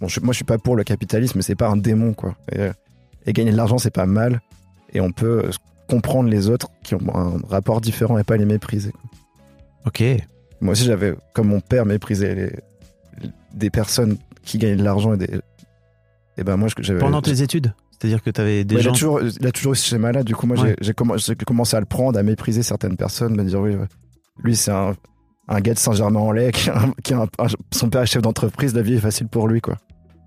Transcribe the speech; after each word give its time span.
Bon, 0.00 0.08
je, 0.08 0.20
moi, 0.20 0.32
je 0.32 0.36
suis 0.36 0.44
pas 0.44 0.58
pour 0.58 0.76
le 0.76 0.84
capitalisme, 0.84 1.40
c'est 1.42 1.54
pas 1.54 1.68
un 1.68 1.76
démon, 1.76 2.14
quoi. 2.14 2.34
Et, 2.50 2.60
euh, 2.60 2.72
et 3.26 3.32
gagner 3.32 3.52
de 3.52 3.56
l'argent, 3.56 3.78
c'est 3.78 3.90
pas 3.90 4.06
mal. 4.06 4.40
Et 4.92 5.00
on 5.00 5.12
peut 5.12 5.44
euh, 5.46 5.50
comprendre 5.88 6.28
les 6.28 6.48
autres 6.48 6.68
qui 6.82 6.94
ont 6.94 7.00
un 7.14 7.38
rapport 7.48 7.80
différent 7.80 8.18
et 8.18 8.24
pas 8.24 8.36
les 8.36 8.44
mépriser. 8.44 8.92
quoi. 8.92 9.00
Ok. 9.86 10.02
Moi 10.60 10.72
aussi, 10.72 10.84
j'avais, 10.84 11.14
comme 11.34 11.48
mon 11.48 11.60
père 11.60 11.86
méprisait 11.86 12.34
les, 12.34 13.28
des 13.54 13.70
personnes 13.70 14.16
qui 14.44 14.58
gagnaient 14.58 14.76
de 14.76 14.84
l'argent 14.84 15.14
et 15.14 15.16
des. 15.18 15.40
Et 16.38 16.44
ben 16.44 16.56
moi, 16.56 16.68
j'avais. 16.78 17.00
Pendant 17.00 17.20
tes 17.22 17.42
études? 17.42 17.74
C'est-à-dire 17.92 18.22
que 18.22 18.30
tu 18.30 18.40
avais 18.40 18.64
des 18.64 18.74
Ouais, 18.76 18.80
il, 18.80 18.84
gens. 18.84 18.90
a 18.90 18.94
toujours, 18.94 19.20
il 19.22 19.46
a 19.46 19.52
toujours 19.52 19.72
eu 19.74 19.76
ce 19.76 19.86
schéma-là. 19.86 20.22
Du 20.24 20.34
coup, 20.34 20.46
moi, 20.46 20.56
j'ai- 20.56 20.92
Ouais. 20.92 21.36
commencé 21.46 21.76
à 21.76 21.80
le 21.80 21.86
prendre, 21.86 22.18
à 22.18 22.22
mépriser 22.24 22.62
certaines 22.64 22.96
personnes, 22.96 23.36
me 23.36 23.44
dire 23.44 23.60
oui, 23.60 23.76
lui, 24.42 24.56
c'est 24.56 24.72
un, 24.72 24.94
un 25.48 25.60
gars 25.60 25.74
de 25.74 25.78
Saint-Germain-en-Laye 25.78 26.52
qui, 26.52 26.70
a 26.70 26.78
un- 26.78 26.92
qui 27.02 27.14
a 27.14 27.18
un- 27.20 27.44
un- 27.44 27.46
son 27.72 27.88
père 27.90 28.02
est 28.02 28.06
chef 28.06 28.22
d'entreprise, 28.22 28.74
la 28.74 28.82
vie 28.82 28.94
est 28.94 29.00
facile 29.00 29.28
pour 29.28 29.48
lui, 29.48 29.60
quoi. 29.60 29.76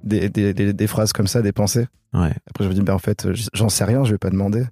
Des, 0.04 0.30
des, 0.30 0.54
des, 0.54 0.73
des 0.73 0.88
phrases 0.88 1.14
comme 1.14 1.28
ça, 1.28 1.42
des 1.42 1.52
pensées. 1.52 1.88
Ouais. 2.14 2.34
Après, 2.50 2.64
je 2.64 2.70
me 2.70 2.73
dis, 2.73 2.81
ben 2.81 2.94
en 2.94 3.00
fait, 3.00 3.28
j'en 3.54 3.70
sais 3.70 3.84
rien, 3.86 4.04
je 4.06 4.12
vais 4.12 4.17
pas 4.17 4.30
demander. 4.30 4.66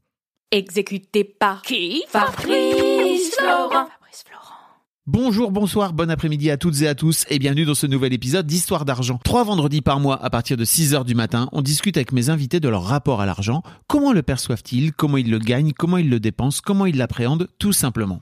Exécuté 0.52 1.24
par 1.24 1.62
qui 1.64 2.04
Fabrice 2.08 3.36
Florent. 3.38 3.70
Fabrice 3.70 4.24
Florent. 4.28 4.44
Bonjour, 5.08 5.52
bonsoir, 5.52 5.92
bon 5.92 6.10
après-midi 6.10 6.50
à 6.52 6.56
toutes 6.58 6.82
et 6.82 6.88
à 6.88 6.96
tous 6.96 7.26
et 7.30 7.38
bienvenue 7.40 7.66
dans 7.66 7.74
ce 7.76 7.88
nouvel 7.88 8.14
épisode 8.14 8.46
d'Histoire 8.46 8.86
d'argent. 8.86 9.20
Trois 9.24 9.44
vendredis 9.44 9.82
par 9.82 10.00
mois 10.00 10.24
à 10.24 10.30
partir 10.30 10.56
de 10.56 10.64
6h 10.64 11.04
du 11.04 11.16
matin, 11.16 11.50
on 11.52 11.62
discute 11.62 11.98
avec 11.98 12.12
mes 12.14 12.30
invités 12.30 12.60
de 12.62 12.70
leur 12.70 12.84
rapport 12.84 13.20
à 13.20 13.26
l'argent, 13.26 13.64
comment 13.88 14.14
le 14.14 14.22
perçoivent-ils, 14.22 14.94
comment 14.94 15.18
ils 15.18 15.30
le 15.30 15.40
gagnent, 15.40 15.74
comment 15.74 15.98
ils 15.98 16.10
le 16.10 16.20
dépensent, 16.22 16.62
comment 16.64 16.86
ils 16.86 16.96
l'appréhendent, 16.96 17.50
tout 17.60 17.74
simplement. 17.74 18.22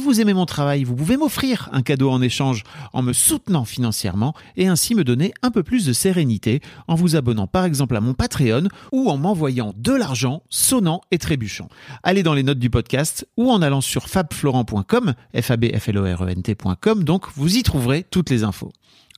vous 0.00 0.20
aimez 0.20 0.34
mon 0.34 0.46
travail, 0.46 0.84
vous 0.84 0.94
pouvez 0.94 1.16
m'offrir 1.16 1.68
un 1.72 1.82
cadeau 1.82 2.10
en 2.10 2.22
échange 2.22 2.64
en 2.92 3.02
me 3.02 3.12
soutenant 3.12 3.64
financièrement 3.64 4.34
et 4.56 4.66
ainsi 4.66 4.94
me 4.94 5.04
donner 5.04 5.32
un 5.42 5.50
peu 5.50 5.62
plus 5.62 5.86
de 5.86 5.92
sérénité 5.92 6.60
en 6.88 6.94
vous 6.94 7.16
abonnant 7.16 7.46
par 7.46 7.64
exemple 7.64 7.96
à 7.96 8.00
mon 8.00 8.14
Patreon 8.14 8.68
ou 8.92 9.10
en 9.10 9.16
m'envoyant 9.16 9.72
de 9.76 9.92
l'argent 9.92 10.42
sonnant 10.48 11.00
et 11.10 11.18
trébuchant. 11.18 11.68
Allez 12.02 12.22
dans 12.22 12.34
les 12.34 12.42
notes 12.42 12.58
du 12.58 12.70
podcast 12.70 13.26
ou 13.36 13.50
en 13.50 13.62
allant 13.62 13.80
sur 13.80 14.08
fabflorent.com, 14.08 15.14
f 15.38 15.52
donc 16.96 17.26
vous 17.36 17.56
y 17.56 17.62
trouverez 17.62 18.04
toutes 18.10 18.30
les 18.30 18.44
infos. 18.44 18.72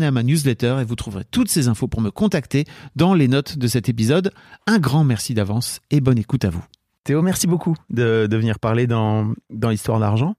à 0.00 0.10
ma 0.10 0.22
newsletter 0.22 0.76
et 0.80 0.84
vous 0.84 0.94
trouverez 0.96 1.24
toutes 1.30 1.48
ces 1.48 1.68
infos 1.68 1.88
pour 1.88 2.00
me 2.00 2.10
contacter 2.10 2.64
dans 2.96 3.14
les 3.14 3.28
notes 3.28 3.58
de 3.58 3.66
cet 3.66 3.88
épisode. 3.88 4.32
Un 4.66 4.78
grand 4.78 5.04
merci 5.04 5.34
d'avance 5.34 5.80
et 5.90 6.00
bonne 6.00 6.18
écoute 6.18 6.44
à 6.44 6.50
vous. 6.50 6.64
Théo, 7.04 7.22
merci 7.22 7.46
beaucoup 7.46 7.74
de, 7.90 8.26
de 8.30 8.36
venir 8.36 8.58
parler 8.58 8.86
dans, 8.86 9.32
dans 9.50 9.70
l'histoire 9.70 9.98
d'argent. 9.98 10.34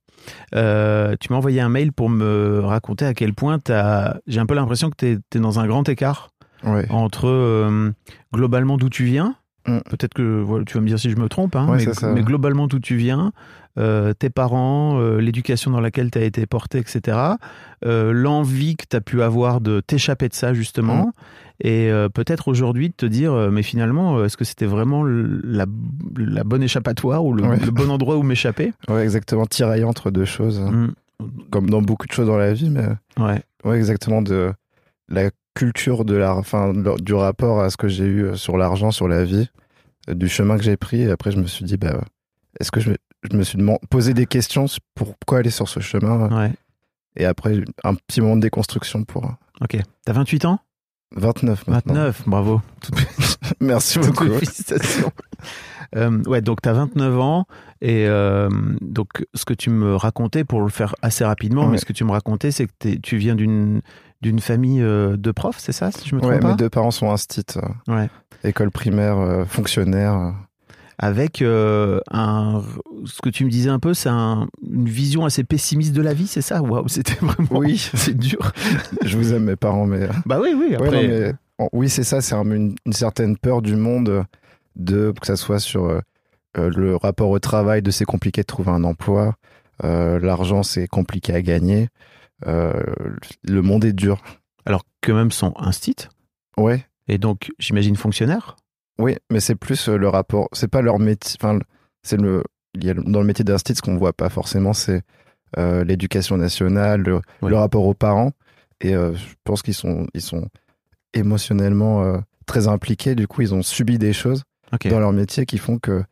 Euh, 0.55 1.15
tu 1.19 1.31
m'as 1.31 1.37
envoyé 1.37 1.59
un 1.59 1.69
mail 1.69 1.91
pour 1.91 2.09
me 2.09 2.59
raconter 2.63 3.05
à 3.05 3.13
quel 3.13 3.33
point 3.33 3.59
t'as- 3.59 4.17
j'ai 4.27 4.39
un 4.39 4.45
peu 4.45 4.53
l'impression 4.53 4.89
que 4.89 4.95
tu 4.97 5.19
es, 5.37 5.39
dans 5.39 5.59
un 5.59 5.67
grand 5.67 5.87
écart 5.89 6.29
Ouais. 6.63 6.85
entre 6.91 7.27
euh, 7.27 7.91
globalement 8.33 8.77
d'où 8.77 8.89
tu 8.89 9.03
viens. 9.05 9.35
Mm. 9.67 9.79
Peut-être 9.89 10.13
que 10.13 10.41
voilà, 10.41 10.65
tu 10.65 10.73
vas 10.75 10.81
me 10.81 10.87
dire 10.87 10.99
si 10.99 11.09
je 11.09 11.17
me 11.17 11.29
trompe, 11.29 11.55
hein, 11.55 11.67
Ouais, 11.67 11.77
mais, 11.77 11.83
c'est 11.83 11.93
ça. 11.93 12.11
mais 12.13 12.21
globalement 12.23 12.67
d'où 12.67 12.79
tu 12.79 12.95
viens, 12.95 13.31
euh, 13.77 14.13
tes 14.13 14.29
parents, 14.29 14.99
euh, 14.99 15.19
l'éducation 15.19 15.71
dans 15.71 15.79
laquelle 15.79 16.09
tu 16.11 16.17
as 16.17 16.23
été 16.23 16.45
porté, 16.45 16.79
etc. 16.79 17.17
euh, 17.85 18.11
L'envie 18.11 18.75
que 18.75 18.85
tu 18.89 18.95
as 18.97 19.01
pu 19.01 19.21
avoir 19.21 19.61
de 19.61 19.79
t'échapper 19.79 20.27
de 20.29 20.33
ça, 20.33 20.53
justement. 20.53 21.07
Mm. 21.07 21.11
Et 21.63 21.91
peut-être 22.15 22.47
aujourd'hui 22.47 22.89
de 22.89 22.95
te 22.95 23.05
dire, 23.05 23.33
mais 23.51 23.61
finalement, 23.61 24.23
est-ce 24.25 24.35
que 24.35 24.43
c'était 24.45 24.65
vraiment 24.65 25.03
la, 25.03 25.67
la 26.17 26.43
bonne 26.43 26.63
échappatoire 26.63 27.23
ou 27.23 27.33
le, 27.33 27.43
Ouais. 27.43 27.59
le 27.59 27.69
bon 27.69 27.91
endroit 27.91 28.17
où 28.17 28.23
m'échapper? 28.23 28.73
Ouais, 28.89 29.03
exactement. 29.03 29.45
Tiraillé 29.45 29.83
entre 29.83 30.09
deux 30.09 30.25
choses, 30.25 30.59
Mm. 30.59 30.87
comme 31.51 31.69
dans 31.69 31.83
beaucoup 31.83 32.07
de 32.07 32.11
choses 32.13 32.25
dans 32.25 32.37
la 32.37 32.51
vie, 32.53 32.71
mais 32.71 32.87
Ouais. 33.19 33.43
ouais, 33.63 33.77
exactement 33.77 34.23
de 34.23 34.51
la 35.07 35.29
culture 35.55 36.05
de 36.05 36.15
la, 36.15 36.35
enfin, 36.35 36.73
du 36.73 37.13
rapport 37.13 37.61
à 37.61 37.69
ce 37.69 37.77
que 37.77 37.87
j'ai 37.87 38.05
eu 38.05 38.37
sur 38.37 38.57
l'argent, 38.57 38.91
sur 38.91 39.07
la 39.07 39.23
vie, 39.23 39.49
euh, 40.09 40.13
du 40.13 40.27
chemin 40.29 40.57
que 40.57 40.63
j'ai 40.63 40.77
pris. 40.77 41.01
Et 41.01 41.11
après, 41.11 41.31
je 41.31 41.37
me 41.37 41.47
suis 41.47 41.65
dit, 41.65 41.77
bah, 41.77 42.01
est-ce 42.59 42.71
que 42.71 42.79
je, 42.79 42.91
me- 42.91 42.97
je 43.31 43.35
me 43.37 43.43
suis 43.43 43.57
posé 43.89 44.13
des 44.13 44.25
questions 44.25 44.67
sur 44.67 44.81
pourquoi 44.95 45.39
aller 45.39 45.49
sur 45.49 45.67
ce 45.67 45.79
chemin 45.79 46.29
Ouais. 46.35 46.51
Et 47.17 47.25
après, 47.25 47.61
un 47.83 47.95
petit 47.95 48.21
moment 48.21 48.37
de 48.37 48.41
déconstruction 48.41 49.03
pour 49.03 49.33
Ok. 49.59 49.77
T'as 50.05 50.13
28 50.13 50.45
ans? 50.45 50.59
29 51.17 51.67
maintenant. 51.67 51.93
29, 51.95 52.23
bravo. 52.25 52.61
Merci 53.59 53.99
Toutes 53.99 54.07
beaucoup. 54.07 54.33
félicitations. 54.35 55.11
Euh, 55.97 56.23
ouais, 56.23 56.41
donc 56.41 56.61
tu 56.61 56.69
as 56.69 56.73
29 56.73 57.19
ans 57.19 57.45
et 57.81 58.05
euh, 58.07 58.47
donc 58.79 59.25
ce 59.33 59.43
que 59.43 59.53
tu 59.53 59.69
me 59.71 59.93
racontais, 59.95 60.45
pour 60.45 60.61
le 60.61 60.69
faire 60.69 60.95
assez 61.01 61.25
rapidement, 61.25 61.65
Ouais. 61.65 61.71
mais 61.71 61.77
ce 61.79 61.85
que 61.85 61.91
tu 61.91 62.05
me 62.05 62.11
racontais, 62.11 62.51
c'est 62.51 62.67
que 62.67 62.95
tu 62.95 63.17
viens 63.17 63.35
d'une 63.35 63.81
d'une 64.21 64.39
famille 64.39 64.81
euh, 64.81 65.17
de 65.17 65.31
profs, 65.31 65.57
c'est 65.59 65.71
ça, 65.71 65.91
si 65.91 66.07
je 66.07 66.15
me 66.15 66.21
trompe 66.21 66.31
Ouais, 66.33 66.39
pas 66.39 66.49
mes 66.49 66.55
deux 66.55 66.69
parents 66.69 66.91
sont 66.91 67.11
instits, 67.11 67.41
euh, 67.57 67.93
Ouais. 67.93 68.09
école 68.43 68.71
primaire, 68.71 69.17
euh, 69.19 69.45
fonctionnaire. 69.45 70.33
Avec 71.03 71.41
euh, 71.41 71.99
un, 72.11 72.61
ce 73.05 73.21
que 73.23 73.29
tu 73.29 73.43
me 73.45 73.49
disais 73.49 73.71
un 73.71 73.79
peu, 73.79 73.95
c'est 73.95 74.09
un- 74.09 74.47
une 74.63 74.87
vision 74.87 75.25
assez 75.25 75.43
pessimiste 75.43 75.93
de 75.93 76.01
la 76.03 76.13
vie, 76.13 76.27
c'est 76.27 76.41
ça? 76.43 76.61
Waouh, 76.61 76.87
c'était 76.87 77.15
vraiment. 77.25 77.47
Oui. 77.51 77.77
c'est 77.95 78.15
dur. 78.15 78.51
Je 79.03 79.17
vous 79.17 79.33
aime 79.33 79.45
mes 79.45 79.55
parents, 79.55 79.87
mais 79.87 80.07
Bah 80.27 80.39
oui, 80.41 80.49
oui. 80.55 80.67
Ouais, 80.69 80.75
Après, 80.75 81.07
non, 81.07 81.07
mais, 81.59 81.67
oui, 81.73 81.89
c'est 81.89 82.03
ça, 82.03 82.21
c'est 82.21 82.35
un- 82.35 82.43
une, 82.51 82.75
une 82.85 82.93
certaine 82.93 83.35
peur 83.37 83.63
du 83.63 83.75
monde, 83.75 84.25
de, 84.75 85.11
que 85.19 85.25
ça 85.25 85.35
soit 85.35 85.59
sur 85.59 85.85
euh, 85.85 86.01
le 86.55 86.95
rapport 86.95 87.29
au 87.31 87.39
travail, 87.39 87.81
de 87.81 87.89
c'est 87.89 88.05
compliqué 88.05 88.41
de 88.41 88.47
trouver 88.47 88.69
un 88.71 88.83
emploi, 88.83 89.33
euh, 89.83 90.19
l'argent 90.19 90.61
c'est 90.63 90.87
compliqué 90.87 91.33
à 91.33 91.41
gagner, 91.41 91.89
le 92.45 93.61
monde 93.61 93.85
est 93.85 93.93
dur. 93.93 94.21
alors 94.65 94.83
que 95.01 95.11
même 95.11 95.31
sont 95.31 95.53
instit 95.57 95.95
Ouais, 96.57 96.85
et 97.07 97.17
donc 97.17 97.51
j'imagine 97.59 97.95
fonctionnaire. 97.95 98.55
oui, 98.99 99.15
mais 99.31 99.39
c'est 99.39 99.55
plus 99.55 99.89
euh, 99.89 99.97
le 99.97 100.07
rapport, 100.09 100.47
c'est 100.53 100.67
pas 100.69 100.81
leur 100.81 100.99
métier, 100.99 101.37
enfin, 101.41 101.59
c'est 102.03 102.17
le, 102.19 102.43
il 102.75 102.83
y 102.83 102.89
a 102.89 102.93
le- 102.93 103.03
dans 103.03 103.19
le 103.21 103.25
métier 103.25 103.43
d'instit, 103.45 103.75
ce 103.75 103.81
qu'on 103.81 103.97
voit 103.97 104.13
pas 104.13 104.29
forcément, 104.29 104.73
c'est 104.73 105.01
euh, 105.57 105.83
l'éducation 105.83 106.37
nationale, 106.37 107.01
le, 107.01 107.15
Ouais. 107.41 107.49
le 107.49 107.55
rapport 107.55 107.85
aux 107.85 107.93
parents, 107.93 108.31
et 108.81 108.95
euh, 108.95 109.13
je 109.15 109.25
pense 109.43 109.61
qu'ils 109.61 109.73
sont, 109.73 110.07
ils 110.13 110.21
sont 110.21 110.47
émotionnellement 111.13 112.03
euh, 112.03 112.19
très 112.45 112.67
impliqués, 112.67 113.15
du 113.15 113.27
coup 113.27 113.41
ils 113.41 113.53
ont 113.53 113.61
subi 113.61 113.97
des 113.97 114.13
choses 114.13 114.43
dans 114.89 114.99
leur 114.99 115.11
métier 115.11 115.45
qui 115.45 115.57
font 115.57 115.79
que 115.79 116.03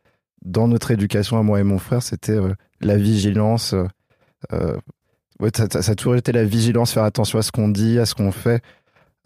dans 0.44 0.68
notre 0.68 0.90
éducation 0.90 1.38
à 1.38 1.42
moi 1.42 1.60
et 1.60 1.64
mon 1.64 1.78
frère, 1.78 2.02
c'était 2.02 2.32
euh, 2.32 2.52
la 2.80 2.96
vigilance, 2.96 3.72
euh, 3.74 3.84
euh, 4.52 4.76
ouais, 5.40 5.50
ça, 5.54 5.66
ça- 5.70 5.82
ça 5.82 5.92
a 5.92 5.94
toujours 5.94 6.16
été 6.16 6.32
la 6.32 6.44
vigilance, 6.44 6.92
faire 6.92 7.04
attention 7.04 7.38
à 7.38 7.42
ce 7.42 7.50
qu'on 7.52 7.68
dit, 7.68 7.98
à 7.98 8.06
ce 8.06 8.14
qu'on 8.14 8.32
fait, 8.32 8.62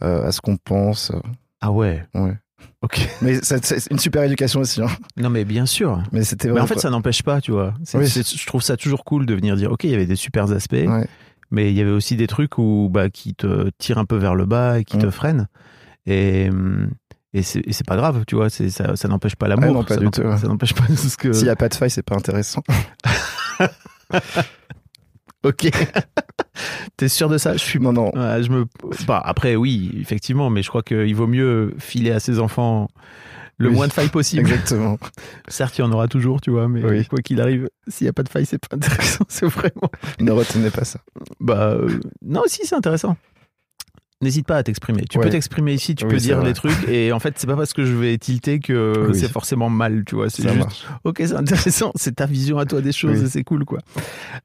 euh, 0.03 0.27
à 0.27 0.33
ce 0.33 0.41
qu'on 0.41 0.57
pense. 0.57 1.13
Ah 1.61 1.71
ouais. 1.71 2.05
ouais. 2.15 2.37
Ok. 2.83 3.09
Mais 3.23 3.41
c'est 3.43 3.91
une 3.91 3.99
super 3.99 4.23
éducation 4.25 4.61
aussi. 4.61 4.83
hein. 4.83 4.89
Non, 5.17 5.31
mais 5.31 5.45
bien 5.45 5.65
sûr. 5.67 6.03
Mais 6.13 6.23
c'était 6.25 6.51
en 6.51 6.67
fait, 6.67 6.79
ça 6.79 6.91
n'empêche 6.91 7.23
pas, 7.23 7.41
tu 7.41 7.51
vois. 7.53 7.75
Oui. 7.95 8.07
je 8.07 8.47
trouve 8.47 8.63
ça 8.63 8.77
toujours 8.77 9.05
cool 9.05 9.25
de 9.27 9.35
venir 9.35 9.57
dire, 9.57 9.73
ok, 9.73 9.85
il 9.85 9.91
y 9.91 9.95
avait 9.95 10.07
des 10.07 10.17
super 10.17 10.51
aspects, 10.53 10.73
Ouais. 10.75 11.07
mais 11.51 11.71
il 11.71 11.77
y 11.77 11.81
avait 11.81 11.91
aussi 11.91 12.17
des 12.17 12.27
trucs 12.27 12.59
où, 12.59 12.89
bah, 12.93 13.09
qui 13.11 13.35
te 13.35 13.71
tirent 13.79 13.99
un 13.99 14.05
peu 14.05 14.17
vers 14.17 14.35
le 14.35 14.45
bas 14.47 14.81
et 14.81 14.85
qui 14.85 14.99
te 14.99 15.07
Mm. 15.07 15.11
freinent. 15.13 15.49
Et, 16.07 16.51
et 17.33 17.43
c'est 17.43 17.87
pas 17.87 17.97
grave, 17.97 18.25
tu 18.27 18.35
vois. 18.37 18.51
Ça, 18.51 18.97
ça 18.97 19.09
n'empêche 19.09 19.37
pas 19.37 19.49
l'amour. 19.49 19.65
Ah 19.71 19.73
non, 19.73 19.85
pas 19.85 19.95
ça 19.95 20.01
du 20.01 20.07
n'empêche- 20.07 20.25
ouais. 20.75 20.87
Pas 20.89 20.95
ce 20.97 21.17
que. 21.17 21.33
S'il 21.33 21.45
n'y 21.45 21.51
a 21.51 21.57
pas 21.57 21.69
de 21.71 21.75
faille, 21.75 21.91
c'est 21.91 22.03
pas 22.03 22.17
intéressant. 22.17 22.63
Ok. 25.45 25.71
T'es 26.97 27.09
sûr 27.09 27.29
de 27.29 27.39
ça? 27.39 27.53
Je 27.55 27.59
suis 27.59 27.79
non. 27.81 28.11
Ouais, 28.15 28.43
je 28.43 28.51
me... 28.51 28.65
bah, 29.07 29.21
après, 29.25 29.57
oui, 29.57 29.93
effectivement, 30.01 30.51
mais 30.51 30.63
je 30.63 30.69
crois 30.69 30.83
qu'il 30.83 31.15
vaut 31.15 31.27
mieux 31.27 31.75
filer 31.79 32.13
à 32.13 32.21
ses 32.21 32.39
enfants 32.39 32.89
le 33.59 33.69
Oui. 33.69 33.75
moins 33.75 33.87
de 33.89 33.93
failles 33.93 34.09
possible. 34.09 34.43
Exactement. 34.43 34.99
Certes, 35.49 35.79
il 35.79 35.83
y 35.83 35.85
en 35.85 35.93
aura 35.93 36.09
toujours, 36.09 36.41
tu 36.41 36.51
vois, 36.51 36.69
mais 36.69 36.85
Oui. 36.85 37.05
quoi 37.07 37.21
qu'il 37.21 37.41
arrive, 37.41 37.69
s'il 37.89 38.05
n'y 38.07 38.09
a 38.09 38.13
pas 38.13 38.23
de 38.23 38.29
faille, 38.29 38.47
c'est 38.47 38.59
pas 38.59 38.77
intéressant, 38.77 39.25
c'est 39.29 39.47
vraiment. 39.47 39.91
ne 40.21 40.31
retenez 40.33 40.71
pas 40.71 40.85
ça. 40.85 41.01
Bah, 41.41 41.73
euh, 41.75 42.01
non, 42.23 42.43
si, 42.47 42.67
c'est 42.67 42.75
intéressant. 42.75 43.17
N'hésite 44.25 44.47
pas 44.47 44.57
à 44.57 44.63
t'exprimer. 44.63 45.03
Tu 45.09 45.19
Ouais. 45.19 45.25
peux 45.25 45.31
t'exprimer 45.31 45.75
ici, 45.75 45.95
tu 45.95 46.05
Oui, 46.07 46.13
peux 46.13 46.17
dire 46.17 46.43
les 46.43 46.55
trucs, 46.55 46.89
et 46.89 47.13
en 47.13 47.21
fait, 47.21 47.35
c'est 47.39 47.47
pas 47.47 47.57
parce 47.57 47.75
que 47.75 47.85
je 47.85 47.93
vais 47.93 48.17
tilter 48.17 48.59
que 48.59 49.09
Oui. 49.11 49.19
c'est 49.19 49.29
forcément 49.31 49.69
mal, 49.69 50.03
tu 50.07 50.15
vois. 50.15 50.31
C'est 50.31 50.43
juste, 50.45 50.57
marche. 50.57 50.85
ok, 51.05 51.17
c'est 51.19 51.35
intéressant, 51.35 51.93
c'est 51.97 52.17
ta 52.17 52.25
vision 52.27 52.57
à 52.59 52.65
toi 52.65 52.81
des 52.81 52.93
choses, 52.93 53.19
Oui. 53.21 53.27
et 53.27 53.29
c'est 53.29 53.45
cool, 53.45 53.65
quoi. 53.67 53.81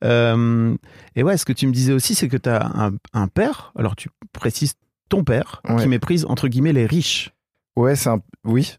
Euh, 0.03 0.75
et 1.15 1.23
ouais, 1.23 1.37
ce 1.37 1.45
que 1.45 1.53
tu 1.53 1.65
me 1.65 1.71
disais 1.71 1.93
aussi, 1.93 2.13
c'est 2.13 2.27
que 2.27 2.35
tu 2.37 2.49
as 2.49 2.65
un, 2.75 2.91
un 3.13 3.27
père, 3.27 3.71
alors 3.77 3.95
tu 3.95 4.09
précises 4.33 4.73
ton 5.07 5.23
père, 5.23 5.61
Ouais. 5.69 5.81
qui 5.81 5.87
méprise, 5.87 6.25
entre 6.25 6.47
guillemets, 6.49 6.73
les 6.73 6.85
riches. 6.85 7.31
Ouais, 7.77 7.95
c'est 7.95 8.09
un... 8.09 8.19
oui. 8.43 8.75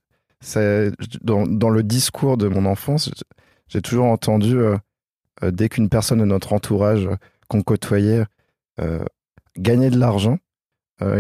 Dans, 1.23 1.46
dans 1.46 1.70
le 1.70 1.82
discours 1.82 2.37
de 2.37 2.46
mon 2.49 2.67
enfance, 2.67 3.11
j'ai 3.69 3.81
toujours 3.82 4.05
entendu, 4.06 4.56
euh, 4.56 4.76
euh, 5.43 5.50
dès 5.50 5.69
qu'une 5.70 5.88
personne 5.88 6.19
de 6.19 6.25
notre 6.25 6.53
entourage 6.53 7.08
qu'on 7.49 7.62
côtoyait 7.62 8.25
gagnait 9.58 9.91
de 9.91 9.99
l'argent, 9.99 10.38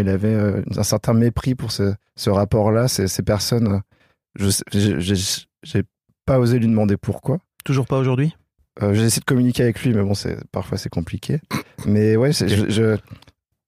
il 0.00 0.08
avait 0.08 0.34
euh, 0.34 0.62
un 0.76 0.82
certain 0.82 1.12
mépris 1.14 1.54
pour 1.54 1.72
ce, 1.72 1.94
ce 2.16 2.30
rapport-là. 2.30 2.88
Ces, 2.88 3.08
ces 3.08 3.22
personnes, 3.22 3.80
euh, 4.38 4.50
je 4.74 5.24
j'ai 5.62 5.82
pas 6.26 6.38
osé 6.38 6.58
lui 6.58 6.66
demander 6.68 6.96
pourquoi. 6.96 7.38
Toujours 7.64 7.86
pas 7.86 7.98
aujourd'hui? 7.98 8.36
Euh, 8.82 8.94
j'ai 8.94 9.02
essayé 9.04 9.20
de 9.20 9.24
communiquer 9.24 9.62
avec 9.64 9.82
lui, 9.82 9.92
mais 9.92 10.02
bon, 10.02 10.12
parfois 10.52 10.78
c'est 10.78 10.88
compliqué. 10.88 11.40
Mais 11.86 12.16
ouais, 12.16 12.32
c'est- 12.32 12.48
je, 12.48 12.68
je- 12.70 12.96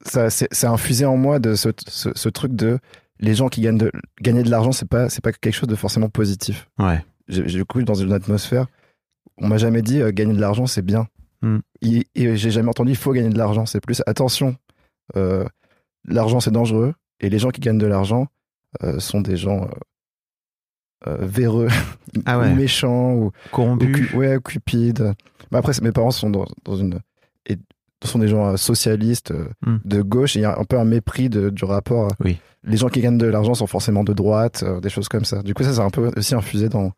ça, 0.04 0.30
c'est 0.30 0.64
infusé 0.66 1.04
en 1.04 1.16
moi 1.16 1.38
de 1.38 1.54
ce, 1.54 1.68
ce, 1.88 2.10
ce 2.14 2.28
truc 2.28 2.54
de 2.54 2.78
les 3.20 3.34
gens 3.34 3.48
qui 3.48 3.60
gagnent 3.60 3.78
de, 3.78 3.92
gagner 4.20 4.42
de 4.42 4.50
l'argent, 4.50 4.72
c'est 4.72 4.88
pas 4.88 5.08
c'est 5.08 5.22
pas 5.22 5.32
quelque 5.32 5.54
chose 5.54 5.68
de 5.68 5.76
forcément 5.76 6.08
positif. 6.08 6.68
Ouais. 6.78 7.04
J'ai 7.28 7.46
j'ai 7.48 7.64
cru 7.64 7.84
dans 7.84 7.94
une 7.94 8.12
atmosphère, 8.12 8.66
on 9.38 9.46
m'a 9.46 9.58
jamais 9.58 9.80
dit 9.82 10.00
euh, 10.02 10.10
gagner 10.10 10.34
de 10.34 10.40
l'argent 10.40 10.66
c'est 10.66 10.82
bien. 10.82 11.06
Hmm. 11.42 11.58
Et, 11.82 12.06
et 12.16 12.36
j'ai 12.36 12.50
jamais 12.50 12.68
entendu 12.68 12.90
il 12.92 12.96
faut 12.96 13.12
gagner 13.12 13.28
de 13.28 13.38
l'argent. 13.38 13.64
C'est 13.66 13.80
plus 13.80 14.02
attention, 14.06 14.56
euh, 15.16 15.44
l'argent 16.06 16.40
c'est 16.40 16.50
dangereux 16.50 16.94
et 17.20 17.28
les 17.28 17.38
gens 17.38 17.50
qui 17.50 17.60
gagnent 17.60 17.78
de 17.78 17.86
l'argent 17.86 18.26
euh, 18.82 18.98
sont 18.98 19.20
des 19.20 19.36
gens 19.36 19.64
euh, 19.64 19.68
euh, 21.08 21.16
véreux, 21.20 21.68
Ah 22.26 22.38
ouais. 22.38 22.50
ou 22.50 22.54
méchants 22.54 23.12
ou 23.14 23.32
Corrompu. 23.50 23.86
ou 23.86 23.92
cu- 23.92 24.16
ouais, 24.16 24.38
cupide. 24.44 25.14
Mais 25.50 25.58
après, 25.58 25.72
mes 25.82 25.92
parents 25.92 26.10
sont 26.12 26.30
dans, 26.30 26.46
dans 26.64 26.76
une. 26.76 27.00
Et 27.46 27.56
sont 28.04 28.18
des 28.18 28.28
gens 28.28 28.56
socialistes, 28.56 29.32
Hmm. 29.64 29.76
de 29.84 30.02
gauche, 30.02 30.36
et 30.36 30.40
il 30.40 30.42
y 30.42 30.44
a 30.44 30.58
un 30.58 30.64
peu 30.64 30.78
un 30.78 30.84
mépris 30.84 31.28
de- 31.28 31.50
du 31.50 31.64
rapport. 31.64 32.08
Oui. 32.20 32.38
Les 32.64 32.76
gens 32.76 32.88
qui 32.88 33.00
gagnent 33.00 33.18
de 33.18 33.26
l'argent 33.26 33.54
sont 33.54 33.66
forcément 33.66 34.04
de 34.04 34.12
droite, 34.12 34.64
des 34.82 34.88
choses 34.88 35.08
comme 35.08 35.24
ça. 35.24 35.42
Du 35.42 35.54
coup, 35.54 35.62
ça, 35.64 35.72
c'est 35.72 35.80
un 35.80 35.90
peu 35.90 36.10
aussi 36.16 36.34
infusé 36.34 36.68
dans, 36.68 36.92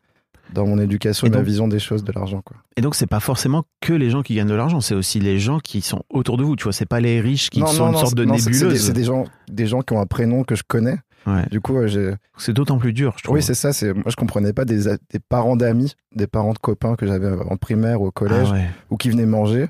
dans 0.53 0.65
mon 0.65 0.79
éducation 0.79 1.27
Et 1.27 1.29
et, 1.29 1.33
ma 1.33 1.41
vision 1.41 1.67
des 1.67 1.79
choses, 1.79 2.03
de 2.03 2.11
l'argent. 2.11 2.41
Quoi. 2.41 2.57
Et 2.77 2.81
donc, 2.81 2.95
c'est 2.95 3.07
pas 3.07 3.19
forcément 3.19 3.63
que 3.81 3.93
les 3.93 4.09
gens 4.09 4.21
qui 4.21 4.35
gagnent 4.35 4.47
de 4.47 4.53
l'argent, 4.55 4.81
c'est 4.81 4.95
aussi 4.95 5.19
les 5.19 5.39
gens 5.39 5.59
qui 5.59 5.81
sont 5.81 6.03
autour 6.09 6.37
de 6.37 6.43
vous. 6.43 6.55
Tu 6.55 6.63
vois, 6.63 6.73
c'est 6.73 6.85
pas 6.85 6.99
les 6.99 7.21
riches 7.21 7.49
qui 7.49 7.59
sont 7.59 7.87
une 7.91 7.97
sorte 7.97 8.15
de 8.15 8.25
non, 8.25 8.37
c'est- 8.37 8.49
des- 8.49 8.57
nébuleuse. 8.57 8.85
C'est 8.85 8.93
des, 8.93 9.03
gens, 9.03 9.25
des 9.49 9.67
gens 9.67 9.81
qui 9.81 9.93
ont 9.93 9.99
un 9.99 10.05
prénom 10.05 10.43
que 10.43 10.55
je 10.55 10.63
connais. 10.67 10.97
Ouais. 11.27 11.45
Du 11.49 11.59
coup, 11.59 11.77
euh. 11.77 12.15
C'est 12.37 12.53
d'autant 12.53 12.77
plus 12.77 12.93
dur, 12.93 13.15
je 13.17 13.23
trouve. 13.23 13.35
Oui, 13.35 13.41
c'est 13.43 13.55
ça. 13.55 13.73
C'est 13.73 13.93
moi, 13.93 14.05
je 14.07 14.15
comprenais 14.15 14.53
pas 14.53 14.65
des, 14.65 14.83
parents 15.27 15.55
d'amis, 15.55 15.95
des 16.15 16.27
parents 16.27 16.53
de 16.53 16.59
copains 16.59 16.95
que 16.95 17.07
j'avais 17.07 17.31
en 17.31 17.57
primaire 17.57 18.01
ou 18.01 18.07
au 18.07 18.11
collège. 18.11 18.49
Ah 18.51 18.53
ouais. 18.53 18.69
ou 18.91 18.97
qui 18.97 19.09
venaient 19.09 19.25
manger. 19.25 19.67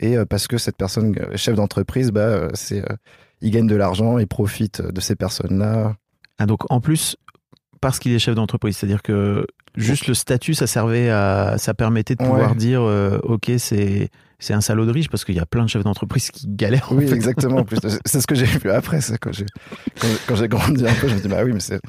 Et 0.00 0.18
euh, 0.18 0.26
parce 0.26 0.46
que 0.48 0.58
cette 0.58 0.76
personne, 0.76 1.14
euh, 1.18 1.36
chef 1.36 1.54
d'entreprise, 1.54 2.10
bah, 2.10 2.48
c'est, 2.54 2.84
il 3.40 3.50
gagne 3.50 3.66
de 3.66 3.76
l'argent, 3.76 4.18
il 4.18 4.26
profite 4.26 4.82
de 4.82 5.00
ces 5.00 5.16
personnes-là. 5.16 5.94
Ah, 6.38 6.46
donc, 6.46 6.70
en 6.70 6.80
plus, 6.80 7.16
parce 7.80 7.98
qu'il 7.98 8.12
est 8.12 8.18
chef 8.18 8.34
d'entreprise, 8.34 8.76
c'est-à-dire 8.76 9.02
que 9.02 9.46
juste 9.76 10.06
le 10.06 10.14
statut, 10.14 10.54
ça 10.54 10.66
servait 10.66 11.10
à. 11.10 11.56
Ça 11.58 11.74
permettait 11.74 12.14
de 12.14 12.22
pouvoir 12.24 12.50
Ouais. 12.50 12.56
dire, 12.56 12.82
euh, 12.82 13.18
ok, 13.22 13.52
c'est. 13.58 14.10
C'est 14.40 14.52
un 14.52 14.60
salaud 14.60 14.84
de 14.84 14.90
riche 14.90 15.08
parce 15.08 15.24
qu'il 15.24 15.36
y 15.36 15.38
a 15.40 15.46
plein 15.46 15.62
de 15.64 15.70
chefs 15.70 15.84
d'entreprise 15.84 16.30
qui 16.30 16.46
galèrent. 16.48 16.92
en 16.92 16.96
Oui, 16.96 17.06
fait. 17.08 17.14
exactement. 17.14 17.58
En 17.60 17.64
plus, 17.64 17.78
c'est 18.04 18.20
ce 18.20 18.26
que 18.26 18.34
j'ai 18.34 18.44
vu 18.44 18.68
après. 18.70 19.00
C'est 19.00 19.16
quand 19.16 19.32
j'ai 19.32 19.46
quand, 20.26 20.34
j'ai 20.34 20.48
grandi 20.48 20.86
un 20.86 20.92
peu, 20.92 21.08
je 21.08 21.14
me 21.14 21.20
dis 21.20 21.28
bah 21.28 21.42
oui, 21.44 21.52
mais 21.54 21.60
c'est, 21.60 21.80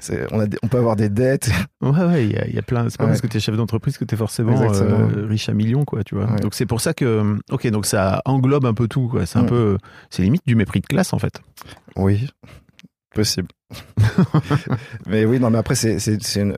c'est- 0.00 0.26
on 0.30 0.38
a 0.38 0.46
des- 0.46 0.58
on 0.62 0.68
peut 0.68 0.76
avoir 0.78 0.94
des 0.94 1.08
dettes. 1.08 1.50
Ouais, 1.80 2.04
ouais, 2.04 2.24
il 2.26 2.32
y, 2.32 2.36
a- 2.36 2.46
y 2.48 2.58
a 2.58 2.62
plein. 2.62 2.88
C'est 2.88 2.98
pas 2.98 3.04
Ouais. 3.04 3.10
parce 3.10 3.20
que 3.20 3.26
tu 3.26 3.38
es 3.38 3.40
chef 3.40 3.56
d'entreprise 3.56 3.98
que 3.98 4.04
tu 4.04 4.14
es 4.14 4.18
forcément 4.18 4.60
euh, 4.62 5.26
riche 5.26 5.48
à 5.48 5.54
millions, 5.54 5.84
quoi, 5.84 6.04
tu 6.04 6.14
vois. 6.14 6.26
Ouais. 6.30 6.38
Donc 6.40 6.54
c'est 6.54 6.66
pour 6.66 6.80
ça 6.80 6.94
que. 6.94 7.36
Ok, 7.50 7.66
donc 7.70 7.84
ça 7.84 8.22
englobe 8.26 8.66
un 8.66 8.74
peu 8.74 8.86
tout, 8.86 9.08
quoi. 9.08 9.26
C'est 9.26 9.38
un 9.38 9.44
Mm. 9.44 9.46
peu. 9.48 9.78
C'est 10.10 10.22
limite 10.22 10.42
du 10.46 10.54
mépris 10.54 10.80
de 10.82 10.86
classe, 10.86 11.14
en 11.14 11.18
fait. 11.18 11.40
Oui, 11.96 12.28
possible. 13.12 13.48
mais 15.08 15.24
oui, 15.24 15.40
non, 15.40 15.50
mais 15.50 15.58
après 15.58 15.74
c'est 15.74 15.98
c'est 15.98 16.22
c'est 16.22 16.42
une- 16.42 16.56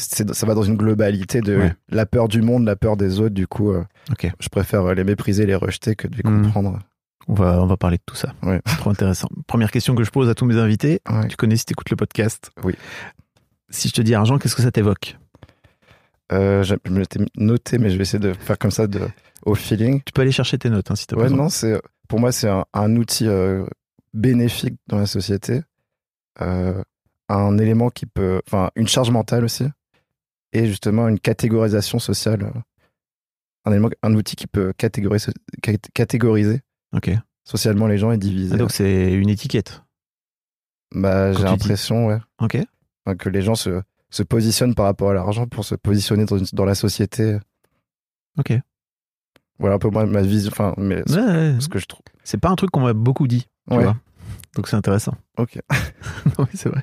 ça 0.00 0.46
va 0.46 0.54
dans 0.54 0.62
une 0.62 0.76
globalité 0.76 1.40
de 1.40 1.56
Ouais. 1.56 1.74
la 1.90 2.06
peur 2.06 2.28
du 2.28 2.42
monde, 2.42 2.64
la 2.64 2.76
peur 2.76 2.96
des 2.96 3.20
autres. 3.20 3.34
Du 3.34 3.46
coup, 3.46 3.70
euh, 3.72 3.84
je 4.40 4.48
préfère 4.48 4.84
euh, 4.86 4.94
les 4.94 5.04
mépriser, 5.04 5.46
les 5.46 5.54
rejeter 5.54 5.94
que 5.96 6.08
de 6.08 6.16
les 6.16 6.22
Mm. 6.28 6.42
comprendre. 6.42 6.78
On 7.28 7.34
va, 7.34 7.62
on 7.62 7.66
va 7.66 7.76
parler 7.76 7.98
de 7.98 8.02
tout 8.06 8.16
ça. 8.16 8.32
Ouais. 8.42 8.60
Trop 8.78 8.90
intéressant. 8.90 9.28
Première 9.46 9.70
question 9.70 9.94
que 9.94 10.02
je 10.04 10.10
pose 10.10 10.28
à 10.28 10.34
tous 10.34 10.46
mes 10.46 10.56
invités. 10.56 11.00
Ouais. 11.10 11.28
Tu 11.28 11.36
connais 11.36 11.56
si 11.56 11.64
tu 11.64 11.72
écoutes 11.72 11.90
le 11.90 11.96
podcast? 11.96 12.50
Oui. 12.64 12.74
Si 13.68 13.88
je 13.88 13.92
te 13.94 14.00
dis 14.02 14.14
argent, 14.14 14.38
qu'est-ce 14.38 14.56
que 14.56 14.62
ça 14.62 14.72
t'évoque? 14.72 15.16
Euh, 16.32 16.62
je 16.62 16.74
me 16.88 17.00
l'étais 17.00 17.20
noté, 17.36 17.78
mais 17.78 17.90
je 17.90 17.96
vais 17.96 18.02
essayer 18.02 18.18
de 18.20 18.32
faire 18.32 18.58
comme 18.58 18.70
ça 18.70 18.86
de, 18.86 19.00
au 19.44 19.54
feeling. 19.54 20.00
Tu 20.04 20.12
peux 20.12 20.22
aller 20.22 20.32
chercher 20.32 20.58
tes 20.58 20.70
notes, 20.70 20.90
hein, 20.90 20.96
si 20.96 21.06
tu 21.06 21.14
Ouais, 21.16 21.28
non, 21.28 21.48
c'est 21.48 21.80
pour 22.08 22.20
moi 22.20 22.30
c'est 22.32 22.48
un, 22.48 22.64
un 22.72 22.96
outil 22.96 23.26
euh, 23.26 23.64
bénéfique 24.14 24.74
dans 24.88 24.98
la 24.98 25.06
société, 25.06 25.62
euh, 26.40 26.82
un 27.28 27.58
élément 27.58 27.90
qui 27.90 28.06
peut, 28.06 28.40
enfin 28.46 28.70
une 28.76 28.86
charge 28.88 29.10
mentale 29.10 29.44
aussi, 29.44 29.64
et 30.52 30.66
justement 30.66 31.08
une 31.08 31.18
catégorisation 31.20 31.98
sociale, 31.98 32.42
euh, 32.44 32.60
un 33.64 33.72
élément, 33.72 33.90
un 34.02 34.14
outil 34.14 34.36
qui 34.36 34.46
peut 34.46 34.72
catégoriser, 34.76 35.32
cat- 35.62 35.76
catégoriser 35.94 36.62
socialement 37.44 37.86
les 37.86 37.98
gens 37.98 38.10
et 38.12 38.18
diviser. 38.18 38.54
Ah, 38.54 38.58
donc 38.58 38.70
c'est 38.72 39.12
une 39.12 39.28
étiquette. 39.28 39.82
bah, 40.94 41.32
j'ai 41.32 41.38
dis- 41.38 41.44
l'impression, 41.44 42.06
ouais, 42.08 42.18
Ok. 42.40 42.58
enfin, 43.06 43.16
que 43.16 43.28
les 43.28 43.42
gens 43.42 43.54
se, 43.54 43.80
se 44.10 44.22
positionnent 44.22 44.74
par 44.74 44.86
rapport 44.86 45.10
à 45.10 45.14
l'argent 45.14 45.46
pour 45.46 45.64
se 45.64 45.74
positionner 45.76 46.24
dans, 46.24 46.38
une- 46.38 46.46
dans 46.52 46.64
la 46.64 46.74
société. 46.74 47.38
Ok. 48.38 48.52
Voilà 49.58 49.76
un 49.76 49.78
peu 49.78 49.90
moi, 49.90 50.06
ma 50.06 50.22
vision, 50.22 50.50
enfin, 50.50 50.74
mais 50.78 51.02
Ouais, 51.10 51.20
ouais. 51.22 51.56
ce 51.60 51.68
que 51.68 51.78
je 51.78 51.86
trouve. 51.86 52.02
C'est 52.24 52.38
pas 52.40 52.48
un 52.48 52.56
truc 52.56 52.70
qu'on 52.70 52.80
m'a 52.80 52.92
beaucoup 52.94 53.28
dit. 53.28 53.46
Tu 53.70 53.76
Ouais. 53.76 53.82
vois 53.84 53.96
donc 54.56 54.68
c'est 54.68 54.76
intéressant. 54.76 55.14
Ok. 55.38 55.58
oui, 56.38 56.44
c'est 56.52 56.68
vrai. 56.68 56.82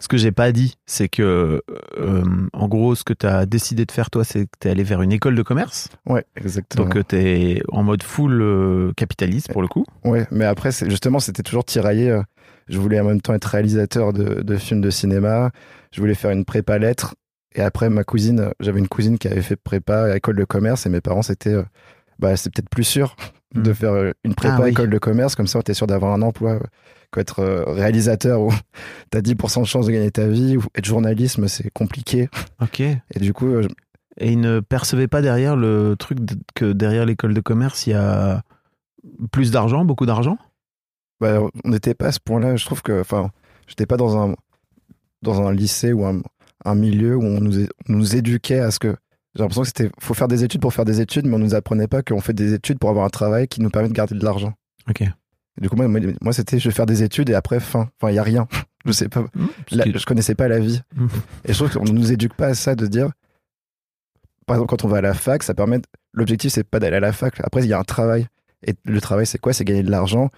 Ce 0.00 0.06
que 0.08 0.18
j'ai 0.18 0.30
pas 0.32 0.52
dit, 0.52 0.74
c'est 0.84 1.08
que, 1.08 1.62
euh, 1.98 2.24
en 2.52 2.68
gros, 2.68 2.94
ce 2.94 3.04
que 3.04 3.14
tu 3.14 3.24
as 3.24 3.46
décidé 3.46 3.86
de 3.86 3.92
faire, 3.92 4.10
toi, 4.10 4.22
c'est 4.22 4.44
que 4.44 4.50
tu 4.60 4.68
es 4.68 4.70
allé 4.70 4.82
vers 4.84 5.00
une 5.00 5.12
école 5.12 5.34
de 5.34 5.42
commerce. 5.42 5.88
Ouais, 6.04 6.26
exactement. 6.36 6.84
Donc, 6.84 7.08
tu 7.08 7.16
es 7.16 7.62
en 7.72 7.82
mode 7.82 8.02
full 8.02 8.42
euh, 8.42 8.92
capitaliste, 8.98 9.50
pour 9.50 9.62
le 9.62 9.68
coup. 9.68 9.86
Ouais, 10.04 10.26
mais 10.30 10.44
après, 10.44 10.72
justement, 10.72 11.20
c'était 11.20 11.42
toujours 11.42 11.64
tiraillé. 11.64 12.10
euh, 12.10 12.22
Je 12.68 12.78
voulais 12.78 13.00
en 13.00 13.04
même 13.04 13.22
temps 13.22 13.32
être 13.32 13.46
réalisateur 13.46 14.12
de, 14.12 14.42
de 14.42 14.56
films 14.58 14.82
de 14.82 14.90
cinéma. 14.90 15.50
Je 15.92 16.00
voulais 16.00 16.14
faire 16.14 16.32
une 16.32 16.44
prépa 16.44 16.76
lettres. 16.78 17.14
Et 17.54 17.62
après, 17.62 17.88
ma 17.88 18.04
cousine, 18.04 18.50
j'avais 18.60 18.80
une 18.80 18.88
cousine 18.88 19.16
qui 19.16 19.28
avait 19.28 19.40
fait 19.40 19.56
prépa 19.56 20.02
à 20.12 20.16
école 20.16 20.36
de 20.36 20.44
commerce. 20.44 20.84
Et 20.84 20.90
mes 20.90 21.00
parents, 21.00 21.22
c'était, 21.22 21.54
euh, 21.54 21.62
bah, 22.18 22.36
c'est 22.36 22.52
peut-être 22.52 22.68
plus 22.68 22.84
sûr 22.84 23.16
de 23.54 23.70
Mm. 23.70 23.74
faire 23.74 23.92
euh, 23.92 24.12
une 24.24 24.34
prépa 24.34 24.56
Ah 24.58 24.62
oui. 24.64 24.70
école 24.70 24.90
de 24.90 24.98
commerce. 24.98 25.34
Comme 25.34 25.46
ça, 25.46 25.62
t'es 25.62 25.74
sûr 25.74 25.86
d'avoir 25.86 26.12
un 26.12 26.22
emploi. 26.22 26.52
euh, 26.54 26.60
Qu'être 27.12 27.38
euh, 27.38 27.62
réalisateur 27.66 28.40
où 28.40 28.52
t'as 29.10 29.20
10% 29.20 29.60
de 29.62 29.66
chance 29.66 29.86
de 29.86 29.92
gagner 29.92 30.10
ta 30.10 30.26
vie. 30.26 30.56
Ou 30.56 30.62
être 30.74 30.84
journalisme, 30.84 31.46
c'est 31.48 31.70
compliqué. 31.70 32.28
Ok. 32.60 32.80
Et 32.80 32.98
du 33.20 33.32
coup, 33.32 33.62
je- 33.62 33.68
Et 34.18 34.32
ils 34.32 34.40
ne 34.40 34.60
percevaient 34.60 35.08
pas 35.08 35.22
derrière 35.22 35.56
le 35.56 35.94
truc 35.98 36.18
que 36.54 36.72
derrière 36.72 37.04
l'école 37.06 37.32
de 37.34 37.40
commerce, 37.40 37.86
il 37.86 37.90
y 37.90 37.94
a 37.94 38.42
plus 39.30 39.50
d'argent, 39.52 39.84
beaucoup 39.84 40.06
d'argent? 40.06 40.36
Bah, 41.20 41.40
on 41.64 41.68
n'était 41.70 41.94
pas 41.94 42.06
à 42.06 42.12
ce 42.12 42.18
point-là. 42.20 42.56
Je 42.56 42.64
trouve 42.66 42.82
que, 42.82 43.00
enfin, 43.00 43.30
j'étais 43.68 43.86
pas 43.86 43.96
dans 43.96 44.16
un, 44.18 44.34
dans 45.22 45.40
un 45.46 45.52
lycée 45.52 45.92
ou 45.92 46.04
un, 46.04 46.20
un 46.64 46.74
milieu 46.74 47.14
où 47.16 47.22
on 47.22 47.40
nous, 47.40 47.60
é- 47.60 47.68
on 47.88 47.92
nous 47.92 48.16
éduquait 48.16 48.58
à 48.60 48.70
ce 48.70 48.78
que 48.78 48.96
J'ai 49.36 49.42
l'impression 49.42 49.62
que 49.62 49.68
c'était, 49.68 49.90
faut 50.00 50.14
faire 50.14 50.28
des 50.28 50.42
études 50.44 50.60
pour 50.60 50.72
faire 50.74 50.84
des 50.86 51.00
études, 51.00 51.26
mais 51.26 51.34
on 51.34 51.38
nous 51.38 51.54
apprenait 51.54 51.86
pas 51.88 52.02
qu'on 52.02 52.20
fait 52.20 52.32
des 52.32 52.54
études 52.54 52.78
pour 52.78 52.90
avoir 52.90 53.04
un 53.04 53.10
travail 53.10 53.46
qui 53.48 53.60
nous 53.60 53.70
permet 53.70 53.88
de 53.88 53.92
garder 53.94 54.14
de 54.16 54.24
l'argent. 54.24 54.54
Ok. 54.88 55.02
Et 55.02 55.10
du 55.60 55.68
coup, 55.68 55.76
moi, 55.76 55.88
moi, 56.20 56.32
c'était, 56.32 56.58
je 56.58 56.68
vais 56.68 56.74
faire 56.74 56.86
des 56.86 57.02
études 57.02 57.30
et 57.30 57.34
après, 57.34 57.60
fin. 57.60 57.88
Enfin, 58.00 58.10
il 58.12 58.16
y 58.16 58.18
a 58.18 58.22
rien. 58.22 58.48
Je 58.86 58.92
sais 58.92 59.08
pas. 59.08 59.22
Mmh, 59.22 59.46
La- 59.72 59.84
que- 59.84 59.98
je 59.98 60.06
connaissais 60.06 60.34
pas 60.36 60.46
la 60.48 60.60
vie. 60.60 60.80
Mmh. 60.94 61.06
Et 61.46 61.52
je 61.52 61.58
trouve 61.58 61.72
qu'on 61.72 61.92
nous 61.92 62.12
éduque 62.12 62.34
pas 62.34 62.46
à 62.48 62.54
ça 62.54 62.76
de 62.76 62.86
dire, 62.86 63.10
par 64.46 64.56
exemple, 64.56 64.70
quand 64.70 64.84
on 64.84 64.88
va 64.88 64.98
à 64.98 65.00
la 65.00 65.12
fac, 65.14 65.42
ça 65.42 65.54
permet, 65.54 65.80
l'objectif, 66.12 66.52
c'est 66.52 66.62
pas 66.62 66.78
d'aller 66.78 66.96
à 66.98 67.00
la 67.00 67.12
fac. 67.12 67.34
Après, 67.42 67.62
il 67.64 67.68
y 67.68 67.72
a 67.72 67.78
un 67.80 67.84
travail. 67.84 68.28
Et 68.64 68.74
le 68.84 69.00
travail, 69.00 69.26
c'est 69.26 69.38
quoi? 69.38 69.52
C'est 69.52 69.64
gagner 69.64 69.82
de 69.82 69.90
l'argent, 69.90 70.30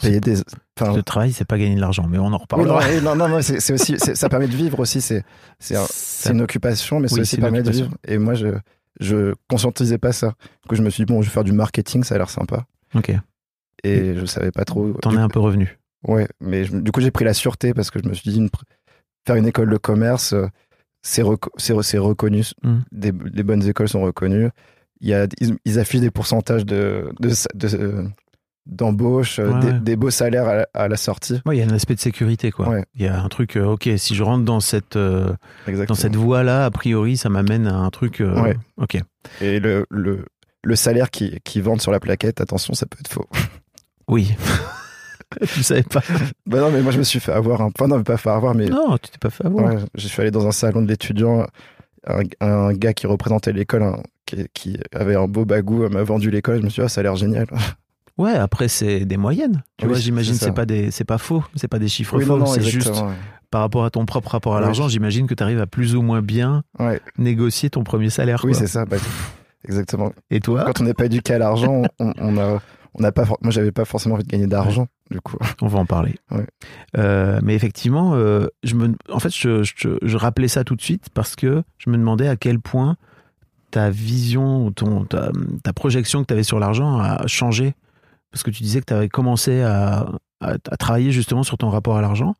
payer 0.00 0.20
des, 0.20 0.36
enfin, 0.80 0.94
Le 0.96 1.02
travail, 1.02 1.32
c'est 1.32 1.44
pas 1.44 1.58
gagner 1.58 1.74
de 1.76 1.80
l'argent, 1.80 2.06
mais 2.08 2.18
on 2.18 2.26
en 2.26 2.32
oui, 2.32 2.38
reparlera. 2.42 2.80
non, 3.00 3.14
non, 3.14 3.16
non, 3.16 3.28
non, 3.36 3.42
c'est 3.42 3.72
aussi, 3.72 3.96
ça 3.98 4.28
permet 4.28 4.48
de 4.48 4.56
vivre 4.56 4.80
aussi. 4.80 5.00
C'est, 5.00 5.24
c'est, 5.58 5.76
un- 5.76 6.32
une 6.32 6.40
occupation, 6.42 6.98
mais 7.00 7.12
Oui, 7.12 7.20
aussi 7.20 7.30
c'est 7.30 7.36
une 7.36 7.42
permet 7.42 7.62
de 7.62 7.70
vivre. 7.70 7.90
Et 8.06 8.18
moi, 8.18 8.34
je, 8.34 8.48
je 9.00 9.34
conscientisais 9.48 9.98
pas 9.98 10.12
ça. 10.12 10.34
Coup, 10.68 10.74
je 10.76 10.82
me 10.82 10.90
suis 10.90 11.04
dit, 11.04 11.12
bon, 11.12 11.20
je 11.22 11.28
vais 11.28 11.32
faire 11.32 11.44
du 11.44 11.52
marketing, 11.52 12.04
ça 12.04 12.14
a 12.14 12.18
l'air 12.18 12.30
sympa. 12.30 12.64
Ok. 12.94 13.12
Et 13.84 14.14
je 14.16 14.24
savais 14.26 14.50
pas 14.52 14.64
trop. 14.64 14.92
T'en 14.94 15.12
es 15.12 15.16
un 15.18 15.28
peu 15.28 15.40
revenu. 15.40 15.78
Ouais, 16.06 16.28
mais 16.40 16.64
je- 16.64 16.76
du 16.76 16.90
coup, 16.92 17.00
j'ai 17.00 17.10
pris 17.10 17.24
la 17.24 17.34
sûreté 17.34 17.74
parce 17.74 17.90
que 17.90 17.98
je 18.02 18.08
me 18.08 18.14
suis 18.14 18.30
dit, 18.30 18.38
une 18.38 18.48
faire 19.26 19.36
une 19.36 19.46
école 19.46 19.70
de 19.70 19.76
commerce, 19.76 20.32
euh, 20.32 20.46
c'est 21.02 21.22
reco- 21.22 21.50
c'est 21.56 21.72
re- 21.74 21.82
c'est 21.82 21.98
reconnu. 21.98 22.44
Mm. 22.62 22.78
Des, 22.92 23.12
les 23.32 23.42
bonnes 23.44 23.66
écoles 23.68 23.88
sont 23.88 24.02
reconnues. 24.02 24.50
Il 25.00 25.08
y 25.08 25.14
a, 25.14 25.26
ils, 25.40 25.56
ils 25.64 25.78
affichent 25.78 26.00
des 26.00 26.10
pourcentages 26.12 26.64
de, 26.66 27.12
de, 27.20 27.30
de- 27.54 28.06
d'embauche, 28.66 29.38
euh, 29.38 29.52
Ouais, 29.52 29.60
des, 29.60 29.66
ouais. 29.68 29.80
des 29.80 29.96
beaux 29.96 30.10
salaires 30.10 30.46
à 30.46 30.54
la, 30.54 30.66
à 30.74 30.88
la 30.88 30.96
sortie. 30.96 31.40
Il 31.50 31.54
y 31.58 31.62
a 31.62 31.64
un 31.66 31.70
aspect 31.70 31.94
de 31.94 32.00
sécurité, 32.00 32.50
quoi. 32.50 32.68
Ouais. 32.68 32.84
Il 32.94 33.02
y 33.02 33.08
a 33.08 33.20
un 33.22 33.28
truc, 33.28 33.56
euh, 33.56 33.64
ok, 33.66 33.88
si 33.96 34.14
je 34.14 34.22
rentre 34.22 34.44
dans 34.44 34.60
cette, 34.60 34.96
euh, 34.96 35.32
dans 35.88 35.94
cette 35.94 36.16
voie-là, 36.16 36.64
a 36.66 36.70
priori, 36.70 37.16
ça 37.16 37.28
m'amène 37.28 37.66
à 37.66 37.76
un 37.76 37.90
truc. 37.90 38.20
euh. 38.20 38.54
Ok. 38.76 38.98
Et 39.40 39.58
le, 39.60 39.86
le, 39.90 40.24
le 40.62 40.76
salaire 40.76 41.10
qui, 41.10 41.38
qui 41.44 41.60
vendent 41.60 41.80
sur 41.82 41.92
la 41.92 42.00
plaquette, 42.00 42.40
attention, 42.40 42.74
ça 42.74 42.86
peut 42.86 42.98
être 43.00 43.12
faux. 43.12 43.28
Oui. 44.08 44.34
tu 45.54 45.62
savais 45.62 45.84
pas. 45.84 46.02
bah 46.46 46.58
non, 46.60 46.70
mais 46.70 46.82
moi, 46.82 46.92
je 46.92 46.98
me 46.98 47.04
suis 47.04 47.20
fait 47.20 47.32
avoir 47.32 47.62
un. 47.62 47.66
Enfin, 47.74 47.86
non, 47.88 47.96
mais 47.98 48.02
pas 48.04 48.16
fait 48.16 48.28
avoir, 48.30 48.54
mais. 48.54 48.66
Non, 48.66 48.98
tu 48.98 49.10
t'es 49.10 49.18
pas 49.18 49.30
fait 49.30 49.46
avoir. 49.46 49.72
Je 49.94 50.08
suis 50.08 50.20
allé 50.20 50.30
dans 50.30 50.46
un 50.46 50.52
salon 50.52 50.82
de 50.82 50.88
l'étudiant. 50.88 51.46
Un, 52.06 52.22
un 52.40 52.72
gars 52.74 52.92
qui 52.92 53.06
représentait 53.06 53.52
l'école, 53.52 53.84
un- 53.84 54.02
qui, 54.26 54.44
qui 54.54 54.76
avait 54.92 55.14
un 55.14 55.28
beau 55.28 55.44
bagou, 55.44 55.88
m'a 55.88 56.02
vendu 56.02 56.30
l'école. 56.30 56.58
Je 56.58 56.62
me 56.64 56.68
suis 56.68 56.80
dit, 56.82 56.84
ah, 56.84 56.88
ça 56.88 57.00
a 57.00 57.04
l'air 57.04 57.14
génial. 57.16 57.46
Ouais, 58.22 58.34
après 58.34 58.68
c'est 58.68 59.04
des 59.04 59.16
moyennes. 59.16 59.62
Tu 59.78 59.84
Oui, 59.86 59.92
vois, 59.92 59.98
j'imagine 60.00 60.34
c'est 60.34 60.52
pas 60.52 60.66
des 60.66 60.90
c'est 60.90 61.04
pas 61.04 61.18
faux, 61.18 61.42
c'est 61.56 61.68
pas 61.68 61.78
des 61.78 61.88
chiffres 61.88 62.16
Oui, 62.18 62.24
faux, 62.24 62.46
c'est 62.46 62.62
juste 62.62 62.88
ouais. 62.90 63.12
par 63.50 63.60
rapport 63.62 63.84
à 63.84 63.90
ton 63.90 64.06
propre 64.06 64.30
rapport 64.32 64.54
à 64.54 64.58
Oui. 64.58 64.64
l'argent, 64.64 64.88
j'imagine 64.88 65.26
que 65.26 65.34
tu 65.34 65.42
arrives 65.42 65.60
à 65.60 65.66
plus 65.66 65.94
ou 65.96 66.02
moins 66.02 66.22
bien 66.22 66.62
Ouais, 66.78 67.00
négocier 67.18 67.70
ton 67.70 67.82
premier 67.84 68.10
salaire 68.10 68.40
oui, 68.44 68.54
c'est 68.54 68.66
ça. 68.66 68.84
bah, 68.84 68.96
exactement. 69.64 70.12
Et 70.30 70.40
toi, 70.40 70.64
Quand 70.66 70.80
on 70.80 70.84
n'est 70.84 70.94
pas 70.94 71.06
éduqué 71.06 71.34
à 71.34 71.38
l'argent, 71.38 71.82
on, 71.98 72.12
on 72.18 72.36
a, 72.38 72.60
on 72.94 73.02
n'a 73.02 73.12
pas. 73.12 73.24
Moi, 73.40 73.50
j'avais 73.50 73.72
pas 73.72 73.84
forcément 73.84 74.14
envie 74.16 74.24
de 74.24 74.28
gagner 74.28 74.46
d'argent, 74.46 74.86
du 75.10 75.20
coup. 75.20 75.36
on 75.62 75.66
va 75.66 75.78
en 75.78 75.86
parler. 75.86 76.14
Euh, 76.98 77.40
mais 77.42 77.54
effectivement, 77.54 78.14
euh, 78.14 78.46
je 78.62 78.74
me 78.74 78.94
en 79.10 79.18
fait 79.18 79.34
je, 79.34 79.62
je, 79.62 79.88
je 80.02 80.16
rappelais 80.16 80.48
ça 80.48 80.62
tout 80.64 80.76
de 80.76 80.82
suite 80.82 81.06
parce 81.14 81.34
que 81.36 81.62
je 81.78 81.90
me 81.90 81.96
demandais 81.96 82.28
à 82.28 82.36
quel 82.36 82.60
point 82.60 82.96
ta 83.70 83.88
vision, 83.88 84.70
ton, 84.72 85.04
ta, 85.06 85.30
ta 85.64 85.72
projection 85.72 86.20
que 86.20 86.26
tu 86.26 86.34
avais 86.34 86.42
sur 86.42 86.58
l'argent 86.58 86.98
a 87.00 87.26
changé. 87.26 87.74
Parce 88.32 88.42
que 88.42 88.50
tu 88.50 88.62
disais 88.62 88.80
que 88.80 88.86
tu 88.86 88.94
avais 88.94 89.08
commencé 89.08 89.60
à, 89.62 90.08
à, 90.40 90.54
à 90.70 90.76
travailler 90.76 91.12
justement 91.12 91.42
sur 91.42 91.56
ton 91.58 91.68
rapport 91.68 91.96
à 91.96 92.00
l'argent. 92.02 92.34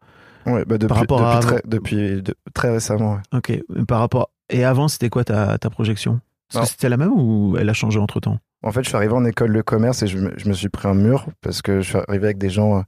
Ouais, 0.46 0.64
bah, 0.64 0.76
depuis, 0.78 0.98
rapport 0.98 1.24
à 1.24 1.36
depuis, 1.40 1.46
très, 1.46 1.60
depuis 1.64 2.22
de- 2.22 2.34
très 2.54 2.70
récemment. 2.70 3.18
ouais. 3.32 3.38
Ok. 3.38 3.84
Par 3.86 4.00
rapport. 4.00 4.30
Et 4.50 4.64
avant, 4.64 4.88
c'était 4.88 5.08
quoi 5.10 5.22
ta, 5.24 5.56
ta 5.58 5.70
projection? 5.70 6.20
Est-ce 6.50 6.58
Non. 6.58 6.64
que 6.64 6.70
c'était 6.70 6.88
la 6.88 6.96
même 6.96 7.12
ou 7.12 7.56
elle 7.58 7.68
a 7.68 7.72
changé 7.72 7.98
entre 8.00 8.18
temps? 8.20 8.38
En 8.64 8.72
fait, 8.72 8.82
je 8.82 8.88
suis 8.88 8.96
arrivé 8.96 9.12
en 9.12 9.24
école 9.24 9.52
de 9.52 9.62
commerce 9.62 10.02
et 10.02 10.06
je 10.06 10.18
me, 10.18 10.32
je 10.36 10.48
me 10.48 10.52
suis 10.54 10.68
pris 10.68 10.88
un 10.88 10.94
mur 10.94 11.26
parce 11.40 11.62
que 11.62 11.80
je 11.80 11.88
suis 11.90 11.98
arrivé 12.08 12.24
avec 12.24 12.38
des 12.38 12.50
gens, 12.50 12.78
euh, 12.78 12.82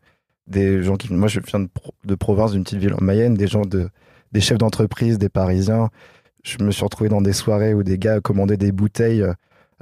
des 0.46 0.82
gens 0.82 0.96
qui. 0.96 1.12
Moi, 1.12 1.28
je 1.28 1.40
viens 1.40 1.60
de, 1.60 1.68
pro- 1.68 1.94
de 2.04 2.14
province, 2.14 2.52
d'une 2.52 2.64
petite 2.64 2.78
ville 2.80 2.94
en 2.94 3.02
Mayenne, 3.04 3.34
des 3.34 3.46
gens 3.46 3.62
de, 3.62 3.88
des 4.32 4.40
chefs 4.40 4.58
d'entreprise, 4.58 5.18
des 5.18 5.28
Parisiens. 5.28 5.88
Je 6.42 6.62
me 6.62 6.70
suis 6.70 6.84
retrouvé 6.84 7.08
dans 7.08 7.22
des 7.22 7.32
soirées 7.32 7.72
où 7.74 7.82
des 7.82 7.98
gars 7.98 8.20
commandaient 8.20 8.56
des 8.58 8.72
bouteilles, 8.72 9.22
euh, 9.22 9.32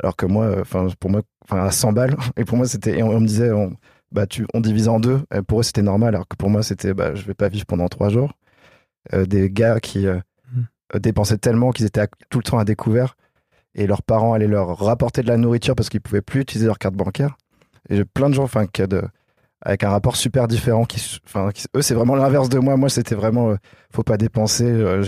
alors 0.02 0.14
que 0.17 0.26
moi, 0.26 0.45
euh, 0.45 0.61
enfin, 0.62 0.87
pour 1.00 1.11
moi, 1.11 1.23
enfin, 1.52 1.64
à 1.66 1.71
100 1.71 1.92
balles. 1.92 2.16
Et 2.37 2.44
pour 2.44 2.56
moi, 2.56 2.66
c'était, 2.66 2.99
et 2.99 3.02
on, 3.02 3.11
on 3.11 3.21
me 3.21 3.26
disait, 3.26 3.50
on, 3.52 3.73
bah, 4.11 4.26
tu, 4.26 4.47
on 4.54 4.61
divise 4.61 4.88
en 4.88 5.00
deux. 5.00 5.21
Et 5.35 5.42
pour 5.42 5.61
eux, 5.61 5.62
c'était 5.62 5.82
normal, 5.82 6.14
alors 6.14 6.28
que 6.28 6.37
pour 6.37 6.50
moi, 6.50 6.62
c'était, 6.62 6.94
bah, 6.94 7.14
je 7.14 7.23
vais 7.25 7.35
pas 7.35 7.49
vivre 7.49 7.66
pendant 7.66 7.88
trois 7.88 8.09
jours. 8.09 8.32
Euh, 9.14 9.26
des 9.26 9.50
gars 9.50 9.80
qui 9.80 10.06
euh, 10.06 10.18
Mhm. 10.54 10.66
euh, 10.94 10.99
dépensaient 10.99 11.38
tellement 11.38 11.71
qu'ils 11.73 11.87
étaient 11.87 12.02
à- 12.02 12.09
tout 12.30 12.38
le 12.38 12.44
temps 12.44 12.59
à 12.59 12.64
découvert 12.64 13.16
et 13.75 13.87
leurs 13.87 14.02
parents 14.02 14.32
allaient 14.35 14.47
leur 14.47 14.78
rapporter 14.78 15.23
de 15.23 15.28
la 15.28 15.37
nourriture 15.38 15.75
parce 15.75 15.88
qu'ils 15.88 16.00
pouvaient 16.02 16.21
plus 16.23 16.42
utiliser 16.42 16.66
leur 16.66 16.78
carte 16.78 16.94
bancaire. 16.94 17.37
Et 17.88 17.97
j'ai 17.97 18.04
plein 18.04 18.28
de 18.28 18.35
gens, 18.35 18.44
enfin, 18.44 18.66
qui 18.66 18.82
a 18.82 18.87
de- 18.87 19.02
avec 19.62 19.82
un 19.85 19.90
rapport 19.90 20.14
super 20.16 20.47
différent. 20.47 20.85
Qui, 20.85 21.18
enfin, 21.26 21.50
qui- 21.52 21.66
eux, 21.76 21.82
c'est 21.82 21.94
vraiment 21.94 22.14
l'inverse 22.16 22.49
de 22.49 22.59
moi. 22.59 22.76
Moi, 22.76 22.88
c'était 22.90 23.14
vraiment, 23.16 23.50
euh, 23.50 23.56
faut 23.92 24.02
pas 24.04 24.16
dépenser. 24.18 24.66
euh, 24.66 25.02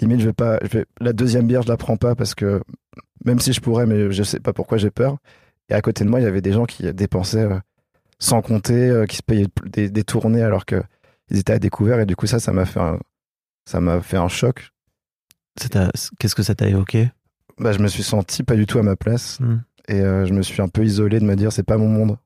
limite, 0.00 0.20
je 0.20 0.26
vais 0.26 0.32
pas, 0.32 0.58
je 0.62 0.68
vais, 0.78 0.86
la 1.00 1.12
deuxième 1.12 1.46
bière, 1.46 1.62
je 1.62 1.68
la 1.68 1.76
prends 1.76 1.96
pas 1.96 2.14
parce 2.14 2.34
que 2.34 2.60
même 3.24 3.38
si 3.40 3.52
je 3.52 3.60
pourrais, 3.60 3.86
mais 3.86 4.12
je 4.12 4.22
sais 4.22 4.40
pas 4.40 4.52
pourquoi 4.52 4.76
j'ai 4.78 4.90
peur. 4.90 5.16
Et 5.68 5.74
à 5.74 5.80
côté 5.80 6.04
de 6.04 6.10
moi, 6.10 6.20
il 6.20 6.24
y 6.24 6.26
avait 6.26 6.42
des 6.42 6.52
gens 6.52 6.64
qui 6.66 6.92
dépensaient 6.92 7.44
euh, 7.44 7.58
sans 8.18 8.42
compter, 8.42 8.88
euh, 8.90 9.06
qui 9.06 9.16
se 9.16 9.22
payaient 9.22 9.48
des, 9.64 9.90
des 9.90 10.04
tournées 10.04 10.42
alors 10.42 10.66
que 10.66 10.82
ils 11.30 11.38
étaient 11.38 11.54
à 11.54 11.58
découvert. 11.58 12.00
Et 12.00 12.06
du 12.06 12.16
coup, 12.16 12.26
ça, 12.26 12.38
ça 12.38 12.52
m'a 12.52 12.66
fait 12.66 12.80
un, 12.80 12.98
ça 13.66 13.80
m'a 13.80 14.00
fait 14.00 14.16
un 14.18 14.28
choc. 14.28 14.70
Qu'est-ce 16.18 16.34
que 16.34 16.42
ça 16.42 16.54
t'a 16.54 16.66
évoqué? 16.68 17.10
Bah, 17.58 17.72
je 17.72 17.78
me 17.78 17.88
suis 17.88 18.02
senti 18.02 18.42
pas 18.42 18.56
du 18.56 18.66
tout 18.66 18.78
à 18.78 18.82
ma 18.82 18.96
place. 18.96 19.38
Hmm. 19.40 19.58
Et 19.88 20.00
euh, 20.00 20.26
je 20.26 20.32
me 20.32 20.42
suis 20.42 20.60
un 20.62 20.68
peu 20.68 20.84
isolé 20.84 21.20
de 21.20 21.24
me 21.24 21.36
dire, 21.36 21.52
c'est 21.52 21.62
pas 21.62 21.76
mon 21.76 21.88
monde. 21.88 22.18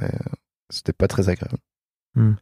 Euh, 0.00 0.08
C'était 0.70 0.92
pas 0.92 1.08
très 1.08 1.28
agréable. 1.28 1.58
Hmm. 2.14 2.34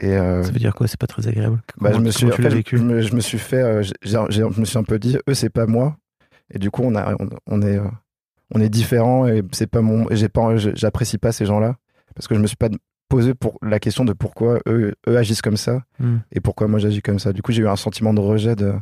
Et 0.00 0.16
euh, 0.16 0.42
Ça 0.42 0.50
veut 0.50 0.58
dire 0.58 0.74
quoi? 0.74 0.88
C'est 0.88 0.98
pas 0.98 1.06
très 1.06 1.28
agréable? 1.28 1.62
bah, 1.78 1.92
je 1.92 1.98
me 1.98 2.10
suis, 2.10 2.30
fait, 2.30 2.48
vécu? 2.48 2.78
je, 2.78 2.82
me, 2.82 3.02
je 3.02 3.14
me 3.14 3.20
suis 3.20 3.38
fait, 3.38 3.82
je 4.02 4.60
me 4.60 4.64
suis 4.64 4.78
un 4.78 4.82
peu 4.82 4.98
dit, 4.98 5.18
eux, 5.28 5.34
c'est 5.34 5.50
pas 5.50 5.66
moi. 5.66 5.96
Et 6.52 6.58
du 6.58 6.70
coup, 6.70 6.82
on 6.82 6.94
a, 6.96 7.14
on, 7.20 7.28
on 7.46 7.62
est, 7.62 7.78
on 8.54 8.60
est 8.60 8.68
différents 8.68 9.26
et 9.26 9.42
c'est 9.52 9.66
pas 9.66 9.80
mon, 9.80 10.06
j'ai 10.10 10.28
pas, 10.28 10.56
j'apprécie 10.56 11.18
pas 11.18 11.32
ces 11.32 11.46
gens-là 11.46 11.76
parce 12.14 12.26
que 12.28 12.34
je 12.34 12.40
me 12.40 12.46
suis 12.46 12.56
pas 12.56 12.68
posé 13.08 13.34
pour 13.34 13.58
la 13.62 13.78
question 13.80 14.04
de 14.04 14.12
pourquoi 14.12 14.60
eux, 14.68 14.94
eux 15.08 15.16
agissent 15.16 15.42
comme 15.42 15.56
ça 15.56 15.82
Hmm. 15.98 16.18
et 16.32 16.40
pourquoi 16.40 16.66
moi 16.68 16.78
j'agis 16.78 17.02
comme 17.02 17.18
ça. 17.18 17.32
Du 17.32 17.42
coup, 17.42 17.52
j'ai 17.52 17.62
eu 17.62 17.68
un 17.68 17.76
sentiment 17.76 18.14
de 18.14 18.20
rejet 18.20 18.56
de, 18.56 18.72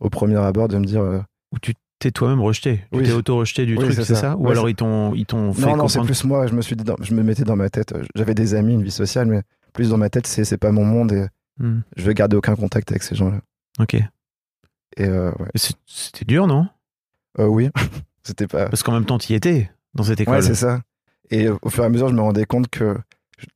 au 0.00 0.10
premier 0.10 0.36
abord 0.36 0.68
de 0.68 0.78
me 0.78 0.84
dire, 0.84 1.02
euh, 1.02 1.20
Ou 1.52 1.58
tu 1.58 1.74
t'es 1.98 2.10
toi-même 2.10 2.40
rejeté 2.40 2.84
Tu 2.92 2.98
Oui. 2.98 3.04
t'es 3.04 3.12
auto-rejeté 3.12 3.64
du 3.66 3.76
Oui, 3.76 3.84
truc, 3.84 3.94
c'est 3.94 4.04
ça. 4.04 4.14
ça, 4.14 4.36
Ou 4.36 4.44
Ouais, 4.46 4.52
alors 4.52 4.68
ils 4.68 4.74
t'ont 4.74 5.14
ils 5.14 5.26
t'ont 5.26 5.52
fait 5.52 5.62
non, 5.62 5.76
non, 5.76 5.88
c'est 5.88 6.00
plus 6.02 6.24
moi. 6.24 6.46
Je 6.46 6.54
me 6.54 6.60
suis 6.62 6.76
dit, 6.76 6.84
dans- 6.84 6.96
je 7.00 7.14
me 7.14 7.22
mettais 7.22 7.44
dans 7.44 7.56
ma 7.56 7.70
tête. 7.70 7.92
euh, 7.92 8.02
J'avais 8.14 8.34
des 8.34 8.54
amis, 8.54 8.74
une 8.74 8.82
vie 8.82 8.90
sociale, 8.90 9.26
mais 9.28 9.42
plus 9.72 9.90
dans 9.90 9.98
ma 9.98 10.08
tête, 10.10 10.26
c'est 10.26 10.44
c'est 10.44 10.58
pas 10.58 10.72
mon 10.72 10.84
monde 10.84 11.12
et 11.12 11.26
Hmm. 11.58 11.80
je 11.96 12.02
veux 12.04 12.12
garder 12.12 12.36
aucun 12.36 12.54
contact 12.56 12.90
avec 12.90 13.02
ces 13.02 13.14
gens-là. 13.14 13.40
Ok. 13.78 13.94
Et 13.94 14.04
euh, 15.00 15.30
ouais. 15.38 15.48
C'était 15.86 16.24
dur, 16.26 16.46
non? 16.46 16.66
Euh, 17.38 17.46
oui, 17.46 17.70
c'était 18.26 18.46
pas. 18.46 18.68
Parce 18.68 18.82
qu'en 18.82 18.92
même 18.92 19.04
temps, 19.06 19.18
tu 19.18 19.32
y 19.32 19.36
étais 19.36 19.70
dans 19.94 20.02
cette 20.04 20.20
école. 20.20 20.34
Ouais, 20.34 20.42
c'est 20.42 20.54
ça. 20.54 20.80
Et 21.30 21.48
au 21.48 21.70
fur 21.70 21.82
et 21.82 21.86
à 21.86 21.88
mesure, 21.88 22.08
je 22.08 22.14
me 22.14 22.20
rendais 22.20 22.44
compte 22.44 22.68
que 22.68 22.96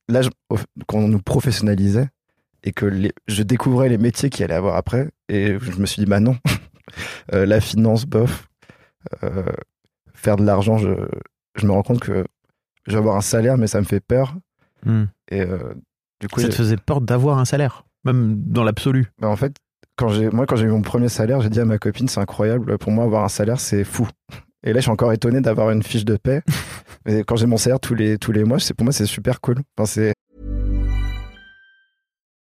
là, 0.09 0.21
je- 0.21 0.29
au- 0.49 0.57
quand 0.87 0.97
on 0.99 1.07
nous 1.07 1.21
professionnalisait 1.21 2.09
et 2.63 2.71
que 2.71 2.85
les- 2.85 3.13
je 3.27 3.43
découvrais 3.43 3.89
les 3.89 3.97
métiers 3.97 4.29
qu'il 4.29 4.43
allait 4.43 4.53
avoir 4.53 4.75
après, 4.75 5.09
et 5.29 5.57
je 5.59 5.79
me 5.79 5.85
suis 5.85 6.01
dit, 6.03 6.09
bah 6.09 6.19
non, 6.19 6.37
Euh, 7.33 7.45
la 7.45 7.61
finance, 7.61 8.05
bof, 8.05 8.47
Euh, 9.23 9.43
faire 10.13 10.35
de 10.35 10.43
l'argent, 10.43 10.77
je, 10.77 10.89
je 11.55 11.65
me 11.65 11.71
rends 11.71 11.83
compte 11.83 11.99
que 12.01 12.25
je 12.85 12.91
vais 12.91 12.97
avoir 12.97 13.15
un 13.15 13.21
salaire, 13.21 13.57
mais 13.57 13.67
ça 13.67 13.79
me 13.79 13.85
fait 13.85 13.99
peur. 14.01 14.35
Hmm. 14.85 15.05
Et 15.29 15.41
euh, 15.41 15.73
du 16.19 16.27
coup, 16.27 16.39
Ça 16.41 16.49
te 16.49 16.53
faisait 16.55 16.75
peur 16.77 16.99
d'avoir 17.01 17.37
un 17.39 17.45
salaire, 17.45 17.85
même 18.03 18.35
dans 18.43 18.63
l'absolu. 18.63 19.07
Bah, 19.19 19.29
en 19.29 19.35
fait, 19.37 19.55
quand 19.95 20.09
j'ai, 20.09 20.29
moi, 20.29 20.45
quand 20.45 20.55
j'ai 20.57 20.65
eu 20.65 20.69
mon 20.69 20.81
premier 20.81 21.07
salaire, 21.09 21.39
j'ai 21.41 21.49
dit 21.49 21.59
à 21.61 21.65
ma 21.65 21.77
copine, 21.77 22.07
c'est 22.09 22.19
incroyable. 22.19 22.77
Pour 22.77 22.91
moi, 22.91 23.05
avoir 23.05 23.23
un 23.23 23.29
salaire, 23.29 23.59
c'est 23.59 23.83
fou. 23.85 24.07
Et 24.63 24.73
là, 24.73 24.79
je 24.79 24.83
suis 24.83 24.91
encore 24.91 25.11
étonné 25.11 25.41
d'avoir 25.41 25.71
une 25.71 25.83
fiche 25.83 26.05
de 26.05 26.17
paie. 26.17 26.41
Mais 27.05 27.23
quand 27.23 27.35
j'ai 27.35 27.47
mon 27.47 27.57
salaire 27.57 27.79
tous 27.79 27.95
les, 27.95 28.17
tous 28.17 28.31
les 28.31 28.43
mois, 28.43 28.59
c'est, 28.59 28.73
pour 28.73 28.83
moi, 28.83 28.93
c'est 28.93 29.05
super 29.05 29.41
cool. 29.41 29.57
Enfin, 29.77 30.11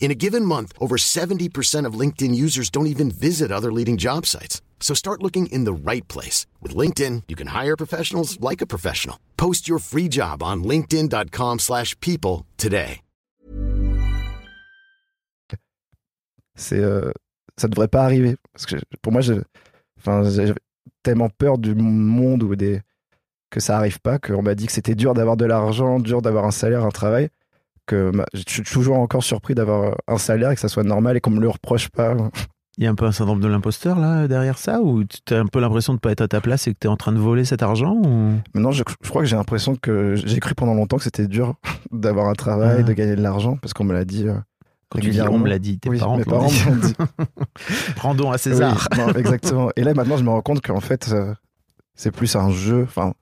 In 0.00 0.10
a 0.10 0.14
given 0.14 0.44
month, 0.44 0.72
over 0.80 0.96
70% 0.96 1.86
of 1.86 1.94
LinkedIn 1.94 2.34
users 2.34 2.70
don't 2.70 2.88
even 2.88 3.12
visit 3.12 3.52
other 3.52 3.70
leading 3.70 3.96
job 3.96 4.26
sites. 4.26 4.60
So 4.80 4.94
start 4.94 5.22
looking 5.22 5.46
in 5.52 5.64
the 5.64 5.72
right 5.72 6.08
place. 6.08 6.46
With 6.60 6.74
LinkedIn, 6.74 7.24
you 7.28 7.36
can 7.36 7.48
hire 7.48 7.76
professionals 7.76 8.40
like 8.40 8.60
a 8.60 8.66
professional. 8.66 9.16
Post 9.36 9.68
your 9.68 9.78
free 9.78 10.08
job 10.08 10.42
on 10.42 10.64
linkedin.com/people 10.64 11.58
slash 11.58 11.94
people 12.00 12.46
today. 12.56 13.02
C'est, 16.56 16.80
euh, 16.80 17.12
ça 17.56 17.68
devrait 17.68 17.88
pas 17.88 18.04
arriver. 18.04 18.36
Parce 18.52 18.66
que 18.66 18.76
pour 19.02 19.12
moi, 19.12 19.22
j'avais 19.22 20.54
tellement 21.02 21.30
peur 21.30 21.58
du 21.58 21.74
monde 21.74 22.42
ou 22.42 22.54
des, 22.54 22.82
que 23.50 23.60
ça 23.60 23.76
arrive 23.76 24.00
pas, 24.00 24.18
qu'on 24.18 24.42
m'a 24.42 24.54
dit 24.54 24.66
que 24.66 24.72
c'était 24.72 24.94
dur 24.94 25.14
d'avoir 25.14 25.36
de 25.36 25.46
l'argent, 25.46 25.98
dur 25.98 26.22
d'avoir 26.22 26.44
un 26.44 26.50
salaire, 26.50 26.84
un 26.84 26.90
travail, 26.90 27.30
que 27.90 28.12
je 28.34 28.42
suis 28.46 28.62
toujours 28.62 28.96
encore 28.98 29.22
surpris 29.24 29.54
d'avoir 29.54 29.96
un 30.08 30.18
salaire 30.18 30.50
et 30.50 30.54
que 30.54 30.60
ça 30.60 30.68
soit 30.68 30.82
normal 30.84 31.16
et 31.16 31.20
qu'on 31.20 31.30
me 31.30 31.40
le 31.40 31.48
reproche 31.48 31.88
pas. 31.88 32.14
Il 32.78 32.84
y 32.84 32.86
a 32.86 32.90
un 32.90 32.94
peu 32.94 33.04
un 33.04 33.12
syndrome 33.12 33.40
de 33.40 33.48
l'imposteur 33.48 33.98
là 33.98 34.26
derrière 34.28 34.56
ça 34.56 34.80
ou 34.80 35.04
tu 35.04 35.34
as 35.34 35.38
un 35.40 35.46
peu 35.46 35.60
l'impression 35.60 35.92
de 35.92 35.98
pas 35.98 36.12
être 36.12 36.22
à 36.22 36.28
ta 36.28 36.40
place 36.40 36.66
et 36.66 36.72
que 36.72 36.78
tu 36.80 36.86
es 36.86 36.90
en 36.90 36.96
train 36.96 37.12
de 37.12 37.18
voler 37.18 37.44
cet 37.44 37.62
argent 37.62 37.94
ou... 37.96 38.32
Maintenant, 38.54 38.70
je, 38.70 38.82
je 39.02 39.08
crois 39.10 39.22
que 39.22 39.28
j'ai 39.28 39.36
l'impression 39.36 39.76
que 39.76 40.14
j'ai 40.14 40.40
cru 40.40 40.54
pendant 40.54 40.72
longtemps 40.74 40.96
que 40.96 41.02
c'était 41.02 41.26
dur 41.26 41.56
d'avoir 41.92 42.28
un 42.28 42.32
travail, 42.34 42.78
Ah. 42.80 42.82
de 42.82 42.92
gagner 42.94 43.16
de 43.16 43.22
l'argent, 43.22 43.56
parce 43.60 43.74
qu'on 43.74 43.84
me 43.84 43.92
l'a 43.92 44.04
dit. 44.06 44.28
euh, 44.28 44.34
Quand 44.88 45.00
tu 45.00 45.10
dis 45.10 45.20
on 45.20 45.38
me 45.38 45.48
l'a 45.48 45.58
dit, 45.58 45.78
tes 45.78 45.90
Oui, 45.90 45.98
parents 45.98 46.16
mes 46.16 46.24
parents 46.24 46.46
dit. 46.46 46.62
dit. 46.80 46.94
Rendons 48.00 48.30
à 48.30 48.38
César. 48.38 48.88
Oui, 48.92 48.98
non, 48.98 49.08
exactement. 49.14 49.70
Et 49.76 49.82
là, 49.84 49.92
maintenant, 49.92 50.16
je 50.16 50.24
me 50.24 50.30
rends 50.30 50.42
compte 50.42 50.62
qu'en 50.62 50.80
fait, 50.80 51.10
euh, 51.12 51.34
c'est 51.94 52.10
plus 52.12 52.34
un 52.36 52.50
jeu. 52.50 52.84
Enfin, 52.84 53.12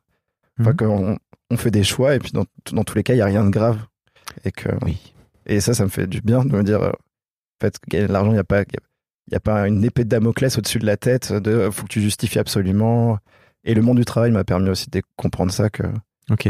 qu'on 0.79 1.17
on 1.51 1.57
fait 1.57 1.71
des 1.71 1.85
choix 1.85 2.15
et 2.15 2.19
puis 2.19 2.33
dans, 2.33 2.45
dans 2.73 2.85
tous 2.85 2.95
les 2.95 3.03
cas, 3.03 3.15
il 3.15 3.17
n'y 3.17 3.23
a 3.23 3.27
rien 3.27 3.45
de 3.45 3.51
grave. 3.51 3.79
Et, 4.45 4.52
que, 4.52 4.68
Oui. 4.85 5.14
et 5.47 5.61
ça, 5.61 5.75
ça 5.75 5.85
me 5.85 5.88
fait 5.88 6.07
du 6.07 6.21
bien 6.21 6.45
de 6.45 6.52
me 6.52 6.62
dire, 6.62 6.83
euh, 6.83 6.90
en 6.90 7.61
fait, 7.66 7.76
gagner 7.88 8.07
de 8.07 8.12
l'argent, 8.12 8.30
il 8.30 8.35
n'y 8.35 8.38
a 8.40 8.45
pas. 8.45 8.62
Il 8.62 9.33
y 9.35 9.37
a 9.37 9.40
pas 9.40 9.68
une 9.68 9.85
épée 9.85 10.04
de 10.04 10.09
Damoclès 10.09 10.57
au-dessus 10.57 10.78
de 10.78 10.87
la 10.87 10.97
tête 10.97 11.35
de 11.35 11.50
euh, 11.50 11.71
faut 11.71 11.83
que 11.83 11.88
tu 11.92 12.00
justifies 12.00 12.38
absolument. 12.38 13.18
Et 13.64 13.75
le 13.75 13.83
monde 13.83 13.99
du 13.99 14.07
travail 14.07 14.30
m'a 14.30 14.42
permis 14.45 14.71
aussi 14.71 14.88
de 14.88 15.02
comprendre 15.16 15.52
ça 15.52 15.68
que 15.68 15.83
Ok. 16.30 16.49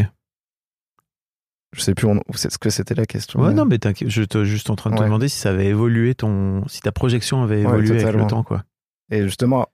je 1.73 1.81
sais 1.81 1.95
plus 1.95 2.09
c'est 2.35 2.51
ce 2.53 2.59
que 2.59 2.71
c'était 2.71 2.95
la 2.95 3.05
question. 3.07 3.41
Ouais, 3.41 3.49
mais- 3.49 3.55
non, 3.55 3.65
mais 3.65 3.79
t'inquiète, 3.79 4.09
je 4.11 4.23
suis 4.23 4.45
juste 4.45 4.71
en 4.71 4.77
train 4.77 4.91
de 4.91 4.97
te 4.97 5.03
demander 5.03 5.29
si 5.29 5.39
ça 5.39 5.51
avait 5.51 5.67
évolué 5.67 6.15
ton. 6.15 6.67
si 6.69 6.81
ta 6.81 6.93
projection 6.93 7.43
avait 7.43 7.57
Ouais, 7.57 7.63
évolué 7.81 8.01
avec 8.03 8.15
le 8.15 8.27
temps, 8.27 8.43
quoi. 8.45 8.63
Et 9.11 9.23
justement, 9.25 9.67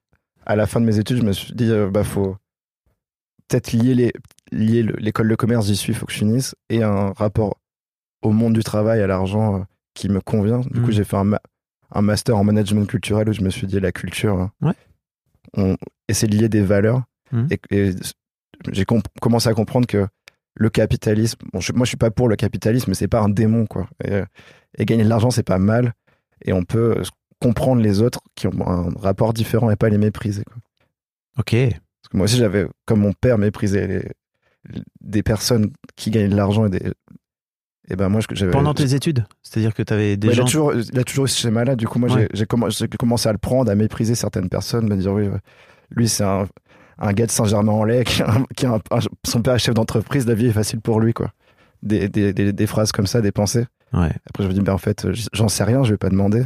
à 0.47 0.57
la 0.57 0.67
fin 0.67 0.81
de 0.81 0.87
mes 0.87 0.99
études, 0.99 1.19
je 1.19 1.23
me 1.23 1.33
suis 1.33 1.55
dit, 1.55 1.71
euh, 1.71 1.91
bah, 1.91 2.05
faut 2.05 2.37
peut-être 3.49 3.73
lier 3.73 3.95
les 3.95 4.13
lier 4.53 4.83
le- 4.83 4.95
l'école 4.99 5.29
de 5.29 5.35
commerce, 5.35 5.67
j'y 5.67 5.77
suis, 5.77 5.93
il 5.93 5.97
faut 5.97 6.07
que 6.07 6.13
je 6.13 6.19
finisse, 6.19 6.55
et 6.71 6.83
un 6.83 7.13
rapport 7.13 7.59
au 8.25 8.33
monde 8.33 8.55
du 8.55 8.65
travail, 8.65 9.01
à 9.01 9.07
l'argent 9.07 9.61
euh, 9.61 9.65
qui 9.95 10.09
me 10.09 10.21
convient. 10.21 10.61
Du 10.61 10.81
Mm. 10.81 10.85
coup, 10.85 10.91
j'ai 10.93 11.05
fait 11.05 11.17
un, 11.17 11.25
ma- 11.25 11.41
un 11.93 12.03
master 12.03 12.37
en 12.37 12.43
management 12.45 12.87
culturel 12.87 13.29
où 13.29 13.33
je 13.33 13.43
me 13.43 13.51
suis 13.51 13.67
dit, 13.69 13.79
la 13.79 13.93
culture, 13.93 14.41
euh, 14.63 14.67
Ouais. 14.67 14.75
on 15.57 15.77
essaie 16.09 16.27
de 16.27 16.37
lier 16.37 16.49
des 16.49 16.63
valeurs. 16.63 17.03
Mm. 17.31 17.47
Et, 17.51 17.61
et 17.71 17.91
j'ai 18.73 18.85
commencé 19.21 19.49
à 19.49 19.55
comprendre 19.55 19.87
que 19.87 20.07
le 20.57 20.71
capitalisme, 20.71 21.39
bon, 21.53 21.61
je- 21.61 21.73
moi 21.73 21.85
je 21.85 21.89
suis 21.91 21.97
pas 21.97 22.11
pour 22.11 22.29
le 22.29 22.37
capitalisme, 22.37 22.91
mais 22.91 22.95
c'est 22.95 23.09
pas 23.09 23.21
un 23.21 23.29
démon, 23.29 23.67
quoi. 23.67 23.89
Et, 24.05 24.13
euh, 24.13 24.25
et 24.79 24.85
gagner 24.87 25.05
de 25.05 25.09
l'argent, 25.09 25.31
c'est 25.31 25.43
pas 25.43 25.59
mal. 25.59 25.93
Et 26.45 26.53
on 26.53 26.63
peut 26.65 26.97
euh, 26.99 27.03
comprendre 27.41 27.83
les 27.83 28.01
autres 28.01 28.21
qui 28.37 28.47
ont 28.47 28.67
un 28.69 28.89
rapport 29.01 29.33
différent 29.35 29.71
et 29.71 29.77
pas 29.77 29.89
les 29.89 29.99
mépriser. 29.99 30.45
quoi. 30.45 30.57
Ok. 31.39 31.51
Parce 31.55 32.09
que 32.11 32.17
moi 32.17 32.25
aussi, 32.25 32.37
j'avais, 32.37 32.67
comme 32.87 33.01
mon 33.01 33.13
père 33.13 33.39
méprisait 33.39 33.87
les- 33.87 34.83
des 35.01 35.23
personnes 35.23 35.73
qui 35.97 36.11
gagnaient 36.11 36.29
de 36.29 36.37
l'argent 36.37 36.67
et 36.67 36.71
des. 36.71 36.93
Et 37.89 37.97
ben 37.97 38.09
moi, 38.09 38.21
je-. 38.31 38.47
Pendant 38.47 38.73
tes 38.75 38.95
études 38.95 39.27
C'est-à-dire 39.43 39.75
que 39.75 39.83
tu 39.83 39.93
avais 39.93 40.17
des 40.17 40.29
Ouais, 40.29 40.33
il, 40.35 40.37
gens. 40.37 40.43
a 40.45 40.47
toujours, 40.47 40.75
il 40.75 40.99
a 40.99 41.05
toujours 41.05 41.27
eu 41.27 41.29
ce 41.29 41.39
schéma-là. 41.39 41.77
Du 41.77 41.87
coup, 41.87 41.99
moi, 41.99 42.11
Ouais. 42.11 42.29
j'ai- 42.33 42.39
j'ai 42.39 42.45
commen- 42.47 42.71
j'ai 42.71 42.89
commencé 42.89 43.29
à 43.29 43.33
le 43.33 43.39
prendre, 43.39 43.71
à 43.71 43.75
mépriser 43.75 44.15
certaines 44.15 44.49
personnes, 44.49 44.89
me 44.89 44.97
dire 44.97 45.13
oui, 45.13 45.27
euh, 45.27 45.37
lui, 45.91 46.09
c'est 46.09 46.25
un, 46.25 46.47
un 46.99 47.13
gars 47.13 47.27
de 47.27 47.31
Saint-Germain-en-Laye 47.31 48.05
qui, 48.05 48.23
a 48.23 48.31
un- 48.31 48.45
qui 48.57 48.65
a 48.67 48.73
un- 48.75 48.97
un- 48.97 49.01
son 49.27 49.43
père 49.43 49.55
est 49.55 49.59
chef 49.59 49.75
d'entreprise, 49.75 50.27
la 50.27 50.35
vie 50.35 50.47
est 50.47 50.53
facile 50.53 50.81
pour 50.81 50.99
lui, 51.01 51.13
quoi. 51.13 51.33
Des, 51.83 52.09
des, 52.09 52.33
des, 52.33 52.53
des 52.55 52.67
phrases 52.67 52.93
comme 52.93 53.07
ça, 53.07 53.21
des 53.21 53.33
pensées. 53.33 53.67
Ouais. 53.93 54.11
Après, 54.31 54.43
je 54.45 54.49
me 54.49 54.55
dis, 54.55 54.61
ben 54.63 54.73
en 54.73 54.79
fait, 54.79 55.07
j'en 55.35 55.49
sais 55.49 55.65
rien, 55.65 55.85
je 55.85 55.91
vais 55.91 55.99
pas 55.99 56.09
demander. 56.09 56.45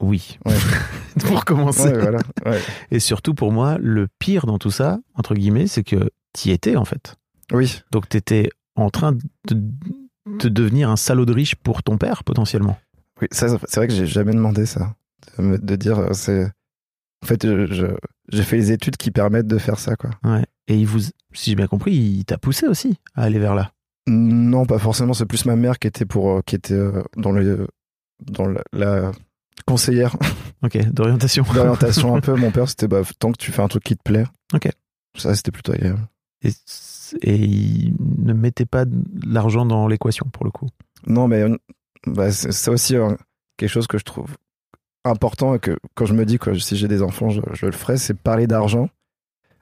Oui. 0.00 0.38
Pour 1.26 1.44
commencer. 1.44 1.92
Voilà. 1.92 2.18
Et 2.90 2.98
surtout, 2.98 3.34
pour 3.34 3.52
moi, 3.52 3.76
le 3.80 4.08
pire 4.18 4.46
dans 4.46 4.58
tout 4.58 4.70
ça, 4.72 4.98
entre 5.14 5.34
guillemets, 5.34 5.66
c'est 5.68 5.84
que 5.84 6.10
tu 6.32 6.50
étais, 6.50 6.74
en 6.76 6.84
fait. 6.84 7.14
Oui, 7.52 7.80
Donc, 7.92 8.08
tu 8.08 8.16
étais 8.16 8.48
en 8.76 8.90
train 8.90 9.12
de, 9.12 9.20
de 10.40 10.48
devenir 10.48 10.90
un 10.90 10.96
salaud 10.96 11.24
de 11.24 11.32
riche 11.32 11.54
pour 11.56 11.82
ton 11.82 11.98
père, 11.98 12.24
potentiellement? 12.24 12.78
oui. 13.20 13.28
Ça, 13.30 13.48
c'est 13.66 13.76
vrai 13.76 13.88
que 13.88 13.94
j'ai 13.94 14.06
jamais 14.06 14.32
demandé 14.32 14.66
ça. 14.66 14.94
De, 15.38 15.76
dire, 15.76 15.98
euh, 15.98 16.12
c'est. 16.12 16.44
En 17.22 17.26
fait, 17.26 17.46
j'ai 18.28 18.42
fait 18.42 18.56
les 18.56 18.72
études 18.72 18.96
qui 18.96 19.10
permettent 19.10 19.46
de 19.46 19.58
faire 19.58 19.78
ça, 19.78 19.96
quoi. 19.96 20.10
Ouais. 20.22 20.44
Et 20.68 20.78
il 20.78 20.86
vous, 20.86 21.00
si 21.32 21.50
j'ai 21.50 21.54
bien 21.54 21.66
compris, 21.66 21.92
il 21.92 22.24
t'a 22.24 22.38
poussé 22.38 22.66
aussi 22.66 22.98
à 23.14 23.24
aller 23.24 23.38
vers 23.38 23.54
là? 23.54 23.72
Non, 24.06 24.66
pas 24.66 24.78
forcément. 24.78 25.14
C'est 25.14 25.26
plus 25.26 25.46
ma 25.46 25.56
mère 25.56 25.78
qui 25.78 25.86
était 25.86 26.04
pour, 26.04 26.30
euh, 26.30 26.40
qui 26.44 26.54
était 26.54 26.74
euh, 26.74 27.02
dans 27.16 27.32
le, 27.32 27.66
dans 28.20 28.46
la, 28.46 28.62
la 28.72 29.12
conseillère 29.66 30.16
Ok, 30.62 30.78
d'orientation. 30.90 31.44
d'orientation 31.54 32.14
un 32.16 32.20
peu. 32.20 32.34
Mon 32.36 32.50
père, 32.50 32.68
c'était 32.68 32.88
bah, 32.88 33.02
tant 33.18 33.32
que 33.32 33.38
tu 33.38 33.52
fais 33.52 33.62
un 33.62 33.68
truc 33.68 33.84
qui 33.84 33.96
te 33.96 34.02
plaît. 34.02 34.24
Ok. 34.52 34.68
Ça, 35.16 35.34
c'était 35.34 35.52
plutôt 35.52 35.72
agréable. 35.72 36.06
Et, 36.42 36.50
et 37.22 37.36
il 37.36 37.94
ne 38.18 38.32
mettait 38.32 38.66
pas 38.66 38.84
l'argent 39.26 39.64
dans 39.66 39.86
l'équation, 39.88 40.26
pour 40.32 40.44
le 40.44 40.50
coup. 40.50 40.68
Non, 41.06 41.28
mais 41.28 41.42
euh, 41.42 41.56
bah, 42.06 42.32
c'est 42.32 42.70
aussi 42.70 42.96
euh, 42.96 43.14
quelque 43.56 43.70
chose 43.70 43.86
que 43.86 43.98
je 43.98 44.04
trouve 44.04 44.36
important 45.04 45.54
et 45.54 45.58
que 45.58 45.76
quand 45.94 46.06
je 46.06 46.14
me 46.14 46.24
dis 46.24 46.38
que 46.38 46.54
si 46.54 46.76
j'ai 46.76 46.88
des 46.88 47.02
enfants, 47.02 47.28
je, 47.28 47.40
je 47.52 47.66
le 47.66 47.72
ferai, 47.72 47.98
c'est 47.98 48.14
parler 48.14 48.46
d'argent 48.46 48.88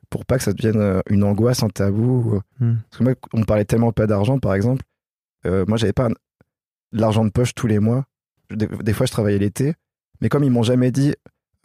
pour 0.08 0.24
pas 0.26 0.36
que 0.38 0.44
ça 0.44 0.52
devienne 0.52 0.80
euh, 0.80 1.00
une 1.08 1.24
angoisse, 1.24 1.62
un 1.62 1.68
tabou. 1.68 2.40
Hmm. 2.60 2.74
Parce 2.90 2.98
que 2.98 3.04
moi, 3.04 3.12
on 3.32 3.42
parlait 3.44 3.64
tellement 3.64 3.92
pas 3.92 4.06
d'argent, 4.06 4.38
par 4.38 4.54
exemple. 4.54 4.82
Euh, 5.46 5.64
moi, 5.66 5.76
j'avais 5.78 5.92
pas 5.94 6.06
un- 6.06 6.10
de 6.10 7.00
l'argent 7.00 7.24
de 7.24 7.30
poche 7.30 7.54
tous 7.54 7.66
les 7.66 7.78
mois. 7.78 8.04
Des, 8.50 8.66
des 8.66 8.92
fois, 8.92 9.06
je 9.06 9.12
travaillais 9.12 9.38
l'été. 9.38 9.74
Mais 10.20 10.28
comme 10.28 10.44
ils 10.44 10.50
m'ont 10.50 10.62
jamais 10.62 10.90
dit, 10.92 11.14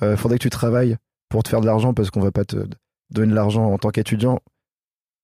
euh, 0.02 0.16
faudrait 0.18 0.38
que 0.38 0.44
tu 0.44 0.50
travailles 0.50 0.96
pour 1.30 1.44
te 1.44 1.50
faire 1.50 1.60
de 1.62 1.66
l'argent 1.66 1.94
parce 1.94 2.10
qu'on 2.10 2.22
va 2.22 2.32
pas 2.32 2.46
te 2.46 2.56
donner 3.12 3.30
de 3.32 3.36
l'argent 3.36 3.66
en 3.66 3.78
tant 3.78 3.90
qu'étudiant, 3.90 4.40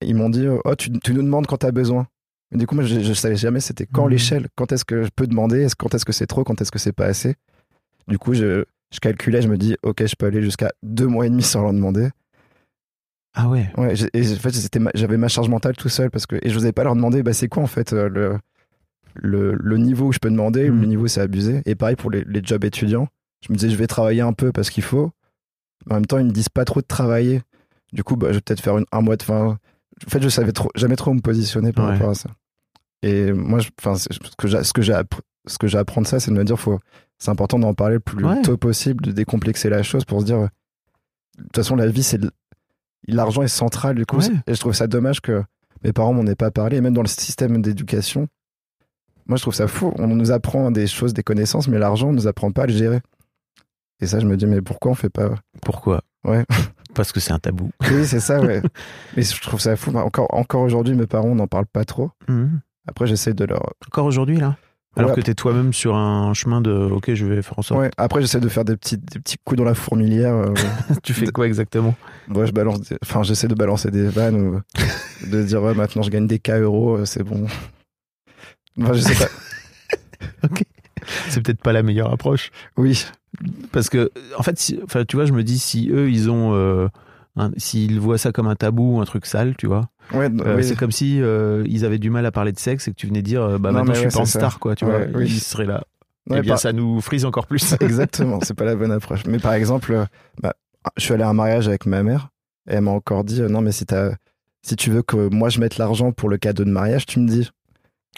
ils 0.05 0.15
m'ont 0.15 0.29
dit, 0.29 0.47
oh, 0.47 0.75
tu, 0.75 0.91
tu 0.99 1.13
nous 1.13 1.23
demandes 1.23 1.47
quand 1.47 1.57
tu 1.57 1.65
as 1.65 1.71
besoin. 1.71 2.07
Mais 2.51 2.57
du 2.59 2.67
coup, 2.67 2.75
moi, 2.75 2.83
je, 2.83 2.99
je 2.99 3.13
savais 3.13 3.35
jamais 3.35 3.59
c'était 3.59 3.85
quand 3.87 4.05
Mhm. 4.05 4.11
l'échelle, 4.11 4.47
quand 4.55 4.71
est-ce 4.71 4.85
que 4.85 5.03
je 5.03 5.09
peux 5.15 5.27
demander, 5.27 5.61
est-ce- 5.63 5.75
quand 5.75 5.93
est-ce 5.95 6.05
que 6.05 6.11
c'est 6.13 6.27
trop, 6.27 6.43
quand 6.43 6.61
est-ce 6.61 6.71
que 6.71 6.79
c'est 6.79 6.91
pas 6.93 7.05
assez? 7.05 7.35
Du 8.07 8.19
coup, 8.19 8.33
je, 8.33 8.65
je 8.93 8.99
calculais, 8.99 9.41
je 9.41 9.47
me 9.47 9.57
dis, 9.57 9.75
ok, 9.83 10.05
je 10.05 10.15
peux 10.15 10.25
aller 10.27 10.41
jusqu'à 10.41 10.71
deux 10.83 11.07
mois 11.07 11.25
et 11.25 11.29
demi 11.29 11.41
sans 11.43 11.61
leur 11.63 11.73
demander. 11.73 12.09
Ah 13.35 13.49
ouais. 13.49 13.71
Ouais, 13.77 13.95
et 14.13 14.21
en 14.31 14.35
fait, 14.35 14.69
j'avais 14.93 15.17
ma 15.17 15.27
charge 15.27 15.49
mentale 15.49 15.75
tout 15.75 15.89
seul 15.89 16.11
parce 16.11 16.27
que 16.27 16.35
et 16.43 16.49
je 16.49 16.53
n'osais 16.53 16.71
pas 16.71 16.83
leur 16.83 16.95
demander, 16.95 17.23
bah, 17.23 17.33
c'est 17.33 17.47
quoi 17.47 17.63
en 17.63 17.67
fait 17.67 17.91
euh, 17.93 18.07
le, 18.07 18.37
le, 19.15 19.53
le 19.59 19.77
niveau 19.77 20.07
où 20.07 20.11
je 20.11 20.19
peux 20.19 20.29
demander, 20.29 20.69
ou 20.69 20.73
Mm. 20.75 20.81
le 20.81 20.87
niveau 20.87 21.07
c'est 21.07 21.21
abusé? 21.21 21.61
Et 21.65 21.73
pareil 21.73 21.95
pour 21.95 22.11
les, 22.11 22.23
les 22.27 22.41
jobs 22.43 22.63
étudiants. 22.63 23.07
Je 23.45 23.51
me 23.51 23.57
disais, 23.57 23.71
je 23.71 23.75
vais 23.75 23.87
travailler 23.87 24.21
un 24.21 24.33
peu 24.33 24.51
parce 24.51 24.69
qu'il 24.69 24.83
faut. 24.83 25.11
En 25.89 25.95
même 25.95 26.05
temps, 26.05 26.19
ils 26.19 26.25
me 26.25 26.31
disent 26.31 26.49
pas 26.49 26.63
trop 26.65 26.81
de 26.81 26.85
travailler. 26.85 27.41
Du 27.91 28.03
coup, 28.03 28.15
bah, 28.15 28.27
je 28.29 28.35
vais 28.35 28.41
peut-être 28.41 28.61
faire 28.61 28.77
une- 28.77 28.85
un 28.91 29.01
mois 29.01 29.17
de 29.17 29.23
fin. 29.23 29.57
En 30.05 30.09
fait, 30.09 30.21
je 30.21 30.29
savais 30.29 30.51
trop, 30.51 30.69
jamais 30.75 30.95
trop 30.95 31.11
où 31.11 31.13
me 31.13 31.21
positionner 31.21 31.71
par 31.71 31.85
Ouais. 31.87 31.93
rapport 31.93 32.09
à 32.11 32.15
ça. 32.15 32.29
Et 33.01 33.31
moi, 33.33 33.59
je- 33.59 33.69
ce 33.93 34.35
que 34.37 34.47
j'ai, 34.47 34.63
ce 34.63 34.73
que 34.73 34.81
j'ai, 34.81 34.93
appr- 34.93 35.19
ce 35.47 35.57
que 35.57 35.67
j'ai 35.67 35.77
apprendre 35.77 36.07
ça, 36.07 36.19
c'est 36.19 36.31
de 36.31 36.35
me 36.37 36.43
dire, 36.43 36.59
faut, 36.59 36.79
c'est 37.19 37.29
important 37.31 37.59
d'en 37.59 37.73
parler 37.73 37.95
le 37.95 37.99
plus 37.99 38.25
Ouais. 38.25 38.41
tôt 38.41 38.57
possible, 38.57 39.03
de 39.03 39.11
décomplexer 39.11 39.69
la 39.69 39.83
chose 39.83 40.05
pour 40.05 40.21
se 40.21 40.25
dire, 40.25 40.37
euh, 40.37 40.47
de 41.37 41.43
toute 41.43 41.55
façon, 41.55 41.75
la 41.75 41.87
vie, 41.87 42.03
c'est 42.03 42.17
de- 42.17 42.31
l'argent 43.07 43.41
est 43.41 43.47
central 43.49 43.95
du 43.95 44.05
coup. 44.05 44.17
Ouais. 44.19 44.29
Et 44.47 44.53
je 44.53 44.59
trouve 44.59 44.73
ça 44.73 44.87
dommage 44.87 45.19
que 45.21 45.43
mes 45.83 45.91
parents 45.91 46.13
m'en 46.13 46.25
aient 46.27 46.35
pas 46.35 46.51
parlé, 46.51 46.77
et 46.77 46.81
même 46.81 46.93
dans 46.93 47.01
le 47.01 47.07
système 47.09 47.61
d'éducation. 47.61 48.27
Moi, 49.27 49.37
je 49.37 49.41
trouve 49.41 49.53
ça 49.55 49.67
fou. 49.67 49.93
On 49.97 50.07
nous 50.07 50.31
apprend 50.31 50.69
des 50.71 50.87
choses, 50.87 51.13
des 51.13 51.23
connaissances, 51.23 51.67
mais 51.67 51.79
l'argent, 51.79 52.09
on 52.09 52.13
nous 52.13 52.27
apprend 52.27 52.51
pas 52.51 52.63
à 52.63 52.67
le 52.67 52.73
gérer. 52.73 53.01
Et 54.01 54.07
ça, 54.07 54.19
je 54.19 54.25
me 54.25 54.35
dis, 54.37 54.45
mais 54.45 54.61
pourquoi 54.61 54.91
on 54.91 54.95
fait 54.95 55.09
pas 55.09 55.35
Pourquoi? 55.61 56.01
Ouais. 56.25 56.45
Parce 56.93 57.11
que 57.11 57.19
c'est 57.19 57.31
un 57.33 57.39
tabou. 57.39 57.71
Oui, 57.91 58.05
c'est 58.05 58.19
ça, 58.19 58.39
ouais. 58.41 58.61
mais 59.17 59.23
je 59.23 59.41
trouve 59.41 59.59
ça 59.59 59.75
fou. 59.75 59.95
Encore, 59.97 60.27
encore 60.33 60.61
aujourd'hui, 60.61 60.95
mes 60.95 61.07
parents 61.07 61.33
n'en 61.35 61.47
parlent 61.47 61.65
pas 61.65 61.85
trop. 61.85 62.11
Mhm. 62.27 62.59
Après, 62.87 63.07
j'essaie 63.07 63.33
de 63.33 63.45
leur. 63.45 63.73
Encore 63.87 64.05
aujourd'hui, 64.05 64.37
là? 64.37 64.57
Alors 64.95 65.09
Ouais. 65.09 65.15
que 65.15 65.21
tu 65.21 65.31
es 65.31 65.33
toi-même 65.33 65.73
sur 65.73 65.95
un 65.95 66.35
chemin 66.35 66.61
de 66.61 66.71
OK, 66.71 67.11
je 67.15 67.25
vais 67.25 67.41
faire 67.41 67.57
en 67.57 67.63
sorte. 67.63 67.79
Ouais. 67.79 67.89
Après, 67.97 68.21
j'essaie 68.21 68.39
de 68.39 68.47
faire 68.47 68.63
des 68.63 68.77
petits, 68.77 68.97
des 68.99 69.19
petits 69.19 69.37
coups 69.43 69.57
dans 69.57 69.63
la 69.63 69.73
fourmilière. 69.73 70.35
euh, 70.35 70.53
tu 71.03 71.13
fais 71.13 71.25
quoi 71.27 71.47
exactement? 71.47 71.95
Moi, 72.27 72.45
je 72.45 72.51
balance, 72.51 72.81
des- 72.81 72.97
enfin, 73.01 73.23
j'essaie 73.23 73.47
de 73.47 73.55
balancer 73.55 73.89
des 73.89 74.07
vannes 74.07 74.35
ou 74.35 74.61
de 75.31 75.41
dire 75.43 75.63
ouais, 75.63 75.73
maintenant 75.73 76.03
je 76.03 76.11
gagne 76.11 76.27
des 76.27 76.37
K 76.37 76.51
euros, 76.51 76.97
euh, 76.97 77.05
c'est 77.05 77.23
bon. 77.23 77.47
Enfin, 78.79 78.93
je 78.93 78.99
sais 78.99 79.15
pas. 79.15 80.49
C'est 81.29 81.41
peut-être 81.41 81.61
pas 81.61 81.73
la 81.73 81.83
meilleure 81.83 82.11
approche. 82.13 82.51
Oui, 82.77 83.05
Parce 83.71 83.89
que, 83.89 84.11
en 84.37 84.43
fait, 84.43 84.57
si- 84.59 84.79
enfin, 84.83 85.03
tu 85.05 85.15
vois, 85.15 85.25
je 85.25 85.33
me 85.33 85.43
dis, 85.43 85.59
si 85.59 85.89
eux, 85.91 86.09
ils 86.09 86.29
ont. 86.29 86.53
euh, 86.53 86.87
S'ils 87.57 87.99
voient 87.99 88.19
ça 88.19 88.31
comme 88.31 88.45
un 88.47 88.55
tabou 88.55 88.97
ou 88.97 89.01
un 89.01 89.05
truc 89.05 89.25
sale, 89.25 89.55
tu 89.57 89.65
vois. 89.65 89.89
Ouais, 90.13 90.29
euh, 90.45 90.57
oui. 90.57 90.63
C'est 90.63 90.75
comme 90.75 90.91
si 90.91 91.19
euh, 91.19 91.63
ils 91.67 91.83
avaient 91.83 91.97
du 91.97 92.11
mal 92.11 92.27
à 92.27 92.31
parler 92.31 92.51
de 92.51 92.59
sexe 92.59 92.87
et 92.87 92.91
que 92.91 92.95
tu 92.95 93.07
venais 93.07 93.23
dire, 93.23 93.59
bah 93.59 93.71
Non, 93.71 93.79
maintenant 93.79 93.95
je 93.95 94.01
ouais, 94.01 94.09
suis 94.11 94.15
pas 94.15 94.21
en 94.21 94.25
star, 94.27 94.59
quoi, 94.59 94.75
tu 94.75 94.85
Ouais, 94.85 95.07
vois. 95.07 95.17
oui. 95.21 95.25
Ils 95.25 95.39
seraient 95.39 95.65
là. 95.65 95.83
Eh 96.29 96.41
bien, 96.41 96.53
par- 96.53 96.59
ça 96.59 96.73
nous 96.73 97.01
frise 97.01 97.25
encore 97.25 97.47
plus. 97.47 97.73
Exactement, 97.81 98.39
c'est 98.43 98.53
pas 98.53 98.65
la 98.65 98.75
bonne 98.75 98.91
approche. 98.91 99.25
Mais 99.25 99.39
par 99.39 99.53
exemple, 99.53 100.05
bah, 100.43 100.53
je 100.95 101.03
suis 101.05 101.13
allé 101.15 101.23
à 101.23 101.29
un 101.29 101.33
mariage 101.33 101.67
avec 101.67 101.87
ma 101.87 102.03
mère 102.03 102.29
et 102.69 102.75
elle 102.75 102.81
m'a 102.81 102.91
encore 102.91 103.23
dit 103.23 103.41
non 103.41 103.61
mais 103.61 103.71
si 103.71 103.83
si 104.61 104.75
tu 104.75 104.91
veux 104.91 105.01
que 105.01 105.27
moi 105.33 105.49
je 105.49 105.59
mette 105.59 105.79
l'argent 105.79 106.11
pour 106.11 106.29
le 106.29 106.37
cadeau 106.37 106.65
de 106.65 106.69
mariage, 106.71 107.07
tu 107.07 107.19
me 107.19 107.27
dis. 107.27 107.49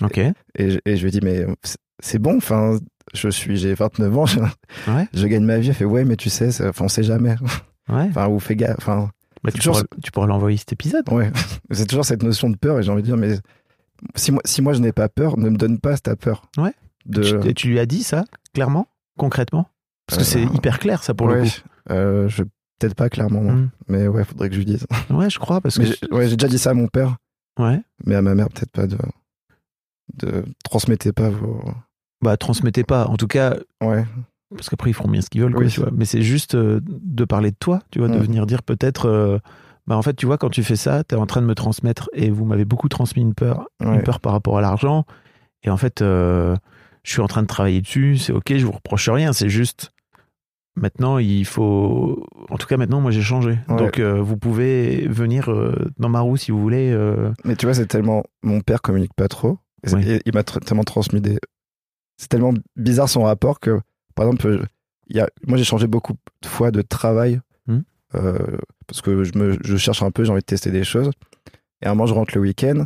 ok. 0.04 0.17
Et 0.17 0.71
je, 0.71 0.80
et 0.86 0.97
je 0.97 1.01
lui 1.04 1.08
ai 1.08 1.12
dit 1.12 1.21
mais 1.23 1.45
c'est- 1.63 1.78
c'est 2.04 2.19
bon, 2.19 2.36
enfin 2.36 2.80
je 3.13 3.30
suis 3.30 3.58
j'ai 3.58 3.74
29 3.74 4.18
ans, 4.18 4.26
je, 4.26 4.39
Ouais. 4.89 5.08
je 5.13 5.28
gagne 5.28 5.46
ma 5.46 5.58
vie. 5.58 5.70
Elle 5.70 5.76
fait 5.76 5.86
ouais 5.86 6.06
mais 6.06 6.15
tu 6.15 6.30
sais, 6.30 6.50
on 6.80 6.88
sait 6.88 7.04
jamais. 7.04 7.36
Ouais. 7.89 8.08
Enfin 8.10 8.28
ou 8.28 8.39
fais 8.39 8.56
gaffe. 8.56 8.76
Enfin 8.80 9.10
Bah, 9.44 9.52
tu, 9.52 9.60
toujours- 9.60 9.76
pourras, 9.76 10.02
tu 10.04 10.12
pourras 10.12 10.28
l'envoyer 10.28 10.58
cet 10.58 10.74
épisode. 10.74 11.08
ouais, 11.12 11.32
c'est 11.72 11.86
toujours 11.88 12.06
cette 12.06 12.24
notion 12.24 12.50
de 12.50 12.58
peur 12.58 12.80
et 12.80 12.84
j'ai 12.84 12.91
envie 12.91 13.02
de 13.04 13.08
dire 13.08 13.18
mais 13.18 13.36
si 14.15 14.32
moi 14.32 14.41
si 14.46 14.62
moi 14.62 14.74
je 14.74 14.80
n'ai 14.80 14.91
pas 14.91 15.08
peur, 15.10 15.38
ne 15.38 15.50
me 15.50 15.58
donne 15.58 15.80
pas 15.80 15.98
ta 15.98 16.15
peur. 16.15 16.50
Ouais. 16.58 16.74
De 17.06 17.22
Tu, 17.22 17.50
et 17.50 17.54
tu 17.54 17.68
lui 17.68 17.80
as 17.80 17.86
dit 17.86 18.02
ça, 18.04 18.26
clairement, 18.54 18.88
concrètement? 19.18 19.70
Parce 20.08 20.18
que 20.18 20.24
Euh, 20.24 20.48
c'est 20.48 20.56
hyper 20.56 20.80
clair, 20.80 21.04
ça, 21.04 21.13
pour 21.13 21.28
ouais, 21.28 21.41
le 21.44 21.44
coup. 21.44 21.50
euh, 21.91 22.28
je 22.28 22.41
peut-être 22.80 22.96
pas 22.96 23.10
clairement, 23.10 23.41
non. 23.41 23.54
Mm. 23.54 23.70
mais 23.88 24.08
ouais, 24.08 24.24
faudrait 24.24 24.50
que 24.50 24.56
je 24.56 24.60
lui 24.60 24.65
dise. 24.65 24.86
Ouais, 25.12 25.30
je 25.30 25.38
crois, 25.39 25.62
parce 25.62 25.78
que. 25.78 25.86
J'ai 25.86 25.96
ouais, 26.12 26.28
j'ai 26.28 26.36
déjà 26.36 26.48
dit 26.48 26.58
ça 26.58 26.72
à 26.72 26.74
mon 26.74 26.88
père. 26.88 27.18
Ouais. 27.60 27.80
Mais 28.06 28.15
à 28.15 28.22
ma 28.24 28.34
mère, 28.36 28.50
peut-être 28.50 28.72
pas 28.72 28.88
de. 28.88 28.98
de 30.15 30.44
transmettez 30.63 31.12
pas 31.12 31.30
vos. 31.30 31.63
Bah, 32.25 32.38
transmettez 32.38 32.83
pas. 32.83 33.05
En 33.07 33.15
tout 33.17 33.27
cas, 33.27 33.55
Ouais. 33.81 34.03
parce 34.55 34.69
qu'après, 34.69 34.89
ils 34.89 34.93
feront 34.93 35.09
bien 35.09 35.21
ce 35.21 35.29
qu'ils 35.29 35.41
veulent, 35.41 35.53
quoi, 35.53 35.63
Oui. 35.63 35.69
tu 35.71 35.79
vois. 35.79 35.89
Mais 35.95 36.05
c'est 36.05 36.21
juste 36.21 36.55
euh, 36.55 36.79
de 36.85 37.23
parler 37.25 37.51
de 37.51 37.57
toi, 37.59 37.79
tu 37.91 37.99
vois, 37.99 38.07
de 38.09 38.17
venir 38.17 38.45
dire 38.45 38.63
peut-être. 38.63 39.07
euh, 39.07 39.38
bah, 39.88 39.95
en 39.95 40.01
fait, 40.01 40.15
tu 40.15 40.25
vois, 40.25 40.38
quand 40.38 40.49
tu 40.49 40.63
fais 40.63 40.75
ça, 40.75 41.03
t'es 41.03 41.15
en 41.15 41.25
train 41.27 41.41
de 41.41 41.45
me 41.45 41.53
transmettre, 41.55 42.09
et 42.13 42.29
vous 42.31 42.43
m'avez 42.45 42.65
beaucoup 42.65 42.89
transmis 42.89 43.21
une 43.21 43.33
peur, 43.35 43.67
Ouais. 43.83 43.95
une 43.95 44.03
peur 44.03 44.19
par 44.19 44.31
rapport 44.33 44.57
à 44.57 44.61
l'argent. 44.61 45.05
Et 45.63 45.69
en 45.69 45.77
fait, 45.77 46.01
euh, 46.01 46.55
je 47.03 47.11
suis 47.11 47.21
en 47.21 47.27
train 47.27 47.43
de 47.43 47.47
travailler 47.47 47.81
dessus, 47.81 48.17
c'est 48.17 48.33
ok, 48.33 48.55
je 48.57 48.65
vous 48.65 48.71
reproche 48.71 49.07
rien, 49.09 49.31
c'est 49.33 49.49
juste. 49.49 49.91
Maintenant, 50.77 51.19
il 51.19 51.45
faut. 51.45 52.25
En 52.49 52.57
tout 52.57 52.67
cas, 52.67 52.75
maintenant, 52.77 52.99
moi, 52.99 53.09
j'ai 53.11 53.21
changé. 53.21 53.59
Ouais. 53.69 53.75
Donc, 53.77 53.97
euh, 53.99 54.21
vous 54.21 54.35
pouvez 54.35 55.07
venir 55.07 55.49
euh, 55.49 55.73
dans 55.99 56.09
ma 56.09 56.19
roue 56.19 56.35
si 56.35 56.51
vous 56.51 56.59
voulez. 56.59 56.93
Mais 57.45 57.55
tu 57.55 57.65
vois, 57.65 57.73
c'est 57.75 57.85
tellement. 57.88 58.23
Mon 58.43 58.59
père 58.61 58.81
communique 58.81 59.13
pas 59.15 59.27
trop. 59.29 59.57
Il 59.88 60.33
m'a 60.33 60.43
tellement 60.43 60.83
transmis 60.83 61.21
des. 61.21 61.38
C'est 62.17 62.30
tellement 62.30 62.54
bizarre 62.75 63.10
son 63.10 63.23
rapport 63.23 63.60
que, 63.60 63.80
par 64.15 64.28
exemple, 64.28 64.47
euh, 64.47 64.65
y 65.10 65.19
a... 65.19 65.30
moi 65.45 65.58
j'ai 65.58 65.63
changé 65.63 65.88
beaucoup 65.88 66.13
de 66.41 66.47
fois 66.47 66.71
de 66.71 66.82
travail. 66.82 67.41
Hmm. 67.67 67.82
euh, 68.15 68.58
parce 68.88 69.01
que 69.01 69.23
je, 69.23 69.38
me... 69.38 69.58
je 69.63 69.78
cherche 69.78 70.01
un 70.04 70.12
peu, 70.12 70.23
j'ai 70.23 70.32
envie 70.32 70.41
de 70.41 70.45
tester 70.45 70.71
des 70.71 70.84
choses. 70.84 71.10
Et 71.82 71.88
à 71.88 71.91
un 71.91 71.95
moment, 71.95 72.06
je 72.08 72.13
rentre 72.13 72.34
le 72.36 72.41
week-end. 72.41 72.86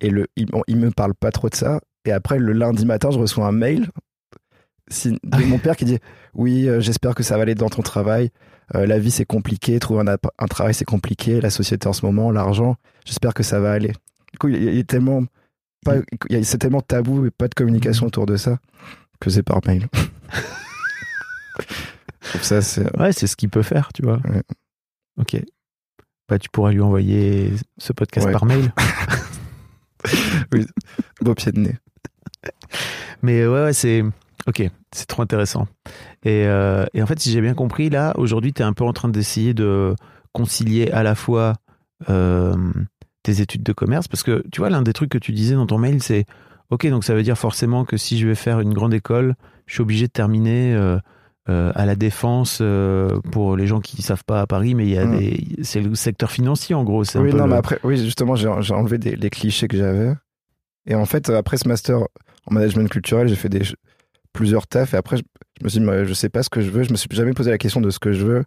Et 0.00 0.10
le... 0.10 0.26
il... 0.36 0.46
bon, 0.46 0.62
il 0.66 0.76
me 0.76 0.90
parle 0.90 1.14
pas 1.14 1.30
trop 1.30 1.48
de 1.48 1.54
ça. 1.54 1.80
Et 2.04 2.12
après, 2.12 2.38
le 2.38 2.52
lundi 2.52 2.86
matin, 2.86 3.10
je 3.10 3.18
reçois 3.18 3.46
un 3.46 3.52
mail 3.52 3.88
de 5.04 5.44
mon 5.44 5.58
père 5.58 5.76
qui 5.76 5.84
dit 5.84 5.98
Oui, 6.34 6.68
euh, 6.68 6.80
j'espère 6.80 7.14
que 7.14 7.22
ça 7.22 7.36
va 7.36 7.42
aller 7.42 7.54
dans 7.54 7.68
ton 7.68 7.82
travail. 7.82 8.30
Euh, 8.74 8.86
la 8.86 8.98
vie, 8.98 9.10
c'est 9.10 9.24
compliqué. 9.24 9.78
Trouver 9.78 10.02
un, 10.08 10.16
un 10.38 10.46
travail, 10.46 10.74
c'est 10.74 10.84
compliqué. 10.84 11.40
La 11.40 11.50
société 11.50 11.88
en 11.88 11.92
ce 11.92 12.04
moment, 12.04 12.30
l'argent, 12.30 12.76
j'espère 13.04 13.34
que 13.34 13.42
ça 13.42 13.60
va 13.60 13.72
aller. 13.72 13.92
Du 14.32 14.38
coup, 14.38 14.48
il 14.48 14.62
il 14.62 14.78
est 14.78 14.88
tellement. 14.88 15.22
Pas, 15.84 15.96
il 16.28 16.36
y 16.36 16.40
a- 16.40 16.44
c'est 16.44 16.58
tellement 16.58 16.80
tabou 16.80 17.26
et 17.26 17.30
pas 17.30 17.48
de 17.48 17.54
communication 17.54 18.06
autour 18.06 18.26
de 18.26 18.36
ça 18.36 18.58
que 19.20 19.30
c'est 19.30 19.42
par 19.42 19.60
mail. 19.66 19.88
Ça, 22.42 22.62
c'est. 22.62 22.96
Ouais, 22.98 23.12
c'est 23.12 23.26
ce 23.26 23.36
qu'il 23.36 23.48
peut 23.48 23.62
faire, 23.62 23.88
tu 23.94 24.02
vois. 24.02 24.18
Ouais. 24.28 24.42
Ok. 25.18 25.36
Bah, 26.28 26.38
tu 26.38 26.48
pourras 26.50 26.72
lui 26.72 26.80
envoyer 26.80 27.52
ce 27.78 27.92
podcast 27.92 28.26
Ouais. 28.26 28.32
par 28.32 28.44
mail. 28.44 28.72
Beau 31.20 31.34
pied 31.34 31.52
de 31.52 31.60
nez. 31.60 31.76
Mais 33.22 33.46
ouais, 33.46 33.64
ouais, 33.64 33.72
c'est. 33.72 34.04
Ok, 34.46 34.62
c'est 34.92 35.06
trop 35.06 35.22
intéressant. 35.22 35.66
Et, 36.24 36.44
euh, 36.46 36.86
et 36.94 37.02
en 37.02 37.06
fait, 37.06 37.18
si 37.18 37.30
j'ai 37.32 37.40
bien 37.40 37.54
compris, 37.54 37.90
là, 37.90 38.12
aujourd'hui, 38.16 38.52
tu 38.52 38.62
es 38.62 38.64
un 38.64 38.72
peu 38.72 38.84
en 38.84 38.92
train 38.92 39.08
d'essayer 39.08 39.52
de 39.54 39.94
concilier 40.32 40.90
à 40.90 41.02
la 41.02 41.14
fois 41.14 41.54
euh, 42.08 42.54
tes 43.32 43.40
études 43.42 43.62
de 43.62 43.72
commerce. 43.72 44.08
Parce 44.08 44.22
que, 44.22 44.42
tu 44.52 44.60
vois, 44.60 44.70
l'un 44.70 44.82
des 44.82 44.92
trucs 44.92 45.10
que 45.10 45.18
tu 45.18 45.32
disais 45.32 45.54
dans 45.54 45.66
ton 45.66 45.78
mail, 45.78 46.02
c'est 46.02 46.24
Ok, 46.70 46.86
donc 46.88 47.02
ça 47.04 47.14
veut 47.14 47.22
dire 47.22 47.38
forcément 47.38 47.84
que 47.86 47.96
si 47.96 48.18
je 48.18 48.26
vais 48.26 48.34
faire 48.34 48.60
une 48.60 48.74
grande 48.74 48.92
école, 48.92 49.34
je 49.66 49.74
suis 49.74 49.82
obligé 49.82 50.06
de 50.06 50.12
terminer. 50.12 50.74
euh, 50.74 50.98
euh, 51.50 51.72
à 51.74 51.86
la 51.86 51.96
défense 51.96 52.58
euh, 52.60 53.20
pour 53.32 53.56
les 53.56 53.66
gens 53.66 53.80
qui 53.80 53.96
ne 53.96 54.02
savent 54.02 54.22
pas 54.26 54.42
à 54.42 54.46
Paris 54.46 54.74
mais 54.74 54.84
il 54.86 54.90
y 54.92 54.98
a 54.98 55.06
Mm. 55.06 55.18
des 55.18 55.46
c'est 55.62 55.80
le 55.80 55.94
secteur 55.94 56.30
financier 56.30 56.74
en 56.74 56.84
gros 56.84 57.04
c'est 57.04 57.16
un 57.18 57.22
Oui, 57.22 57.30
peu 57.30 57.38
non, 57.38 57.44
le- 57.44 57.52
mais 57.52 57.56
après, 57.56 57.78
oui, 57.84 57.96
justement, 57.96 58.36
j'ai 58.36 58.52
j'ai 58.60 58.74
enlevé 58.74 58.98
des, 58.98 59.16
les 59.16 59.30
clichés 59.30 59.66
que 59.66 59.78
j'avais. 59.78 60.12
Et 60.84 60.94
en 60.94 61.06
fait, 61.06 61.30
après 61.30 61.56
ce 61.56 61.66
master 61.66 62.00
en 62.46 62.52
management 62.52 62.90
culturel, 62.90 63.28
j'ai 63.28 63.34
fait 63.34 63.48
des, 63.48 63.62
plusieurs 64.34 64.66
tafs. 64.66 64.92
Et 64.92 64.98
après, 64.98 65.16
je, 65.16 65.22
je 65.60 65.64
me 65.64 65.68
suis 65.70 65.80
dit, 65.80 65.86
mais 65.86 66.04
je 66.04 66.12
sais 66.12 66.28
pas 66.28 66.42
ce 66.42 66.50
que 66.50 66.60
je 66.60 66.68
veux. 66.70 66.82
Je 66.82 66.90
me 66.90 66.96
suis 66.96 67.08
jamais 67.12 67.32
posé 67.32 67.50
la 67.50 67.56
question 67.56 67.80
de 67.80 67.88
ce 67.88 67.98
que 67.98 68.12
je 68.12 68.26
veux, 68.26 68.44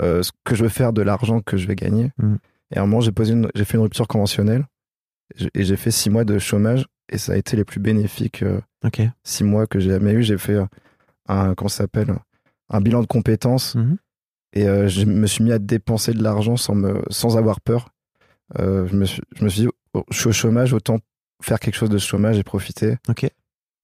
ce 0.00 0.30
que 0.42 0.56
je 0.56 0.64
veux 0.64 0.68
faire 0.68 0.92
de 0.92 1.02
l'argent 1.02 1.40
que 1.42 1.56
je 1.56 1.68
vais 1.68 1.76
gagner. 1.76 2.10
Mm. 2.18 2.34
Et 2.72 2.78
à 2.78 2.82
un 2.82 2.86
moment, 2.86 3.00
j'ai 3.00 3.12
posé 3.12 3.32
une- 3.32 3.48
j'ai 3.54 3.64
fait 3.64 3.76
une 3.76 3.82
rupture 3.82 4.08
conventionnelle. 4.08 4.66
Et 5.54 5.64
j'ai- 5.64 5.76
fait 5.76 5.90
six 5.90 6.10
mois 6.10 6.24
de 6.24 6.38
chômage. 6.38 6.86
Et 7.10 7.18
ça 7.18 7.32
a 7.32 7.36
été 7.36 7.56
les 7.56 7.64
plus 7.64 7.80
bénéfiques 7.80 8.42
euh, 8.42 8.60
six 9.24 9.44
mois 9.44 9.66
que 9.66 9.78
j'ai 9.80 9.90
jamais 9.90 10.12
eu. 10.12 10.22
J'ai 10.22 10.38
fait 10.38 10.54
euh, 10.54 10.66
un, 11.28 11.54
comment 11.54 11.68
s'appelle, 11.68 12.14
un 12.70 12.80
bilan 12.80 13.00
de 13.02 13.06
compétences. 13.06 13.74
Mhm. 13.74 13.96
Et 14.54 14.68
euh, 14.68 14.88
je 14.88 15.04
me 15.06 15.26
suis 15.26 15.42
mis 15.44 15.52
à 15.52 15.58
dépenser 15.58 16.12
de 16.12 16.22
l'argent 16.22 16.56
sans, 16.56 16.74
me, 16.74 17.02
sans 17.10 17.36
avoir 17.38 17.60
peur. 17.60 17.88
Euh, 18.58 18.86
je, 18.86 18.94
me 18.96 19.04
suis, 19.06 19.22
je 19.36 19.44
me 19.44 19.48
suis 19.48 19.62
dit, 19.62 19.68
oh, 19.94 20.04
je 20.10 20.18
suis 20.18 20.28
au 20.28 20.32
chômage, 20.32 20.72
autant 20.74 20.98
faire 21.42 21.58
quelque 21.58 21.74
chose 21.76 21.88
de 21.90 21.96
ce 21.98 22.06
chômage 22.06 22.38
et 22.38 22.42
profiter. 22.42 22.96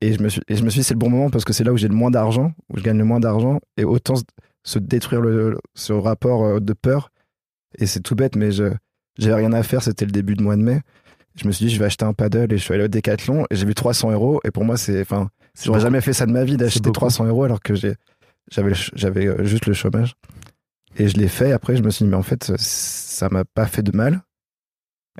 Et 0.00 0.12
je 0.12 0.22
me 0.22 0.28
suis, 0.28 0.42
et 0.48 0.54
je 0.56 0.62
me 0.62 0.70
suis 0.70 0.80
dit, 0.80 0.84
c'est 0.84 0.94
le 0.94 0.98
bon 0.98 1.10
moment 1.10 1.30
parce 1.30 1.44
que 1.44 1.52
c'est 1.52 1.64
là 1.64 1.72
où 1.72 1.76
j'ai 1.76 1.88
le 1.88 1.94
moins 1.94 2.10
d'argent, 2.10 2.52
où 2.68 2.76
je 2.78 2.82
gagne 2.82 2.98
le 2.98 3.04
moins 3.04 3.18
d'argent, 3.20 3.60
et 3.78 3.84
autant 3.84 4.14
se, 4.16 4.22
se 4.64 4.78
détruire 4.78 5.20
le, 5.22 5.58
ce 5.74 5.92
rapport 5.94 6.60
de 6.60 6.72
peur. 6.74 7.10
Et 7.76 7.86
c'est 7.86 8.00
tout 8.00 8.14
bête, 8.14 8.36
mais 8.36 8.50
je 8.50 8.72
j'avais 9.18 9.34
rien 9.34 9.52
à 9.52 9.62
faire, 9.62 9.82
c'était 9.82 10.04
le 10.04 10.12
début 10.12 10.34
de 10.34 10.42
mois 10.42 10.56
de 10.56 10.62
mai. 10.62 10.80
Je 11.34 11.46
me 11.46 11.52
suis 11.52 11.66
dit, 11.66 11.74
je 11.74 11.78
vais 11.78 11.86
acheter 11.86 12.04
un 12.04 12.12
paddle 12.12 12.52
et 12.52 12.58
je 12.58 12.62
suis 12.62 12.74
allé 12.74 12.84
au 12.84 12.88
Décathlon 12.88 13.44
et 13.50 13.56
j'ai 13.56 13.66
vu 13.66 13.74
300 13.74 14.12
euros. 14.12 14.40
Et 14.44 14.50
pour 14.50 14.64
moi, 14.64 14.76
c'est, 14.76 15.00
enfin, 15.00 15.28
j'aurais 15.60 15.80
jamais 15.80 16.00
fait 16.00 16.12
ça 16.12 16.26
de 16.26 16.32
ma 16.32 16.44
vie 16.44 16.56
d'acheter 16.56 16.80
beaucoup. 16.80 16.94
300 16.94 17.26
euros 17.26 17.44
alors 17.44 17.60
que 17.60 17.74
j'avais, 17.74 19.26
euh, 19.26 19.44
juste 19.44 19.66
le 19.66 19.72
chômage. 19.72 20.14
Et 20.96 21.08
je 21.08 21.16
l'ai 21.16 21.28
fait. 21.28 21.52
Après, 21.52 21.76
je 21.76 21.82
me 21.82 21.90
suis 21.90 22.04
dit, 22.04 22.10
mais 22.10 22.16
en 22.16 22.22
fait, 22.22 22.52
ça 22.56 23.28
m'a 23.28 23.44
pas 23.44 23.66
fait 23.66 23.82
de 23.82 23.96
mal. 23.96 24.22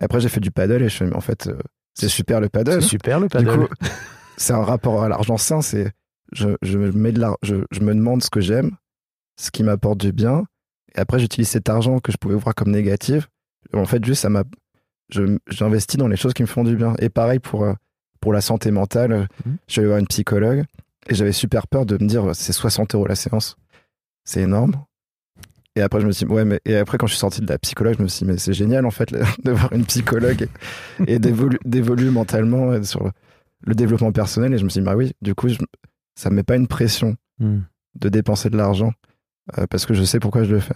Et 0.00 0.04
après, 0.04 0.20
j'ai 0.20 0.28
fait 0.28 0.40
du 0.40 0.50
paddle 0.50 0.76
et 0.76 0.78
je 0.78 0.84
me 0.84 0.88
suis 0.88 1.04
dit, 1.04 1.10
mais 1.10 1.16
en 1.16 1.20
fait, 1.20 1.48
euh, 1.48 1.58
c'est 1.94 2.08
super 2.08 2.40
le 2.40 2.48
paddle. 2.48 2.82
c'est 2.82 2.88
super 2.88 3.20
le 3.20 3.26
Du 3.26 3.32
paddle 3.32 3.66
coup, 3.68 3.74
c'est 4.36 4.52
un 4.52 4.62
rapport 4.62 5.02
à 5.02 5.08
l'argent 5.08 5.36
sain. 5.36 5.60
C'est 5.60 5.92
je, 6.32 6.48
je, 6.62 6.78
me 6.78 6.90
mets 6.92 7.12
de 7.12 7.24
je 7.42 7.80
me 7.80 7.94
demande 7.94 8.22
ce 8.22 8.30
que 8.30 8.40
j'aime, 8.40 8.76
ce 9.36 9.50
qui 9.50 9.62
m'apporte 9.62 9.98
du 9.98 10.12
bien. 10.12 10.44
Et 10.98 11.00
après, 11.00 11.20
j'utilise 11.20 11.48
cet 11.48 11.68
argent 11.68 12.00
que 12.00 12.10
je 12.10 12.16
pouvais 12.16 12.34
voir 12.34 12.54
comme 12.56 12.72
négatif. 12.72 13.28
En 13.72 13.84
fait, 13.84 14.04
juste, 14.04 14.22
ça 14.22 14.28
m'a. 14.30 14.42
J'investis 15.48 15.96
dans 15.96 16.08
les 16.08 16.16
choses 16.16 16.34
qui 16.34 16.42
me 16.42 16.48
font 16.48 16.64
du 16.64 16.76
bien. 16.76 16.94
Et 16.98 17.08
pareil 17.08 17.38
pour, 17.38 17.64
euh, 17.64 17.72
pour 18.20 18.32
la 18.32 18.40
santé 18.40 18.70
mentale. 18.70 19.12
euh. 19.12 19.26
Je 19.68 19.72
suis 19.72 19.80
allé 19.80 19.88
voir 19.88 19.98
une 20.00 20.06
psychologue 20.08 20.64
et 21.08 21.14
j'avais 21.14 21.32
super 21.32 21.66
peur 21.66 21.86
de 21.86 21.94
me 22.02 22.06
dire 22.06 22.24
c'est 22.34 22.52
60 22.52 22.94
euros 22.94 23.06
la 23.06 23.14
séance. 23.14 23.56
C'est 24.24 24.42
énorme. 24.42 24.72
Et 25.76 25.80
après, 25.80 26.00
je 26.00 26.06
me 26.06 26.12
suis 26.12 26.26
dit, 26.26 26.32
ouais, 26.32 26.44
mais. 26.44 26.60
Et 26.64 26.76
après, 26.76 26.98
quand 26.98 27.06
je 27.06 27.12
suis 27.12 27.20
sorti 27.20 27.40
de 27.40 27.46
la 27.46 27.58
psychologue, 27.58 27.94
je 27.98 28.02
me 28.02 28.08
suis 28.08 28.26
dit, 28.26 28.32
mais 28.32 28.38
c'est 28.38 28.52
génial, 28.52 28.84
en 28.84 28.90
fait, 28.90 29.12
de 29.44 29.50
voir 29.52 29.72
une 29.72 29.86
psychologue 29.86 30.48
et, 31.06 31.14
et 31.14 31.18
d'évolu- 31.20 31.60
d'évoluer 31.64 32.10
mentalement 32.10 32.72
euh, 32.72 32.82
sur 32.82 33.10
le 33.64 33.74
développement 33.74 34.10
personnel. 34.12 34.52
Et 34.52 34.58
je 34.58 34.64
me 34.64 34.68
suis 34.68 34.80
dit, 34.80 34.84
bah 34.84 34.96
oui, 34.96 35.12
du 35.22 35.34
coup, 35.36 35.48
je, 35.48 35.56
ça 36.16 36.30
me 36.30 36.36
met 36.36 36.42
pas 36.42 36.56
une 36.56 36.66
pression 36.68 37.16
Hmm. 37.40 37.60
de 37.94 38.08
dépenser 38.08 38.50
de 38.50 38.56
l'argent 38.56 38.92
euh, 39.56 39.66
parce 39.68 39.86
que 39.86 39.94
je 39.94 40.04
sais 40.04 40.20
pourquoi 40.20 40.44
je 40.44 40.52
le 40.52 40.60
fais. 40.60 40.74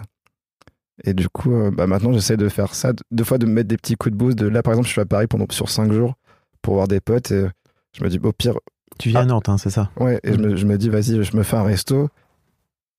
Et 1.05 1.15
du 1.15 1.29
coup, 1.29 1.53
euh, 1.53 1.71
bah 1.71 1.87
maintenant, 1.87 2.13
j'essaie 2.13 2.37
de 2.37 2.49
faire 2.49 2.75
ça. 2.75 2.93
Deux 3.11 3.25
fois, 3.25 3.39
de 3.39 3.47
me 3.47 3.53
mettre 3.53 3.69
des 3.69 3.77
petits 3.77 3.97
coups 3.97 4.13
de 4.13 4.19
boost. 4.19 4.39
De, 4.39 4.47
là, 4.47 4.63
par 4.63 4.73
exemple, 4.73 4.87
je 4.87 4.93
suis 4.93 5.01
à 5.01 5.07
Paris 5.07 5.27
pendant, 5.27 5.47
sur 5.51 5.69
cinq 5.69 5.93
jours 5.93 6.15
pour 6.61 6.75
voir 6.75 6.89
des 6.89 7.01
potes. 7.01 7.31
Et 7.33 7.47
je 7.93 8.05
me 8.05 8.09
dis, 8.09 8.21
au 8.23 8.33
pire, 8.33 8.55
tu 8.99 9.15
à 9.17 9.21
Ah. 9.21 9.25
Nantes 9.25 9.49
hein, 9.49 9.59
c'est 9.59 9.71
ça 9.71 9.91
ouais. 9.99 10.21
Et 10.23 10.33
je, 10.33 10.39
me, 10.39 10.57
je 10.57 10.67
me 10.67 10.79
dis, 10.79 10.89
vas-y, 10.89 11.23
je 11.23 11.37
me 11.37 11.43
fais 11.43 11.57
un 11.57 11.63
resto. 11.63 12.09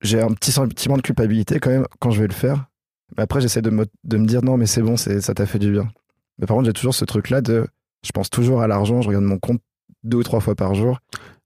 J'ai 0.01 0.21
un 0.21 0.31
petit 0.31 0.51
sentiment 0.51 0.97
de 0.97 1.01
culpabilité 1.01 1.59
quand 1.59 1.69
même 1.69 1.85
quand 1.99 2.11
je 2.11 2.19
vais 2.21 2.27
le 2.27 2.33
faire. 2.33 2.65
Mais 3.15 3.23
après, 3.23 3.39
j'essaie 3.41 3.61
de 3.61 3.69
me, 3.69 3.85
de 4.03 4.17
me 4.17 4.25
dire, 4.25 4.43
non, 4.43 4.57
mais 4.57 4.65
c'est 4.65 4.81
bon, 4.81 4.97
ça 4.97 5.33
t'a 5.33 5.45
fait 5.45 5.59
du 5.59 5.71
bien. 5.71 5.87
Mais 6.39 6.47
par 6.47 6.57
contre, 6.57 6.65
j'ai 6.65 6.73
toujours 6.73 6.95
ce 6.95 7.05
truc-là 7.05 7.41
de. 7.41 7.67
Je 8.05 8.11
pense 8.11 8.29
toujours 8.29 8.61
à 8.61 8.67
l'argent. 8.67 9.01
Je 9.01 9.07
regarde 9.07 9.23
mon 9.23 9.37
compte 9.37 9.61
deux 10.03 10.17
ou 10.17 10.23
trois 10.23 10.41
fois 10.41 10.55
par 10.55 10.75
jour. 10.75 10.99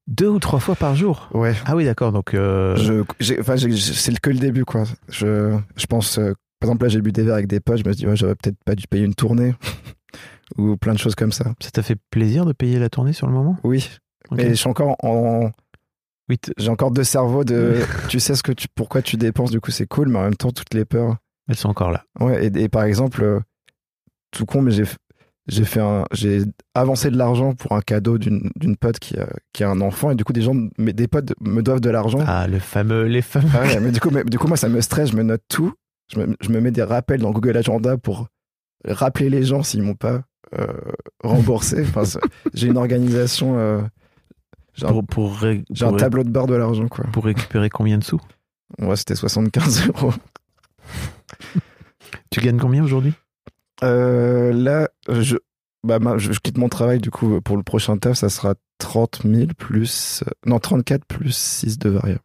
Deux 0.08 0.28
ou 0.30 0.40
trois 0.40 0.60
fois 0.60 0.76
par 0.76 0.96
jour 0.96 1.30
Ouais. 1.34 1.54
ah 1.66 1.76
oui 1.76 1.86
d'accord 1.86 2.12
donc 2.12 2.34
euh, 2.34 2.76
Je, 2.78 3.04
j'ai- 3.20 3.40
enfin, 3.40 3.56
j'ai- 3.56 3.72
j'ai- 3.72 3.94
c'est 3.94 4.18
que 4.20 4.30
le 4.30 4.40
début, 4.40 4.66
quoi. 4.66 4.84
Je, 5.10 5.58
je 5.76 5.86
pense, 5.86 6.18
euh, 6.18 6.34
par 6.60 6.70
exemple, 6.70 6.84
là, 6.86 6.90
j'ai 6.90 7.02
bu 7.02 7.12
des 7.12 7.24
verres 7.24 7.34
avec 7.36 7.48
des 7.48 7.60
potes, 7.60 7.78
je 7.84 7.88
me 7.88 7.94
dis, 7.94 8.08
ouais, 8.08 8.16
j'aurais 8.16 8.36
peut-être 8.36 8.58
pas 8.66 8.76
dû 8.76 8.88
payer 8.88 9.06
une 9.06 9.16
tournée. 9.16 9.54
Ou 10.58 10.78
plein 10.78 10.94
de 10.94 10.98
choses 10.98 11.16
comme 11.16 11.32
ça. 11.34 11.54
ça 11.60 11.70
t'a 11.72 11.84
fait 11.84 11.98
plaisir 12.10 12.46
de 12.46 12.54
payer 12.54 12.80
la 12.80 12.90
tournée 12.90 13.12
sur 13.14 13.28
le 13.28 13.34
moment? 13.34 13.58
Oui. 13.64 13.90
Mais 14.32 14.50
je 14.50 14.54
suis 14.56 14.70
encore 14.70 14.96
en. 15.04 15.52
Oui, 16.30 16.38
t- 16.38 16.52
J'ai 16.58 16.70
encore 16.70 16.92
deux 16.92 17.04
cerveaux 17.04 17.44
de. 17.44 17.76
tu 18.10 18.20
sais 18.20 18.34
ce 18.34 18.44
que 18.44 18.54
tu, 18.54 18.68
pourquoi 18.74 19.02
tu 19.02 19.18
dépenses, 19.18 19.52
du 19.52 19.60
coup 19.60 19.72
c'est 19.72 19.88
cool, 19.88 20.08
mais 20.10 20.20
en 20.20 20.24
même 20.24 20.36
temps 20.36 20.52
toutes 20.52 20.74
les 20.74 20.86
peurs. 20.86 21.18
elles 21.50 21.56
sont 21.58 21.70
encore 21.70 21.92
là. 21.92 22.04
Ouais. 22.20 22.48
Et, 22.48 22.64
et 22.64 22.70
par 22.70 22.84
exemple, 22.84 23.24
euh, 23.24 23.40
tout 24.32 24.46
con, 24.46 24.62
mais 24.62 24.72
j'ai 24.72 24.84
j'ai 25.48 25.64
fait 25.66 25.80
un, 25.80 26.04
j'ai 26.12 26.42
avancé 26.76 27.10
de 27.10 27.18
l'argent 27.18 27.54
pour 27.54 27.72
un 27.74 27.82
cadeau 27.82 28.18
d'une 28.18 28.50
d'une 28.56 28.76
pote 28.78 29.00
qui 29.00 29.18
a, 29.18 29.28
qui 29.54 29.64
a 29.64 29.70
un 29.70 29.80
enfant 29.82 30.12
et 30.12 30.16
du 30.16 30.24
coup 30.24 30.34
des 30.34 30.42
gens, 30.42 30.56
mais 30.78 30.94
des 30.94 31.08
potes 31.08 31.34
me 31.42 31.62
doivent 31.62 31.80
de 31.82 31.90
l'argent. 31.90 32.20
Ah, 32.28 32.48
le 32.48 32.60
fameux, 32.60 33.04
les 33.06 33.22
fameux. 33.22 33.48
Ah 33.54 33.62
ouais, 33.64 33.80
mais 33.80 33.92
du 33.92 34.00
coup, 34.00 34.10
mais, 34.12 34.24
du 34.24 34.38
coup, 34.38 34.48
moi, 34.48 34.58
ça 34.58 34.68
me 34.70 34.82
stresse, 34.82 35.12
je 35.12 35.16
me 35.16 35.24
note 35.24 35.42
tout. 35.50 35.74
Je 36.14 36.20
me, 36.20 36.36
je 36.42 36.50
me 36.50 36.60
mets 36.62 36.72
des 36.72 36.84
rappels 36.84 37.22
dans 37.22 37.32
Google 37.32 37.56
Agenda 37.58 37.98
pour 37.98 38.28
rappeler 38.86 39.30
les 39.30 39.44
gens 39.44 39.64
s'ils 39.64 39.82
m'ont 39.84 39.96
pas 39.96 40.22
euh, 40.58 40.68
remboursé. 41.24 41.82
Enfin, 41.82 42.04
j'ai 42.54 42.68
une 42.68 42.78
organisation, 42.78 43.58
euh, 43.58 43.82
j'ai 44.74 44.86
un, 44.86 44.90
Pour, 44.90 45.06
pour, 45.06 45.38
ré- 45.38 45.64
j'ai 45.72 45.84
un 45.86 45.90
pour 45.90 45.98
ré- 45.98 46.04
tableau 46.04 46.24
de 46.24 46.30
bord 46.30 46.48
de 46.48 46.56
l'argent, 46.56 46.88
quoi. 46.88 47.06
pour 47.12 47.26
récupérer 47.26 47.70
combien 47.70 47.98
de 47.98 48.04
sous? 48.04 48.22
Moi, 48.80 48.96
c'était 48.98 49.16
75 49.16 49.88
euros. 49.88 50.14
Tu 52.30 52.40
gagnes 52.42 52.58
combien 52.60 52.84
aujourd'hui? 52.84 53.14
Euh, 53.84 54.52
là, 54.54 54.90
je, 55.10 55.38
bah, 55.86 56.00
je, 56.18 56.32
je 56.32 56.40
quitte 56.40 56.58
mon 56.58 56.70
travail, 56.70 57.00
du 57.00 57.12
coup, 57.12 57.42
pour 57.42 57.58
le 57.58 57.64
prochain 57.64 57.98
taf, 57.98 58.18
ça 58.18 58.30
sera 58.30 58.56
30 58.80 59.22
000 59.26 59.48
plus. 59.58 60.24
euh, 60.28 60.32
non, 60.46 60.60
34 60.60 61.06
plus 61.06 61.36
6 61.36 61.78
de 61.80 61.90
variables. 61.90 62.22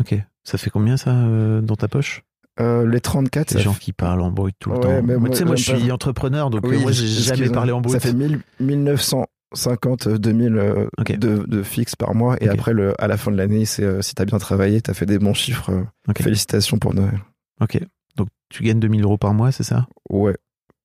Ok. 0.00 0.14
Ça 0.44 0.58
fait 0.58 0.70
combien 0.70 0.96
ça 0.96 1.10
euh, 1.14 1.60
dans 1.60 1.76
ta 1.76 1.88
poche? 1.88 2.22
Euh, 2.60 2.86
les 2.86 3.00
34, 3.00 3.48
Ces 3.50 3.54
ça 3.56 3.60
gens 3.60 3.72
fait- 3.72 3.80
qui 3.80 3.92
parlent 3.92 4.20
en 4.20 4.30
bruit 4.30 4.52
tout 4.58 4.70
le 4.70 4.76
Ouais, 4.76 4.82
temps. 4.82 5.02
mais 5.02 5.14
Moi, 5.14 5.18
moi, 5.20 5.28
tu 5.30 5.36
sais, 5.36 5.44
moi, 5.44 5.56
je 5.56 5.62
suis 5.62 5.86
pas. 5.88 5.94
entrepreneur, 5.94 6.50
donc 6.50 6.66
Oui, 6.66 6.78
moi, 6.82 6.92
j'ai 6.92 7.06
jamais 7.06 7.48
parlé 7.48 7.72
en 7.72 7.80
brut. 7.80 7.94
Ça 7.94 8.00
fait 8.00 8.12
1000 8.12 8.40
1950, 8.60 10.06
euh, 10.08 10.18
2000 10.18 10.56
euh, 10.56 10.86
Ok. 10.98 11.16
de, 11.16 11.44
de 11.46 11.62
fixe 11.62 11.96
par 11.96 12.14
mois. 12.14 12.36
Et 12.42 12.48
après, 12.48 12.72
le, 12.74 12.94
à 13.02 13.06
la 13.08 13.16
fin 13.16 13.30
de 13.30 13.36
l'année, 13.36 13.64
c'est 13.64 13.84
euh, 13.84 14.02
si 14.02 14.14
t'as 14.14 14.24
bien 14.24 14.38
travaillé, 14.38 14.80
t'as 14.82 14.94
fait 14.94 15.06
des 15.06 15.18
bons 15.18 15.34
chiffres. 15.34 15.70
euh. 15.70 16.12
Félicitations 16.18 16.78
pour 16.78 16.94
Noël. 16.94 17.18
Ok. 17.60 17.78
Donc, 18.16 18.28
tu 18.50 18.62
gagnes 18.62 18.80
2000 18.80 19.04
euros 19.04 19.16
par 19.18 19.32
mois, 19.32 19.50
c'est 19.52 19.62
ça? 19.64 19.86
Ouais. 20.10 20.36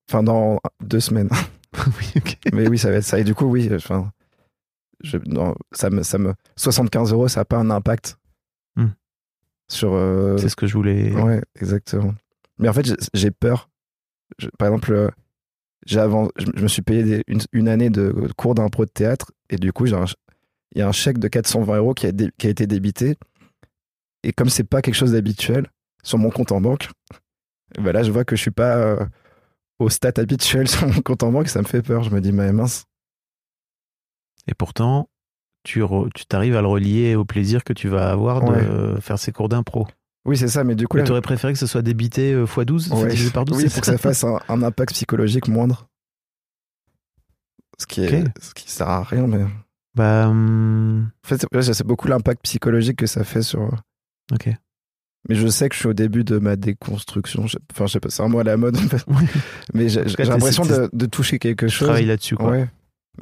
Enfin, 0.09 0.23
dans 0.23 0.59
deux 0.81 0.99
semaines. 0.99 1.29
Oui, 1.99 2.11
ok. 2.15 2.37
Mais 2.53 2.67
oui, 2.67 2.79
ça 2.79 2.89
va 2.89 2.95
être 2.97 3.03
ça. 3.03 3.19
Et 3.19 3.23
du 3.23 3.35
coup, 3.35 3.45
oui, 3.45 3.69
enfin, 3.71 4.11
je, 5.03 5.17
non, 5.27 5.53
ça 5.73 5.91
me, 5.91 6.01
ça 6.01 6.17
me, 6.17 6.33
75 6.55 7.11
euros, 7.13 7.27
ça 7.27 7.41
n'a 7.41 7.45
pas 7.45 7.57
un 7.57 7.69
impact 7.69 8.17
Hmm. 8.75 8.87
sur. 9.69 9.93
euh, 9.93 10.37
C'est 10.37 10.49
ce 10.49 10.55
que 10.55 10.65
je 10.65 10.73
voulais. 10.73 11.11
Ouais, 11.13 11.43
exactement. 11.59 12.15
Mais 12.57 12.67
en 12.67 12.73
fait, 12.73 12.87
j'ai- 13.13 13.31
peur. 13.31 13.69
Je- 14.39 14.47
par 14.57 14.69
exemple, 14.69 14.91
euh, 14.93 15.09
j'ai 15.85 15.99
avant, 15.99 16.29
je, 16.37 16.45
je 16.55 16.63
me 16.63 16.67
suis 16.67 16.81
payé 16.81 17.03
des- 17.03 17.23
une, 17.27 17.41
une 17.51 17.67
année 17.67 17.89
de 17.91 18.27
cours 18.37 18.55
d'impro 18.55 18.85
de 18.85 18.89
théâtre 18.91 19.31
et 19.51 19.57
du 19.57 19.71
coup, 19.71 19.85
il 19.85 19.93
y 20.75 20.81
a 20.81 20.87
un 20.87 20.91
chèque 20.91 21.19
de 21.19 21.27
420 21.27 21.77
euros 21.77 21.93
qui 21.93 22.07
a, 22.07 22.11
dé- 22.11 22.31
qui 22.39 22.47
a 22.47 22.49
été 22.49 22.65
débité. 22.65 23.17
Et 24.23 24.33
comme 24.33 24.49
c'est 24.49 24.63
pas 24.63 24.81
quelque 24.81 24.95
chose 24.95 25.11
d'habituel 25.11 25.67
sur 26.01 26.17
mon 26.17 26.31
compte 26.31 26.51
en 26.51 26.61
banque, 26.61 26.89
ben 27.77 27.91
là, 27.91 28.01
je 28.03 28.11
vois 28.11 28.25
que 28.25 28.35
je 28.35 28.41
suis 28.41 28.51
pas 28.51 28.77
euh, 28.77 29.05
au 29.79 29.89
stat 29.89 30.13
habituel 30.17 30.67
sur 30.69 30.87
mon 30.87 31.01
compte 31.01 31.23
en 31.23 31.31
banque 31.31 31.49
ça 31.49 31.61
me 31.61 31.67
fait 31.67 31.81
peur. 31.81 32.03
Je 32.03 32.09
me 32.09 32.21
dis, 32.21 32.31
mais 32.31 32.51
mince. 32.51 32.85
Et 34.47 34.53
pourtant, 34.53 35.09
tu 35.63 35.81
t'arrives 36.29 36.55
à 36.55 36.61
le 36.61 36.67
relier 36.67 37.15
au 37.15 37.25
plaisir 37.25 37.63
que 37.63 37.73
tu 37.73 37.87
vas 37.89 38.09
avoir 38.09 38.41
de 38.43 38.51
Ouais. 38.51 38.57
euh, 38.63 39.01
faire 39.01 39.19
ces 39.19 39.31
cours 39.33 39.49
d'impro. 39.49 39.87
Oui, 40.25 40.37
c'est 40.37 40.47
ça, 40.47 40.63
mais 40.63 40.75
du 40.75 40.87
coup, 40.87 41.01
tu 41.01 41.11
aurais 41.11 41.21
préféré 41.21 41.53
que 41.53 41.59
ce 41.59 41.67
soit 41.67 41.81
débité 41.81 42.33
euh, 42.33 42.45
x12 42.45 42.93
Ouais. 42.93 43.09
divisé 43.09 43.31
par 43.31 43.45
12 43.45 43.57
oui, 43.57 43.63
c'est 43.69 43.73
pour 43.75 43.81
que 43.81 43.85
ça 43.87 43.97
fasse 43.97 44.23
un, 44.23 44.39
un 44.49 44.61
impact 44.63 44.93
psychologique 44.93 45.47
moindre. 45.47 45.87
Ce 47.77 47.85
qui, 47.85 48.01
est, 48.01 48.23
ce 48.41 48.53
qui 48.53 48.69
sert 48.71 48.89
à 48.89 49.03
rien, 49.03 49.27
mais. 49.27 49.45
Bah, 49.95 50.27
hum, 50.27 51.09
En 51.23 51.27
fait, 51.27 51.45
c'est- 51.61 51.73
c'est 51.73 51.85
beaucoup 51.87 52.07
l'impact 52.07 52.41
psychologique 52.43 52.97
que 52.97 53.05
ça 53.07 53.23
fait 53.23 53.41
sur. 53.41 53.69
ok. 54.33 54.49
Mais 55.29 55.35
je 55.35 55.47
sais 55.47 55.67
que 55.69 55.75
je 55.75 55.79
suis 55.79 55.89
au 55.89 55.93
début 55.93 56.23
de 56.23 56.37
ma 56.39 56.55
déconstruction. 56.55 57.47
Je- 57.47 57.57
Enfin, 57.73 57.85
je 57.87 57.91
sais 57.93 57.99
pas, 57.99 58.09
c'est 58.09 58.23
un 58.23 58.27
mot 58.29 58.39
à 58.39 58.43
la 58.43 58.55
mode. 58.57 58.77
mais 59.73 59.89
j'ai 59.89 60.03
l'impression 60.03 60.63
de, 60.65 60.89
de 60.93 61.05
toucher 61.05 61.37
quelque 61.39 61.67
Je 61.67 61.73
chose. 61.73 61.87
travaille 61.87 62.05
là-dessus, 62.05 62.35
quoi. 62.35 62.49
Ouais. 62.51 62.69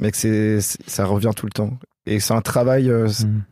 Mais 0.00 0.10
que 0.10 0.16
c'est, 0.16 0.60
ça 0.60 1.04
revient 1.06 1.30
tout 1.34 1.46
le 1.46 1.52
temps. 1.52 1.78
Et 2.06 2.20
c'est 2.20 2.34
un 2.34 2.42
travail. 2.42 2.90
euh, 2.90 3.08
Hum. 3.22 3.42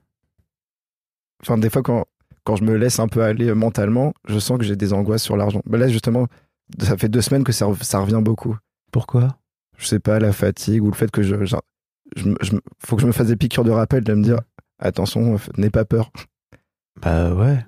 Enfin, 1.42 1.58
des 1.58 1.68
fois, 1.70 1.82
quand, 1.82 2.04
quand 2.44 2.56
je 2.56 2.64
me 2.64 2.76
laisse 2.76 2.98
un 3.00 3.08
peu 3.08 3.22
aller 3.22 3.48
euh, 3.48 3.54
mentalement, 3.54 4.14
je 4.28 4.38
sens 4.38 4.58
que 4.58 4.64
j'ai 4.64 4.76
des 4.76 4.92
angoisses 4.92 5.22
sur 5.22 5.36
l'argent. 5.36 5.60
Mais 5.66 5.78
là, 5.78 5.88
justement, 5.88 6.26
ça 6.80 6.96
fait 6.96 7.08
deux 7.08 7.20
semaines 7.20 7.44
que 7.44 7.52
ça, 7.52 7.66
ça 7.82 7.98
revient 7.98 8.20
beaucoup. 8.22 8.56
Pourquoi? 8.92 9.36
Je 9.76 9.86
sais 9.86 9.98
pas, 10.00 10.18
la 10.20 10.32
fatigue 10.32 10.82
ou 10.82 10.90
le 10.90 10.94
fait 10.94 11.10
que 11.10 11.22
je. 11.22 11.44
je, 11.44 11.56
je 12.16 12.30
je 12.40 12.52
faut 12.78 12.96
que 12.96 13.02
je 13.02 13.06
me 13.06 13.12
fasse 13.12 13.26
des 13.26 13.36
piqûres 13.36 13.64
de 13.64 13.70
rappel 13.72 14.04
de 14.04 14.14
me 14.14 14.22
dire 14.22 14.38
attention, 14.78 15.34
f- 15.36 15.48
n'aie 15.58 15.70
pas 15.70 15.84
peur. 15.84 16.12
Bah 17.02 17.34
ouais. 17.34 17.64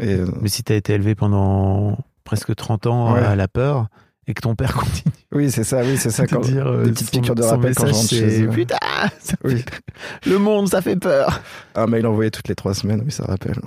Et, 0.00 0.14
euh, 0.14 0.26
Mais 0.40 0.48
si 0.48 0.62
t'as 0.64 0.74
été 0.74 0.92
élevé 0.94 1.14
pendant 1.14 1.98
presque 2.24 2.54
30 2.54 2.86
ans 2.86 3.14
Ouais. 3.14 3.20
à 3.20 3.36
la 3.36 3.48
peur 3.48 3.88
et 4.26 4.34
que 4.34 4.40
ton 4.40 4.54
père 4.54 4.72
continue 4.74 5.12
oui, 5.32 5.50
c'est 5.50 5.64
ça, 5.64 5.82
oui, 5.82 5.96
c'est 5.98 6.10
ça. 6.10 6.26
Quand, 6.26 6.40
dire 6.40 6.66
euh, 6.66 6.84
des 6.84 6.92
petites 6.92 7.08
son- 7.12 7.20
piqûres 7.20 7.34
de 7.34 7.42
rappel 7.42 7.74
quand 7.74 7.82
je 7.86 7.92
message, 7.92 7.96
rentre 8.02 8.08
chez 8.08 8.30
c'est, 8.30 8.42
eux. 8.42 8.48
Putain, 8.48 8.76
ça 9.20 9.34
Oui. 9.44 9.58
fait- 9.58 10.30
le 10.30 10.38
monde, 10.38 10.68
ça 10.68 10.80
fait 10.80 10.96
peur. 10.96 11.40
Un 11.74 11.86
mail 11.86 12.06
envoyé 12.06 12.30
toutes 12.30 12.48
les 12.48 12.54
trois 12.54 12.72
semaines, 12.74 13.02
oui, 13.04 13.10
ça 13.12 13.24
rappelle. 13.26 13.60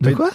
De 0.00 0.08
Mais- 0.10 0.12
quoi? 0.14 0.30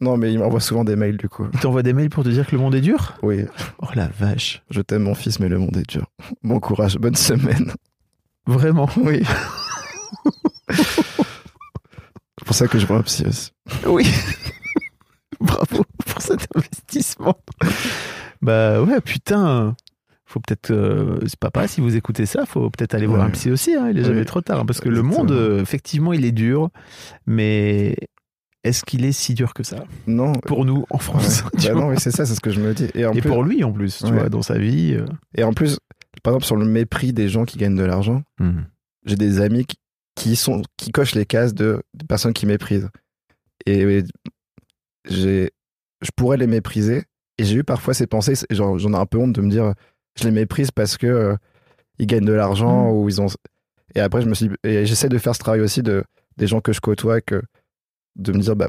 Non, 0.00 0.16
mais 0.16 0.32
il 0.32 0.38
m'envoie 0.38 0.60
souvent 0.60 0.84
des 0.84 0.96
mails 0.96 1.16
du 1.16 1.28
coup. 1.28 1.46
Il 1.52 1.58
t'envoie 1.60 1.82
des 1.82 1.92
mails 1.94 2.10
pour 2.10 2.22
te 2.24 2.28
dire 2.28 2.46
que 2.46 2.52
le 2.54 2.60
monde 2.60 2.74
est 2.74 2.80
dur? 2.80 3.14
Oui, 3.22 3.44
Oh 3.80 3.86
la 3.94 4.08
vache. 4.08 4.62
je 4.70 4.80
t'aime 4.82 5.02
mon 5.04 5.14
fils, 5.14 5.40
mais 5.40 5.48
le 5.48 5.58
monde 5.58 5.76
est 5.76 5.88
dur. 5.88 6.06
Bon 6.42 6.60
courage, 6.60 6.96
bonne 6.98 7.14
semaine. 7.16 7.72
Vraiment? 8.46 8.88
Oui. 8.98 9.22
C'est 12.44 12.46
pour 12.48 12.56
ça 12.56 12.68
que 12.68 12.78
je 12.78 12.84
vois 12.86 12.98
un 12.98 13.02
psy 13.02 13.24
aussi. 13.26 13.52
Oui. 13.86 14.04
Bravo 15.40 15.82
pour 16.06 16.20
cet 16.22 16.46
investissement. 16.54 17.36
bah 18.42 18.82
ouais, 18.82 19.00
putain. 19.00 19.74
Faut 20.26 20.40
peut-être. 20.40 20.70
euh, 20.70 21.18
c'est 21.26 21.38
papa, 21.38 21.66
si 21.68 21.80
vous 21.80 21.96
écoutez 21.96 22.26
ça, 22.26 22.44
faut 22.44 22.68
peut-être 22.68 22.94
aller 22.94 23.06
voir 23.06 23.22
un 23.22 23.30
psy 23.30 23.50
aussi. 23.50 23.74
hein, 23.74 23.88
il 23.90 23.98
est 23.98 24.04
jamais 24.04 24.24
trop 24.26 24.42
tard. 24.42 24.60
hein, 24.60 24.66
parce 24.66 24.80
que 24.80 24.88
le 24.90 25.00
monde, 25.02 25.30
euh, 25.32 25.60
effectivement, 25.62 26.12
il 26.12 26.24
est 26.26 26.32
dur. 26.32 26.68
Mais 27.26 27.96
est-ce 28.62 28.84
qu'il 28.84 29.04
est 29.06 29.12
si 29.12 29.32
dur 29.34 29.54
que 29.54 29.62
ça? 29.62 29.84
Non. 30.06 30.32
Pour 30.32 30.64
nous, 30.66 30.84
en. 30.90 30.98
France 30.98 31.44
Bah 31.64 31.72
non, 31.74 31.88
oui, 31.88 31.96
c'est 31.98 32.10
ça, 32.10 32.26
c'est 32.26 32.34
ce 32.34 32.40
que 32.40 32.50
je 32.50 32.60
me 32.60 32.74
dis. 32.74 32.88
Et 32.94 33.06
en, 33.06 33.12
Et 33.12 33.20
plus, 33.22 33.28
pour 33.30 33.42
lui, 33.42 33.64
en 33.64 33.72
plus, 33.72 33.98
tu 33.98 34.04
Ouais. 34.06 34.12
vois, 34.12 34.28
dans 34.28 34.42
sa 34.42 34.58
vie. 34.58 34.94
euh. 34.94 35.06
et 35.36 35.44
en 35.44 35.52
plus, 35.54 35.78
par 36.22 36.32
exemple, 36.32 36.44
sur 36.46 36.56
le 36.56 36.66
mépris 36.66 37.12
des 37.14 37.28
gens 37.30 37.44
qui 37.46 37.56
gagnent 37.58 37.76
de 37.76 37.84
l'argent, 37.84 38.22
j'ai 39.06 39.16
des 39.16 39.40
amis 39.40 39.64
qui, 39.66 39.76
qui 40.14 40.36
sont 40.36 40.62
qui 40.76 40.92
cochent 40.92 41.14
les 41.14 41.26
cases 41.26 41.54
de, 41.54 41.82
de 41.94 42.04
personnes 42.06 42.32
qui 42.32 42.46
méprisent. 42.46 42.88
Et 43.66 44.02
j'ai, 45.06 45.50
je 46.02 46.10
pourrais 46.16 46.36
les 46.36 46.46
mépriser. 46.46 47.04
Et 47.38 47.44
j'ai 47.44 47.56
eu 47.56 47.64
parfois 47.64 47.94
ces 47.94 48.06
pensées, 48.06 48.34
genre, 48.50 48.78
j'en 48.78 48.92
ai 48.92 48.96
un 48.96 49.06
peu 49.06 49.18
honte 49.18 49.32
de 49.32 49.40
me 49.40 49.50
dire, 49.50 49.74
je 50.16 50.24
les 50.24 50.30
méprise 50.30 50.70
parce 50.70 50.96
que 50.96 51.06
euh, 51.06 51.36
ils 51.98 52.06
gagnent 52.06 52.24
de 52.24 52.32
l'argent 52.32 52.90
Mm. 52.92 52.96
ou 52.96 53.08
ils 53.08 53.20
ont. 53.20 53.26
Et 53.96 54.00
après, 54.00 54.22
je 54.22 54.28
me 54.28 54.34
suis, 54.34 54.50
et 54.62 54.86
j'essaie 54.86 55.08
de 55.08 55.18
faire 55.18 55.34
ce 55.34 55.40
travail 55.40 55.60
aussi 55.60 55.82
de 55.82 56.04
des 56.36 56.46
gens 56.46 56.60
que 56.60 56.72
je 56.72 56.80
côtoie, 56.80 57.20
que 57.20 57.42
de 58.16 58.32
me 58.32 58.38
dire, 58.38 58.54
bah, 58.56 58.68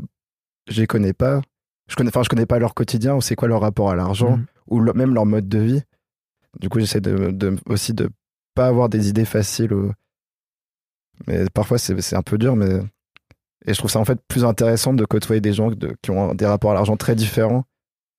je 0.69 0.81
les 0.81 0.87
connais 0.87 1.13
pas. 1.13 1.41
Je 1.87 1.95
connais, 1.95 2.09
enfin, 2.09 2.23
je 2.23 2.29
connais 2.29 2.45
pas 2.47 2.57
leur 2.57 2.73
quotidien 2.73 3.15
ou 3.15 3.21
c'est 3.21 3.35
quoi 3.35 3.47
leur 3.47 3.61
rapport 3.61 3.91
à 3.91 3.95
l'argent 3.95 4.37
Mhm. 4.37 4.45
ou 4.67 4.79
le- 4.79 4.93
même 4.93 5.13
leur 5.13 5.25
mode 5.27 5.47
de 5.47 5.59
vie. 5.59 5.81
Du 6.59 6.69
coup, 6.69 6.79
j'essaie 6.79 7.01
de, 7.01 7.29
de- 7.31 7.57
aussi 7.67 7.93
de 7.93 8.09
pas 8.55 8.67
avoir 8.67 8.89
des 8.89 9.09
idées 9.09 9.25
faciles. 9.25 9.73
ou- 9.73 9.91
Mais 11.27 11.45
parfois, 11.53 11.77
c'est 11.77 12.15
un 12.15 12.21
peu 12.21 12.37
dur. 12.37 12.55
Mais... 12.55 12.79
Et 13.67 13.73
je 13.73 13.77
trouve 13.79 13.89
ça 13.89 13.99
en 13.99 14.05
fait 14.05 14.19
plus 14.27 14.45
intéressant 14.45 14.93
de 14.93 15.05
côtoyer 15.05 15.41
des 15.41 15.53
gens 15.53 15.71
de- 15.71 15.95
qui 16.01 16.11
ont 16.11 16.35
des 16.35 16.45
rapports 16.45 16.71
à 16.71 16.73
l'argent 16.75 16.97
très 16.97 17.15
différents 17.15 17.63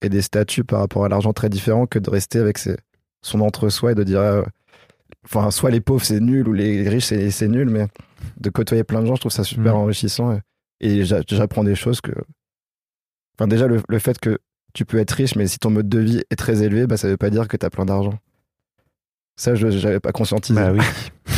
et 0.03 0.09
des 0.09 0.23
statuts 0.23 0.65
par 0.65 0.81
rapport 0.81 1.05
à 1.05 1.09
l'argent 1.09 1.33
très 1.33 1.49
différents 1.49 1.87
que 1.87 1.99
de 2.01 2.11
rester 2.11 2.39
avec 2.41 2.59
ses- 2.59 2.77
son 3.23 3.41
entre-soi 3.41 3.93
et 3.93 3.95
de 3.95 4.03
dire. 4.03 4.21
euh, 4.21 4.43
Enfin, 5.25 5.51
soit 5.51 5.71
les 5.71 5.81
pauvres 5.81 6.05
c'est 6.05 6.21
nul 6.21 6.49
ou 6.49 6.53
les 6.53 6.89
riches 6.89 7.07
c'est 7.07 7.49
nul, 7.49 7.69
mais 7.69 7.89
de 8.39 8.51
côtoyer 8.51 8.85
plein 8.85 9.03
de 9.03 9.07
gens, 9.07 9.17
je 9.17 9.21
trouve 9.21 9.33
ça 9.33 9.43
super 9.45 9.75
Mhm. 9.75 9.81
enrichissant. 9.81 10.39
Et, 10.81 10.99
et 10.99 11.05
j'a- 11.05 11.23
j'apprends 11.27 11.65
des 11.65 11.75
choses 11.75 12.01
que. 12.01 12.13
Enfin, 13.39 13.49
déjà, 13.49 13.67
le, 13.67 13.83
le 13.89 13.99
fait 13.99 14.19
que 14.21 14.39
tu 14.73 14.85
peux 14.85 14.99
être 14.99 15.11
riche, 15.13 15.35
mais 15.37 15.47
si 15.49 15.59
ton 15.59 15.71
mode 15.71 15.89
de 15.89 15.99
vie 15.99 16.23
est 16.31 16.37
très 16.37 16.63
élevé, 16.63 16.87
bah, 16.87 16.97
ça 16.97 17.09
veut 17.09 17.17
pas 17.17 17.31
dire 17.31 17.49
que 17.49 17.57
tu 17.57 17.67
as 17.67 17.71
plein 17.71 17.85
d'argent. 17.85 18.19
Ça, 19.37 19.55
je 19.55 19.69
j'avais 19.71 20.01
pas 20.01 20.13
conscientisé. 20.13 20.59
Bah 20.61 20.73
oui. 20.73 20.81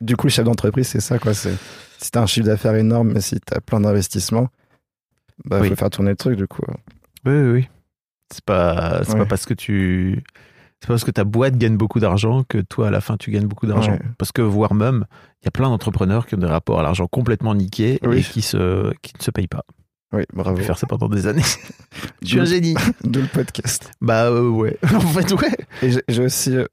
Du 0.00 0.16
coup, 0.16 0.26
le 0.26 0.32
chef 0.32 0.44
d'entreprise, 0.44 0.86
c'est 0.88 1.00
ça, 1.00 1.18
quoi. 1.18 1.34
C'est 1.34 1.54
si 1.98 2.10
t'as 2.10 2.22
un 2.22 2.26
chiffre 2.26 2.46
d'affaires 2.46 2.74
énorme, 2.74 3.12
mais 3.12 3.20
si 3.20 3.38
t'as 3.40 3.60
plein 3.60 3.80
d'investissements, 3.80 4.48
bah, 5.44 5.58
Oui. 5.60 5.68
faut 5.68 5.76
faire 5.76 5.90
tourner 5.90 6.10
le 6.10 6.16
truc, 6.16 6.36
du 6.36 6.46
coup. 6.46 6.62
Oui, 7.24 7.32
oui, 7.32 7.50
oui. 7.52 7.68
C'est 8.32 8.44
pas, 8.44 9.02
c'est 9.04 9.12
Ouais. 9.12 9.18
pas 9.20 9.26
parce 9.26 9.46
que 9.46 9.54
tu. 9.54 10.22
C'est 10.80 10.88
pas 10.88 10.94
parce 10.94 11.04
que 11.04 11.10
ta 11.10 11.24
boîte 11.24 11.56
gagne 11.56 11.76
beaucoup 11.76 12.00
d'argent 12.00 12.44
que 12.44 12.58
toi, 12.58 12.88
à 12.88 12.90
la 12.90 13.00
fin, 13.00 13.16
tu 13.16 13.30
gagnes 13.30 13.46
beaucoup 13.46 13.66
d'argent. 13.66 13.92
Ouais. 13.92 14.00
Parce 14.18 14.30
que, 14.32 14.42
voire 14.42 14.74
même, 14.74 15.06
il 15.42 15.46
y 15.46 15.48
a 15.48 15.50
plein 15.50 15.68
d'entrepreneurs 15.68 16.26
qui 16.26 16.34
ont 16.34 16.38
des 16.38 16.46
rapports 16.46 16.80
à 16.80 16.82
l'argent 16.82 17.06
complètement 17.06 17.54
niqués 17.54 17.98
Oui. 18.02 18.18
et 18.18 18.22
qui, 18.22 18.42
se, 18.42 18.92
qui 19.00 19.12
ne 19.18 19.22
se 19.22 19.30
payent 19.30 19.46
pas. 19.48 19.64
Oui, 20.12 20.24
bravo. 20.32 20.56
faire 20.58 20.76
ça 20.78 20.86
pendant 20.86 21.08
des 21.08 21.26
années. 21.26 21.42
Je 22.22 22.28
suis 22.28 22.40
un 22.40 22.44
génie. 22.44 22.74
D'où 23.04 23.20
le 23.22 23.26
podcast. 23.26 23.90
Bah 24.00 24.26
euh, 24.26 24.48
ouais. 24.48 24.78
en 24.94 25.00
fait, 25.00 25.32
ouais. 25.32 25.56
Et 25.82 25.90
j'ai- 26.08 26.22
aussi 26.24 26.56
euh, 26.56 26.66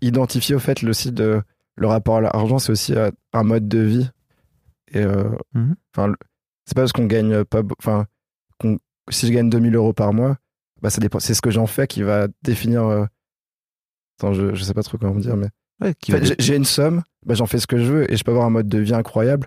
identifié 0.00 0.54
au 0.54 0.58
fait 0.58 0.82
le, 0.82 0.90
aussi 0.90 1.12
de, 1.12 1.42
le 1.76 1.86
rapport 1.86 2.16
à 2.16 2.20
l'argent, 2.20 2.58
c'est 2.58 2.72
aussi 2.72 2.94
euh, 2.94 3.10
un 3.32 3.42
mode 3.42 3.68
de 3.68 3.78
vie. 3.80 4.10
Et 4.92 5.02
euh, 5.02 5.30
Mhm. 5.54 5.74
enfin, 5.94 6.12
c'est 6.64 6.74
pas 6.74 6.82
parce 6.82 6.92
qu'on 6.92 7.06
gagne 7.06 7.44
pas, 7.44 7.62
enfin, 7.78 8.06
si 9.10 9.26
je 9.26 9.32
gagne 9.32 9.50
2000 9.50 9.74
euros 9.76 9.92
par 9.92 10.12
mois, 10.12 10.36
bah 10.82 10.90
ça 10.90 11.00
dépend. 11.00 11.18
C'est 11.20 11.34
ce 11.34 11.42
que 11.42 11.50
j'en 11.50 11.66
fais 11.66 11.86
qui 11.86 12.02
va 12.02 12.28
définir. 12.42 12.84
euh, 12.84 13.04
Attends, 14.18 14.32
je, 14.32 14.54
je 14.54 14.64
sais 14.64 14.74
pas 14.74 14.82
trop 14.82 14.96
comment 14.98 15.14
dire, 15.16 15.36
mais 15.36 15.48
Ouais, 15.82 15.92
va- 16.10 16.18
j'ai- 16.24 16.56
une 16.56 16.64
somme, 16.64 17.02
bah, 17.26 17.34
j'en 17.34 17.44
fais 17.46 17.58
ce 17.58 17.66
que 17.66 17.76
je 17.78 17.84
veux 17.92 18.10
et 18.10 18.16
je 18.16 18.24
peux 18.24 18.30
avoir 18.30 18.46
un 18.46 18.50
mode 18.50 18.68
de 18.68 18.78
vie 18.78 18.94
incroyable. 18.94 19.46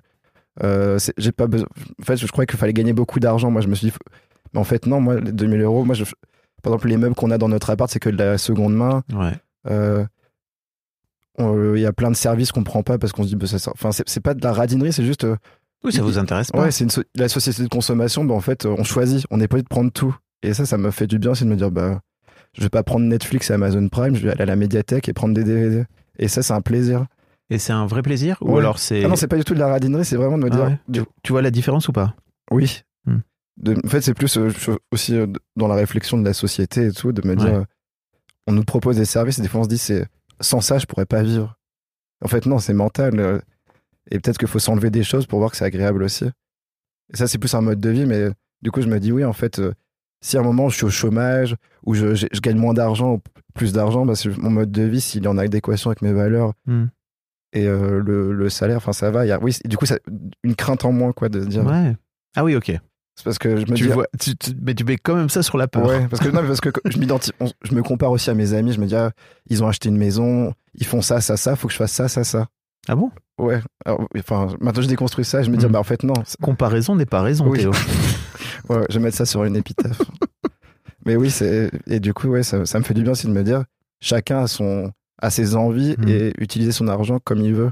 Euh, 0.63 0.99
j'ai 1.17 1.31
pas 1.31 1.47
besoin. 1.47 1.67
En 1.99 2.03
fait, 2.05 2.17
je 2.17 2.27
croyais 2.27 2.45
qu'il 2.45 2.59
fallait 2.59 2.73
gagner 2.73 2.93
beaucoup 2.93 3.19
d'argent. 3.19 3.49
Moi, 3.49 3.61
je 3.61 3.67
me 3.67 3.73
suis 3.75 3.87
dit, 3.89 3.93
mais 4.53 4.59
en 4.59 4.63
fait, 4.63 4.85
non. 4.85 5.01
Moi, 5.01 5.19
les 5.19 5.31
2000 5.31 5.61
euros, 5.61 5.85
moi, 5.85 5.95
je... 5.95 6.03
par 6.61 6.73
exemple, 6.73 6.87
les 6.89 6.97
meubles 6.97 7.15
qu'on 7.15 7.31
a 7.31 7.39
dans 7.39 7.49
notre 7.49 7.69
appart, 7.71 7.89
c'est 7.89 7.99
que 7.99 8.09
de 8.09 8.17
la 8.17 8.37
seconde 8.37 8.75
main. 8.75 9.03
Ouais. 9.11 9.33
Euh, 11.39 11.73
Il 11.77 11.81
y 11.81 11.85
a 11.85 11.93
plein 11.93 12.11
de 12.11 12.15
services 12.15 12.51
qu'on 12.51 12.63
prend 12.63 12.83
pas 12.83 12.97
parce 12.97 13.13
qu'on 13.13 13.23
se 13.23 13.29
dit, 13.29 13.35
bah, 13.35 13.47
ça 13.47 13.59
sort- 13.59 13.73
enfin, 13.75 13.91
c'est 13.91 14.19
pas 14.21 14.33
de 14.33 14.43
la 14.43 14.51
radinerie, 14.53 14.91
c'est 14.93 15.05
juste. 15.05 15.23
euh, 15.23 15.35
Oui, 15.83 15.93
ça 15.93 16.01
vous 16.01 16.17
intéresse 16.17 16.51
pas. 16.51 16.59
Ouais, 16.61 16.71
c'est 16.71 16.89
so- 16.91 17.03
la 17.15 17.29
société 17.29 17.63
de 17.63 17.67
consommation, 17.69 18.25
bah, 18.25 18.33
en 18.33 18.41
fait, 18.41 18.65
euh, 18.65 18.75
on 18.77 18.83
choisit, 18.83 19.25
on 19.31 19.37
n'est 19.37 19.47
pas 19.47 19.55
obligé 19.55 19.63
de 19.63 19.69
prendre 19.69 19.91
tout. 19.91 20.15
Et 20.43 20.53
ça, 20.53 20.65
ça 20.65 20.77
me 20.77 20.91
fait 20.91 21.07
du 21.07 21.19
bien, 21.19 21.35
c'est 21.35 21.45
de 21.45 21.49
me 21.49 21.55
dire, 21.55 21.71
bah, 21.71 22.01
je 22.57 22.61
vais 22.61 22.69
pas 22.69 22.83
prendre 22.83 23.05
Netflix 23.05 23.49
et 23.49 23.53
Amazon 23.53 23.87
Prime, 23.89 24.15
je 24.15 24.23
vais 24.25 24.31
aller 24.31 24.41
à 24.41 24.45
la 24.45 24.55
médiathèque 24.57 25.07
et 25.07 25.13
prendre 25.13 25.33
des 25.33 25.43
DVD. 25.43 25.85
Et 26.17 26.27
ça, 26.27 26.41
c'est 26.43 26.53
un 26.53 26.61
plaisir. 26.61 27.05
Et 27.49 27.57
c'est 27.57 27.73
un 27.73 27.85
vrai 27.87 28.01
plaisir 28.01 28.37
Ou 28.41 28.53
Ouais. 28.53 28.59
alors 28.59 28.77
c'est. 28.77 29.03
Ah 29.05 29.07
non, 29.07 29.15
c'est 29.15 29.27
pas 29.27 29.37
du 29.37 29.43
tout 29.43 29.53
de 29.55 29.59
la 29.59 29.67
radinerie, 29.67 30.03
c'est 30.05 30.17
vraiment 30.17 30.37
de 30.37 30.43
me 30.43 30.49
Ah 30.51 30.55
dire, 30.55 30.65
ouais. 30.65 30.77
tu, 30.93 31.01
tu 31.23 31.31
vois 31.31 31.41
la 31.41 31.49
différence 31.51 31.87
ou 31.87 31.93
pas? 31.93 32.13
Oui. 32.51 32.81
Hmm. 33.05 33.19
De- 33.57 33.75
en 33.83 33.87
fait, 33.89 34.01
c'est 34.01 34.13
plus 34.13 34.37
euh, 34.37 34.51
aussi 34.91 35.15
euh, 35.15 35.27
dans 35.55 35.67
la 35.67 35.75
réflexion 35.75 36.17
de 36.17 36.25
la 36.25 36.33
société 36.33 36.87
et 36.87 36.91
tout, 36.91 37.11
de 37.11 37.25
me 37.27 37.35
dire, 37.35 37.53
euh, 37.55 37.63
on 38.47 38.51
nous 38.51 38.63
propose 38.63 38.97
des 38.97 39.05
services 39.05 39.39
et 39.39 39.41
des 39.41 39.47
fois 39.47 39.61
on 39.61 39.63
se 39.63 39.69
dit, 39.69 39.77
c'est 39.77 40.05
sans 40.41 40.61
ça, 40.61 40.77
je 40.77 40.85
pourrais 40.85 41.05
pas 41.05 41.23
vivre. 41.23 41.57
En 42.23 42.27
fait, 42.27 42.45
non, 42.45 42.59
c'est 42.59 42.73
mental. 42.73 43.19
euh, 43.19 43.39
et 44.11 44.19
peut-être 44.19 44.37
qu'il 44.37 44.47
faut 44.47 44.59
s'enlever 44.59 44.89
des 44.89 45.03
choses 45.03 45.27
pour 45.27 45.39
voir 45.39 45.51
que 45.51 45.57
c'est 45.57 45.65
agréable 45.65 46.03
aussi. 46.03 46.25
Et 47.13 47.17
ça, 47.17 47.27
c'est 47.27 47.37
plus 47.37 47.53
un 47.53 47.61
mode 47.61 47.79
de 47.79 47.89
vie, 47.89 48.05
mais 48.05 48.29
du 48.61 48.71
coup, 48.71 48.81
je 48.81 48.87
me 48.87 48.99
dis, 48.99 49.11
oui, 49.11 49.23
en 49.23 49.33
fait, 49.33 49.59
euh, 49.59 49.73
si 50.21 50.35
à 50.37 50.41
un 50.41 50.43
moment 50.43 50.67
je 50.69 50.75
suis 50.75 50.85
au 50.85 50.89
chômage 50.89 51.55
ou 51.85 51.93
je, 51.93 52.27
gagne 52.39 52.57
moins 52.57 52.73
d'argent 52.73 53.13
ou 53.13 53.21
plus 53.53 53.71
d'argent, 53.73 54.05
bah, 54.05 54.13
mon 54.37 54.49
mode 54.49 54.71
de 54.71 54.83
vie, 54.83 54.99
s'il 55.01 55.23
est 55.23 55.27
en 55.27 55.37
adéquation 55.37 55.89
avec 55.91 56.01
mes 56.01 56.13
valeurs 56.13 56.53
Hmm. 56.65 56.85
et 57.53 57.67
euh, 57.67 58.01
le, 58.03 58.31
le 58.33 58.49
salaire, 58.49 58.77
enfin, 58.77 58.93
ça 58.93 59.11
va. 59.11 59.25
Y 59.25 59.31
a, 59.31 59.39
oui, 59.41 59.57
du 59.65 59.77
coup, 59.77 59.85
ça, 59.85 59.97
une 60.43 60.55
crainte 60.55 60.85
en 60.85 60.91
moins, 60.91 61.13
quoi, 61.13 61.29
de 61.29 61.41
se 61.41 61.47
dire. 61.47 61.65
Ouais. 61.65 61.95
Ah 62.35 62.43
oui, 62.43 62.55
ok. 62.55 62.73
C'est 63.19 63.25
parce 63.25 63.37
que 63.37 63.57
je 63.57 63.65
me 63.69 63.75
Tu 63.75 63.83
dis. 63.87 63.89
vois, 63.89 64.07
tu- 64.17 64.33
tu- 64.37 64.51
mais 64.61 64.73
tu 64.73 64.85
mets 64.85 64.95
quand 64.95 65.13
même 65.13 65.27
ça 65.27 65.43
sur 65.43 65.57
la 65.57 65.67
peur. 65.67 65.85
Ouais, 65.85 66.07
parce 66.07 66.23
que, 66.23 66.29
non, 66.29 66.41
parce 66.47 66.61
que 66.61 66.69
je 66.89 66.97
m'identifie, 66.99 67.33
je 67.63 67.75
me 67.75 67.83
compare 67.83 68.11
aussi 68.11 68.29
à 68.29 68.33
mes 68.33 68.53
amis, 68.53 68.71
je 68.71 68.79
me 68.79 68.85
dis, 68.85 68.95
ah, 68.95 69.11
ils 69.49 69.61
ont 69.61 69.67
acheté 69.67 69.89
une 69.89 69.97
maison, 69.97 70.53
ils 70.75 70.85
font 70.85 71.01
ça, 71.01 71.19
ça, 71.19 71.35
ça, 71.35 71.57
faut 71.57 71.67
que 71.67 71.73
je 71.73 71.77
fasse 71.77 71.91
ça, 71.91 72.07
ça, 72.07 72.23
ça. 72.23 72.47
Ah 72.87 72.95
bon? 72.95 73.11
Ouais, 73.37 73.59
alors, 73.85 74.07
enfin, 74.17 74.47
maintenant 74.61 74.81
je 74.81 74.87
déconstruis 74.87 75.25
ça, 75.25 75.41
et 75.41 75.43
je 75.43 75.51
me 75.51 75.57
dis, 75.57 75.65
Mm. 75.65 75.69
bah 75.69 75.79
en 75.79 75.83
fait, 75.83 76.03
non. 76.03 76.13
Comparaison 76.41 76.95
n'est 76.95 77.05
pas 77.05 77.21
raison, 77.21 77.45
Oui. 77.49 77.59
Théo. 77.59 77.71
Ouais, 78.69 78.85
je 78.89 78.97
vais 78.99 79.03
mettre 79.03 79.17
ça 79.17 79.25
sur 79.25 79.43
une 79.43 79.57
épitaphe. 79.57 79.99
mais 81.05 81.15
oui, 81.17 81.29
c'est. 81.29 81.71
Et 81.87 81.99
du 81.99 82.13
coup, 82.13 82.27
ouais, 82.29 82.43
ça, 82.43 82.65
ça 82.65 82.79
me 82.79 82.85
fait 82.85 82.93
du 82.93 83.01
bien 83.03 83.11
aussi 83.11 83.27
de 83.27 83.31
me 83.33 83.43
dire, 83.43 83.63
chacun 83.99 84.39
a, 84.43 84.47
son, 84.47 84.91
a 85.21 85.29
ses 85.29 85.55
envies 85.55 85.95
Mm. 85.97 86.07
et 86.07 86.33
utiliser 86.37 86.71
son 86.71 86.87
argent 86.87 87.19
comme 87.21 87.41
il 87.41 87.53
veut. 87.53 87.71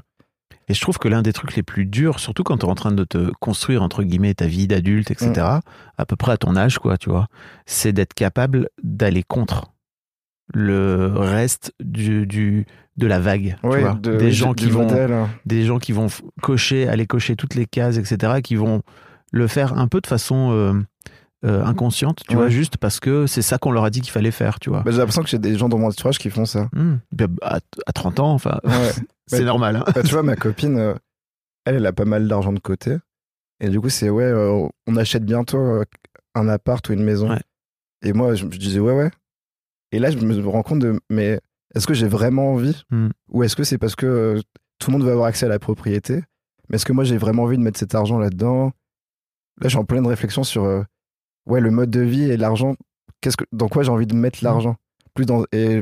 Et 0.69 0.73
je 0.73 0.81
trouve 0.81 0.97
que 0.97 1.07
l'un 1.07 1.21
des 1.21 1.31
trucs 1.33 1.55
les 1.55 1.63
plus 1.63 1.85
durs, 1.85 2.19
surtout 2.19 2.43
quand 2.43 2.57
tu 2.57 2.65
es 2.65 2.69
en 2.69 2.75
train 2.75 2.91
de 2.91 3.03
te 3.05 3.31
construire, 3.39 3.81
entre 3.83 4.03
guillemets, 4.03 4.33
ta 4.33 4.47
vie 4.47 4.67
d'adulte, 4.67 5.11
etc., 5.11 5.31
Mm. 5.33 5.59
à 5.97 6.05
peu 6.05 6.15
près 6.17 6.33
à 6.33 6.37
ton 6.37 6.55
âge, 6.57 6.77
quoi, 6.79 6.97
tu 6.97 7.09
vois, 7.09 7.27
c'est 7.65 7.93
d'être 7.93 8.13
capable 8.13 8.67
d'aller 8.83 9.23
contre 9.23 9.71
le 10.53 11.11
reste 11.15 11.73
du, 11.83 12.25
du, 12.27 12.65
de 12.97 13.07
la 13.07 13.19
vague, 13.19 13.57
tu 13.61 13.67
Ouais, 13.67 13.81
vois. 13.81 13.93
de- 13.95 14.15
des, 14.17 14.31
gens 14.31 14.53
qui 14.53 14.69
vont, 14.69 14.83
modèle, 14.83 15.11
hein. 15.11 15.29
des 15.45 15.63
gens 15.65 15.77
qui 15.79 15.91
vont 15.91 16.07
cocher, 16.41 16.87
aller 16.87 17.05
cocher 17.05 17.35
toutes 17.35 17.55
les 17.55 17.65
cases, 17.65 17.97
etc., 17.97 18.41
qui 18.43 18.55
vont 18.55 18.81
le 19.31 19.47
faire 19.47 19.77
un 19.77 19.87
peu 19.87 19.99
de 20.01 20.07
façon 20.07 20.51
euh, 20.51 20.73
euh, 21.45 21.63
inconsciente, 21.65 22.23
tu 22.27 22.31
Ouais. 22.35 22.41
vois, 22.43 22.49
juste 22.49 22.77
parce 22.77 22.99
que 22.99 23.27
c'est 23.27 23.41
ça 23.41 23.57
qu'on 23.57 23.71
leur 23.71 23.83
a 23.83 23.89
dit 23.89 24.01
qu'il 24.01 24.11
fallait 24.11 24.31
faire, 24.31 24.59
tu 24.59 24.69
vois. 24.69 24.81
Bah, 24.83 24.91
j'ai 24.91 24.97
l'impression 24.97 25.21
que 25.21 25.29
j'ai 25.29 25.37
des 25.37 25.57
gens 25.57 25.67
dans 25.69 25.77
mon 25.77 25.87
entourage 25.87 26.17
qui 26.17 26.29
font 26.29 26.45
ça. 26.45 26.69
Hmm. 26.73 26.95
Bah, 27.11 27.25
À, 27.41 27.59
à 27.85 27.91
30 27.93 28.19
ans, 28.21 28.33
enfin, 28.33 28.59
Ouais. 28.63 28.71
c'est 29.27 29.39
Bah, 29.39 29.45
normal. 29.45 29.75
hein. 29.77 29.83
Bah, 29.93 30.03
tu 30.03 30.11
vois, 30.11 30.23
ma 30.23 30.35
copine, 30.37 30.77
euh, 30.77 30.93
elle, 31.65 31.75
elle 31.75 31.85
a 31.85 31.93
pas 31.93 32.05
mal 32.05 32.27
d'argent 32.27 32.53
de 32.53 32.59
côté. 32.59 32.97
Et 33.59 33.69
du 33.69 33.79
coup, 33.81 33.89
c'est 33.89 34.09
ouais, 34.09 34.23
euh, 34.23 34.67
on 34.87 34.95
achète 34.97 35.25
bientôt 35.25 35.57
euh, 35.59 35.83
un 36.35 36.47
appart 36.47 36.87
ou 36.89 36.93
une 36.93 37.03
maison. 37.03 37.29
Ouais. 37.31 37.41
Et 38.03 38.13
moi, 38.13 38.35
je, 38.35 38.43
je 38.49 38.57
disais 38.57 38.79
ouais, 38.79 38.93
ouais. 38.95 39.09
Et 39.91 39.99
là, 39.99 40.11
je 40.11 40.17
me 40.17 40.47
rends 40.47 40.63
compte 40.63 40.79
de, 40.79 40.99
mais 41.09 41.39
est-ce 41.75 41.87
que 41.87 41.93
j'ai 41.93 42.07
vraiment 42.07 42.53
envie 42.53 42.83
Hmm. 42.91 43.09
Ou 43.29 43.43
est-ce 43.43 43.55
que 43.55 43.63
c'est 43.63 43.77
parce 43.77 43.95
que 43.95 44.05
euh, 44.05 44.41
tout 44.79 44.91
le 44.91 44.97
monde 44.97 45.05
veut 45.05 45.11
avoir 45.11 45.27
accès 45.27 45.45
à 45.45 45.49
la 45.49 45.59
propriété? 45.59 46.21
Mais 46.69 46.75
est-ce 46.75 46.85
que 46.85 46.93
moi, 46.93 47.03
j'ai 47.03 47.17
vraiment 47.17 47.43
envie 47.43 47.57
de 47.57 47.63
mettre 47.63 47.79
cet 47.79 47.95
argent 47.95 48.19
là-dedans? 48.19 48.65
Là, 48.65 49.63
je 49.63 49.69
suis 49.69 49.77
en 49.77 49.85
pleine 49.85 50.05
réflexion 50.05 50.43
sur 50.43 50.83
ouais, 51.47 51.61
le 51.61 51.71
mode 51.71 51.89
de 51.89 52.01
vie 52.01 52.23
et 52.29 52.37
l'argent. 52.37 52.75
Qu'est-ce 53.21 53.37
que, 53.37 53.45
dans 53.51 53.69
quoi 53.69 53.81
j'ai 53.83 53.89
envie 53.91 54.05
de 54.05 54.13
mettre 54.15 54.43
l'argent? 54.43 54.75
Plus 55.15 55.25
dans 55.25 55.45
et 55.51 55.81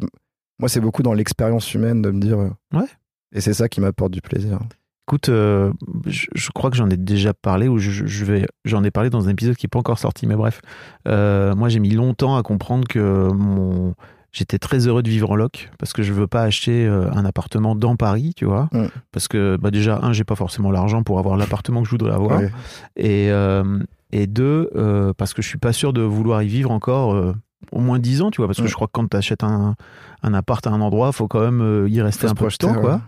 moi, 0.59 0.69
c'est 0.69 0.79
beaucoup 0.79 1.03
dans 1.03 1.13
l'expérience 1.13 1.73
humaine 1.73 2.01
de 2.01 2.11
me 2.11 2.21
dire. 2.21 2.37
Ouais. 2.73 2.87
Et 3.35 3.41
c'est 3.41 3.53
ça 3.53 3.69
qui 3.69 3.81
m'apporte 3.81 4.11
du 4.11 4.21
plaisir. 4.21 4.59
Écoute, 5.07 5.29
euh, 5.29 5.71
je, 6.07 6.25
je 6.33 6.49
crois 6.49 6.71
que 6.71 6.77
j'en 6.77 6.89
ai 6.89 6.97
déjà 6.97 7.33
parlé 7.33 7.67
ou 7.67 7.77
je, 7.77 7.91
je 7.91 8.25
vais, 8.25 8.47
j'en 8.63 8.83
ai 8.83 8.89
parlé 8.89 9.11
dans 9.11 9.27
un 9.27 9.31
épisode 9.31 9.55
qui 9.55 9.65
n'est 9.65 9.69
pas 9.69 9.77
encore 9.77 9.99
sorti, 9.99 10.25
mais 10.25 10.35
bref. 10.35 10.61
Euh, 11.07 11.53
moi, 11.53 11.69
j'ai 11.69 11.79
mis 11.79 11.91
longtemps 11.91 12.37
à 12.37 12.41
comprendre 12.41 12.87
que 12.87 13.29
mon, 13.31 13.93
j'étais 14.31 14.57
très 14.57 14.87
heureux 14.87 15.03
de 15.03 15.09
vivre 15.09 15.29
en 15.29 15.35
loc 15.35 15.69
parce 15.77 15.93
que 15.93 16.01
je 16.01 16.11
veux 16.11 16.25
pas 16.25 16.41
acheter 16.41 16.87
euh, 16.87 17.11
un 17.11 17.23
appartement 17.23 17.75
dans 17.75 17.95
Paris, 17.97 18.33
tu 18.35 18.45
vois. 18.45 18.67
Mm. 18.71 18.85
Parce 19.11 19.27
que 19.27 19.57
bah, 19.61 19.69
déjà, 19.69 19.99
un, 20.01 20.11
j'ai 20.11 20.23
pas 20.23 20.35
forcément 20.35 20.71
l'argent 20.71 21.03
pour 21.03 21.19
avoir 21.19 21.37
l'appartement 21.37 21.81
que 21.81 21.85
je 21.87 21.91
voudrais 21.91 22.13
avoir, 22.13 22.39
Ouais. 22.39 22.51
et 22.95 23.29
euh, 23.31 23.79
et 24.11 24.27
deux, 24.27 24.69
euh, 24.75 25.13
parce 25.17 25.33
que 25.33 25.41
je 25.41 25.47
suis 25.47 25.57
pas 25.57 25.73
sûr 25.73 25.91
de 25.93 26.01
vouloir 26.01 26.41
y 26.41 26.47
vivre 26.47 26.71
encore. 26.71 27.13
euh, 27.13 27.33
au 27.71 27.79
moins 27.79 27.99
10 27.99 28.21
ans, 28.21 28.31
tu 28.31 28.37
vois, 28.41 28.47
parce 28.47 28.59
que 28.61 28.67
je 28.67 28.73
crois 28.75 28.87
que 28.87 28.91
quand 28.93 29.07
tu 29.09 29.17
achètes 29.17 29.43
un, 29.43 29.75
un 30.23 30.33
appart 30.33 30.65
à 30.67 30.71
un 30.71 30.81
endroit, 30.81 31.11
faut 31.11 31.27
quand 31.27 31.41
même 31.41 31.61
euh, 31.61 31.89
y 31.89 32.01
rester 32.01 32.27
Faut 32.27 32.31
un 32.31 32.35
peu 32.35 32.47
de 32.47 32.55
temps, 32.55 32.73
quoi. 32.81 33.01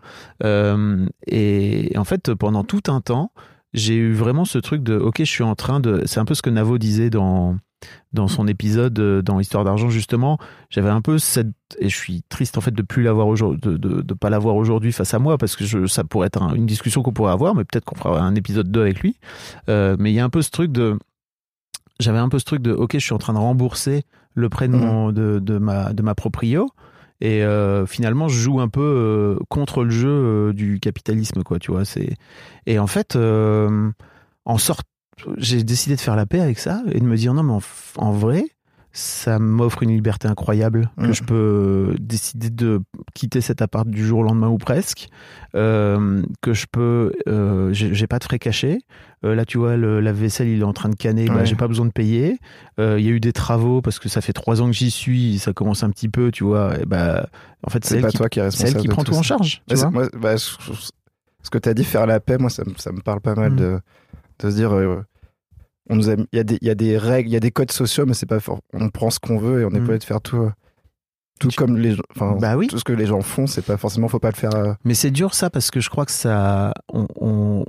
Euh, 0.43 1.05
et 1.27 1.91
en 1.97 2.03
fait, 2.03 2.33
pendant 2.33 2.63
tout 2.63 2.81
un 2.87 3.01
temps, 3.01 3.31
j'ai 3.73 3.95
eu 3.95 4.13
vraiment 4.13 4.45
ce 4.45 4.57
truc 4.57 4.81
de 4.83 4.95
ok, 4.97 5.17
je 5.19 5.23
suis 5.25 5.43
en 5.43 5.55
train 5.55 5.79
de. 5.79 6.03
C'est 6.05 6.19
un 6.19 6.25
peu 6.25 6.33
ce 6.33 6.41
que 6.41 6.49
Navo 6.49 6.77
disait 6.77 7.09
dans 7.09 7.57
dans 8.11 8.27
son 8.27 8.47
épisode 8.47 8.97
euh, 8.97 9.21
dans 9.21 9.39
Histoire 9.39 9.63
d'argent 9.63 9.89
justement. 9.89 10.39
J'avais 10.71 10.89
un 10.89 11.01
peu 11.01 11.19
cette 11.19 11.49
et 11.77 11.89
je 11.89 11.95
suis 11.95 12.23
triste 12.27 12.57
en 12.57 12.61
fait 12.61 12.73
de 12.73 12.81
plus 12.81 13.03
l'avoir 13.03 13.27
aujourd'hui, 13.27 13.59
de, 13.61 13.77
de, 13.77 14.01
de 14.01 14.13
pas 14.15 14.31
l'avoir 14.31 14.55
aujourd'hui 14.55 14.91
face 14.91 15.13
à 15.13 15.19
moi 15.19 15.37
parce 15.37 15.55
que 15.55 15.63
je, 15.65 15.85
ça 15.85 16.03
pourrait 16.03 16.25
être 16.27 16.41
un- 16.41 16.55
une 16.55 16.65
discussion 16.65 17.03
qu'on 17.03 17.13
pourrait 17.13 17.33
avoir, 17.33 17.53
mais 17.53 17.65
peut-être 17.65 17.85
qu'on 17.85 17.95
fera 17.95 18.19
un 18.19 18.33
épisode 18.33 18.71
2 18.71 18.81
avec 18.81 19.01
lui. 19.01 19.17
Euh, 19.69 19.95
mais 19.99 20.11
il 20.11 20.15
y 20.15 20.19
a 20.19 20.23
un 20.25 20.29
peu 20.31 20.41
ce 20.41 20.49
truc 20.49 20.71
de 20.71 20.97
j'avais 21.99 22.17
un 22.19 22.29
peu 22.29 22.39
ce 22.39 22.45
truc 22.45 22.61
de 22.63 22.71
ok 22.71 22.93
je 22.93 22.99
suis 22.99 23.13
en 23.13 23.17
train 23.19 23.33
de 23.33 23.37
rembourser 23.39 24.03
le 24.37 24.49
prêt 24.49 24.67
de, 24.67 24.73
Mhm. 24.75 24.81
mon, 24.85 25.11
de, 25.11 25.39
de 25.39 25.57
ma 25.57 25.93
de 25.93 26.03
ma 26.03 26.13
proprio 26.15 26.69
et 27.19 27.43
euh, 27.43 27.87
finalement 27.87 28.27
je 28.27 28.37
joue 28.39 28.59
un 28.59 28.67
peu 28.69 28.81
euh, 28.81 29.39
contre 29.49 29.83
le 29.83 29.89
jeu 29.89 30.07
euh, 30.09 30.53
du 30.53 30.79
capitalisme 30.79 31.41
quoi 31.41 31.57
tu 31.57 31.71
vois 31.71 31.83
c'est 31.83 32.13
et 32.67 32.77
en 32.77 32.85
fait 32.85 33.15
en 34.45 34.57
sort 34.57 34.81
j'ai 35.37 35.63
décidé 35.63 35.95
de 35.95 36.01
faire 36.01 36.15
la 36.15 36.27
paix 36.27 36.39
avec 36.39 36.59
ça 36.59 36.83
et 36.91 36.99
de 36.99 37.05
me 37.05 37.15
dire 37.17 37.33
non 37.33 37.41
mais 37.41 37.57
en, 37.97 38.11
vrai 38.11 38.45
ça 38.91 39.39
m'offre 39.39 39.81
une 39.81 39.89
liberté 39.89 40.27
incroyable 40.27 40.91
que 40.97 41.07
Mhm. 41.07 41.13
je 41.15 41.23
peux 41.23 41.95
décider 41.99 42.51
de 42.51 42.81
quitter 43.15 43.41
cet 43.41 43.63
appart 43.63 43.87
du 43.87 44.05
jour 44.05 44.19
au 44.19 44.23
lendemain 44.23 44.49
ou 44.49 44.59
presque 44.59 45.07
que 45.53 46.53
je 46.53 46.65
peux 46.71 47.11
j'ai 47.73 47.95
j'ai 47.95 48.07
pas 48.07 48.19
de 48.19 48.23
frais 48.23 48.39
cachés 48.39 48.77
euh, 49.25 49.33
là, 49.35 49.45
tu 49.45 49.57
vois, 49.57 49.75
le, 49.77 49.99
la 49.99 50.13
vaisselle, 50.13 50.47
il 50.47 50.61
est 50.61 50.63
en 50.63 50.73
train 50.73 50.89
de 50.89 50.95
canner. 50.95 51.25
Bah, 51.27 51.35
Ouais. 51.37 51.45
j'ai 51.45 51.55
pas 51.55 51.67
besoin 51.67 51.85
de 51.85 51.91
payer. 51.91 52.37
Euh, 52.79 52.99
Il 52.99 53.05
y 53.05 53.09
a 53.09 53.11
eu 53.11 53.19
des 53.19 53.33
travaux 53.33 53.81
parce 53.81 53.97
que 53.99 54.09
ça 54.09 54.21
fait 54.21 54.33
trois 54.33 54.61
ans 54.61 54.67
que 54.67 54.73
j'y 54.73 54.91
suis. 54.91 55.39
Ça 55.39 55.53
commence 55.53 55.83
un 55.83 55.89
petit 55.89 56.09
peu, 56.09 56.31
tu 56.31 56.43
vois. 56.43 56.79
Et 56.79 56.85
bah, 56.85 57.27
en 57.65 57.69
fait, 57.69 57.83
c'est 57.85 57.95
elle, 57.95 58.01
pas 58.03 58.09
qui, 58.09 58.17
toi 58.17 58.29
qui 58.29 58.39
est 58.39 58.51
c'est 58.51 58.67
elle 58.67 58.77
qui 58.77 58.87
prend 58.87 59.03
tout, 59.03 59.15
en 59.15 59.23
charge. 59.23 59.61
Tu 59.67 59.73
Ouais, 59.73 59.75
c'est- 59.77 59.81
vois 59.83 59.91
moi, 59.91 60.09
bah, 60.19 60.35
je- 60.37 60.73
je- 60.73 60.89
ce 61.43 61.49
que 61.49 61.57
tu 61.57 61.67
as 61.69 61.73
dit, 61.73 61.83
faire 61.83 62.05
la 62.05 62.19
paix, 62.19 62.37
moi, 62.37 62.49
ça, 62.49 62.63
me- 62.65 62.75
ça 62.77 62.91
me 62.91 63.01
parle 63.01 63.21
pas 63.21 63.33
mal 63.35 63.53
Mm. 63.53 63.55
de, 63.55 63.79
de 64.39 64.49
se 64.49 64.55
dire. 64.55 64.71
euh, 64.73 65.01
on 65.89 65.95
nous 65.95 66.09
a, 66.09 66.13
il 66.15 66.25
y, 66.33 66.39
a 66.39 66.43
des- 66.43 66.57
il 66.61 66.67
y 66.67 66.69
a 66.71 66.75
des 66.75 66.97
règles, 66.97 67.29
il 67.29 67.33
y 67.33 67.37
a 67.37 67.39
des 67.39 67.51
codes 67.51 67.71
sociaux, 67.71 68.05
mais 68.05 68.13
c'est 68.13 68.25
pas. 68.25 68.39
On 68.73 68.89
prend 68.89 69.09
ce 69.09 69.19
qu'on 69.19 69.37
veut 69.37 69.61
et 69.61 69.65
on 69.65 69.69
n'est 69.69 69.79
Mm. 69.79 69.83
pas 69.83 69.85
obligé 69.93 69.99
de 69.99 70.03
faire 70.03 70.21
tout. 70.21 70.51
Tout 71.39 71.49
comme 71.55 71.77
les. 71.77 71.95
Enfin, 72.15 72.35
Bah 72.41 72.57
oui. 72.57 72.67
tout 72.67 72.77
ce 72.79 72.83
que 72.83 72.93
les 72.93 73.05
gens 73.05 73.21
font, 73.21 73.45
c'est 73.47 73.61
pas 73.61 73.77
forcément, 73.77 74.07
faut 74.07 74.19
pas 74.19 74.31
le 74.31 74.35
faire. 74.35 74.75
Mais 74.83 74.95
c'est 74.95 75.11
dur 75.11 75.33
ça 75.35 75.49
parce 75.51 75.69
que 75.71 75.79
je 75.79 75.89
crois 75.89 76.05
que 76.05 76.11
ça, 76.11 76.73
on, 76.91 77.07
on, 77.15 77.63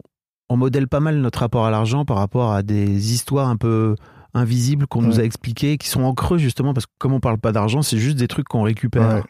on 0.49 0.57
modèle 0.57 0.89
pas 0.89 1.01
mal 1.01 1.19
notre 1.19 1.41
rapport 1.41 1.67
à 1.67 1.71
l'argent 1.71 2.05
par 2.05 2.17
rapport 2.19 2.53
à 2.53 2.63
des 2.63 3.13
histoires 3.13 3.49
un 3.49 3.57
peu 3.57 3.95
invisibles 4.35 4.87
qu'on 4.87 5.01
nous 5.03 5.21
a 5.21 5.25
expliquées, 5.25 5.79
qui 5.79 5.89
sont 5.89 6.03
en 6.03 6.13
creux 6.15 6.37
justement 6.39 6.75
parce 6.75 6.85
que 6.87 6.93
comme 6.99 7.13
on 7.15 7.19
parle 7.19 7.39
pas 7.39 7.51
d'argent, 7.51 7.81
c'est 7.83 7.97
juste 7.99 8.17
des 8.19 8.29
trucs 8.29 8.47
qu'on 8.47 8.63
récupère 8.63 9.17
Ouais. 9.17 9.23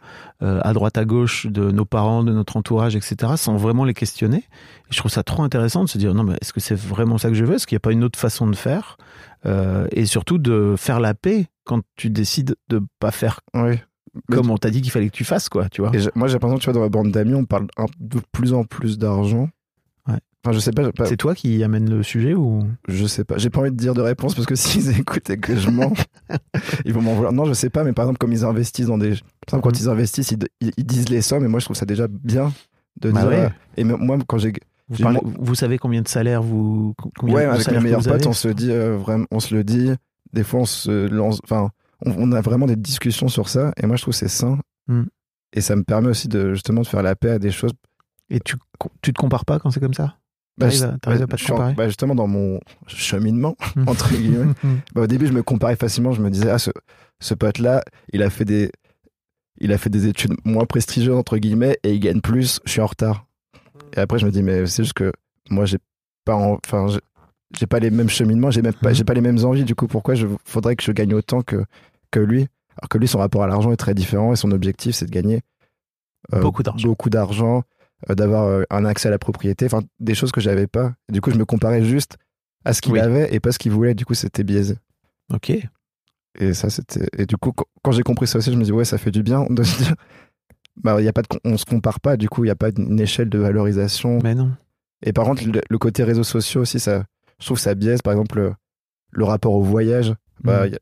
euh, 0.42 0.60
à 0.64 0.72
droite 0.72 0.98
à 0.98 1.04
gauche 1.04 1.46
de 1.46 1.70
nos 1.70 1.84
parents, 1.84 2.24
de 2.24 2.32
notre 2.32 2.56
entourage, 2.56 2.96
etc. 2.96 3.32
sans 3.36 3.56
vraiment 3.56 3.84
les 3.84 3.94
questionner. 3.94 4.38
Et 4.38 4.90
je 4.90 4.98
trouve 4.98 5.10
ça 5.10 5.22
trop 5.22 5.42
intéressant 5.44 5.84
de 5.84 5.88
se 5.88 5.98
dire 5.98 6.14
non 6.14 6.24
mais 6.24 6.34
est-ce 6.40 6.52
que 6.52 6.60
c'est 6.60 6.74
vraiment 6.74 7.16
ça 7.16 7.28
que 7.28 7.34
je 7.34 7.44
veux? 7.44 7.54
Est-ce 7.54 7.66
qu'il 7.66 7.76
n'y 7.76 7.80
a 7.80 7.86
pas 7.86 7.92
une 7.92 8.02
autre 8.04 8.18
façon 8.18 8.48
de 8.48 8.56
faire? 8.56 8.96
Euh, 9.46 9.86
Et 9.92 10.04
surtout 10.04 10.38
de 10.38 10.74
faire 10.76 10.98
la 11.00 11.14
paix 11.14 11.46
quand 11.64 11.80
tu 11.96 12.10
décides 12.10 12.56
de 12.68 12.82
pas 12.98 13.12
faire 13.12 13.40
ouais. 13.54 13.82
Mais 14.28 14.36
comme 14.36 14.50
on 14.50 14.56
t'a 14.58 14.70
dit 14.70 14.82
qu'il 14.82 14.90
fallait 14.90 15.10
que 15.10 15.16
tu 15.16 15.24
fasses 15.24 15.48
quoi, 15.48 15.68
tu 15.68 15.80
vois 15.80 15.92
Et 15.94 16.00
moi, 16.16 16.26
j'ai 16.26 16.32
l'impression 16.34 16.56
que 16.56 16.62
tu 16.62 16.64
vois, 16.70 16.74
dans 16.74 16.80
ma 16.80 16.88
bande 16.88 17.12
d'amis, 17.12 17.34
on 17.34 17.44
parle 17.44 17.68
un- 17.76 17.86
de 18.00 18.20
plus 18.32 18.52
en 18.52 18.64
plus 18.64 18.98
d'argent. 18.98 19.48
Enfin, 20.44 20.52
je 20.54 20.60
sais 20.60 20.70
pas. 20.72 20.90
pas- 20.92 21.06
C'est 21.06 21.16
toi 21.16 21.34
qui 21.34 21.62
amène 21.64 21.90
le 21.90 22.02
sujet 22.02 22.32
ou? 22.34 22.62
Je 22.86 23.06
sais 23.06 23.24
pas. 23.24 23.38
J'ai 23.38 23.50
pas 23.50 23.60
envie 23.60 23.70
de 23.72 23.76
dire 23.76 23.94
de 23.94 24.00
réponse 24.00 24.34
parce 24.34 24.46
que 24.46 24.54
s'ils 24.56 24.90
écoutent 24.98 25.28
et 25.30 25.36
que 25.38 25.56
je 25.56 25.68
mens, 25.70 25.92
ils 26.84 26.92
vont 26.92 27.02
m'en 27.02 27.14
vouloir. 27.14 27.32
Non, 27.32 27.44
je 27.44 27.52
sais 27.54 27.70
pas, 27.70 27.82
mais 27.84 27.92
par 27.92 28.04
exemple, 28.04 28.18
comme 28.18 28.32
ils 28.32 28.44
investissent 28.44 28.86
dans 28.86 28.98
des. 28.98 29.10
Par 29.46 29.58
exemple, 29.58 29.62
quand 29.64 29.70
Mhm. 29.70 29.76
ils 29.80 29.88
investissent, 29.88 30.34
ils, 30.60 30.84
disent 30.84 31.08
les 31.08 31.22
sommes 31.22 31.44
et 31.44 31.48
moi, 31.48 31.58
je 31.60 31.64
trouve 31.64 31.76
ça 31.76 31.86
déjà 31.86 32.06
bien 32.08 32.52
de 33.00 33.10
Bah 33.10 33.20
dire. 33.22 33.28
ouais. 33.30 33.44
euh, 33.46 33.48
Et 33.76 33.84
moi, 33.84 34.16
quand 34.26 34.38
j'ai. 34.38 34.52
vous, 34.88 35.02
parlez- 35.02 35.20
savez 35.54 35.76
combien 35.78 36.02
de 36.02 36.08
salaire 36.08 36.42
vous 36.42 36.94
combien 37.18 37.34
Ouais, 37.34 37.44
de 37.44 37.50
avec 37.50 37.70
mes 37.70 37.80
meilleurs 37.80 38.02
potes, 38.02 38.26
on 38.26 38.32
se 38.32 38.48
le 38.48 38.54
dit 38.54 38.70
euh, 38.70 38.96
vraiment. 38.96 39.26
On 39.30 39.40
se 39.40 39.54
le 39.54 39.64
dit. 39.64 39.90
Des 40.32 40.44
fois, 40.44 40.60
on 40.60 40.66
se 40.66 41.08
lance. 41.08 41.40
Enfin, 41.44 41.70
on, 42.06 42.12
on 42.16 42.32
a 42.32 42.40
vraiment 42.40 42.66
des 42.66 42.76
discussions 42.76 43.28
sur 43.28 43.48
ça 43.48 43.72
et 43.82 43.86
moi, 43.86 43.96
je 43.96 44.02
trouve 44.02 44.12
que 44.12 44.18
c'est 44.18 44.28
sain. 44.28 44.58
Mhm. 44.86 45.06
Et 45.54 45.60
ça 45.62 45.74
me 45.74 45.82
permet 45.82 46.08
aussi 46.08 46.28
de 46.28 46.52
justement 46.54 46.82
de 46.82 46.86
faire 46.86 47.02
la 47.02 47.16
paix 47.16 47.30
à 47.30 47.38
des 47.38 47.50
choses. 47.50 47.72
Et 48.30 48.38
tu, 48.40 48.56
tu 49.02 49.12
te 49.14 49.18
compares 49.20 49.44
pas 49.46 49.58
quand 49.58 49.70
c'est 49.70 49.80
comme 49.80 49.94
ça? 49.94 50.16
Bah, 50.58 50.66
T'arrives 50.66 50.80
je- 50.80 50.84
à- 51.24 51.26
pas 51.26 51.36
te 51.36 51.44
en- 51.44 51.46
comparer 51.56 51.74
bah, 51.74 51.86
Justement, 51.86 52.14
dans 52.14 52.26
mon 52.26 52.60
cheminement, 52.86 53.56
Mhm. 53.76 53.88
entre 53.88 54.10
guillemets. 54.12 54.52
Bah, 54.94 55.02
au 55.02 55.06
début, 55.06 55.26
je 55.26 55.32
me 55.32 55.42
comparais 55.42 55.76
facilement. 55.76 56.12
Je 56.12 56.20
me 56.22 56.30
disais, 56.30 56.50
ah, 56.50 56.58
ce, 56.58 56.70
ce 57.20 57.34
pote-là, 57.34 57.82
il 58.12 58.22
a 58.22 58.30
fait 58.30 58.44
des, 58.44 58.70
il 59.60 59.72
a 59.72 59.78
fait 59.78 59.90
des 59.90 60.06
études 60.06 60.34
moins 60.44 60.64
prestigieuses 60.66 61.14
entre 61.16 61.38
guillemets 61.38 61.78
et 61.84 61.92
il 61.94 62.00
gagne 62.00 62.20
plus. 62.20 62.60
Je 62.64 62.70
suis 62.72 62.80
en 62.80 62.86
retard. 62.86 63.26
Et 63.96 64.00
après, 64.00 64.18
je 64.18 64.26
me 64.26 64.30
dis, 64.30 64.42
mais 64.42 64.66
c'est 64.66 64.82
juste 64.82 64.94
que 64.94 65.12
moi, 65.50 65.64
j'ai 65.64 65.78
pas, 66.24 66.34
en- 66.34 66.58
enfin, 66.66 66.88
j'ai- 67.56 67.66
pas 67.66 67.78
les 67.78 67.90
mêmes 67.90 68.08
cheminements, 68.10 68.50
j'ai 68.50 68.62
même 68.62 68.74
pas, 68.74 68.92
j'ai 68.92 69.04
pas 69.04 69.14
les 69.14 69.20
mêmes 69.22 69.44
envies. 69.44 69.64
Du 69.64 69.74
coup, 69.74 69.86
pourquoi 69.86 70.14
je 70.14 70.26
faudrait 70.44 70.76
que 70.76 70.82
je 70.84 70.92
gagne 70.92 71.14
autant 71.14 71.42
que 71.42 71.64
que 72.10 72.20
lui? 72.20 72.48
Alors 72.80 72.88
que 72.90 72.98
lui, 72.98 73.08
son 73.08 73.18
rapport 73.18 73.42
à 73.42 73.46
l'argent 73.46 73.72
est 73.72 73.76
très 73.76 73.94
différent 73.94 74.32
et 74.32 74.36
son 74.36 74.50
objectif, 74.52 74.94
c'est 74.94 75.06
de 75.06 75.10
gagner 75.10 75.40
euh, 76.34 76.40
Beaucoup 76.42 76.62
d'argent. 76.62 76.86
beaucoup 76.88 77.10
d'argent, 77.10 77.62
d'avoir 78.08 78.44
euh, 78.44 78.62
un 78.70 78.84
accès 78.84 79.08
à 79.08 79.10
la 79.10 79.18
propriété, 79.18 79.66
enfin, 79.66 79.80
des 80.00 80.14
choses 80.14 80.32
que 80.32 80.40
j'avais 80.40 80.66
pas. 80.66 80.94
Du 81.10 81.20
coup, 81.20 81.30
je 81.30 81.36
me 81.36 81.44
comparais 81.44 81.82
juste 81.84 82.16
à 82.64 82.72
ce 82.72 82.80
qu'il 82.80 82.92
Oui. 82.92 83.00
avait 83.00 83.34
et 83.34 83.40
pas 83.40 83.52
ce 83.52 83.58
qu'il 83.58 83.72
voulait. 83.72 83.94
Du 83.94 84.04
coup, 84.04 84.14
c'était 84.14 84.44
biaisé. 84.44 84.76
Ok. 85.32 85.50
Et 86.40 86.54
ça, 86.54 86.70
c'était. 86.70 87.08
Et 87.16 87.26
du 87.26 87.36
coup, 87.36 87.52
quand- 87.52 87.92
j'ai 87.92 88.02
compris 88.02 88.26
ça 88.26 88.38
aussi, 88.38 88.52
je 88.52 88.56
me 88.56 88.62
dis, 88.64 88.72
ouais, 88.72 88.84
ça 88.84 88.98
fait 88.98 89.10
du 89.10 89.22
bien 89.22 89.46
de 89.50 89.62
se 89.62 89.78
dire. 89.82 89.94
Bah, 90.80 90.94
il 91.00 91.04
y 91.04 91.08
a 91.08 91.12
pas 91.12 91.22
de... 91.22 91.26
On 91.42 91.56
se 91.56 91.64
compare 91.64 91.98
pas, 91.98 92.16
du 92.16 92.28
coup, 92.28 92.44
il 92.44 92.46
n'y 92.46 92.52
a 92.52 92.54
pas 92.54 92.68
une 92.70 93.00
échelle 93.00 93.28
de 93.28 93.38
valorisation. 93.38 94.20
Mais 94.22 94.36
non. 94.36 94.52
Et 95.02 95.12
par 95.12 95.24
contre, 95.24 95.42
le, 95.44 95.78
côté 95.78 96.04
réseaux 96.04 96.22
sociaux 96.22 96.60
aussi, 96.60 96.78
ça, 96.78 97.02
je 97.40 97.46
trouve 97.46 97.58
ça 97.58 97.74
biaise. 97.74 98.00
Par 98.00 98.12
exemple, 98.12 98.38
le, 98.38 98.52
le 99.10 99.24
rapport 99.24 99.54
au 99.54 99.62
voyage. 99.64 100.14
Bah, 100.44 100.68
y 100.68 100.76
a- 100.76 100.78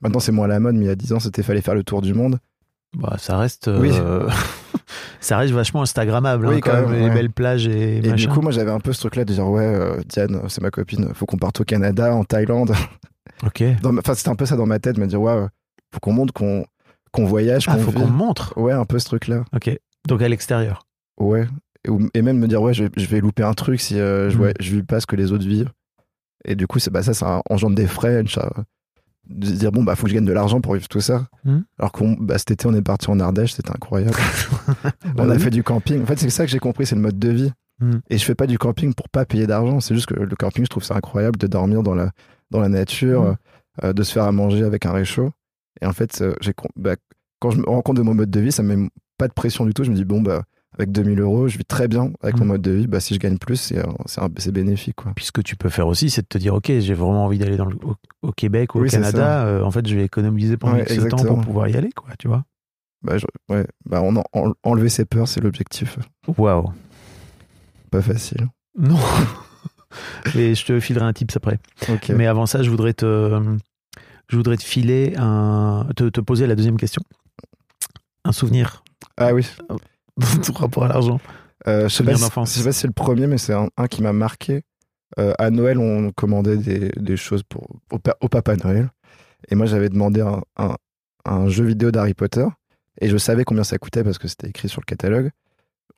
Maintenant, 0.00 0.18
c'est 0.18 0.32
moins 0.32 0.46
à 0.46 0.48
la 0.48 0.58
mode, 0.58 0.74
mais 0.74 0.86
il 0.86 0.88
y 0.88 0.90
a 0.90 0.96
10 0.96 1.12
ans, 1.12 1.20
c'était 1.20 1.44
fallait 1.44 1.60
faire 1.60 1.76
le 1.76 1.84
tour 1.84 2.02
du 2.02 2.12
monde. 2.12 2.40
Bah, 2.96 3.14
ça 3.20 3.38
reste. 3.38 3.70
Oui. 3.72 3.92
euh, 4.88 4.92
ça 5.20 5.36
reste 5.38 5.52
vachement 5.52 5.82
Instagrammable, 5.82 6.46
Oui, 6.46 6.56
hein, 6.56 6.60
quand 6.62 6.70
quand 6.70 6.80
même, 6.82 6.90
même, 6.90 7.00
les 7.00 7.08
ouais. 7.08 7.14
belles 7.14 7.30
plages 7.30 7.66
et, 7.66 7.98
Et 8.06 8.12
du 8.12 8.28
coup, 8.28 8.40
moi, 8.40 8.52
j'avais 8.52 8.70
un 8.70 8.80
peu 8.80 8.92
ce 8.92 9.00
truc-là 9.00 9.24
de 9.24 9.32
dire, 9.32 9.46
ouais, 9.48 9.64
euh, 9.64 9.96
Diane, 10.08 10.40
c'est 10.48 10.60
ma 10.62 10.70
copine, 10.70 11.12
faut 11.14 11.26
qu'on 11.26 11.38
parte 11.38 11.60
au 11.60 11.64
Canada, 11.64 12.14
en 12.14 12.24
Thaïlande. 12.24 12.72
Ok. 13.44 13.62
Enfin, 13.84 14.14
c'était 14.14 14.30
un 14.30 14.34
peu 14.34 14.46
ça 14.46 14.56
dans 14.56 14.64
ma 14.64 14.78
tête, 14.78 14.96
me 14.96 15.06
dire, 15.06 15.20
ouais, 15.20 15.46
faut 15.92 16.00
qu'on 16.00 16.12
montre 16.12 16.32
qu'on 16.32 16.64
qu'on 17.12 17.26
voyage, 17.26 17.66
Ah, 17.68 17.74
qu'on 17.74 17.80
faut 17.82 17.92
qu'on 17.92 18.06
montre. 18.06 18.56
Ouais, 18.56 18.72
un 18.72 18.86
peu 18.86 18.98
ce 18.98 19.04
truc-là. 19.06 19.44
Ok. 19.54 19.70
Donc 20.08 20.22
à 20.22 20.28
l'extérieur. 20.28 20.84
Ouais. 21.20 21.46
Et, 22.14 22.22
même 22.22 22.38
me 22.38 22.48
dire, 22.48 22.62
ouais, 22.62 22.72
je, 22.72 22.84
je 22.96 23.06
vais 23.06 23.20
louper 23.20 23.42
un 23.42 23.52
truc 23.52 23.80
si 23.80 23.98
euh, 24.00 24.30
je, 24.30 24.36
Mm. 24.36 24.38
vois- 24.38 24.52
je 24.58 24.76
vis 24.76 24.82
pas 24.84 25.00
ce 25.00 25.06
que 25.06 25.16
les 25.16 25.32
autres 25.32 25.46
vivent. 25.46 25.70
Et 26.46 26.54
du 26.56 26.66
coup, 26.66 26.78
c'est 26.78 26.90
bah, 26.90 27.02
ça, 27.02 27.12
ça 27.12 27.42
engendre 27.50 27.74
des 27.74 27.86
frais. 27.86 28.22
cha- 28.26 28.50
De 29.28 29.46
se 29.46 29.52
dire, 29.52 29.72
bon, 29.72 29.82
bah, 29.82 29.96
faut 29.96 30.04
que 30.04 30.10
je 30.10 30.14
gagne 30.14 30.24
de 30.24 30.32
l'argent 30.32 30.60
pour 30.60 30.74
vivre 30.74 30.88
tout 30.88 31.00
ça. 31.00 31.26
Mm. 31.44 31.58
Alors 31.78 31.92
que 31.92 32.04
bah, 32.22 32.38
cet 32.38 32.52
été, 32.52 32.66
on 32.66 32.74
est 32.74 32.82
parti 32.82 33.10
en 33.10 33.18
Ardèche, 33.20 33.54
c'était 33.54 33.70
incroyable. 33.70 34.14
Bah 35.14 35.24
on 35.26 35.30
a 35.30 35.38
fait 35.38 35.50
du 35.50 35.62
camping. 35.62 36.02
En 36.02 36.06
fait, 36.06 36.18
c'est 36.18 36.30
ça 36.30 36.44
que 36.44 36.50
j'ai 36.50 36.58
compris, 36.58 36.86
c'est 36.86 36.94
le 36.94 37.00
mode 37.00 37.18
de 37.18 37.28
vie. 37.30 37.52
Mm. 37.80 37.92
Et 38.10 38.18
je 38.18 38.24
fais 38.24 38.34
pas 38.34 38.46
du 38.46 38.58
camping 38.58 38.94
pour 38.94 39.08
pas 39.08 39.24
payer 39.24 39.46
d'argent. 39.46 39.80
C'est 39.80 39.94
juste 39.94 40.06
que 40.06 40.14
le 40.14 40.36
camping, 40.36 40.64
je 40.64 40.68
trouve 40.70 40.84
ça 40.84 40.94
incroyable 40.94 41.38
de 41.38 41.46
dormir 41.46 41.82
dans 41.82 41.94
la, 41.94 42.10
dans 42.50 42.60
la 42.60 42.68
nature, 42.68 43.22
Mm. 43.22 43.36
euh, 43.84 43.92
de 43.92 44.02
se 44.02 44.12
faire 44.12 44.24
à 44.24 44.32
manger 44.32 44.64
avec 44.64 44.86
un 44.86 44.92
réchaud. 44.92 45.30
Et 45.82 45.86
en 45.86 45.92
fait, 45.92 46.20
euh, 46.22 46.34
j'ai, 46.40 46.52
bah, 46.76 46.94
quand 47.40 47.50
je 47.50 47.58
me 47.58 47.64
rends 47.68 47.82
compte 47.82 47.96
de 47.96 48.02
mon 48.02 48.14
mode 48.14 48.30
de 48.30 48.40
vie, 48.40 48.52
ça 48.52 48.62
me 48.62 48.74
met 48.76 48.88
pas 49.18 49.28
de 49.28 49.32
pression 49.34 49.66
du 49.66 49.74
tout. 49.74 49.84
Je 49.84 49.90
me 49.90 49.96
dis, 49.96 50.04
bon, 50.04 50.20
bah, 50.22 50.44
avec 50.78 50.92
2000 50.92 51.20
euros, 51.20 51.48
je 51.48 51.58
vis 51.58 51.64
très 51.64 51.88
bien 51.88 52.10
avec 52.22 52.36
mon 52.38 52.44
mode 52.46 52.62
de 52.62 52.70
vie. 52.72 52.86
Bah, 52.86 53.00
si 53.00 53.14
je 53.14 53.18
gagne 53.18 53.38
plus, 53.38 53.56
c'est, 53.56 53.78
euh, 53.78 53.82
bénéfique. 54.52 54.96
Quoi. 54.96 55.12
Puis 55.16 55.24
ce 55.24 55.32
que 55.32 55.40
tu 55.40 55.56
peux 55.56 55.68
faire 55.70 55.86
aussi, 55.86 56.10
c'est 56.10 56.22
de 56.22 56.26
te 56.26 56.38
dire, 56.38 56.54
ok, 56.54 56.66
j'ai 56.66 56.94
vraiment 56.94 57.24
envie 57.24 57.38
d'aller 57.38 57.56
dans 57.56 57.64
le- 57.66 57.76
au, 57.82 57.94
au 58.22 58.32
Québec 58.32 58.74
ou 58.74 58.78
au 58.78 58.82
Canada. 58.96 59.46
euh, 59.46 59.62
en 59.62 59.70
fait, 59.70 59.86
je 59.88 59.94
vais 59.96 60.04
économiser 60.04 60.56
pendant 60.56 60.74
Ouais, 60.74 60.82
X 60.82 61.08
temps 61.08 61.16
pour 61.24 61.40
pouvoir 61.40 61.68
y 61.68 61.76
aller, 61.76 61.90
quoi. 61.92 62.08
Tu 62.18 62.28
vois 62.28 62.44
Bah, 63.02 63.18
je- 63.18 63.26
ouais, 63.54 63.66
bah, 63.84 64.00
on 64.02 64.16
en- 64.16 64.24
en- 64.32 64.52
enlever 64.64 64.88
ses 64.88 65.04
peurs, 65.04 65.28
c'est 65.28 65.40
l'objectif. 65.40 65.98
Waouh. 66.36 66.72
Pas 67.90 68.02
facile. 68.02 68.48
Non. 68.78 68.98
Et 70.34 70.54
je 70.54 70.64
te 70.66 70.78
filerai 70.80 71.04
un 71.06 71.12
tips 71.12 71.36
après. 71.36 71.58
Mais 72.14 72.26
avant 72.26 72.46
ça, 72.46 72.62
je 72.62 72.68
voudrais 72.70 72.92
te, 72.92 73.40
je 74.28 74.36
voudrais 74.36 74.56
te 74.56 74.62
filer 74.64 75.14
un, 75.16 75.86
te, 75.96 76.08
te 76.08 76.20
poser 76.20 76.46
la 76.46 76.54
deuxième 76.54 76.76
question. 76.76 77.02
Un 78.24 78.32
souvenir 78.32 78.82
Ah 79.16 79.32
oui. 79.32 79.46
de 80.38 80.42
ton 80.44 80.52
rapport 80.52 80.84
à 80.84 80.88
l'argent. 80.88 81.20
Euh, 81.66 81.88
je 81.88 81.94
sais 81.94 82.04
pas, 82.04 82.12
si, 82.16 82.22
je 82.46 82.50
sais 82.58 82.64
pas 82.64 82.72
si 82.72 82.80
c'est 82.80 82.86
le 82.86 82.92
premier, 82.92 83.26
mais 83.26 83.38
c'est 83.38 83.52
un, 83.54 83.68
un 83.76 83.86
qui 83.86 84.02
m'a 84.02 84.12
marqué. 84.12 84.62
Euh, 85.18 85.32
à 85.38 85.50
Noël, 85.50 85.78
on 85.78 86.10
commandait 86.12 86.56
des, 86.56 86.90
des 86.96 87.16
choses 87.16 87.42
pour, 87.42 87.66
au, 87.90 87.98
pa- 87.98 88.16
au 88.20 88.28
Papa 88.28 88.56
Noël. 88.56 88.90
Et 89.50 89.54
moi, 89.54 89.66
j'avais 89.66 89.88
demandé 89.88 90.20
un, 90.20 90.42
un- 90.56 90.76
un 91.24 91.48
jeu 91.48 91.64
vidéo 91.64 91.90
d'Harry 91.90 92.14
Potter. 92.14 92.46
Et 93.00 93.08
je 93.08 93.16
savais 93.16 93.44
combien 93.44 93.64
ça 93.64 93.78
coûtait 93.78 94.02
parce 94.04 94.18
que 94.18 94.28
c'était 94.28 94.48
écrit 94.48 94.68
sur 94.68 94.80
le 94.80 94.86
catalogue. 94.86 95.30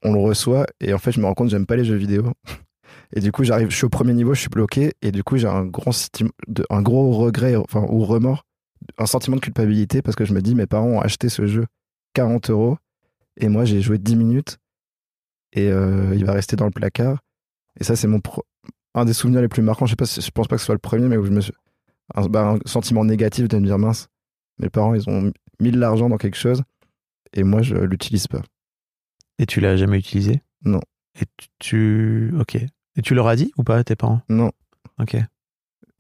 On 0.03 0.13
le 0.13 0.21
reçoit. 0.21 0.67
Et 0.81 0.93
en 0.95 0.99
fait, 0.99 1.13
je 1.13 1.21
me 1.21 1.27
rends 1.27 1.35
compte 1.35 1.47
que 1.49 1.53
j'aime 1.53 1.67
pas 1.67 1.77
les 1.77 1.85
jeux 1.85 1.97
vidéo. 1.97 2.33
Et 3.15 3.21
du 3.21 3.33
coup, 3.33 3.45
j'arrive, 3.45 3.71
je 3.71 3.77
suis 3.77 3.85
au 3.87 3.91
premier 3.91 4.13
niveau, 4.15 4.35
je 4.35 4.41
suis 4.41 4.49
bloqué. 4.51 4.93
Et 5.03 5.13
du 5.13 5.23
coup, 5.25 5.37
j'ai 5.39 5.49
un 5.49 5.65
de- 5.67 6.65
un 6.71 6.83
gros 6.83 7.13
regret, 7.13 7.57
enfin, 7.57 7.85
ou 7.89 8.05
remords, 8.05 8.45
un 8.99 9.07
sentiment 9.07 9.37
de 9.37 9.41
culpabilité 9.41 10.03
parce 10.03 10.15
que 10.17 10.25
je 10.25 10.33
me 10.35 10.41
dis, 10.43 10.55
mes 10.55 10.67
parents 10.67 10.87
ont 10.89 11.01
acheté 11.01 11.29
ce 11.29 11.47
jeu 11.47 11.67
40 12.15 12.51
euros. 12.51 12.77
Et 13.39 13.49
moi, 13.49 13.65
j'ai 13.65 13.81
joué 13.81 13.99
10 13.99 14.17
minutes 14.17 14.59
et 15.53 15.71
euh, 15.71 16.15
il 16.15 16.25
va 16.25 16.33
rester 16.33 16.57
dans 16.57 16.65
le 16.67 16.71
placard. 16.71 17.21
Et 17.81 17.85
ça, 17.85 17.97
c'est 17.97 18.09
mon 18.09 18.21
pro- 18.21 18.45
un 18.95 19.05
des 19.05 19.13
souvenirs 19.13 19.41
les 19.41 19.49
plus 19.49 19.63
marquants. 19.63 19.87
Je 19.87 19.91
sais 19.93 19.97
pas, 19.97 20.07
si- 20.07 20.21
je 20.21 20.31
pense 20.31 20.49
pas 20.49 20.57
que 20.57 20.61
ce 20.61 20.67
soit 20.67 20.75
le 20.75 20.81
premier, 20.81 21.07
mais 21.09 21.17
où 21.17 21.25
je 21.25 21.31
me 21.31 21.41
suis 21.41 21.53
un, 22.15 22.27
bah, 22.27 22.51
un 22.55 22.59
sentiment 22.69 23.05
négatif 23.05 23.49
de 23.49 23.59
me 23.59 23.65
dire 23.67 23.79
mince, 23.79 24.09
mes 24.59 24.71
parents 24.71 24.95
ils 24.95 25.09
ont 25.09 25.31
mis 25.61 25.71
de 25.71 25.79
l'argent 25.79 26.09
dans 26.09 26.17
quelque 26.17 26.37
chose 26.39 26.63
et 27.35 27.43
moi 27.45 27.63
je 27.63 27.77
l'utilise 27.77 28.27
pas. 28.27 28.43
Et 29.39 29.47
tu 29.47 29.61
l'as 29.61 29.77
jamais 29.77 29.99
utilisé? 29.99 30.43
Non. 30.65 30.81
Et 31.21 31.25
tu, 31.59 32.35
ok. 32.41 32.57
Et 32.57 33.03
tu 33.03 33.15
leur 33.15 33.29
as 33.29 33.37
dit 33.37 33.53
ou 33.57 33.63
pas 33.63 33.77
à 33.77 33.85
tes 33.85 33.95
parents? 33.95 34.23
Non. 34.29 34.51
Ok. 34.99 35.17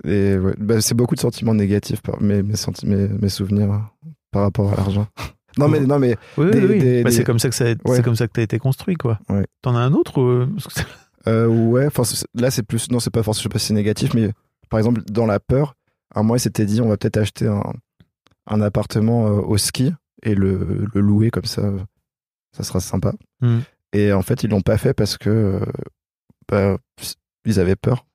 Et 0.04 0.36
ouais, 0.38 0.54
bah, 0.58 0.80
c'est 0.80 0.94
beaucoup 0.94 1.14
de 1.14 1.20
sentiments 1.20 1.54
négatifs 1.54 2.00
par 2.02 2.20
mes 2.22 2.42
mes, 2.42 2.56
senti- 2.56 2.86
mes, 2.86 3.06
mes 3.08 3.28
souvenirs 3.28 3.70
hein, 3.72 3.90
par 4.32 4.42
rapport 4.42 4.72
à 4.72 4.76
l'argent. 4.76 5.06
non 5.56 5.68
mais 5.68 5.80
non 5.80 5.98
mais 5.98 6.16
Oui, 6.36 6.50
Des- 6.50 6.58
oui, 6.60 6.66
oui. 6.70 6.78
des- 6.78 7.02
Bah, 7.02 7.10
des- 7.10 7.16
c'est 7.16 7.24
comme 7.24 7.38
ça 7.38 7.48
que 7.48 7.54
ça, 7.54 7.64
Ouais. 7.64 7.96
c'est 7.96 8.02
comme 8.02 8.16
ça 8.16 8.26
que 8.26 8.32
t'as 8.32 8.42
été 8.42 8.58
construit, 8.58 8.96
quoi. 8.96 9.18
Ouais. 9.28 9.46
T'en 9.62 9.74
as 9.74 9.80
un 9.80 9.92
autre 9.92 10.20
ou- 10.20 10.58
c'est- 10.68 10.84
Euh, 11.26 11.46
ouais, 11.46 11.86
enfin, 11.86 12.02
là 12.34 12.50
c'est 12.50 12.62
plus, 12.62 12.90
non 12.90 13.00
c'est 13.00 13.10
pas 13.10 13.22
forcément, 13.22 13.40
je 13.40 13.42
sais 13.44 13.48
pas 13.52 13.58
si 13.58 13.66
c'est 13.66 13.74
négatif, 13.74 14.14
mais 14.14 14.30
par 14.70 14.78
exemple 14.78 15.02
dans 15.10 15.26
la 15.26 15.40
peur, 15.40 15.74
un 16.14 16.22
mois 16.22 16.36
il 16.36 16.40
s'était 16.40 16.64
dit 16.66 16.80
on 16.80 16.88
va 16.88 16.96
peut-être 16.96 17.16
acheter 17.18 17.46
un, 17.48 17.62
un 18.46 18.60
appartement 18.60 19.26
euh, 19.26 19.40
au 19.40 19.58
ski 19.58 19.92
et 20.22 20.34
le, 20.34 20.86
le 20.94 21.00
louer 21.00 21.30
comme 21.30 21.44
ça, 21.44 21.62
euh, 21.62 21.78
ça 22.56 22.62
sera 22.62 22.80
sympa. 22.80 23.12
Hmm. 23.40 23.58
Et 23.92 24.12
en 24.12 24.22
fait 24.22 24.42
ils 24.44 24.50
l'ont 24.50 24.60
pas 24.62 24.78
fait 24.78 24.94
parce 24.94 25.18
que 25.18 25.28
euh, 25.28 25.60
bah, 26.48 26.76
ils 27.44 27.58
avaient 27.60 27.76
peur. 27.76 28.06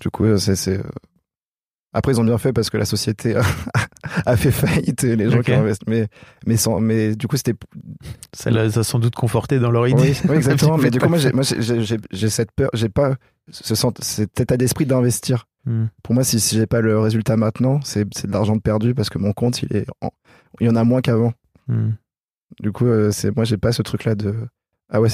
Du 0.00 0.10
coup 0.10 0.24
euh, 0.24 0.36
c'est, 0.38 0.78
euh, 0.78 0.82
après 1.92 2.12
ils 2.12 2.20
ont 2.20 2.24
bien 2.24 2.38
fait 2.38 2.52
parce 2.52 2.70
que 2.70 2.76
la 2.76 2.84
société 2.84 3.36
a, 3.36 3.42
a 4.26 4.36
fait 4.36 4.50
faillite 4.50 5.04
et 5.04 5.16
les 5.16 5.30
gens 5.30 5.42
qui 5.42 5.52
ont 5.52 5.60
investi, 5.60 5.84
mais 5.88 6.08
mais 6.46 6.56
sans, 6.56 6.80
mais 6.80 7.14
du 7.16 7.26
coup 7.28 7.36
c'était 7.36 7.54
ça 8.32 8.50
les 8.50 8.78
a 8.78 8.82
sans 8.82 8.98
doute 8.98 9.14
conforté 9.14 9.58
dans 9.58 9.70
leur 9.70 9.86
idée. 9.88 10.12
oui, 10.12 10.20
oui, 10.30 10.36
exactement. 10.36 10.76
Mais 10.82 10.90
du 10.90 10.98
coup, 10.98 11.08
moi, 11.08 11.18
j'ai, 11.18 12.30
cette 12.30 12.52
peur, 12.52 12.70
j'ai 12.72 12.88
pas 12.88 13.14
ce 13.50 13.74
cet 14.00 14.40
état 14.40 14.56
d'esprit 14.56 14.86
d'investir. 14.86 15.46
Hmm. 15.64 15.86
Pour 16.02 16.14
moi, 16.14 16.24
si, 16.24 16.40
si 16.40 16.56
j'ai 16.56 16.66
pas 16.66 16.80
le 16.80 16.98
résultat 16.98 17.36
maintenant, 17.36 17.80
c'est, 17.84 18.04
de 18.04 18.32
l'argent 18.32 18.58
perdu 18.58 18.94
parce 18.94 19.10
que 19.10 19.18
mon 19.18 19.32
compte, 19.32 19.62
il 19.62 19.76
est, 19.76 19.86
en- 20.00 20.10
il 20.60 20.66
y 20.66 20.70
en 20.70 20.76
a 20.76 20.84
moins 20.84 21.00
qu'avant. 21.00 21.32
Hmm. 21.68 21.90
Du 22.60 22.72
coup, 22.72 22.86
euh, 22.86 23.10
c'est, 23.12 23.34
moi, 23.34 23.44
j'ai 23.44 23.56
pas 23.58 23.72
ce 23.72 23.82
truc-là 23.82 24.14
de, 24.14 24.34
ah 24.90 25.00
ouais, 25.00 25.08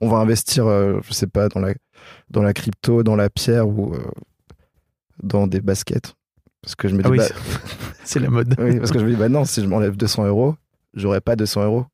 on 0.00 0.08
va 0.08 0.18
investir, 0.18 0.66
euh, 0.66 1.00
je 1.06 1.12
sais 1.12 1.26
pas, 1.26 1.48
dans 1.48 1.60
la, 1.60 1.74
dans 2.30 2.42
la 2.42 2.52
crypto, 2.52 3.02
dans 3.02 3.16
la 3.16 3.30
pierre 3.30 3.68
ou 3.68 3.94
euh, 3.94 3.98
dans 5.22 5.46
des 5.46 5.60
baskets. 5.60 6.14
Parce 6.64 6.74
que 6.76 6.88
je 6.88 6.94
me 6.94 7.02
dis, 7.02 7.06
Ah 7.06 7.10
oui, 7.10 7.18
bah, 7.18 7.28
c'est- 8.04 8.18
la 8.20 8.30
mode. 8.30 8.54
oui, 8.58 8.78
parce 8.78 8.90
que 8.90 8.98
je 8.98 9.04
me 9.04 9.10
dis, 9.10 9.16
bah 9.16 9.28
non, 9.28 9.44
si 9.44 9.60
je 9.62 9.66
m'enlève 9.66 9.96
200 9.96 10.26
euros, 10.26 10.56
j'aurais 10.94 11.20
pas 11.20 11.36
200 11.36 11.64
euros. 11.64 11.86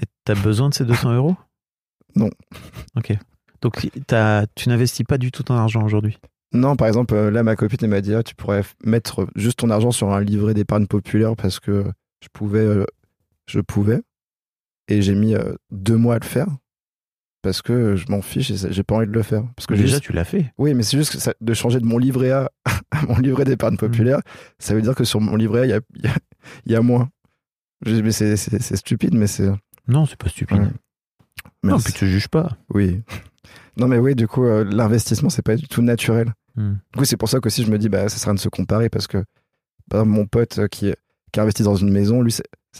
Et 0.00 0.04
t'as 0.24 0.34
besoin 0.34 0.68
de 0.68 0.74
ces 0.74 0.84
200 0.84 1.12
euros? 1.14 1.36
Non. 2.16 2.30
Ok. 2.96 3.12
Donc 3.60 3.88
t'as- 4.06 4.46
tu 4.54 4.68
n'investis 4.68 5.04
pas 5.06 5.18
du 5.18 5.30
tout 5.30 5.42
ton 5.44 5.54
argent 5.54 5.82
aujourd'hui? 5.84 6.18
Non, 6.52 6.76
par 6.76 6.88
exemple, 6.88 7.14
euh, 7.14 7.30
là, 7.30 7.42
ma 7.42 7.56
copine, 7.56 7.86
m'a 7.86 8.00
dit, 8.02 8.12
ah, 8.14 8.22
tu 8.22 8.34
pourrais 8.34 8.62
mettre 8.84 9.26
juste 9.36 9.60
ton 9.60 9.70
argent 9.70 9.90
sur 9.90 10.12
un 10.12 10.20
livret 10.20 10.52
d'épargne 10.52 10.86
populaire 10.86 11.34
parce 11.36 11.60
que 11.60 11.84
je 12.22 12.28
pouvais, 12.32 12.58
euh, 12.60 12.84
je 13.46 13.60
pouvais. 13.60 14.02
Et 14.88 15.00
j'ai 15.00 15.14
mis 15.14 15.34
euh, 15.34 15.54
deux 15.70 15.96
mois 15.96 16.16
à 16.16 16.18
le 16.18 16.24
faire. 16.26 16.48
Parce 17.42 17.60
que 17.62 17.96
je 17.96 18.06
m'en 18.10 18.22
fiche 18.22 18.50
et 18.50 18.72
j'ai 18.72 18.82
pas 18.82 18.94
envie 18.96 19.06
de 19.06 19.12
le 19.12 19.22
faire. 19.22 19.42
Parce 19.56 19.66
que 19.66 19.74
Déjà, 19.74 19.86
juste- 19.86 20.02
tu 20.02 20.12
l'as 20.12 20.24
fait. 20.24 20.52
Oui, 20.58 20.74
mais 20.74 20.82
c'est 20.82 20.96
juste 20.96 21.12
que 21.12 21.18
ça- 21.18 21.34
de 21.40 21.54
changer 21.54 21.80
de 21.80 21.84
mon 21.86 21.98
livret 21.98 22.30
A 22.30 22.50
à 22.90 23.02
mon 23.06 23.18
livret 23.18 23.44
d'épargne 23.44 23.76
populaire, 23.76 24.20
ça 24.58 24.74
veut 24.74 24.82
dire 24.82 24.94
que 24.94 25.04
sur 25.04 25.20
mon 25.20 25.36
livret 25.36 25.60
A, 25.62 25.64
il 25.66 25.70
y 25.70 25.72
a, 25.74 25.80
y 26.02 26.06
a- 26.08 26.16
il 26.66 26.72
y 26.72 26.76
a 26.76 26.80
moins. 26.82 27.08
Mais 27.84 28.12
c'est- 28.12 28.36
stupide, 28.76 29.14
mais 29.14 29.26
c'est. 29.26 29.50
Non, 29.88 30.06
c'est 30.06 30.16
pas 30.16 30.28
stupide. 30.28 30.58
Ouais. 30.58 30.64
Non, 31.64 31.72
Merci. 31.74 31.84
puis 31.86 31.92
tu 31.94 31.98
te 32.00 32.04
juges 32.06 32.28
pas. 32.28 32.56
Oui. 32.72 33.02
Non, 33.76 33.88
mais 33.88 33.98
oui, 33.98 34.14
du 34.14 34.28
coup, 34.28 34.44
euh, 34.44 34.64
l'investissement, 34.64 35.28
c'est 35.30 35.42
pas 35.42 35.56
du 35.56 35.66
tout 35.66 35.82
naturel. 35.82 36.32
Hmm. 36.56 36.74
Du 36.92 36.98
coup, 36.98 37.04
c'est 37.04 37.16
pour 37.16 37.28
ça 37.28 37.40
qu'aussi 37.40 37.64
je 37.64 37.70
me 37.70 37.78
dis, 37.78 37.88
bah, 37.88 38.08
ça 38.08 38.18
sert 38.18 38.34
de 38.34 38.38
se 38.38 38.48
comparer 38.48 38.88
parce 38.88 39.06
que, 39.06 39.18
par 39.90 40.00
exemple, 40.02 40.16
mon 40.18 40.26
pote 40.26 40.58
euh, 40.58 40.68
qui, 40.68 40.92
qui 41.32 41.40
a 41.40 41.42
investi 41.42 41.62
dans 41.62 41.74
une 41.74 41.90
maison, 41.90 42.20
lui, 42.22 42.32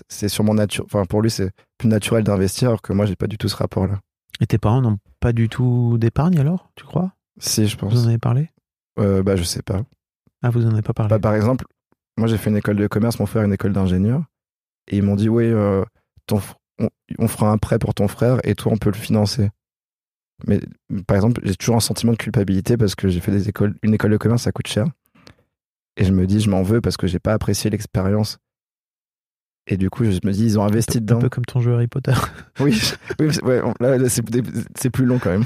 c'est- 0.08 0.28
sûrement 0.28 0.54
nature. 0.54 0.84
Enfin, 0.84 1.04
pour 1.06 1.22
lui, 1.22 1.30
c'est 1.30 1.50
plus 1.78 1.88
naturel 1.88 2.22
d'investir 2.24 2.68
alors 2.68 2.82
que 2.82 2.92
moi, 2.92 3.06
j'ai 3.06 3.16
pas 3.16 3.26
du 3.26 3.38
tout 3.38 3.48
ce 3.48 3.56
rapport-là. 3.56 4.00
Et 4.42 4.46
tes 4.46 4.58
parents 4.58 4.80
n'ont 4.82 4.98
pas 5.20 5.32
du 5.32 5.48
tout 5.48 5.98
d'épargne 5.98 6.36
alors, 6.40 6.68
tu 6.74 6.84
crois? 6.84 7.12
Si, 7.38 7.68
je 7.68 7.76
Vous 7.78 7.86
en 7.86 7.90
pense. 7.90 8.06
avez 8.06 8.18
parlé? 8.18 8.50
Euh, 8.98 9.22
bah, 9.22 9.36
je 9.36 9.44
sais 9.44 9.62
pas. 9.62 9.82
Ah, 10.42 10.50
vous 10.50 10.66
en 10.66 10.72
avez 10.72 10.82
pas 10.82 10.92
parlé 10.92 11.10
Bah, 11.10 11.20
par 11.20 11.34
exemple, 11.34 11.64
moi, 12.18 12.26
j'ai 12.26 12.36
fait 12.38 12.50
une 12.50 12.56
école 12.56 12.74
de 12.76 12.88
commerce, 12.88 13.20
mon 13.20 13.26
frère 13.26 13.44
une 13.44 13.52
école 13.52 13.72
d'ingénieur. 13.72 14.24
Et 14.88 14.96
ils 14.96 15.02
m'ont 15.04 15.14
dit, 15.14 15.28
oui, 15.28 15.44
euh, 15.44 15.84
ton 16.26 16.38
fr- 16.38 16.56
on, 16.80 16.88
on 17.20 17.28
fera 17.28 17.52
un 17.52 17.58
prêt 17.58 17.78
pour 17.78 17.94
ton 17.94 18.08
frère 18.08 18.40
et 18.42 18.56
toi, 18.56 18.72
on 18.72 18.78
peut 18.78 18.90
le 18.90 18.96
financer. 18.96 19.48
Mais 20.48 20.60
par 21.06 21.14
exemple, 21.16 21.40
j'ai 21.44 21.54
toujours 21.54 21.76
un 21.76 21.80
sentiment 21.80 22.10
de 22.10 22.16
culpabilité 22.16 22.76
parce 22.76 22.96
que 22.96 23.06
j'ai 23.08 23.20
fait 23.20 23.30
des 23.30 23.48
écoles, 23.48 23.76
une 23.84 23.94
école 23.94 24.10
de 24.10 24.16
commerce, 24.16 24.42
ça 24.42 24.50
coûte 24.50 24.66
cher. 24.66 24.86
Et 25.96 26.04
je 26.04 26.10
me 26.12 26.26
dis, 26.26 26.40
je 26.40 26.50
m'en 26.50 26.62
veux 26.64 26.80
parce 26.80 26.96
que 26.96 27.06
j'ai 27.06 27.20
pas 27.20 27.32
apprécié 27.32 27.70
l'expérience. 27.70 28.38
Et 29.68 29.76
du 29.76 29.90
coup, 29.90 30.04
je 30.04 30.18
me 30.24 30.32
dis, 30.32 30.44
ils 30.44 30.58
ont 30.58 30.64
investi 30.64 30.98
Un 30.98 31.00
dedans. 31.02 31.18
peu 31.20 31.28
comme 31.28 31.44
ton 31.44 31.60
jeu 31.60 31.74
Harry 31.74 31.86
Potter. 31.86 32.14
Oui, 32.60 32.80
oui 33.20 33.28
ouais, 33.42 33.62
là, 33.80 33.96
là, 33.98 34.08
c'est 34.08 34.90
plus 34.90 35.04
long 35.06 35.18
quand 35.18 35.30
même. 35.30 35.44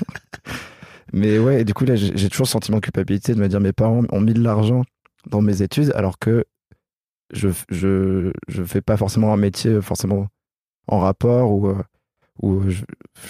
Mais 1.13 1.39
ouais, 1.39 1.61
et 1.61 1.65
du 1.65 1.75
coup, 1.75 1.85
là, 1.85 1.95
j'ai 1.97 2.29
toujours 2.29 2.45
le 2.47 2.51
sentiment 2.51 2.79
de 2.79 2.83
culpabilité 2.83 3.35
de 3.35 3.41
me 3.41 3.49
dire 3.49 3.61
mes 3.61 3.73
parents 3.73 4.03
ont 4.11 4.21
mis 4.21 4.35
de 4.35 4.43
l'argent 4.43 4.83
dans 5.31 5.41
mes 5.41 5.63
études 5.63 5.93
alors 5.95 6.19
que 6.19 6.45
je, 7.33 7.49
je, 7.71 8.33
je 8.49 8.63
fais 8.65 8.81
pas 8.81 8.97
forcément 8.97 9.33
un 9.33 9.37
métier 9.37 9.81
forcément 9.83 10.29
en 10.89 10.99
rapport 11.01 11.53
ou, 11.53 11.69
euh, 11.69 11.83
ou 12.41 12.63
je, 12.69 12.83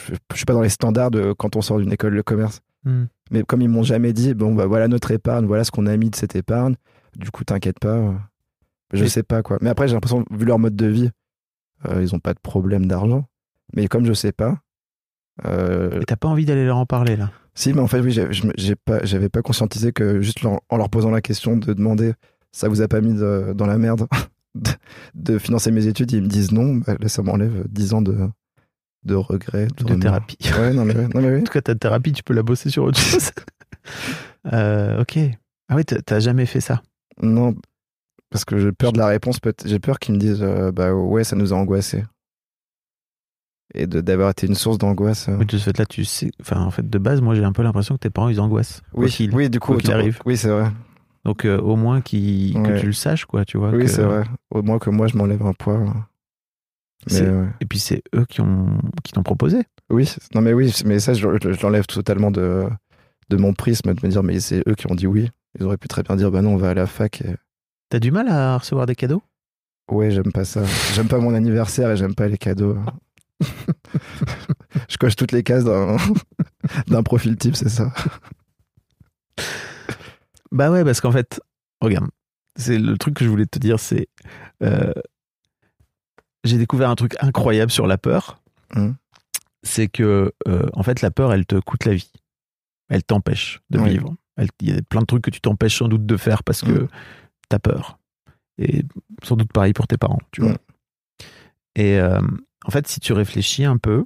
je, 0.09 0.15
je 0.31 0.37
suis 0.37 0.45
pas 0.45 0.53
dans 0.53 0.61
les 0.63 0.69
standards 0.69 1.11
de 1.11 1.33
quand 1.33 1.57
on 1.57 1.63
sort 1.63 1.79
d'une 1.79 1.93
école 1.93 2.15
de 2.15 2.23
commerce. 2.23 2.61
Hmm. 2.85 3.05
Mais 3.31 3.43
comme 3.43 3.61
ils 3.63 3.69
m'ont 3.69 3.83
jamais 3.83 4.13
dit, 4.13 4.35
bon, 4.35 4.55
bah 4.55 4.67
voilà 4.67 4.89
notre 4.89 5.11
épargne, 5.11 5.47
voilà 5.47 5.65
ce 5.65 5.71
qu'on 5.71 5.87
a 5.87 5.97
mis 5.97 6.11
de 6.11 6.17
cette 6.17 6.37
épargne, 6.37 6.77
du 7.17 7.31
coup, 7.31 7.45
t'inquiète 7.45 7.79
pas. 7.81 8.15
Je 8.93 9.05
sais 9.07 9.23
pas 9.23 9.43
quoi. 9.43 9.59
Mais 9.61 9.71
après, 9.71 9.89
j'ai 9.89 9.95
l'impression, 9.95 10.25
vu 10.31 10.45
leur 10.45 10.59
mode 10.59 10.77
de 10.77 10.87
vie, 10.87 11.11
euh, 11.87 12.03
ils 12.03 12.15
ont 12.15 12.21
pas 12.21 12.35
de 12.35 12.39
problème 12.41 12.87
d'argent. 12.87 13.25
Mais 13.75 13.89
comme 13.89 14.07
je 14.07 14.13
sais 14.13 14.33
pas, 14.33 14.59
euh, 15.45 16.01
t'as 16.07 16.17
pas 16.17 16.29
envie 16.29 16.45
d'aller 16.45 16.65
leur 16.65 16.77
en 16.79 16.87
parler 16.87 17.17
là? 17.17 17.31
Si, 17.55 17.73
mais 17.73 17.81
en 17.81 17.87
fait, 17.89 18.01
oui, 18.01 18.17
j'ai 18.57 18.77
pas, 18.77 19.05
j'avais 19.05 19.29
pas 19.29 19.43
conscientisé 19.43 19.93
que 19.93 20.21
juste 20.21 20.43
leur- 20.43 20.61
en 20.69 20.77
leur 20.77 20.89
posant 20.91 21.11
la 21.11 21.21
question 21.23 21.57
de 21.57 21.73
demander, 21.73 22.13
ça 22.53 22.69
vous 22.69 22.81
a 22.83 22.89
pas 22.89 23.01
mis 23.01 23.15
de- 23.15 23.53
dans 23.55 23.67
la 23.67 23.79
merde 23.79 24.07
de, 24.55 24.71
de 25.15 25.39
financer 25.39 25.71
mes 25.73 25.87
études, 25.87 26.13
ils 26.13 26.23
me 26.23 26.29
disent 26.29 26.53
non, 26.53 26.77
bah, 26.77 26.95
là, 27.01 27.09
ça 27.09 27.23
m'enlève 27.23 27.65
10 27.69 27.93
ans 27.95 28.03
de, 28.03 28.29
de 29.05 29.15
regrets, 29.15 29.67
de, 29.79 29.95
thérapie. 29.95 30.39
Ouais, 30.59 30.73
non, 30.73 30.85
mais, 30.85 30.95
non, 30.95 31.23
mais 31.23 31.31
oui. 31.31 31.39
En 31.41 31.45
tout 31.45 31.53
cas, 31.53 31.63
ta 31.63 31.75
thérapie, 31.75 32.13
tu 32.13 32.23
peux 32.23 32.35
la 32.35 32.43
bosser 32.43 32.71
sur 32.71 32.85
autre 32.85 32.99
chose. 33.01 33.31
Euh, 34.53 35.01
ok. 35.01 35.19
Ah 35.69 35.77
oui, 35.77 35.85
t'as 35.85 36.21
jamais 36.21 36.47
fait 36.47 36.61
ça? 36.61 36.83
Non, 37.21 37.55
parce 38.37 38.45
que 38.45 38.59
j'ai 38.59 38.73
peur 38.73 38.93
de 38.93 38.99
la 38.99 39.07
réponse, 39.07 39.39
j'ai 39.65 39.79
peur 39.79 39.99
qu'ils 39.99 40.15
me 40.15 40.19
disent, 40.21 40.43
euh, 40.43 40.71
bah 40.73 40.93
ouais, 40.95 41.25
ça 41.25 41.37
nous 41.37 41.53
a 41.53 41.57
angoissés. 41.57 42.05
Et 43.75 43.87
d'avoir 43.87 44.31
été 44.31 44.47
une 44.47 44.55
source 44.55 44.79
d'angoisse. 44.79 45.29
euh. 45.29 45.39
De 45.45 45.59
ce 45.59 45.65
fait-là, 45.65 45.87
tu 45.87 46.05
sais. 46.05 46.31
Enfin, 46.41 46.61
en 46.61 46.71
fait, 46.71 46.89
de 46.89 46.99
base, 46.99 47.21
moi, 47.21 47.35
j'ai 47.35 47.45
un 47.45 47.53
peu 47.53 47.63
l'impression 47.63 47.95
que 47.97 48.01
tes 48.01 48.11
parents, 48.11 48.29
ils 48.29 48.41
angoissent. 48.41 48.81
Oui, 48.95 49.13
oui, 49.33 49.51
du 49.51 49.59
coup, 49.61 49.73
quoi 49.73 49.81
qu'il 49.81 49.91
autant- 49.91 49.99
arrive. 49.99 50.21
Oui, 50.25 50.37
c'est 50.37 50.49
vrai. 50.49 50.71
Donc, 51.25 51.45
euh, 51.45 51.59
au 51.59 51.75
moins 51.75 52.01
que 52.01 52.07
tu 52.79 52.87
le 52.87 52.93
saches, 52.93 53.25
quoi, 53.27 53.45
tu 53.45 53.59
vois. 53.59 53.71
Oui, 53.71 53.85
que- 53.85 53.91
c'est 53.91 54.03
vrai. 54.05 54.23
Au 54.51 54.63
moins 54.63 54.79
que 54.79 54.91
moi, 54.91 55.09
je 55.09 55.17
m'enlève 55.17 55.45
un 55.45 55.53
poids. 55.53 55.79
Mais, 57.09 57.13
C'est- 57.13 57.29
ouais. 57.29 57.49
Et 57.61 57.67
puis, 57.67 57.79
c'est 57.81 58.03
eux 58.15 58.25
qui 58.25 58.41
ont 58.41 58.79
qui 59.05 59.13
t'ont 59.13 59.23
proposé. 59.25 59.63
Oui, 59.91 60.13
non 60.35 60.41
mais 60.41 60.53
oui, 60.53 60.73
mais 60.85 60.99
ça, 60.99 61.13
je, 61.15 61.29
je- 61.43 61.53
je 61.53 61.63
l'enlève 61.63 61.87
totalement 61.87 62.31
de, 62.33 62.65
de 63.29 63.37
mon 63.37 63.53
prisme, 63.53 63.93
de 63.95 64.07
me 64.07 64.11
dire, 64.11 64.23
mais 64.23 64.41
c'est 64.41 64.63
eux 64.69 64.75
qui 64.75 64.91
ont 64.91 64.95
dit 64.95 65.07
oui. 65.07 65.31
Ils 65.59 65.65
auraient 65.65 65.77
pu 65.77 65.89
très 65.89 66.03
bien 66.03 66.17
dire, 66.17 66.31
bah 66.31 66.43
non, 66.43 66.55
on 66.55 66.57
va 66.57 66.71
à 66.71 66.75
la 66.75 66.87
fac. 66.87 67.21
Et... 67.23 67.35
T'as 67.89 67.99
du 68.01 68.11
mal 68.11 68.29
à 68.29 68.59
recevoir 68.59 68.87
des 68.87 68.95
cadeaux? 68.97 69.23
Ouais, 69.91 70.11
j'aime 70.11 70.33
pas 70.33 70.45
ça. 70.45 70.65
J'aime 70.95 71.09
pas 71.09 71.19
mon 71.19 71.35
anniversaire 71.35 71.91
et 71.91 71.97
j'aime 71.97 72.15
pas 72.15 72.27
les 72.29 72.39
cadeaux. 72.39 72.77
je 74.89 74.97
coche 74.97 75.15
toutes 75.17 75.33
les 75.33 75.43
cases 75.45 75.65
d'un 76.89 77.03
profil 77.03 77.37
type, 77.37 77.55
c'est 77.57 77.69
ça. 77.69 77.93
Bah 80.51 80.71
ouais, 80.71 80.85
parce 80.85 81.01
qu'en 81.01 81.13
fait, 81.13 81.41
regarde, 81.81 82.09
c'est 82.57 82.79
le 82.79 82.97
truc 82.99 83.15
que 83.15 83.25
je 83.25 83.29
voulais 83.31 83.47
te 83.47 83.59
dire, 83.59 83.79
c'est 83.79 84.09
euh, 84.63 84.93
j'ai 86.45 86.59
découvert 86.59 86.91
un 86.91 86.95
truc 86.95 87.15
incroyable 87.21 87.71
sur 87.71 87.87
la 87.87 87.99
peur. 87.99 88.41
Mhm. 88.75 88.97
C'est 89.63 89.89
que 89.89 90.33
euh, 90.49 90.67
en 90.73 90.83
fait, 90.83 91.03
la 91.03 91.11
peur, 91.11 91.33
elle 91.33 91.47
te 91.47 91.57
coûte 91.57 91.85
la 91.85 91.95
vie. 91.95 92.11
Elle 92.89 93.03
t'empêche 93.03 93.61
de 93.71 93.79
Oui. 93.79 93.91
vivre. 93.91 94.15
Il 94.61 94.69
y 94.71 94.77
a 94.77 94.81
plein 94.83 95.01
de 95.01 95.07
trucs 95.07 95.23
que 95.25 95.31
tu 95.31 95.41
t'empêches 95.41 95.79
sans 95.79 95.89
doute 95.89 96.07
de 96.07 96.17
faire 96.17 96.43
parce 96.45 96.63
que 96.63 96.71
Mhm. 96.73 96.89
T'as 97.49 97.59
peur. 97.59 97.99
Et 98.59 98.85
sans 99.23 99.37
doute 99.37 99.53
pareil 99.53 99.73
pour 99.73 99.87
tes 99.87 99.97
parents, 99.99 100.21
tu 100.33 100.41
vois. 100.43 100.51
Mhm. 100.53 100.57
Et 101.77 101.99
euh, 102.01 102.21
en 102.65 102.71
fait, 102.71 102.87
si 102.87 103.01
tu 103.01 103.13
réfléchis 103.13 103.65
un 103.65 103.77
peu, 103.77 104.05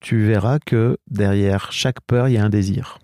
tu 0.00 0.24
verras 0.24 0.58
que 0.60 0.98
derrière 1.10 1.72
chaque 1.72 2.00
peur, 2.02 2.28
il 2.28 2.34
y 2.34 2.38
a 2.38 2.44
un 2.44 2.48
désir. 2.50 2.98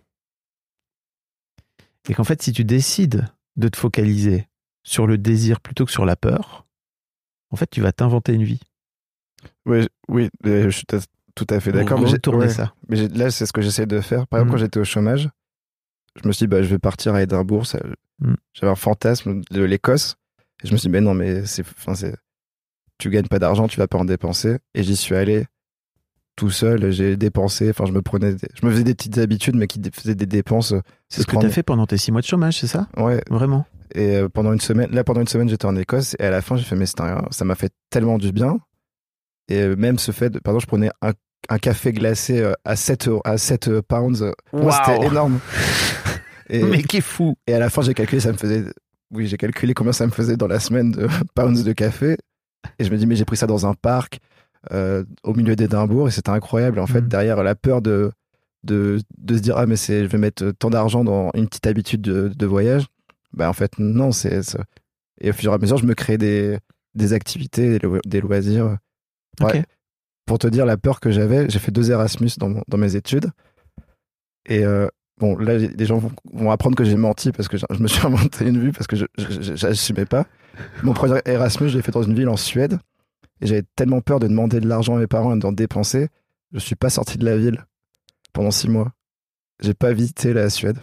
Et 2.08 2.14
qu'en 2.14 2.24
fait, 2.24 2.42
si 2.42 2.52
tu 2.52 2.64
décides 2.64 3.26
de 3.56 3.68
te 3.68 3.76
focaliser 3.76 4.48
sur 4.82 5.06
le 5.06 5.18
désir 5.18 5.60
plutôt 5.60 5.84
que 5.84 5.92
sur 5.92 6.04
la 6.04 6.16
peur, 6.16 6.66
en 7.50 7.56
fait, 7.56 7.68
tu 7.70 7.80
vas 7.80 7.92
t'inventer 7.92 8.32
une 8.34 8.44
vie. 8.44 8.60
Oui, 9.66 9.86
oui, 10.08 10.28
euh, 10.46 10.64
je 10.64 10.70
suis 10.70 10.86
tout 10.86 11.46
à- 11.50 11.60
fait 11.60 11.72
d'accord. 11.72 12.04
J'ai- 12.06 12.18
ouais. 12.34 12.48
ça. 12.48 12.72
Mais 12.88 13.08
là, 13.08 13.30
c'est 13.30 13.46
ce 13.46 13.52
que 13.52 13.62
j'essaie 13.62 13.86
de 13.86 14.00
faire. 14.00 14.26
Par 14.26 14.38
exemple, 14.40 14.48
Mm. 14.48 14.52
quand 14.52 14.58
j'étais 14.58 14.80
au 14.80 14.84
chômage, 14.84 15.28
je 16.22 16.26
me 16.28 16.32
suis 16.32 16.44
dit, 16.44 16.48
bah, 16.48 16.62
je 16.62 16.68
vais 16.68 16.78
partir 16.78 17.14
à 17.14 17.22
Édimbourg. 17.22 17.66
Ça- 17.66 17.80
Mm. 18.22 18.34
J'avais 18.54 18.72
un 18.72 18.76
fantasme 18.76 19.40
de 19.50 19.62
l'Écosse. 19.62 20.16
Et 20.62 20.68
je 20.68 20.72
me 20.72 20.78
suis 20.78 20.86
dit, 20.88 20.92
mais 20.92 21.00
non, 21.00 21.14
mais 21.14 21.44
c'est, 21.46 21.62
enfin, 21.76 21.94
c'est, 21.94 22.14
tu 22.98 23.10
gagnes 23.10 23.26
pas 23.26 23.38
d'argent, 23.38 23.66
tu 23.68 23.78
vas 23.78 23.88
pas 23.88 23.98
en 23.98 24.04
dépenser. 24.04 24.58
Et 24.74 24.82
j'y 24.82 24.96
suis 24.96 25.14
allé 25.16 25.46
tout 26.36 26.50
seul. 26.50 26.90
J'ai 26.92 27.16
dépensé. 27.16 27.70
Enfin, 27.70 27.84
je 27.84 27.92
me 27.92 28.00
prenais, 28.02 28.34
des- 28.34 28.48
je 28.54 28.64
me 28.66 28.70
faisais 28.70 28.84
des 28.84 28.94
petites 28.94 29.18
habitudes, 29.18 29.56
mais 29.56 29.66
qui 29.66 29.80
faisaient 29.92 30.14
des 30.14 30.26
dépenses. 30.26 30.72
C'est 31.08 31.22
ce 31.22 31.26
que 31.26 31.36
tu 31.36 31.46
as 31.46 31.50
fait 31.50 31.62
pendant 31.62 31.86
tes 31.86 31.98
six 31.98 32.12
mois 32.12 32.20
de 32.20 32.26
chômage, 32.26 32.58
c'est 32.60 32.66
ça? 32.68 32.86
Ouais. 32.96 33.22
Vraiment? 33.28 33.66
Et 33.94 34.16
euh, 34.16 34.28
pendant 34.28 34.52
une 34.52 34.60
semaine, 34.60 34.90
là, 34.92 35.04
pendant 35.04 35.20
une 35.20 35.26
semaine, 35.28 35.48
j'étais 35.48 35.66
en 35.66 35.76
Écosse. 35.76 36.16
Et 36.18 36.24
à 36.24 36.30
la 36.30 36.40
fin, 36.42 36.56
j'ai 36.56 36.64
fait, 36.64 36.76
mais 36.76 36.86
un- 37.00 37.26
ça 37.30 37.44
m'a 37.44 37.54
fait 37.56 37.72
tellement 37.90 38.18
du 38.18 38.32
bien. 38.32 38.58
Et 39.48 39.60
euh, 39.62 39.76
même 39.76 39.98
ce 39.98 40.12
fait, 40.12 40.30
de, 40.30 40.38
pardon, 40.38 40.60
je 40.60 40.66
prenais 40.66 40.90
un, 41.02 41.10
un 41.50 41.58
café 41.58 41.92
glacé 41.92 42.40
euh, 42.40 42.52
à 42.64 42.76
7, 42.76 43.08
euros- 43.08 43.20
à 43.24 43.36
7 43.36 43.68
euh, 43.68 43.82
pounds. 43.82 44.24
Pour 44.52 44.62
moi, 44.62 44.72
c'était 44.72 45.06
énorme. 45.06 45.40
Et, 46.48 46.62
Mais 46.64 46.82
qui 46.82 46.98
est 46.98 47.00
fou 47.02 47.34
et 47.46 47.54
à 47.54 47.58
la 47.58 47.70
fin, 47.70 47.82
j'ai 47.82 47.94
calculé, 47.94 48.20
ça 48.20 48.32
me 48.32 48.36
faisait. 48.38 48.64
Oui, 49.12 49.26
j'ai 49.26 49.36
calculé 49.36 49.74
combien 49.74 49.92
ça 49.92 50.06
me 50.06 50.10
faisait 50.10 50.36
dans 50.36 50.46
la 50.46 50.58
semaine 50.60 50.90
de 50.92 51.06
pounds 51.34 51.64
de 51.64 51.72
café. 51.72 52.16
Et 52.78 52.84
je 52.84 52.90
me 52.90 52.96
dis, 52.96 53.06
mais 53.06 53.16
j'ai 53.16 53.24
pris 53.24 53.36
ça 53.36 53.46
dans 53.46 53.66
un 53.66 53.74
parc 53.74 54.18
euh, 54.72 55.04
au 55.24 55.34
milieu 55.34 55.56
d'Édimbourg 55.56 56.08
et 56.08 56.10
c'était 56.10 56.30
incroyable. 56.30 56.78
En 56.78 56.86
fait, 56.86 57.00
Mhm. 57.02 57.08
derrière 57.08 57.42
la 57.42 57.54
peur 57.54 57.82
de, 57.82 58.10
de, 58.64 59.00
de 59.18 59.36
se 59.36 59.40
dire, 59.40 59.56
ah, 59.58 59.66
mais 59.66 59.76
je 59.76 60.06
vais 60.06 60.18
mettre 60.18 60.50
tant 60.52 60.70
d'argent 60.70 61.04
dans 61.04 61.30
une 61.34 61.46
petite 61.48 61.66
habitude 61.66 62.00
de, 62.00 62.28
de 62.28 62.46
voyage, 62.46 62.86
bah 63.32 63.48
en 63.48 63.52
fait, 63.52 63.78
non. 63.78 64.12
c'est 64.12 64.40
Et 65.20 65.30
au 65.30 65.32
fur 65.32 65.50
et 65.52 65.54
à 65.54 65.58
mesure, 65.58 65.76
je 65.78 65.86
me 65.86 65.94
crée 65.94 66.16
des, 66.18 66.58
des 66.94 67.12
activités, 67.12 67.70
des 67.70 67.78
lo- 67.80 68.00
des 68.06 68.20
loisirs. 68.20 68.76
Ouais. 69.40 69.58
Ok. 69.58 69.64
Pour 70.26 70.38
te 70.38 70.46
dire 70.46 70.64
la 70.64 70.76
peur 70.76 71.00
que 71.00 71.10
j'avais, 71.10 71.50
j'ai 71.50 71.58
fait 71.58 71.72
deux 71.72 71.90
Erasmus 71.90 72.30
dans, 72.38 72.48
mon- 72.48 72.62
dans 72.68 72.78
mes 72.78 72.94
études. 72.96 73.30
Et 74.46 74.64
euh, 74.64 74.86
bon, 75.22 75.38
là, 75.38 75.56
les 75.56 75.86
gens 75.86 75.98
vont, 75.98 76.10
vont 76.32 76.50
apprendre 76.50 76.76
que 76.76 76.84
j'ai 76.84 76.96
menti 76.96 77.30
parce 77.32 77.48
que 77.48 77.56
je 77.56 77.64
me 77.82 77.86
suis 77.88 78.04
inventé 78.06 78.44
une 78.46 78.58
vue 78.58 78.72
parce 78.72 78.86
que 78.88 78.96
je 78.96 79.06
n'assumais 79.66 80.04
pas. 80.04 80.26
Mon 80.82 80.92
premier 80.92 81.20
Erasmus, 81.24 81.68
je 81.70 81.76
l'ai 81.76 81.82
fait 81.82 81.92
dans 81.92 82.02
une 82.02 82.14
ville 82.14 82.28
en 82.28 82.36
Suède. 82.36 82.78
Et 83.40 83.46
j'avais 83.46 83.62
tellement 83.76 84.00
peur 84.00 84.20
de 84.20 84.26
demander 84.28 84.60
de 84.60 84.68
l'argent 84.68 84.96
à 84.96 84.98
mes 84.98 85.06
parents 85.06 85.34
et 85.34 85.38
d'en 85.38 85.52
dépenser. 85.52 86.08
Je 86.52 86.58
suis 86.58 86.74
pas 86.76 86.90
sorti 86.90 87.18
de 87.18 87.24
la 87.24 87.36
ville 87.38 87.64
pendant 88.32 88.50
six 88.50 88.68
mois. 88.68 88.92
J'ai 89.62 89.74
pas 89.74 89.92
visité 89.92 90.32
la 90.32 90.50
Suède. 90.50 90.78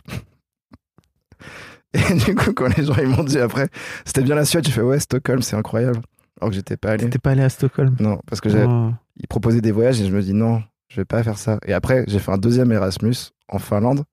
Et 1.94 2.14
du 2.16 2.36
coup, 2.36 2.54
quand 2.54 2.76
les 2.78 2.84
gens 2.86 2.96
ils 2.98 3.08
m'ont 3.08 3.24
dit 3.24 3.40
après, 3.40 3.68
c'était 4.06 4.22
bien 4.22 4.36
la 4.36 4.46
Suède, 4.46 4.66
j'ai 4.66 4.72
fait 4.72 4.82
ouais, 4.82 5.00
Stockholm, 5.00 5.42
c'est 5.42 5.56
incroyable. 5.56 6.00
Alors 6.40 6.50
que 6.52 6.56
j'étais 6.56 6.78
pas 6.78 6.92
allé. 6.92 7.10
T'es 7.10 7.18
pas 7.20 7.32
allé 7.32 7.42
à 7.44 7.50
Stockholm? 7.50 7.96
Non, 8.00 8.20
parce 8.28 8.42
que 8.42 8.50
Oh. 8.50 8.92
ils 9.18 9.28
proposaient 9.28 9.62
des 9.62 9.72
voyages 9.72 10.00
et 10.02 10.06
je 10.08 10.12
me 10.16 10.22
dis 10.22 10.34
non, 10.34 10.62
je 10.90 10.98
vais 11.02 11.06
pas 11.06 11.24
faire 11.24 11.38
ça. 11.38 11.60
Et 11.66 11.74
après, 11.74 12.04
j'ai 12.08 12.20
fait 12.20 12.32
un 12.32 12.38
deuxième 12.38 12.72
Erasmus 12.72 13.16
en 13.50 13.60
Finlande. 13.60 14.04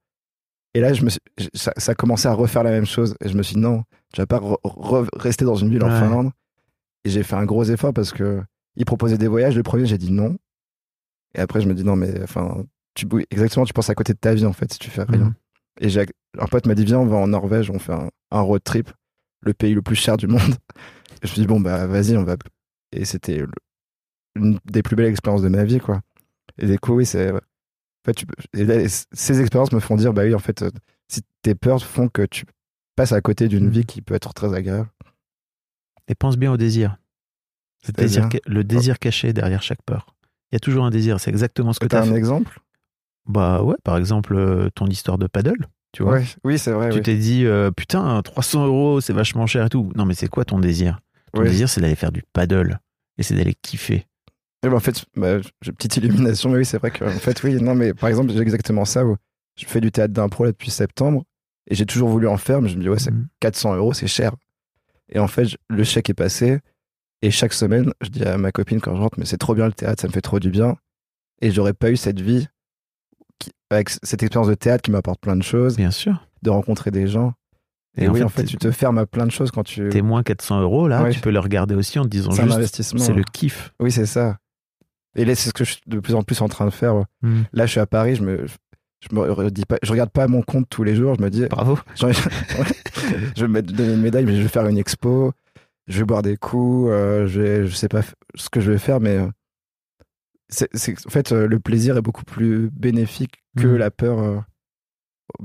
Et 0.76 0.80
là, 0.80 0.92
je 0.92 1.04
me 1.04 1.08
suis, 1.10 1.20
j- 1.38 1.48
ça, 1.54 1.94
commencé 1.94 2.28
à 2.28 2.32
refaire 2.34 2.62
la 2.62 2.70
même 2.70 2.84
chose. 2.86 3.14
Et 3.24 3.28
je 3.28 3.36
me 3.36 3.42
suis 3.42 3.54
dit 3.54 3.60
non, 3.60 3.82
je 4.14 4.20
vais 4.22 4.26
pas 4.26 4.38
re- 4.38 4.60
re- 4.62 5.08
rester 5.16 5.44
dans 5.44 5.54
une 5.56 5.70
ville 5.70 5.82
en. 5.82 5.88
Finlande. 6.00 6.30
Et 7.04 7.10
j'ai 7.10 7.22
fait 7.22 7.36
un 7.36 7.44
gros 7.46 7.64
effort 7.64 7.92
parce 7.94 8.12
que 8.12 8.42
ils 8.76 8.84
proposaient 8.84 9.16
des 9.18 9.28
voyages. 9.28 9.56
Le 9.56 9.62
premier, 9.62 9.86
j'ai 9.86 9.96
dit 9.98 10.12
non. 10.12 10.36
Et 11.34 11.40
après, 11.40 11.60
je 11.60 11.68
me 11.68 11.74
dis 11.74 11.84
non, 11.84 11.96
mais 11.96 12.22
enfin, 12.22 12.64
tu, 12.94 13.06
exactement, 13.30 13.64
tu 13.64 13.72
penses 13.72 13.90
à 13.90 13.94
côté 13.94 14.12
de 14.12 14.18
ta 14.18 14.34
vie 14.34 14.44
en 14.46 14.52
fait 14.52 14.72
si 14.72 14.78
tu 14.78 14.90
fais 14.90 15.04
rien. 15.04 15.18
Mhm. 15.26 15.34
Et 15.80 15.88
j'ai 15.88 16.06
un 16.38 16.46
pote 16.46 16.66
m'a 16.66 16.74
dit 16.74 16.84
viens, 16.84 16.98
on 16.98 17.06
va 17.06 17.16
en 17.16 17.26
Norvège, 17.28 17.70
on 17.70 17.78
fait 17.78 17.92
un, 17.92 18.10
un 18.30 18.40
road 18.40 18.62
trip, 18.64 18.90
le 19.42 19.54
pays 19.54 19.72
le 19.74 19.82
plus 19.82 19.96
cher 19.96 20.16
du 20.16 20.26
monde. 20.26 20.40
Et 21.22 21.26
je 21.26 21.28
me 21.28 21.32
suis 21.32 21.40
dit 21.42 21.46
bon 21.46 21.60
bah 21.60 21.86
vas-y, 21.86 22.16
on 22.16 22.24
va. 22.24 22.36
Et 22.92 23.04
c'était 23.06 23.42
une 24.34 24.58
des 24.66 24.82
plus 24.82 24.96
belles 24.96 25.06
expériences 25.10 25.42
de 25.42 25.48
ma 25.48 25.64
vie 25.64 25.80
quoi. 25.80 26.00
Et 26.58 26.66
du 26.66 26.78
coup 26.78 26.94
oui 26.94 27.06
c'est. 27.06 27.32
Fait, 28.06 28.14
tu 28.14 28.24
peux- 28.24 28.34
et 28.58 28.64
là, 28.64 28.88
ces 29.12 29.40
expériences 29.40 29.72
me 29.72 29.80
font 29.80 29.96
dire 29.96 30.12
bah 30.14 30.22
oui 30.24 30.34
en 30.34 30.38
fait 30.38 30.62
euh, 30.62 30.70
si 31.08 31.20
tes 31.42 31.54
peurs 31.54 31.82
font 31.84 32.08
que 32.08 32.22
tu 32.22 32.44
passes 32.96 33.12
à 33.12 33.20
côté 33.20 33.48
d'une 33.48 33.64
Mhm. 33.66 33.70
vie 33.70 33.84
qui 33.84 34.00
peut 34.00 34.14
être 34.14 34.32
très 34.32 34.54
agréable. 34.54 34.88
Et 36.08 36.14
pense 36.14 36.36
bien 36.36 36.52
au 36.52 36.56
désir. 36.56 36.96
Le 37.82 37.86
C'est-à-dire 37.86 38.28
désir, 38.28 38.28
ca- 38.32 38.40
le 38.52 38.64
désir 38.64 38.98
caché 38.98 39.32
derrière 39.32 39.62
chaque 39.62 39.82
peur. 39.84 40.14
Il 40.50 40.54
y 40.54 40.56
a 40.56 40.60
toujours 40.60 40.84
un 40.84 40.90
désir, 40.90 41.18
c'est 41.20 41.30
exactement 41.30 41.72
ce 41.72 41.80
que 41.80 41.86
tu 41.86 41.90
T'as 41.90 42.00
as 42.00 42.04
un 42.04 42.10
fait. 42.12 42.16
exemple? 42.16 42.60
Bah 43.28 43.62
ouais, 43.62 43.74
par 43.82 43.96
exemple, 43.96 44.36
euh, 44.36 44.70
ton 44.74 44.86
histoire 44.86 45.18
de 45.18 45.26
paddle, 45.26 45.66
tu 45.92 46.04
vois. 46.04 46.12
Ouais, 46.14 46.24
oui 46.44 46.58
c'est 46.60 46.70
vrai. 46.70 46.90
Tu 46.90 46.96
oui. 46.98 47.02
t'es 47.02 47.16
dit, 47.16 47.44
euh, 47.44 47.72
putain, 47.72 48.22
300 48.22 48.66
euros, 48.66 49.00
c'est 49.00 49.12
vachement 49.12 49.46
cher 49.48 49.66
et 49.66 49.68
tout. 49.68 49.90
Non, 49.96 50.04
mais 50.06 50.14
c'est 50.14 50.28
quoi 50.28 50.44
ton 50.44 50.60
désir? 50.60 51.00
Ton 51.32 51.42
désir, 51.42 51.68
c'est 51.68 51.80
d'aller 51.80 51.96
faire 51.96 52.12
du 52.12 52.22
paddle. 52.32 52.78
Et 53.18 53.24
c'est 53.24 53.34
d'aller 53.34 53.54
kiffer. 53.60 54.06
Ben, 54.62 54.72
en 54.72 54.80
fait, 54.80 55.04
bah, 55.16 55.40
j'ai 55.40 55.70
une 55.70 55.74
petite 55.74 55.96
illumination, 55.96 56.50
mais 56.50 56.58
oui, 56.58 56.64
c'est 56.64 56.78
vrai 56.78 56.90
que, 56.90 57.04
en 57.04 57.10
fait, 57.18 57.42
oui, 57.44 57.54
non, 57.62 57.74
mais 57.74 57.94
par 57.94 58.08
exemple, 58.08 58.32
j'ai 58.32 58.40
exactement 58.40 58.84
ça. 58.84 59.04
où 59.04 59.16
je 59.58 59.64
fais 59.64 59.80
du 59.80 59.90
théâtre 59.90 60.12
d'impro 60.12 60.44
là 60.44 60.50
depuis 60.50 60.70
septembre 60.70 61.24
et 61.70 61.74
j'ai 61.74 61.86
toujours 61.86 62.08
voulu 62.10 62.28
en 62.28 62.36
faire, 62.36 62.60
mais 62.60 62.68
je 62.68 62.76
me 62.76 62.82
dis, 62.82 62.88
ouais, 62.90 62.98
c'est 62.98 63.10
Mhm. 63.10 63.28
400 63.40 63.74
euros, 63.74 63.92
c'est 63.94 64.06
cher. 64.06 64.32
Et 65.08 65.18
en 65.18 65.28
fait, 65.28 65.48
le 65.70 65.82
chèque 65.84 66.10
est 66.10 66.14
passé 66.14 66.58
et 67.22 67.30
chaque 67.30 67.52
semaine, 67.54 67.90
je 68.02 68.08
dis 68.10 68.22
à 68.24 68.36
ma 68.38 68.52
copine 68.52 68.80
quand 68.80 68.94
je 68.96 69.00
rentre, 69.00 69.18
mais 69.18 69.24
c'est 69.24 69.38
trop 69.38 69.54
bien 69.54 69.66
le 69.66 69.72
théâtre, 69.72 70.02
ça 70.02 70.08
me 70.08 70.12
fait 70.12 70.20
trop 70.20 70.40
du 70.40 70.50
bien. 70.50 70.76
Et 71.40 71.50
j'aurais 71.52 71.72
pas 71.74 71.90
eu 71.90 71.96
cette 71.96 72.20
vie 72.20 72.48
qui- 73.38 73.52
avec 73.70 73.88
cette 73.88 74.22
expérience 74.22 74.48
de 74.48 74.54
théâtre 74.54 74.82
qui 74.82 74.90
m'apporte 74.90 75.20
plein 75.20 75.36
de 75.36 75.42
choses, 75.42 75.76
Bien 75.76 75.90
sûr. 75.90 76.26
de 76.42 76.50
rencontrer 76.50 76.90
des 76.90 77.06
gens. 77.06 77.32
Et, 77.96 78.04
Et 78.04 78.08
en 78.08 78.12
oui, 78.12 78.18
fait, 78.18 78.24
en 78.24 78.28
fait, 78.28 78.42
t'es- 78.42 78.48
tu 78.48 78.56
te 78.58 78.70
fermes 78.72 78.98
à 78.98 79.06
plein 79.06 79.24
de 79.24 79.30
choses 79.32 79.50
quand 79.50 79.62
tu. 79.62 79.88
Tes 79.88 80.02
moins 80.02 80.22
400 80.22 80.60
euros, 80.60 80.86
là, 80.86 81.02
Ouais. 81.04 81.10
tu 81.12 81.20
peux 81.20 81.30
le 81.30 81.38
regarder 81.40 81.74
aussi 81.74 81.98
en 81.98 82.02
te 82.02 82.08
disant 82.08 82.30
C'est 82.32 82.42
un 82.42 82.44
juste, 82.44 82.56
investissement. 82.58 83.00
c'est 83.00 83.14
le 83.14 83.22
kiff. 83.22 83.72
Oui, 83.80 83.90
c'est 83.90 84.04
ça. 84.06 84.36
Et 85.16 85.24
là, 85.24 85.34
c'est 85.34 85.48
ce 85.48 85.52
que 85.54 85.64
je 85.64 85.72
suis 85.72 85.82
de 85.86 85.98
plus 85.98 86.14
en 86.14 86.22
plus 86.22 86.40
en 86.42 86.48
train 86.48 86.64
de 86.66 86.70
faire. 86.70 86.94
Mm. 87.22 87.42
Là, 87.52 87.66
je 87.66 87.70
suis 87.72 87.80
à 87.80 87.86
Paris, 87.86 88.14
je 88.16 88.22
me, 88.22 88.46
je 88.46 89.14
me 89.14 89.20
redis 89.32 89.64
pas, 89.64 89.78
je 89.82 89.90
regarde 89.90 90.10
pas 90.10 90.28
mon 90.28 90.42
compte 90.42 90.66
tous 90.68 90.84
les 90.84 90.94
jours. 90.94 91.14
Je 91.18 91.22
me 91.22 91.30
dis, 91.30 91.46
Bravo. 91.46 91.78
j'ai 91.94 92.12
je 93.36 93.40
vais 93.44 93.48
me 93.48 93.62
donner 93.62 93.94
une 93.94 94.00
médaille, 94.02 94.24
mais 94.26 94.36
je 94.36 94.42
vais 94.42 94.48
faire 94.48 94.66
une 94.68 94.78
expo, 94.78 95.32
je 95.88 95.98
vais 95.98 96.04
boire 96.04 96.22
des 96.22 96.36
coups, 96.36 96.90
euh, 96.90 97.26
je, 97.26 97.40
vais- 97.40 97.66
je 97.66 97.74
sais 97.74 97.88
pas 97.88 98.02
ce 98.34 98.48
que 98.50 98.60
je 98.60 98.70
vais 98.72 98.78
faire, 98.78 99.00
mais 99.00 99.16
euh, 99.18 99.28
c'est, 100.48 100.68
en 101.06 101.10
fait, 101.10 101.32
euh, 101.32 101.46
le 101.48 101.58
plaisir 101.58 101.96
est 101.96 102.02
beaucoup 102.02 102.24
plus 102.24 102.70
bénéfique 102.72 103.42
que 103.58 103.66
Mhm. 103.66 103.76
la 103.76 103.90
peur. 103.90 104.18
euh. 104.18 104.38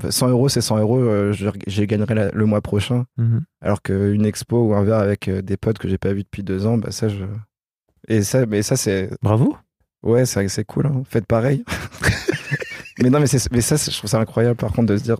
100 0.09 0.30
euros, 0.30 0.47
c'est 0.47 0.61
100 0.61 0.78
euros, 0.78 1.32
je, 1.34 1.49
je 1.67 1.84
gagnerai 1.84 2.13
la- 2.13 2.32
le 2.32 2.45
mois 2.45 2.61
prochain. 2.61 3.05
Mhm. 3.17 3.41
Alors 3.61 3.82
qu'une 3.82 4.26
expo 4.26 4.67
ou 4.67 4.74
un 4.76 4.84
verre 4.84 4.99
avec 4.99 5.28
des 5.30 5.57
potes 5.57 5.80
que 5.80 5.88
j'ai 5.89 5.97
pas 5.97 6.13
vu 6.13 6.22
depuis 6.24 6.43
deux 6.43 6.65
ans, 6.67 6.78
bah 6.78 6.91
ça, 6.91 7.09
je. 7.09 7.26
Et 8.08 8.24
ça, 8.24 8.45
mais 8.45 8.62
ça, 8.64 8.76
c'est, 8.76 9.10
Bravo. 9.22 9.56
Ouais, 10.04 10.26
c'est 10.26 10.47
c'est 10.47 10.66
cool. 10.66 10.88
hein. 10.88 11.04
Faites 11.08 11.26
pareil. 11.28 11.64
mais 13.02 13.10
non, 13.10 13.20
mais, 13.20 13.28
c'est- 13.28 13.52
mais 13.52 13.62
ça, 13.62 13.76
je 13.78 13.95
trouve 13.97 14.10
ça 14.10 14.20
incroyable, 14.20 14.56
par 14.58 14.72
contre, 14.74 14.88
de 14.93 14.97
se 14.97 15.04
dire 15.04 15.18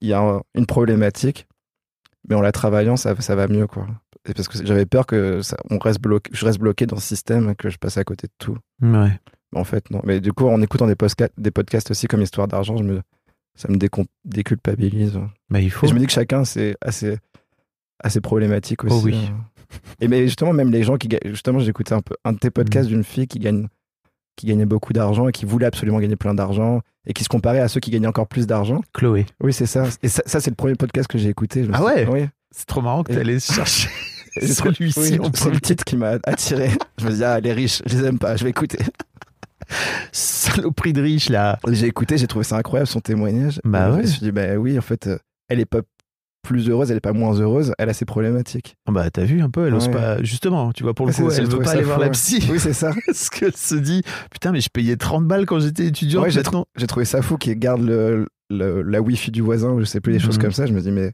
il 0.00 0.08
y 0.08 0.12
a 0.12 0.20
un- 0.20 0.42
une 0.54 0.66
problématique, 0.66 1.46
mais 2.28 2.34
en 2.34 2.40
la 2.40 2.52
travaillant, 2.52 2.96
ça, 2.96 3.14
ça 3.20 3.34
va 3.34 3.48
mieux, 3.48 3.66
quoi. 3.66 3.86
Et 4.28 4.34
parce 4.34 4.48
que 4.48 4.64
j'avais 4.64 4.86
peur 4.86 5.06
que 5.06 5.40
ça, 5.42 5.56
on 5.70 5.78
reste 5.78 6.00
bloqué, 6.00 6.30
je 6.34 6.44
reste 6.44 6.58
bloqué 6.58 6.86
dans 6.86 6.96
ce 6.96 7.06
système, 7.06 7.54
que 7.54 7.70
je 7.70 7.78
passe 7.78 7.96
à 7.96 8.04
côté 8.04 8.26
de 8.26 8.32
tout. 8.38 8.56
Ouais. 8.82 9.18
En 9.54 9.64
fait, 9.64 9.90
non. 9.90 10.00
Mais 10.04 10.20
du 10.20 10.32
coup, 10.32 10.46
en 10.46 10.60
écoutant 10.60 10.86
des, 10.86 10.94
des 11.38 11.50
podcasts 11.50 11.90
aussi 11.90 12.06
comme 12.06 12.20
Histoire 12.20 12.46
d'argent, 12.48 12.76
je 12.76 12.82
me, 12.84 13.00
ça 13.54 13.68
me 13.68 13.76
décom- 13.76 14.06
déculpabilise. 14.24 15.18
Bah, 15.48 15.60
il 15.60 15.70
faut. 15.70 15.86
Et 15.86 15.88
je 15.88 15.94
me 15.94 15.98
dis 16.00 16.06
que 16.06 16.12
chacun, 16.12 16.44
c'est 16.44 16.76
assez, 16.82 17.16
assez 18.00 18.20
problématique 18.20 18.84
aussi. 18.84 18.94
Oh 18.94 19.00
oui. 19.04 19.30
Et 20.00 20.08
mais 20.08 20.22
justement, 20.24 20.52
même 20.52 20.70
les 20.70 20.82
gens 20.82 20.96
qui 20.96 21.08
gagnent. 21.08 21.20
Justement, 21.26 21.58
j'écoutais 21.58 21.92
un 21.94 22.00
peu 22.00 22.14
un 22.24 22.32
de 22.32 22.38
tes 22.38 22.50
podcasts 22.50 22.88
Mm. 22.88 22.92
d'une 22.92 23.04
fille 23.04 23.26
qui 23.26 23.38
gagne 23.38 23.68
qui 24.36 24.46
gagnait 24.46 24.66
beaucoup 24.66 24.92
d'argent 24.92 25.26
et 25.26 25.32
qui 25.32 25.44
voulait 25.46 25.66
absolument 25.66 25.98
gagner 25.98 26.14
plein 26.14 26.32
d'argent 26.32 26.80
et 27.06 27.12
qui 27.12 27.24
se 27.24 27.28
comparait 27.28 27.58
à 27.58 27.66
ceux 27.66 27.80
qui 27.80 27.90
gagnaient 27.90 28.06
encore 28.06 28.28
plus 28.28 28.46
d'argent. 28.46 28.82
Chloé. 28.94 29.26
Oui, 29.40 29.52
c'est 29.52 29.66
ça. 29.66 29.84
Et 30.04 30.08
ça, 30.08 30.22
ça, 30.26 30.40
c'est 30.40 30.50
le 30.50 30.54
premier 30.54 30.76
podcast 30.76 31.08
que 31.08 31.18
j'ai 31.18 31.28
écouté. 31.28 31.64
Je 31.64 31.70
Ah 31.74 31.82
ouais 31.82 32.06
Oui. 32.08 32.26
C'est 32.52 32.66
trop 32.66 32.80
marrant 32.80 33.02
que 33.02 33.12
tu 33.12 33.18
allais 33.18 33.40
chercher 33.40 33.88
celui-ci 34.40 35.18
oui, 35.18 35.30
C'est 35.34 35.50
le 35.50 35.60
titre 35.60 35.82
qui 35.84 35.96
m'a 35.96 36.18
attiré. 36.22 36.70
Je 36.98 37.06
me 37.06 37.10
dis, 37.12 37.24
ah, 37.24 37.40
les 37.40 37.52
riches, 37.52 37.82
je 37.84 37.96
les 37.98 38.04
aime 38.04 38.18
pas, 38.20 38.36
je 38.36 38.44
vais 38.44 38.50
écouter. 38.50 38.78
Saloperie 40.12 40.92
de 40.92 41.02
riche, 41.02 41.28
là. 41.28 41.58
J'ai 41.68 41.86
écouté, 41.86 42.16
j'ai 42.18 42.26
trouvé 42.26 42.44
ça 42.44 42.56
incroyable 42.56 42.86
son 42.88 43.00
témoignage. 43.00 43.60
Bah 43.64 43.90
ouais. 43.90 43.96
Je 43.98 44.02
me 44.02 44.06
suis 44.06 44.20
dit, 44.20 44.32
bah 44.32 44.54
oui, 44.56 44.78
en 44.78 44.82
fait, 44.82 45.06
euh, 45.08 45.18
elle 45.48 45.60
est 45.60 45.66
pas 45.66 45.80
plus 46.48 46.68
heureuse, 46.68 46.90
elle 46.90 46.96
est 46.96 47.00
pas 47.00 47.12
moins 47.12 47.34
heureuse, 47.38 47.72
elle 47.78 47.88
a 47.88 47.92
ses 47.94 48.04
problématiques. 48.04 48.76
Ah 48.86 48.92
Bah, 48.92 49.10
t'as 49.10 49.24
vu 49.24 49.40
un 49.42 49.50
peu, 49.50 49.66
elle 49.66 49.74
ose 49.74 49.86
Ouais. 49.86 49.92
pas. 49.92 50.22
Justement, 50.22 50.72
tu 50.72 50.82
vois, 50.82 50.94
pour 50.94 51.06
le 51.06 51.12
c'est- 51.12 51.22
coup, 51.22 51.30
elle 51.30 51.44
je 51.46 51.50
veut 51.50 51.58
pas 51.60 51.72
aller 51.72 51.82
voir 51.82 51.98
la 51.98 52.06
ouais. 52.06 52.12
psy. 52.12 52.46
Oui, 52.50 52.58
c'est 52.58 52.72
ça. 52.72 52.92
Parce 53.06 53.28
qu'elle 53.30 53.54
se 53.56 53.74
dit, 53.74 54.02
putain, 54.30 54.52
mais 54.52 54.60
je 54.60 54.70
payais 54.70 54.96
30 54.96 55.26
balles 55.26 55.46
quand 55.46 55.60
j'étais 55.60 55.86
étudiant. 55.86 56.22
Ouais, 56.22 56.30
j'ai 56.30 56.86
trouvé 56.86 57.04
ça 57.04 57.22
fou 57.22 57.36
qu'il 57.36 57.58
garde 57.58 57.82
le, 57.82 58.26
le- 58.50 58.82
la 58.82 59.00
wifi 59.02 59.30
du 59.30 59.42
voisin, 59.42 59.76
je 59.78 59.84
sais 59.84 60.00
plus, 60.00 60.12
des 60.14 60.18
choses 60.18 60.36
Mhm. 60.36 60.42
comme 60.42 60.52
ça. 60.52 60.66
Je 60.66 60.72
me 60.72 60.80
dis, 60.80 60.90
mais 60.90 61.12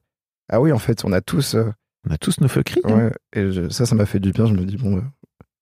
ah 0.50 0.60
oui, 0.60 0.72
en 0.72 0.78
fait, 0.78 1.04
on 1.04 1.12
a 1.12 1.20
tous. 1.20 1.54
euh, 1.54 1.64
On 2.08 2.12
a 2.12 2.18
tous 2.18 2.40
nos 2.40 2.48
feux 2.48 2.62
cris. 2.62 2.80
hein. 2.84 2.94
ouais, 2.96 3.12
et 3.34 3.50
je- 3.50 3.68
ça, 3.70 3.86
ça 3.86 3.94
m'a 3.94 4.06
fait 4.06 4.20
du 4.20 4.30
bien. 4.32 4.46
Je 4.46 4.52
me 4.52 4.64
dis, 4.64 4.76
bon, 4.76 4.98
euh, 4.98 5.00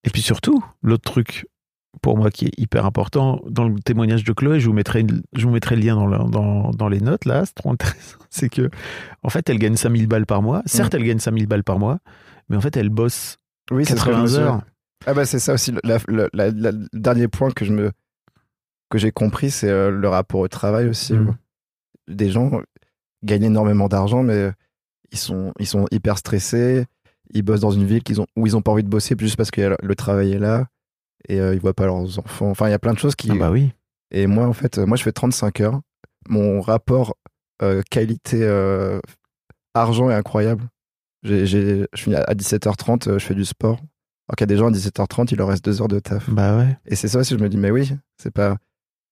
Et 0.03 0.09
puis 0.09 0.21
surtout, 0.21 0.63
l'autre 0.81 1.09
truc 1.09 1.47
pour 2.01 2.17
moi 2.17 2.31
qui 2.31 2.45
est 2.45 2.51
hyper 2.59 2.85
important, 2.85 3.41
dans 3.47 3.67
le 3.67 3.79
témoignage 3.79 4.23
de 4.23 4.33
Chloé, 4.33 4.59
je 4.59 4.67
vous 4.67 4.73
mettrai, 4.73 5.05
je 5.35 5.45
vous 5.45 5.51
mettrai 5.53 5.75
le 5.75 5.81
lien 5.83 5.95
dans, 5.95 6.27
dans, 6.29 6.71
dans 6.71 6.89
les 6.89 6.99
notes 6.99 7.25
là, 7.25 7.45
c'est 7.45 7.53
trop 7.55 7.71
intéressant. 7.71 8.17
C'est 8.29 8.49
que, 8.49 8.69
en 9.21 9.29
fait, 9.29 9.47
elle 9.49 9.59
gagne 9.59 9.75
5000 9.75 10.07
balles 10.07 10.25
par 10.25 10.41
mois. 10.41 10.63
Certes, 10.65 10.95
elle 10.95 11.03
gagne 11.03 11.19
5000 11.19 11.45
balles 11.45 11.63
par 11.63 11.77
mois, 11.77 11.99
mais 12.49 12.57
en 12.57 12.61
fait, 12.61 12.75
elle 12.75 12.89
bosse 12.89 13.37
oui, 13.71 13.85
c'est 13.85 13.95
ce 13.95 14.03
que 14.03 14.11
je 14.11 14.17
me 14.17 14.23
80 14.23 14.27
suis- 14.27 14.37
heures. 14.43 14.61
Ah 15.05 15.13
bah 15.13 15.25
c'est 15.25 15.37
ça 15.39 15.53
aussi. 15.53 15.71
le 15.83 16.87
dernier 16.93 17.27
point 17.27 17.51
que 17.51 17.63
je 17.65 17.71
me 17.73 17.91
que 18.89 18.97
j'ai 18.97 19.11
compris, 19.11 19.51
c'est 19.51 19.69
euh, 19.69 19.91
le 19.91 20.07
rapport 20.07 20.39
au 20.41 20.47
travail 20.47 20.87
aussi. 20.87 21.13
Mhm. 21.13 21.35
Des 22.09 22.29
gens 22.29 22.51
gagnent 23.23 23.43
énormément 23.43 23.87
d'argent, 23.87 24.23
mais 24.23 24.51
ils 25.11 25.17
sont 25.17 25.53
ils 25.59 25.67
sont 25.67 25.85
hyper 25.91 26.17
stressés. 26.17 26.85
Ils 27.33 27.43
bossent 27.43 27.59
dans 27.61 27.71
une 27.71 27.85
ville 27.85 28.01
qu'ils 28.03 28.19
ont 28.21 28.27
où 28.35 28.47
ils 28.47 28.57
ont 28.57 28.61
pas 28.61 28.71
envie 28.71 28.83
de 28.83 28.89
bosser 28.89 29.15
juste 29.19 29.37
parce 29.37 29.51
que 29.51 29.75
le 29.81 29.95
travail 29.95 30.33
est 30.33 30.39
là 30.39 30.65
et 31.29 31.39
euh, 31.39 31.53
ils 31.53 31.59
voient 31.61 31.73
pas 31.73 31.85
leurs 31.85 32.19
enfants. 32.19 32.49
Enfin, 32.49 32.67
il 32.67 32.71
y 32.71 32.75
a 32.75 32.79
plein 32.79 32.93
de 32.93 32.99
choses 32.99 33.15
qui. 33.15 33.29
Ah 33.31 33.35
bah 33.35 33.51
oui. 33.51 33.71
Et 34.11 34.27
moi, 34.27 34.45
en 34.45 34.53
fait, 34.53 34.77
moi, 34.77 34.97
je 34.97 35.03
fais 35.03 35.11
35 35.11 35.61
heures. 35.61 35.81
Mon 36.29 36.61
rapport 36.61 37.15
euh, 37.61 37.81
qualité 37.89 38.39
euh, 38.43 38.99
est 39.75 40.13
incroyable. 40.13 40.65
J'ai, 41.23 41.45
j'ai- 41.45 41.87
je 41.93 42.01
finis 42.01 42.15
à 42.15 42.33
17h30, 42.33 43.07
euh, 43.09 43.19
je 43.19 43.25
fais 43.25 43.35
du 43.35 43.45
sport. 43.45 43.79
Alors 44.27 44.35
qu'il 44.37 44.41
y 44.41 44.43
a 44.43 44.47
des 44.47 44.57
gens 44.57 44.67
à 44.67 44.71
17h30, 44.71 45.29
il 45.31 45.37
leur 45.37 45.47
reste 45.49 45.63
deux 45.65 45.81
heures 45.81 45.87
de 45.87 45.99
taf. 45.99 46.29
Bah 46.29 46.57
ouais. 46.57 46.77
Et 46.85 46.95
c'est 46.95 47.07
ça 47.07 47.19
aussi, 47.19 47.33
je 47.37 47.39
me 47.39 47.49
dis, 47.49 47.57
mais 47.57 47.71
oui, 47.71 47.91
c'est 48.17 48.31
pas, 48.31 48.57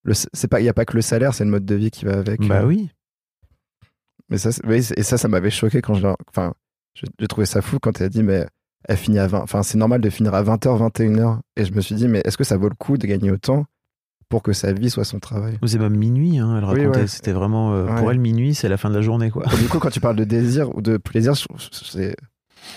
le, 0.03 0.14
c'est 0.14 0.47
pas, 0.47 0.62
il 0.62 0.66
y 0.66 0.70
a 0.70 0.74
pas 0.74 0.86
que 0.86 0.95
le 0.95 1.01
salaire, 1.01 1.34
c'est 1.34 1.43
le 1.45 1.49
mode 1.51 1.66
de 1.66 1.76
vie 1.76 1.91
qui 1.91 2.05
va 2.05 2.18
avec. 2.18 2.41
Bah 2.47 2.66
oui. 2.66 2.89
Mais 4.30 4.38
ça, 4.38 4.49
et 4.70 5.03
ça, 5.03 5.18
ça 5.18 5.28
m'avait 5.28 5.49
choqué 5.49 5.82
quand 5.82 5.93
je, 5.95 6.07
l'ai- 6.07 6.14
enfin, 6.30 6.53
j'ai 7.20 7.28
trouvé 7.28 7.45
ça 7.45 7.62
fou 7.62 7.80
quand 7.80 7.99
elle 7.99 8.05
a 8.05 8.09
dit, 8.09 8.24
mais 8.24 8.45
elle 8.88 8.97
finit 8.97 9.19
à 9.19 9.27
20, 9.27 9.39
enfin, 9.41 9.63
c'est 9.63 9.77
normal 9.77 10.01
de 10.01 10.09
finir 10.09 10.34
à 10.34 10.43
20h, 10.43 10.77
21h. 10.77 11.39
Et 11.57 11.65
je 11.65 11.73
me 11.73 11.82
suis 11.82 11.95
dit, 11.95 12.07
mais 12.07 12.21
est-ce 12.25 12.38
que 12.38 12.43
ça 12.43 12.57
vaut 12.57 12.69
le 12.69 12.75
coup 12.75 12.97
de 12.97 13.05
gagner 13.07 13.32
autant 13.32 13.65
pour 14.29 14.41
que 14.43 14.53
sa 14.53 14.73
vie 14.73 14.89
soit 14.89 15.03
son 15.03 15.19
travail? 15.19 15.57
C'est 15.65 15.77
même 15.79 15.95
minuit, 15.95 16.39
hein, 16.39 16.55
elle 16.57 16.63
Oui, 16.65 16.82
racontait. 16.86 17.01
ouais. 17.01 17.07
C'était 17.07 17.32
vraiment. 17.34 17.73
euh, 17.73 17.95
Pour 17.97 18.11
elle, 18.11 18.19
minuit, 18.19 18.55
c'est 18.55 18.69
la 18.69 18.77
fin 18.77 18.89
de 18.89 18.95
la 18.95 19.01
journée, 19.01 19.29
quoi. 19.29 19.45
Du 19.59 19.67
coup, 19.67 19.79
quand 19.79 19.89
tu 19.89 19.99
parles 19.99 20.15
de 20.15 20.23
désir 20.23 20.75
ou 20.75 20.82
de 20.82 20.97
plaisir, 20.97 21.34
c'est, 21.71 22.15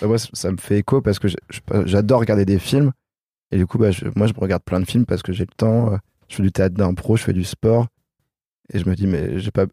bah, 0.00 0.06
moi, 0.08 0.18
ça 0.18 0.50
me 0.52 0.56
fait 0.56 0.78
écho 0.78 1.00
parce 1.00 1.18
que 1.18 1.28
j'adore 1.86 2.20
regarder 2.20 2.44
des 2.44 2.58
films. 2.58 2.92
Et 3.52 3.56
du 3.56 3.66
coup, 3.66 3.78
bah, 3.78 3.90
je- 3.92 4.06
moi, 4.16 4.26
je 4.26 4.32
regarde 4.36 4.62
plein 4.64 4.80
de 4.80 4.84
films 4.86 5.06
parce 5.06 5.22
que 5.22 5.32
j'ai 5.32 5.44
le 5.44 5.54
temps. 5.56 5.92
euh, 5.92 5.96
Je 6.28 6.36
fais 6.36 6.42
du 6.42 6.50
théâtre 6.52 6.74
d'impro, 6.74 7.16
je 7.16 7.22
fais 7.22 7.32
du 7.34 7.44
sport. 7.44 7.86
Et 8.72 8.78
je 8.78 8.88
me 8.88 8.94
dis, 8.96 9.06
mais 9.06 9.38
j'ai 9.38 9.50
pas, 9.50 9.66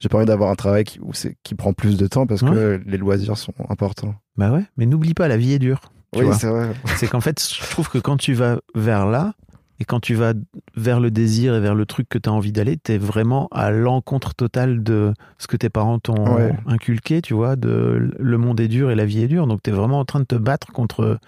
j'ai 0.00 0.08
pas 0.08 0.16
envie 0.16 0.26
d'avoir 0.26 0.50
un 0.50 0.54
travail 0.54 0.84
qui, 0.84 0.98
où 1.00 1.12
c'est- 1.12 1.36
qui 1.44 1.54
prend 1.54 1.74
plus 1.74 1.98
de 1.98 2.06
temps 2.06 2.26
parce 2.26 2.40
que 2.40 2.80
les 2.86 2.96
loisirs 2.96 3.36
sont 3.36 3.52
importants. 3.68 4.14
Bah 4.36 4.50
ouais. 4.52 4.64
Mais 4.76 4.86
n'oublie 4.86 5.14
pas, 5.14 5.28
la 5.28 5.36
vie 5.36 5.52
est 5.52 5.58
dure. 5.58 5.80
Oui, 6.16 6.26
c'est 6.38 6.46
vrai. 6.48 6.70
C'est 6.96 7.06
qu'en 7.08 7.20
fait, 7.20 7.42
je 7.42 7.60
trouve 7.70 7.88
que 7.88 7.98
quand 7.98 8.16
tu 8.16 8.34
vas 8.34 8.58
vers 8.74 9.06
là, 9.06 9.32
et 9.80 9.84
quand 9.84 9.98
tu 10.00 10.14
vas 10.14 10.32
vers 10.76 11.00
le 11.00 11.10
désir 11.10 11.54
et 11.56 11.60
vers 11.60 11.74
le 11.74 11.86
truc 11.86 12.08
que 12.08 12.18
tu 12.18 12.28
as 12.28 12.32
envie 12.32 12.52
d'aller, 12.52 12.76
tu 12.82 12.92
es 12.92 12.98
vraiment 12.98 13.48
à 13.50 13.70
l'encontre 13.72 14.34
totale 14.34 14.82
de 14.82 15.12
ce 15.38 15.46
que 15.48 15.56
tes 15.56 15.70
parents 15.70 15.98
t'ont 15.98 16.36
Ouais. 16.36 16.52
inculqué, 16.66 17.20
tu 17.22 17.34
vois, 17.34 17.56
de 17.56 18.10
le 18.18 18.38
monde 18.38 18.60
est 18.60 18.68
dur 18.68 18.90
et 18.90 18.94
la 18.94 19.04
vie 19.06 19.22
est 19.22 19.28
dure. 19.28 19.46
Donc 19.46 19.62
tu 19.62 19.70
es 19.70 19.72
vraiment 19.72 19.98
en 19.98 20.04
train 20.04 20.20
de 20.20 20.24
te 20.26 20.34
battre 20.36 20.68
contre. 20.72 21.18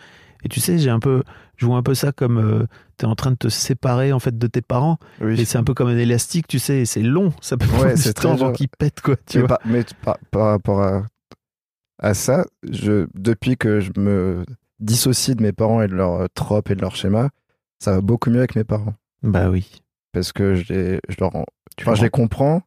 Et 0.45 0.49
tu 0.49 0.61
sais, 0.61 0.79
j'ai 0.79 0.91
un 0.91 1.01
peu, 1.01 1.23
je 1.57 1.67
vois 1.67 1.79
un 1.79 1.83
peu 1.83 1.95
ça 1.95 2.13
comme 2.13 2.67
tu 2.99 3.07
es 3.07 3.09
en 3.09 3.15
train 3.17 3.31
de 3.33 3.37
te 3.37 3.49
séparer 3.49 4.13
en 4.13 4.21
fait 4.21 4.39
de 4.39 4.47
tes 4.47 4.61
parents. 4.63 4.99
Oui. 5.21 5.41
Et 5.41 5.45
c'est 5.47 5.59
un 5.59 5.65
peu 5.65 5.75
comme 5.75 5.89
un 5.89 5.97
élastique, 5.99 6.47
tu 6.47 6.59
sais, 6.61 6.81
et 6.81 6.85
c'est 6.85 7.03
long. 7.03 7.33
Ça 7.41 7.57
peut 7.57 7.67
prendre 7.67 7.87
Ouais, 7.87 7.95
du 7.95 8.15
temps 8.15 8.33
avant 8.35 8.53
qu'il 8.53 8.69
pète, 8.69 9.01
quoi. 9.01 9.17
Tu 9.27 9.39
mais 9.41 9.47
vois. 9.47 9.59
mais 9.65 9.85
par, 10.05 10.19
par 10.31 10.47
rapport 10.51 10.83
à, 10.83 11.03
à 11.99 12.15
ça, 12.15 12.45
je, 12.71 13.07
depuis 13.15 13.57
que 13.57 13.81
je 13.81 13.93
me 13.99 14.45
dissocie 14.81 15.37
de 15.37 15.43
mes 15.43 15.53
parents 15.53 15.81
et 15.83 15.89
de 15.89 15.95
leurs 15.95 16.29
tropes 16.35 16.71
et 16.71 16.75
de 16.75 16.81
leurs 16.81 16.97
schémas, 16.97 17.29
ça 17.79 17.93
va 17.93 18.01
beaucoup 18.01 18.31
mieux 18.31 18.39
avec 18.39 18.57
mes 18.57 18.65
parents. 18.65 18.95
Bah 19.23 19.49
oui. 19.51 19.81
parce 20.13 20.33
que 20.33 20.55
je 20.55 20.73
les, 20.73 21.01
je 21.09 21.17
leur, 21.21 21.33
Tu 21.77 21.85
enfin, 21.85 21.95
je 21.95 22.03
les 22.03 22.11
comprends 22.11 22.63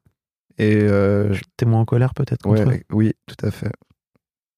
et 0.57 0.79
euh, 0.81 1.35
T'es 1.55 1.65
moins 1.65 1.81
en 1.81 1.85
colère 1.85 2.13
peut-être 2.15 2.47
eux 2.51 2.81
oui, 2.91 3.13
tout 3.27 3.45
à 3.45 3.51
fait. 3.51 3.71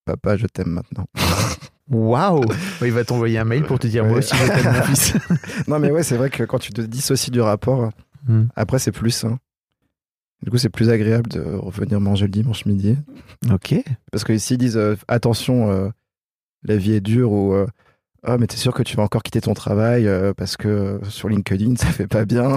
Papa, 0.06 0.38
je 0.38 0.48
t'aime 0.48 0.70
maintenant. 0.70 1.06
Waouh 1.92 2.46
Ouais, 2.82 2.88
Il 2.88 2.92
va 2.94 3.04
t'envoyer 3.04 3.38
un 3.40 3.44
mail 3.46 3.64
pour 3.64 3.80
te 3.80 3.88
dire 3.88 4.04
Ouais. 4.04 4.10
moi 4.10 4.20
aussi 4.20 4.36
je 4.36 4.48
t'aime 4.48 4.74
mon 4.74 4.82
fils. 4.84 5.14
non, 5.68 5.80
mais 5.80 5.92
ouais, 5.92 6.04
c'est 6.04 6.16
vrai 6.18 6.30
que 6.30 6.44
quand 6.46 6.60
tu 6.60 6.72
te 6.72 6.82
dissocies 6.82 7.32
du 7.32 7.42
rapport, 7.42 7.90
Hmm. 8.28 8.48
après, 8.58 8.80
c'est 8.80 8.92
plus 8.92 9.12
sain. 9.12 9.40
Du 10.44 10.50
coup, 10.52 10.58
c'est 10.58 10.70
plus 10.70 10.90
agréable 10.90 11.30
de 11.30 11.42
revenir 11.42 12.00
manger 12.00 12.26
le 12.26 12.32
dimanche 12.32 12.66
midi. 12.66 12.98
Ok. 13.52 13.76
Parce 14.12 14.24
que 14.24 14.38
s'ils 14.38 14.58
disent 14.58 14.78
euh, 14.78 14.96
attention, 15.08 15.70
euh, 15.72 15.90
la 16.64 16.78
vie 16.78 16.94
est 16.94 17.02
dure 17.02 17.32
ou 17.32 17.54
euh, 17.54 17.68
ah 18.24 18.38
mais 18.38 18.48
t'es 18.48 18.58
sûr 18.58 18.74
que 18.74 18.84
tu 18.84 18.96
vas 18.98 19.04
encore 19.04 19.24
quitter 19.24 19.42
ton 19.42 19.54
travail 19.54 20.08
euh, 20.08 20.34
parce 20.34 20.56
que 20.58 21.00
sur 21.10 21.30
LinkedIn 21.30 21.76
ça 21.78 21.88
fait 21.88 22.08
pas 22.08 22.26
bien. 22.26 22.56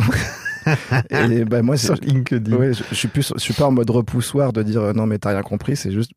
Et 1.10 1.44
bah 1.44 1.62
moi 1.62 1.76
Sur 1.76 1.94
LinkedIn. 1.94 2.56
ouais, 2.56 2.72
je, 2.72 2.82
je 2.88 2.94
suis 2.94 3.08
plus 3.08 3.32
je 3.34 3.40
suis 3.40 3.54
pas 3.54 3.66
en 3.66 3.72
mode 3.72 3.90
repoussoir 3.90 4.52
de 4.52 4.62
dire 4.62 4.94
non 4.94 5.06
mais 5.06 5.18
t'as 5.18 5.30
rien 5.30 5.42
compris 5.42 5.74
c'est 5.76 5.90
juste 5.90 6.12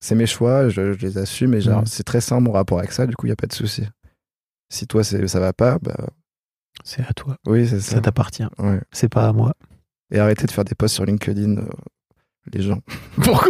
c'est 0.00 0.14
mes 0.16 0.26
choix 0.26 0.68
je, 0.68 0.92
je 0.92 0.98
les 1.06 1.18
assume 1.18 1.54
et 1.54 1.60
genre 1.60 1.80
Mhm. 1.80 1.86
c'est 1.86 2.02
très 2.02 2.20
sain 2.20 2.40
mon 2.40 2.50
rapport 2.52 2.78
avec 2.80 2.90
ça 2.92 3.06
du 3.06 3.14
coup 3.14 3.26
il 3.26 3.30
y 3.30 3.32
a 3.32 3.36
pas 3.36 3.46
de 3.46 3.52
souci. 3.52 3.84
Si 4.72 4.86
toi 4.88 5.04
ça 5.04 5.40
va 5.40 5.52
pas 5.52 5.78
bah 5.80 5.96
C'est 6.84 7.02
à 7.02 7.12
toi. 7.12 7.36
oui 7.46 7.66
c'est 7.68 7.80
ça. 7.80 7.96
Ça 7.96 8.00
t'appartient. 8.00 8.46
Ouais. 8.58 8.80
C'est 8.92 9.08
pas 9.08 9.28
à 9.28 9.32
moi. 9.32 9.54
Et 10.10 10.18
arrêtez 10.18 10.46
de 10.46 10.50
faire 10.50 10.64
des 10.64 10.74
posts 10.74 10.94
sur 10.96 11.04
LinkedIn 11.04 11.58
euh, 11.58 11.62
les 12.52 12.62
gens. 12.62 12.80
Pourquoi 13.22 13.48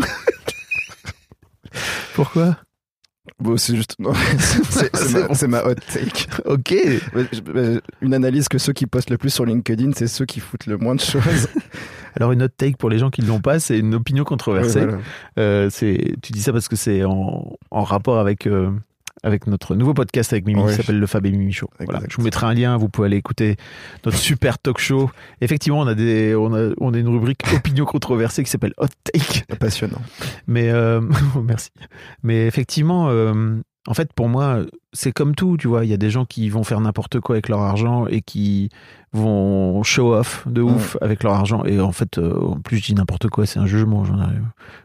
Pourquoi? 2.15 2.57
Bon 3.39 3.57
c'est 3.57 3.77
juste 3.77 3.97
c'est- 4.71 5.47
ma, 5.47 5.63
ma 5.63 5.71
hot 5.71 5.75
take. 5.93 6.27
Ok. 6.47 6.75
Bah, 7.15 7.61
Une 8.01 8.15
analyse 8.15 8.49
que 8.49 8.59
ceux 8.59 8.73
qui 8.73 8.87
postent 8.87 9.11
le 9.11 9.19
plus 9.19 9.31
sur 9.31 9.45
LinkedIn, 9.47 9.93
c'est 9.95 10.09
ceux 10.09 10.25
qui 10.27 10.41
foutent 10.41 10.67
le 10.67 10.77
moins 10.79 10.95
de 10.95 11.01
choses. 11.01 11.49
Alors 12.17 12.33
une 12.33 12.43
autre 12.43 12.55
take 12.57 12.77
pour 12.77 12.91
les 12.91 12.99
gens 12.99 13.11
qui 13.11 13.23
ne 13.23 13.29
l'ont 13.29 13.41
pas, 13.41 13.61
c'est 13.61 13.79
une 13.79 13.95
opinion 13.95 14.25
controversée. 14.25 14.85
Voilà. 14.85 14.99
Euh, 15.39 15.71
c'est, 15.71 16.17
tu 16.23 16.33
dis 16.33 16.43
ça 16.43 16.53
parce 16.53 16.67
que 16.69 16.77
c'est 16.77 17.05
en, 17.05 17.57
en 17.71 17.83
rapport 17.85 18.19
avec, 18.19 18.47
euh, 18.47 18.71
avec 19.23 19.47
notre 19.47 19.75
nouveau 19.75 19.95
podcast 19.95 20.33
avec 20.33 20.47
Mimi 20.47 20.61
Ouais. 20.61 20.71
qui 20.71 20.77
s'appelle 20.77 20.99
Le 20.99 21.07
Fab 21.07 21.25
et 21.27 21.31
Mimi 21.31 21.53
Show. 21.53 21.69
Voilà. 21.81 22.01
Je 22.09 22.17
vous 22.17 22.23
mettrai 22.23 22.47
un 22.47 22.55
lien, 22.55 22.77
vous 22.77 22.89
pouvez 22.89 23.07
aller 23.07 23.17
écouter 23.17 23.57
notre 24.05 24.17
super 24.17 24.59
talk 24.59 24.79
show. 24.79 25.11
Effectivement, 25.41 25.81
on 25.81 25.87
a, 25.87 25.95
des, 25.95 26.35
on 26.35 26.55
a, 26.55 26.71
on 26.79 26.95
a 26.95 26.99
une 26.99 27.09
rubrique 27.09 27.43
opinion 27.55 27.85
controversée 27.85 28.43
qui 28.45 28.51
s'appelle 28.51 28.75
Hot 28.79 28.87
Take. 29.05 29.45
Passionnant. 29.59 30.01
Mais 30.47 30.71
euh, 30.71 31.01
merci. 31.45 31.71
Mais 32.23 32.47
effectivement, 32.47 33.09
euh, 33.11 33.57
en 33.89 33.95
fait, 33.95 34.13
pour 34.13 34.29
moi, 34.29 34.59
c'est 34.93 35.11
comme 35.11 35.35
tout, 35.35 35.57
tu 35.57 35.67
vois. 35.67 35.85
Il 35.87 35.91
y 35.91 35.95
a 35.95 35.97
des 35.97 36.11
gens 36.11 36.27
qui 36.27 36.51
vont 36.51 36.65
faire 36.65 36.81
n'importe 36.81 37.19
quoi 37.19 37.37
avec 37.37 37.49
leur 37.49 37.61
argent 37.61 38.07
et 38.07 38.21
qui 38.21 38.69
vont 39.13 39.83
show 39.83 40.15
off 40.15 40.47
de 40.47 40.61
ouf 40.61 40.97
avec 41.01 41.23
leur 41.23 41.33
argent. 41.33 41.65
Et 41.65 41.81
en 41.81 41.91
fait, 41.93 42.19
euh, 42.19 42.39
en 42.41 42.61
plus, 42.61 42.77
je 42.77 42.85
dis 42.85 42.95
n'importe 42.95 43.29
quoi, 43.29 43.47
c'est 43.47 43.59
un 43.59 43.67
jugement. 43.67 44.05
J'en 44.05 44.21
ai 44.21 44.27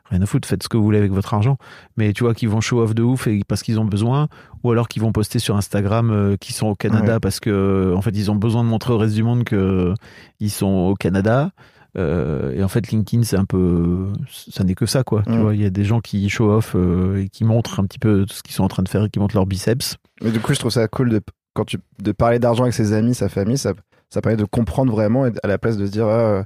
rien 0.09 0.21
à 0.21 0.25
foutre. 0.25 0.47
Faites 0.47 0.63
ce 0.63 0.69
que 0.69 0.77
vous 0.77 0.83
voulez 0.83 0.97
avec 0.97 1.11
votre 1.11 1.33
argent. 1.33 1.57
Mais 1.97 2.13
tu 2.13 2.23
vois, 2.23 2.33
qui 2.33 2.45
vont 2.45 2.61
show 2.61 2.79
off 2.81 2.95
de 2.95 3.03
ouf 3.03 3.27
et 3.27 3.41
parce 3.45 3.63
qu'ils 3.63 3.79
ont 3.81 3.85
besoin, 3.85 4.29
ou 4.63 4.71
alors 4.71 4.87
qui 4.87 4.99
vont 4.99 5.11
poster 5.11 5.39
sur 5.39 5.57
Instagram 5.57 6.11
euh, 6.11 6.37
qu'ils 6.37 6.55
sont 6.55 6.67
au 6.67 6.75
Canada 6.75 7.13
Ouais. 7.15 7.19
parce 7.19 7.41
que, 7.41 7.93
en 7.95 8.01
fait, 8.01 8.11
ils 8.11 8.31
ont 8.31 8.35
besoin 8.35 8.63
de 8.63 8.69
montrer 8.69 8.93
au 8.93 8.97
reste 8.97 9.15
du 9.15 9.23
monde 9.23 9.43
que 9.43 9.93
ils 10.39 10.51
sont 10.51 10.67
au 10.67 10.95
Canada. 10.95 11.51
Euh, 11.97 12.51
et 12.53 12.63
en 12.63 12.67
fait, 12.67 12.89
LinkedIn, 12.91 13.23
c'est 13.23 13.37
un 13.37 13.45
peu, 13.45 14.11
ça 14.29 14.63
n'est 14.63 14.75
que 14.75 14.85
ça, 14.85 15.03
quoi. 15.03 15.23
Tu 15.23 15.31
Mm. 15.31 15.41
vois, 15.41 15.55
il 15.55 15.61
y 15.61 15.65
a 15.65 15.69
des 15.69 15.85
gens 15.85 16.01
qui 16.01 16.27
show 16.29 16.51
off 16.51 16.73
euh, 16.75 17.23
et 17.23 17.29
qui 17.29 17.43
montrent 17.45 17.79
un 17.79 17.85
petit 17.85 17.99
peu 17.99 18.25
ce 18.29 18.43
qu'ils 18.43 18.53
sont 18.53 18.63
en 18.63 18.67
train 18.67 18.83
de 18.83 18.89
faire 18.89 19.05
et 19.05 19.09
qui 19.09 19.19
montrent 19.19 19.35
leurs 19.35 19.45
biceps. 19.45 19.95
Mais 20.21 20.31
du 20.31 20.39
coup, 20.39 20.53
je 20.53 20.59
trouve 20.59 20.71
ça 20.71 20.87
cool 20.89 21.09
de, 21.09 21.21
quand 21.53 21.63
tu, 21.65 21.77
de 22.01 22.11
parler 22.11 22.39
d'argent 22.39 22.63
avec 22.63 22.73
ses 22.73 22.91
amis, 22.93 23.15
sa 23.15 23.29
famille, 23.29 23.57
ça, 23.57 23.73
ça 24.09 24.21
permet 24.21 24.35
de 24.37 24.43
comprendre 24.45 24.91
vraiment 24.91 25.25
et 25.25 25.31
à 25.43 25.47
la 25.47 25.57
place 25.57 25.77
de 25.77 25.85
se 25.85 25.91
dire 25.91 26.07
ah, 26.07 26.43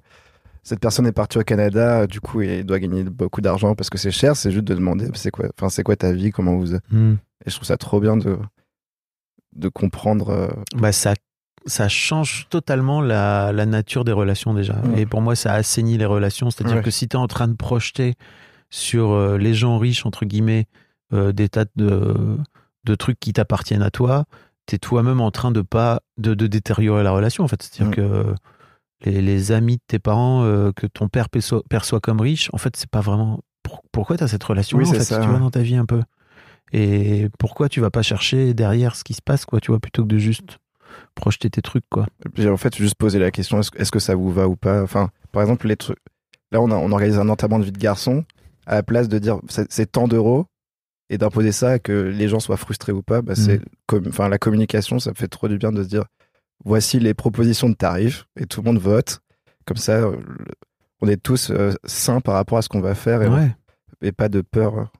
cette 0.61 0.79
personne 0.79 1.07
est 1.07 1.11
partie 1.11 1.39
au 1.39 1.43
Canada, 1.43 2.05
du 2.05 2.21
coup, 2.21 2.41
il 2.41 2.63
doit 2.63 2.79
gagner 2.79 3.03
beaucoup 3.03 3.41
d'argent 3.41 3.73
parce 3.73 3.89
que 3.89 3.97
c'est 3.97 4.11
cher. 4.11 4.35
C'est 4.35 4.51
juste 4.51 4.65
de 4.65 4.75
demander 4.75 5.07
c'est 5.15 5.31
quoi, 5.31 5.47
enfin, 5.57 5.69
c'est 5.69 5.81
quoi 5.83 5.95
ta 5.95 6.11
vie, 6.11 6.29
comment 6.31 6.55
vous. 6.57 6.75
Et 6.75 6.79
je 7.47 7.55
trouve 7.55 7.65
ça 7.65 7.77
trop 7.77 7.99
bien 7.99 8.17
de, 8.17 8.37
de 9.55 9.69
comprendre. 9.69 10.29
euh, 10.29 10.47
Bah, 10.75 10.91
ça, 10.91 11.13
ça 11.65 11.87
change 11.89 12.47
totalement 12.49 13.01
la, 13.01 13.51
la 13.51 13.65
nature 13.65 14.03
des 14.05 14.11
relations 14.11 14.53
déjà. 14.53 14.75
Et 14.97 15.05
pour 15.05 15.21
moi, 15.21 15.35
ça 15.35 15.53
assainit 15.53 15.97
les 15.97 16.05
relations. 16.05 16.49
C'est-à-dire 16.49 16.77
Ouais. 16.77 16.83
que 16.83 16.91
si 16.91 17.07
tu 17.07 17.15
es 17.15 17.19
en 17.19 17.27
train 17.27 17.47
de 17.47 17.53
projeter 17.55 18.15
sur 18.69 19.11
euh, 19.11 19.37
les 19.37 19.53
gens 19.53 19.77
riches, 19.77 20.05
entre 20.05 20.25
guillemets, 20.25 20.67
euh, 21.13 21.31
des 21.31 21.49
tas 21.49 21.65
de, 21.75 22.37
de 22.85 22.95
trucs 22.95 23.19
qui 23.19 23.33
t'appartiennent 23.33 23.81
à 23.81 23.89
toi, 23.91 24.25
tu 24.67 24.75
es 24.75 24.77
toi-même 24.77 25.21
en 25.21 25.31
train 25.31 25.51
de 25.51 25.61
pas 25.61 26.01
de, 26.17 26.33
de 26.33 26.47
détériorer 26.47 27.03
la 27.03 27.11
relation. 27.11 27.43
En 27.43 27.47
fait, 27.47 27.61
c'est-à-dire 27.63 27.91
Mm. 27.91 27.95
que 27.95 28.35
les, 29.05 29.21
les 29.21 29.51
amis 29.51 29.77
de 29.77 29.81
tes 29.87 29.99
parents 29.99 30.43
euh, 30.43 30.71
que 30.75 30.85
ton 30.87 31.07
père 31.07 31.29
perçoit, 31.29 31.61
perçoit 31.69 31.99
comme 31.99 32.21
riches, 32.21 32.49
en 32.53 32.57
fait, 32.57 32.75
c'est 32.77 32.89
pas 32.89 33.01
vraiment. 33.01 33.39
pour- 33.63 33.81
pourquoi 33.91 34.17
tu 34.17 34.23
as 34.23 34.27
cette 34.27 34.43
relation 34.43 34.77
Oui, 34.77 34.83
en 34.87 34.91
c'est 34.91 34.97
fait, 34.99 35.03
ça, 35.03 35.19
tu 35.21 35.27
vois, 35.29 35.39
dans 35.39 35.49
ta 35.51 35.61
vie 35.61 35.75
un 35.75 35.85
peu 35.85 36.01
Et 36.71 37.27
pourquoi 37.39 37.69
tu 37.69 37.79
vas 37.81 37.89
pas 37.89 38.01
chercher 38.03 38.53
derrière 38.53 38.95
ce 38.95 39.03
qui 39.03 39.13
se 39.13 39.21
passe, 39.21 39.45
quoi, 39.45 39.59
tu 39.59 39.71
vois, 39.71 39.79
plutôt 39.79 40.03
que 40.03 40.07
de 40.09 40.17
juste 40.17 40.59
projeter 41.15 41.49
tes 41.49 41.61
trucs, 41.61 41.85
quoi. 41.89 42.05
J'ai 42.35 42.49
en 42.49 42.57
fait 42.57 42.75
juste 42.75 42.95
posé 42.95 43.19
la 43.19 43.31
question 43.31 43.59
est-ce 43.59 43.91
que 43.91 43.99
ça 43.99 44.15
vous 44.15 44.31
va 44.31 44.47
ou 44.47 44.55
pas? 44.55 44.81
Enfin, 44.83 45.09
par 45.31 45.41
exemple, 45.41 45.67
les 45.67 45.75
trucs. 45.77 45.97
Là, 46.51 46.61
on, 46.61 46.71
a, 46.71 46.75
on 46.75 46.91
organise 46.91 47.19
un 47.19 47.29
enterrement 47.29 47.59
de 47.59 47.65
vie 47.65 47.71
de 47.71 47.77
garçon. 47.79 48.23
À 48.65 48.75
la 48.75 48.83
place 48.83 49.07
de 49.07 49.17
dire 49.19 49.39
c'est 49.49 49.71
c'est 49.71 49.91
tant 49.91 50.07
d'euros 50.07 50.45
et 51.09 51.17
d'imposer 51.17 51.51
ça 51.51 51.79
que 51.79 51.91
les 51.91 52.27
gens 52.27 52.39
soient 52.39 52.57
frustrés 52.57 52.91
ou 52.91 53.01
pas, 53.01 53.21
bah, 53.23 53.33
c'est 53.35 53.61
comme, 53.87 54.07
enfin, 54.09 54.29
la 54.29 54.37
communication, 54.37 54.99
ça 54.99 55.09
me 55.09 55.15
fait 55.15 55.27
trop 55.27 55.47
du 55.47 55.57
bien 55.57 55.71
de 55.71 55.81
se 55.83 55.87
dire 55.87 56.03
voici 56.65 56.99
les 56.99 57.13
propositions 57.15 57.69
de 57.69 57.73
tarifs 57.73 58.25
et 58.39 58.45
tout 58.45 58.61
le 58.61 58.65
monde 58.71 58.79
vote. 58.79 59.19
Comme 59.65 59.77
ça, 59.77 59.93
euh, 59.93 60.15
on 61.01 61.07
est 61.07 61.17
tous 61.21 61.49
euh, 61.51 61.73
sains 61.83 62.21
par 62.21 62.35
rapport 62.35 62.57
à 62.59 62.61
ce 62.61 62.69
qu'on 62.69 62.81
va 62.81 62.93
faire 62.95 63.21
et, 63.23 63.27
Ouais. 63.27 63.55
et 64.01 64.11
pas 64.11 64.29
de 64.29 64.41
peur. 64.41 64.91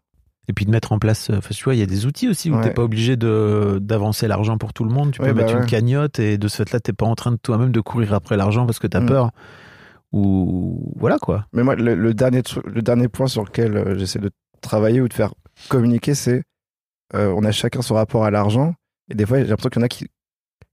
Et 0.49 0.53
puis 0.53 0.65
de 0.65 0.71
mettre 0.71 0.91
en 0.91 0.99
place, 0.99 1.29
euh, 1.29 1.37
enfin, 1.37 1.49
tu 1.53 1.63
vois, 1.63 1.75
il 1.75 1.79
y 1.79 1.83
a 1.83 1.85
des 1.85 2.05
outils 2.07 2.27
aussi 2.27 2.49
où 2.49 2.55
Ouais. 2.55 2.63
t'es 2.63 2.73
pas 2.73 2.81
obligé 2.83 3.15
de 3.15 3.77
d'avancer 3.81 4.27
l'argent 4.27 4.57
pour 4.57 4.73
tout 4.73 4.83
le 4.83 4.89
monde. 4.89 5.11
Tu 5.11 5.19
peux 5.19 5.27
Ouais, 5.27 5.33
bah 5.33 5.43
mettre 5.43 5.55
une 5.55 5.65
cagnotte 5.67 6.17
et 6.19 6.37
de 6.39 6.47
ce 6.47 6.57
fait-là, 6.57 6.79
t'es 6.79 6.91
pas 6.91 7.05
en 7.05 7.13
train 7.15 7.31
de 7.31 7.37
toi-même 7.37 7.71
de 7.71 7.79
courir 7.81 8.13
après 8.15 8.35
l'argent 8.35 8.65
parce 8.65 8.79
que 8.79 8.87
t'as 8.87 8.99
Mm. 8.99 9.05
peur. 9.05 9.31
Ou 10.11 10.91
voilà 10.97 11.19
quoi. 11.19 11.45
Mais 11.53 11.63
moi, 11.63 11.75
le, 11.75 11.93
le 11.95 12.13
dernier, 12.13 12.41
le 12.65 12.81
dernier 12.81 13.07
point 13.07 13.27
sur 13.27 13.43
lequel 13.43 13.77
euh, 13.77 13.97
j'essaie 13.97 14.19
de 14.19 14.31
travailler 14.61 15.01
ou 15.01 15.07
de 15.07 15.13
faire 15.13 15.33
communiquer, 15.69 16.15
c'est 16.15 16.43
euh, 17.13 17.33
on 17.35 17.43
a 17.43 17.51
chacun 17.51 17.81
son 17.81 17.95
rapport 17.95 18.25
à 18.25 18.31
l'argent. 18.31 18.73
Et 19.11 19.15
des 19.15 19.25
fois, 19.25 19.37
j'ai 19.39 19.45
l'impression 19.45 19.69
qu'il 19.69 19.79
y 19.81 19.83
en 19.83 19.85
a 19.85 19.89
qui 19.89 20.07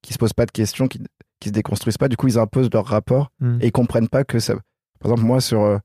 qui 0.03 0.13
se 0.13 0.19
posent 0.19 0.33
pas 0.35 0.47
de 0.47 0.53
questions, 0.53 0.87
qui, 0.89 1.01
qui 1.41 1.49
se 1.49 1.53
déconstruisent 1.53 1.99
pas. 1.99 2.09
Du 2.09 2.17
coup, 2.17 2.29
ils 2.29 2.39
imposent 2.39 2.71
leur 2.73 2.87
rapport 2.87 3.31
Mm. 3.41 3.59
et 3.61 3.67
ils 3.67 3.73
comprennent 3.73 4.09
pas 4.09 4.25
que 4.25 4.39
ça. 4.39 4.55
Par 5.01 5.11
exemple, 5.13 5.23
moi, 5.27 5.41
sur. 5.41 5.61
euh, 5.63 5.79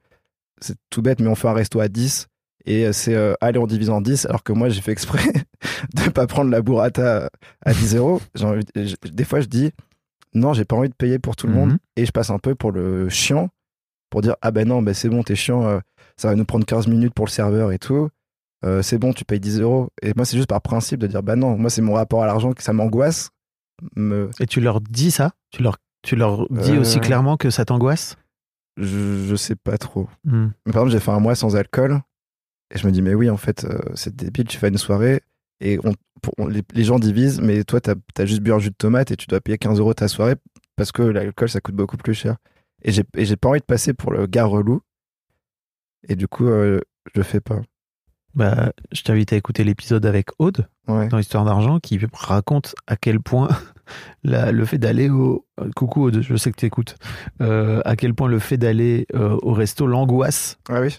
c'est 0.64 0.76
tout 0.92 1.02
bête, 1.02 1.20
mais 1.20 1.28
on 1.28 1.34
fait 1.36 1.48
un 1.48 1.54
resto 1.54 1.80
à 1.80 1.88
10 1.88 2.28
et 2.66 2.86
euh, 2.86 2.92
c'est 2.94 3.16
euh, 3.16 3.34
allez, 3.42 3.60
on 3.60 3.68
divise 3.68 3.90
en 3.90 4.02
10, 4.02 4.26
alors 4.26 4.44
que 4.44 4.54
moi, 4.54 4.70
j'ai 4.70 4.82
fait 4.82 4.92
exprès 4.92 5.32
de 5.96 6.10
pas 6.10 6.28
prendre 6.28 6.50
la 6.52 6.62
burrata 6.62 7.30
à 7.66 7.74
10 7.74 7.96
euros. 7.96 8.22
Envie 8.42 8.64
Des 9.12 9.24
fois, 9.24 9.42
je 9.42 9.48
dis 9.48 9.72
non, 10.34 10.54
j'ai 10.54 10.64
pas 10.66 10.76
envie 10.76 10.90
de 10.90 10.94
payer 10.96 11.20
pour 11.20 11.36
tout 11.36 11.48
le 11.48 11.54
monde 11.54 11.72
Mhm. 11.72 11.78
et 11.98 12.06
je 12.06 12.12
passe 12.12 12.30
un 12.30 12.40
peu 12.40 12.56
pour 12.56 12.72
le 12.72 13.10
chiant 13.10 13.50
pour 14.10 14.22
dire 14.22 14.36
ah 14.42 14.52
ben 14.52 14.68
non, 14.68 14.82
ben 14.82 14.94
c'est 14.94 15.10
bon, 15.10 15.24
t'es 15.24 15.36
chiant, 15.36 15.66
euh, 15.68 15.80
ça 16.18 16.30
va 16.30 16.36
nous 16.36 16.46
prendre 16.46 16.66
15 16.66 16.88
minutes 16.88 17.14
pour 17.14 17.26
le 17.26 17.32
serveur 17.32 17.72
et 17.72 17.80
tout. 17.80 18.10
Euh, 18.64 18.82
c'est 18.82 18.98
bon, 18.98 19.12
tu 19.12 19.26
payes 19.26 19.40
10 19.40 19.60
euros. 19.62 19.90
Et 20.02 20.14
moi, 20.16 20.24
c'est 20.26 20.38
juste 20.38 20.50
par 20.50 20.62
principe 20.62 21.00
de 21.00 21.08
dire 21.08 21.24
bah 21.24 21.36
non, 21.36 21.58
moi, 21.58 21.70
c'est 21.70 21.82
mon 21.82 21.94
rapport 21.94 22.22
à 22.24 22.28
l'argent 22.28 22.54
que 22.54 22.62
ça 22.64 22.74
m'angoisse. 22.74 23.30
Me... 23.96 24.30
Et 24.40 24.46
tu 24.46 24.62
leur 24.62 24.80
dis 24.82 25.12
ça? 25.12 25.32
Tu 25.52 25.64
leur, 25.64 25.78
tu 26.04 26.16
leur 26.16 26.48
dis 26.52 26.78
aussi 26.78 27.00
clairement 27.00 27.38
que 27.38 27.50
ça 27.50 27.66
t'angoisse? 27.66 28.16
Je, 28.78 29.26
je 29.28 29.36
sais 29.36 29.56
pas 29.56 29.78
trop. 29.78 30.08
Mm. 30.26 30.48
Mais 30.66 30.72
par 30.74 30.84
exemple, 30.84 30.92
j'ai 30.92 31.00
fait 31.00 31.12
un 31.12 31.20
mois 31.20 31.36
sans 31.36 31.56
alcool 31.56 32.00
et 32.74 32.78
je 32.78 32.88
me 32.88 32.92
dis 32.92 33.02
mais 33.02 33.14
oui, 33.14 33.30
en 33.30 33.38
fait, 33.38 33.66
euh, 33.66 33.78
c'est 33.96 34.16
débile, 34.16 34.46
tu 34.48 34.58
fais 34.58 34.70
une 34.70 34.78
soirée 34.78 35.22
et 35.60 35.78
on, 35.84 35.94
pour- 36.22 36.34
on- 36.38 36.48
les, 36.48 36.64
les 36.74 36.84
gens 36.84 37.00
divisent, 37.00 37.42
mais 37.42 37.64
toi, 37.64 37.80
t'as 37.82 37.96
as 38.18 38.26
juste 38.26 38.42
bu 38.42 38.52
un 38.54 38.60
jus 38.60 38.70
de 38.72 38.76
tomate 38.76 39.12
et 39.12 39.18
tu 39.18 39.28
dois 39.28 39.42
payer 39.42 39.58
15 39.58 39.80
euros 39.80 39.94
ta 39.94 40.08
soirée 40.08 40.36
parce 40.76 40.92
que 40.92 41.02
l'alcool, 41.04 41.50
ça 41.50 41.60
coûte 41.62 41.76
beaucoup 41.76 41.98
plus 41.98 42.14
cher. 42.14 42.38
Et 42.84 42.92
j'ai 42.92 43.36
pas 43.36 43.50
envie 43.50 43.60
de 43.60 43.66
passer 43.66 43.94
pour 43.94 44.12
le 44.12 44.26
gars 44.26 44.46
relou. 44.46 44.82
Et 46.08 46.16
du 46.16 46.28
coup, 46.28 46.48
euh, 46.48 46.80
je 47.14 47.20
le 47.20 47.24
fais 47.24 47.40
pas. 47.42 47.62
Bah, 48.34 48.72
je 48.92 49.02
t'invite 49.04 49.34
à 49.34 49.36
écouter 49.36 49.64
l'épisode 49.64 50.06
avec 50.06 50.30
Aude 50.40 50.68
Ouais. 50.88 51.10
dans 51.10 51.20
Histoire 51.20 51.44
d'argent 51.46 51.80
qui 51.80 52.00
raconte 52.14 52.74
à 52.88 52.96
quel 52.96 53.20
point 53.20 53.50
la- 54.24 54.52
le 54.52 54.66
fait 54.66 54.78
d'aller 54.80 55.10
au 55.10 55.46
euh, 55.60 55.70
coucou 55.76 56.04
Aude, 56.06 56.22
je 56.22 56.36
sais 56.38 56.50
que 56.52 56.56
tu 56.58 56.66
écoutes, 56.66 56.96
à 57.40 57.96
quel 57.98 58.14
point 58.16 58.30
le 58.30 58.40
fait 58.40 58.58
d'aller 58.58 59.06
euh, 59.14 59.38
au 59.44 59.54
resto 59.54 59.86
l'angoisse 59.86 60.58
Ah 60.70 60.82
oui. 60.82 60.98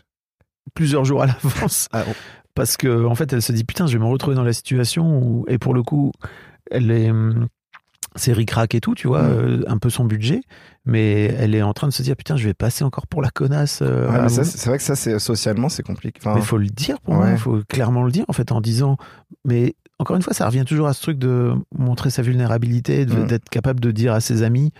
Plusieurs 0.75 1.05
jours 1.05 1.23
à 1.23 1.27
l'avance 1.27 1.89
Ah, 1.93 2.05
oh. 2.09 2.13
parce 2.55 2.77
que 2.77 3.05
en 3.07 3.15
fait 3.15 3.33
elle 3.33 3.43
se 3.43 3.53
dit 3.53 3.65
putain 3.65 3.87
je 3.87 3.93
vais 3.93 3.99
me 4.05 4.09
retrouver 4.09 4.37
dans 4.37 4.45
la 4.45 4.53
situation 4.53 5.19
où 5.19 5.45
et 5.49 5.59
pour 5.59 5.75
le 5.75 5.83
coup 5.83 6.13
elle 6.71 6.91
est 6.91 7.11
hum, 7.11 7.47
c'est 8.15 8.33
ric-rac 8.33 8.75
et 8.75 8.81
tout 8.81 8.95
tu 8.95 9.09
vois 9.09 9.23
Mm. 9.23 9.31
euh, 9.33 9.63
un 9.69 9.79
peu 9.79 9.89
son 9.91 10.05
budget 10.05 10.43
mais 10.85 11.25
elle 11.39 11.55
est 11.55 11.63
en 11.63 11.73
train 11.73 11.89
de 11.89 11.93
se 11.93 12.03
dire 12.03 12.15
putain 12.17 12.37
je 12.37 12.45
vais 12.45 12.55
passer 12.55 12.85
encore 12.85 13.07
pour 13.07 13.23
la 13.23 13.31
connasse 13.31 13.81
euh, 13.83 14.11
Ouais, 14.11 14.29
c'est 14.29 14.67
vrai 14.69 14.77
que 14.79 14.85
ça, 14.85 14.97
c'est 14.97 15.19
socialement, 15.19 15.69
c'est 15.69 15.83
compliqué. 15.83 16.19
Enfin, 16.23 16.35
mais 16.35 16.41
il 16.41 16.47
faut 16.47 16.59
le 16.59 16.67
dire 16.67 17.01
pour 17.01 17.15
moi, 17.15 17.27
Ouais. 17.27 17.33
il 17.33 17.39
faut 17.39 17.61
clairement 17.69 18.03
le 18.05 18.11
dire 18.13 18.25
en 18.29 18.33
fait 18.33 18.51
en 18.53 18.61
disant. 18.61 18.97
Mais 19.45 19.75
encore 19.99 20.17
une 20.17 20.23
fois, 20.23 20.35
ça 20.35 20.45
revient 20.47 20.65
toujours 20.67 20.89
à 20.89 20.93
ce 20.95 21.01
truc 21.03 21.19
de 21.19 21.53
montrer 21.79 22.11
sa 22.11 22.23
vulnérabilité, 22.23 23.07
Mm. 23.07 23.27
d'être 23.29 23.49
capable 23.49 23.79
de 23.81 23.91
dire 23.93 24.13
à 24.13 24.21
ses 24.21 24.43
amis 24.43 24.73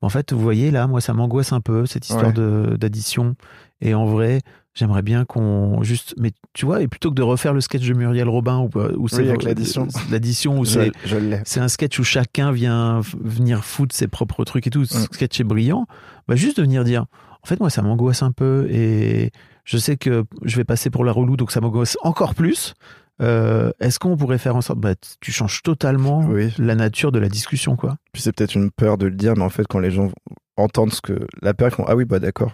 En 0.00 0.08
fait, 0.10 0.32
vous 0.32 0.38
voyez, 0.40 0.70
là, 0.70 0.86
moi, 0.86 1.00
ça 1.00 1.12
m'angoisse 1.12 1.52
un 1.52 1.60
peu, 1.60 1.84
cette 1.84 2.08
histoire 2.08 2.32
Ouais. 2.38 2.76
d'addition. 2.78 3.34
Et 3.80 3.94
en 3.94 4.04
vrai, 4.06 4.40
j'aimerais 4.78 5.02
bien 5.02 5.24
qu'on 5.24 5.82
juste. 5.82 6.14
Mais 6.18 6.30
tu 6.54 6.64
vois, 6.66 6.82
et 6.82 6.88
plutôt 6.88 7.10
que 7.10 7.14
de 7.14 7.22
refaire 7.22 7.52
le 7.52 7.60
sketch 7.60 7.86
de 7.86 7.94
Muriel 7.94 8.28
Robin, 8.28 8.58
où, 8.58 8.70
où 8.96 9.08
c'est 9.08 9.28
avec 9.28 9.42
l'addition. 9.42 9.88
l'addition, 10.10 10.58
où 10.58 10.64
Je, 10.64 10.70
c'est 11.04 11.42
c'est 11.44 11.60
un 11.60 11.68
sketch 11.68 11.98
où 11.98 12.04
chacun 12.04 12.52
vient 12.52 13.00
venir 13.20 13.64
foutre 13.64 13.94
ses 13.94 14.08
propres 14.08 14.44
trucs 14.44 14.66
et 14.66 14.70
tout. 14.70 14.84
Ce 14.84 14.96
Mm. 14.98 15.06
sketch 15.12 15.40
est 15.40 15.44
brillant. 15.44 15.86
Bah, 16.28 16.36
juste 16.36 16.56
de 16.58 16.62
venir 16.62 16.84
dire, 16.84 17.06
en 17.42 17.46
fait, 17.46 17.58
moi, 17.60 17.70
ça 17.70 17.82
m'angoisse 17.82 18.22
un 18.22 18.32
peu 18.32 18.66
et 18.70 19.30
je 19.64 19.76
sais 19.78 19.96
que 19.96 20.24
je 20.44 20.56
vais 20.56 20.64
passer 20.64 20.90
pour 20.90 21.04
la 21.04 21.12
relou, 21.12 21.36
donc 21.36 21.50
ça 21.52 21.60
m'angoisse 21.60 21.96
encore 22.02 22.34
plus. 22.34 22.74
Euh, 23.20 23.72
Est-ce 23.80 23.98
qu'on 23.98 24.16
pourrait 24.16 24.38
faire 24.38 24.54
en 24.56 24.60
sorte, 24.60 24.78
bah, 24.78 24.94
tu 25.20 25.32
changes 25.32 25.62
totalement 25.62 26.20
Oui. 26.28 26.52
la 26.58 26.74
nature 26.76 27.10
de 27.12 27.18
la 27.18 27.28
discussion, 27.28 27.74
quoi? 27.76 27.96
Puis 28.12 28.22
c'est 28.22 28.32
peut-être 28.32 28.54
une 28.54 28.70
peur 28.70 28.96
de 28.96 29.06
le 29.06 29.14
dire, 29.16 29.34
mais 29.36 29.42
en 29.42 29.48
fait, 29.50 29.66
quand 29.66 29.80
les 29.80 29.90
gens 29.90 30.10
entendent 30.56 30.92
ce 30.92 31.00
que. 31.00 31.26
La 31.42 31.52
peur, 31.52 31.68
ils 31.68 31.74
font 31.74 31.84
Ah 31.88 31.96
oui, 31.96 32.04
bah 32.04 32.20
d'accord. 32.20 32.52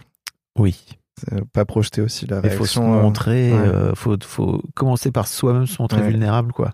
Oui. 0.58 0.74
C'est 1.20 1.44
pas 1.50 1.64
projeter 1.64 2.00
aussi 2.02 2.26
la 2.26 2.38
Il 2.42 2.50
faut 2.50 2.66
se 2.66 2.78
réaction. 2.78 2.94
euh, 2.98 3.02
montrer, 3.02 3.52
ouais. 3.52 3.58
euh, 3.58 3.94
faut, 3.94 4.16
faut 4.22 4.62
commencer 4.74 5.10
par 5.12 5.28
soi-même 5.28 5.66
se 5.66 5.80
montrer 5.80 6.00
Ouais. 6.00 6.08
vulnérable, 6.10 6.52
quoi. 6.52 6.72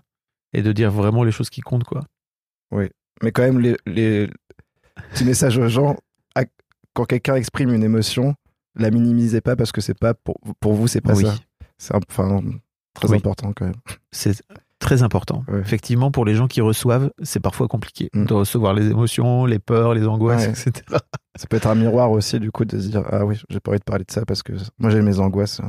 Et 0.53 0.61
de 0.63 0.71
dire 0.71 0.91
vraiment 0.91 1.23
les 1.23 1.31
choses 1.31 1.49
qui 1.49 1.61
comptent, 1.61 1.83
quoi. 1.83 2.01
Mais 3.23 3.31
quand 3.31 3.43
même, 3.43 3.59
les, 3.59 3.75
les 3.85 4.29
petits 5.11 5.25
messages 5.25 5.57
aux 5.57 5.67
gens, 5.67 5.95
quand 6.93 7.05
quelqu'un 7.05 7.35
exprime 7.35 7.71
une 7.73 7.83
émotion, 7.83 8.33
la 8.75 8.89
minimisez 8.89 9.39
pas 9.41 9.55
parce 9.55 9.71
que 9.71 9.79
c'est 9.79 9.97
pas 9.97 10.13
pour, 10.13 10.35
pour 10.59 10.73
vous, 10.73 10.87
c'est 10.87 10.99
pas 11.01 11.13
oui. 11.13 11.25
ça. 11.25 11.35
C'est 11.77 11.93
enfin 11.95 12.41
très 12.93 13.09
Oui. 13.11 13.17
important 13.17 13.53
quand 13.55 13.65
même. 13.65 13.75
C'est 14.11 14.41
très 14.81 15.03
important. 15.03 15.45
Ouais. 15.47 15.59
Effectivement, 15.59 16.11
pour 16.11 16.25
les 16.25 16.35
gens 16.35 16.47
qui 16.47 16.59
reçoivent, 16.59 17.09
c'est 17.23 17.39
parfois 17.39 17.67
compliqué 17.69 18.09
Mm. 18.13 18.25
de 18.25 18.33
recevoir 18.33 18.73
les 18.73 18.87
émotions, 18.89 19.45
les 19.45 19.59
peurs, 19.59 19.93
les 19.93 20.05
angoisses, 20.05 20.47
Ouais. 20.47 20.49
etc. 20.51 20.83
Ça 21.35 21.47
peut 21.47 21.55
être 21.55 21.67
un 21.67 21.75
miroir 21.75 22.11
aussi, 22.11 22.39
du 22.39 22.51
coup, 22.51 22.65
de 22.65 22.77
se 22.79 22.87
dire 22.89 23.03
Ah 23.09 23.25
oui, 23.25 23.39
j'ai 23.49 23.59
pas 23.61 23.71
envie 23.71 23.79
de 23.79 23.83
parler 23.85 24.03
de 24.03 24.11
ça 24.11 24.25
parce 24.25 24.43
que 24.43 24.51
moi 24.79 24.89
j'ai 24.89 25.01
mes 25.01 25.19
angoisses. 25.19 25.61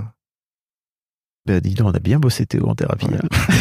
Ben, 1.46 1.60
dis 1.60 1.74
donc, 1.74 1.88
on 1.88 1.92
a 1.92 1.98
bien 2.00 2.18
bossé 2.18 2.46
Théo 2.46 2.66
en 2.68 2.74
thérapie. 2.74 3.06
Ouais. 3.06 3.18
hein. 3.22 3.28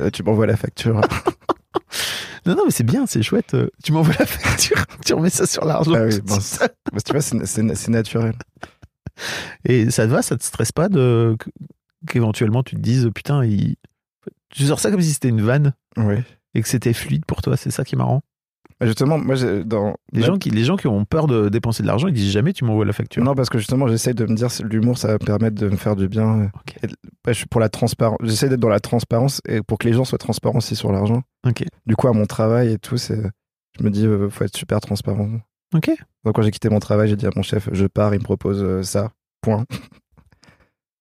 Euh, 0.00 0.10
tu 0.10 0.22
m'envoies 0.22 0.46
la 0.46 0.56
facture. 0.56 1.00
Non, 2.46 2.54
non, 2.54 2.62
mais 2.66 2.70
c'est 2.70 2.84
bien, 2.84 3.06
c'est 3.06 3.22
chouette. 3.24 3.56
Tu 3.82 3.90
m'envoies 3.92 4.14
la 4.20 4.24
facture, 4.26 4.76
tu 5.04 5.14
remets 5.14 5.30
ça 5.30 5.46
sur 5.46 5.64
l'argent. 5.64 5.90
Ah 5.96 6.04
oui, 6.04 6.20
bon, 6.20 6.36
que 6.36 7.02
tu 7.02 7.12
vois, 7.12 7.20
c'est- 7.20 7.88
naturel. 7.88 8.34
Et 9.64 9.90
ça 9.90 10.06
te 10.06 10.12
va, 10.12 10.22
ça 10.22 10.36
te 10.36 10.44
stresse 10.44 10.70
pas 10.70 10.88
de 10.88 11.36
qu'éventuellement 12.06 12.62
tu 12.62 12.76
te 12.76 12.80
dises 12.80 13.10
putain, 13.12 13.44
il... 13.44 13.74
tu 14.56 14.66
sors 14.66 14.80
ça 14.80 14.90
comme 14.90 15.02
si 15.02 15.12
c'était 15.12 15.28
une 15.28 15.42
vanne 15.42 15.74
Oui. 15.96 16.16
et 16.54 16.62
que 16.62 16.68
c'était 16.68 16.92
fluide 16.92 17.24
pour 17.26 17.42
toi, 17.42 17.56
c'est 17.56 17.70
ça 17.70 17.84
qui 17.84 17.94
est 17.94 17.98
marrant. 17.98 18.22
Bah, 18.78 18.86
Justement, 18.86 19.18
moi, 19.18 19.36
dans. 19.64 19.94
Les, 20.12 20.22
gens 20.22 20.36
qui, 20.36 20.50
les 20.50 20.64
gens 20.64 20.76
qui 20.76 20.86
ont 20.86 21.04
peur 21.04 21.26
de 21.26 21.48
dépenser 21.48 21.82
de 21.82 21.88
l'argent, 21.88 22.08
ils 22.08 22.14
disent 22.14 22.30
jamais 22.32 22.52
tu 22.52 22.64
m'envoies 22.64 22.84
la 22.84 22.92
facture. 22.92 23.24
Non, 23.24 23.34
parce 23.34 23.48
que 23.48 23.58
justement, 23.58 23.88
j'essaye 23.88 24.14
de 24.14 24.26
me 24.26 24.34
dire 24.34 24.48
l'humour, 24.64 24.98
ça 24.98 25.08
va 25.08 25.14
me 25.14 25.18
permettre 25.24 25.56
de 25.56 25.68
me 25.68 25.76
faire 25.76 25.96
du 25.96 26.08
bien. 26.08 26.50
Ok. 26.54 26.76
Et, 26.82 26.86
ouais, 26.86 26.92
je 27.28 27.32
suis 27.32 27.46
pour 27.46 27.60
la 27.60 27.68
transparence. 27.68 28.18
J'essaie 28.22 28.48
d'être 28.48 28.60
dans 28.60 28.68
la 28.68 28.80
transparence 28.80 29.40
et 29.48 29.62
pour 29.62 29.78
que 29.78 29.86
les 29.88 29.94
gens 29.94 30.04
soient 30.04 30.18
transparents 30.18 30.58
aussi 30.58 30.76
sur 30.76 30.92
l'argent. 30.92 31.22
Ok. 31.46 31.64
Du 31.86 31.96
coup, 31.96 32.08
à 32.08 32.12
mon 32.12 32.26
travail 32.26 32.72
et 32.72 32.78
tout, 32.78 32.98
c'est. 32.98 33.22
Je 33.78 33.84
me 33.84 33.90
dis, 33.90 34.06
euh, 34.06 34.28
faut 34.28 34.44
être 34.44 34.56
super 34.56 34.80
transparent. 34.80 35.28
Ok. 35.74 35.90
Donc, 36.24 36.34
quand 36.34 36.42
j'ai 36.42 36.50
quitté 36.50 36.68
mon 36.68 36.80
travail, 36.80 37.08
j'ai 37.08 37.16
dit 37.16 37.26
à 37.26 37.30
mon 37.34 37.42
chef, 37.42 37.68
je 37.72 37.86
pars, 37.86 38.14
il 38.14 38.18
me 38.18 38.24
propose 38.24 38.62
euh, 38.62 38.82
ça. 38.82 39.10
Point. 39.40 39.64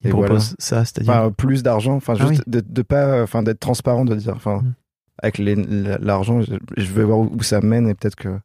Et 0.05 0.09
proposent 0.11 0.55
ça, 0.59 0.85
c'est-à-dire. 0.85 1.11
Enfin, 1.13 1.31
plus 1.31 1.63
d'argent. 1.63 1.95
Enfin, 1.95 2.13
Ah 2.19 2.25
juste 2.27 2.47
de, 2.47 2.61
de 2.61 2.81
pas. 2.81 3.21
Enfin, 3.23 3.43
d'être 3.43 3.59
transparent, 3.59 4.05
de 4.05 4.15
dire. 4.15 4.33
Enfin, 4.35 4.57
Mm. 4.61 4.73
avec 5.23 5.37
l'argent, 5.39 6.41
je, 6.41 6.55
je 6.77 6.91
vais 6.91 7.03
voir 7.03 7.19
où, 7.19 7.41
ça 7.43 7.61
mène 7.61 7.87
et 7.87 7.93
peut-être 7.95 8.15
que 8.15 8.37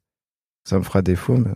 ça 0.64 0.78
me 0.78 0.82
fera 0.84 1.02
défaut, 1.02 1.36
mais 1.36 1.50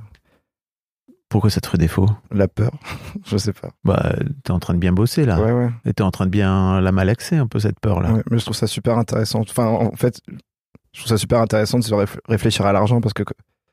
Pourquoi 1.29 1.51
ça 1.51 1.61
te 1.61 1.67
ferait 1.67 1.79
défaut? 1.79 2.09
La 2.31 2.47
peur, 2.49 2.71
je 3.27 3.37
sais 3.37 3.53
pas. 3.53 3.71
Bah, 3.85 4.15
t'es 4.45 4.51
en 4.53 4.59
train 4.61 4.75
de 4.75 4.79
bien 4.79 4.93
bosser 4.93 5.25
là. 5.27 5.41
Ouais, 5.41 5.53
ouais. 5.53 5.71
Et 5.85 5.93
t'es 5.93 6.03
en 6.03 6.11
train 6.11 6.27
de 6.27 6.31
bien 6.31 6.81
la 6.81 6.93
malaxer 6.93 7.37
un 7.37 7.47
peu 7.47 7.59
cette 7.59 7.81
peur 7.81 8.01
là. 8.01 8.13
Ouais, 8.13 8.23
mais 8.31 8.39
je 8.39 8.45
trouve 8.45 8.57
ça 8.57 8.67
super 8.67 8.99
intéressant. 8.99 9.41
Enfin, 9.41 9.67
en 9.67 9.93
fait, 9.97 10.21
je 10.93 11.01
trouve 11.01 11.09
ça 11.09 11.19
super 11.19 11.41
intéressant 11.41 11.79
de 11.79 11.85
se 11.85 11.93
réf- 11.95 12.19
réfléchir 12.29 12.67
à 12.67 12.73
l'argent 12.73 13.01
parce 13.01 13.15
que 13.15 13.25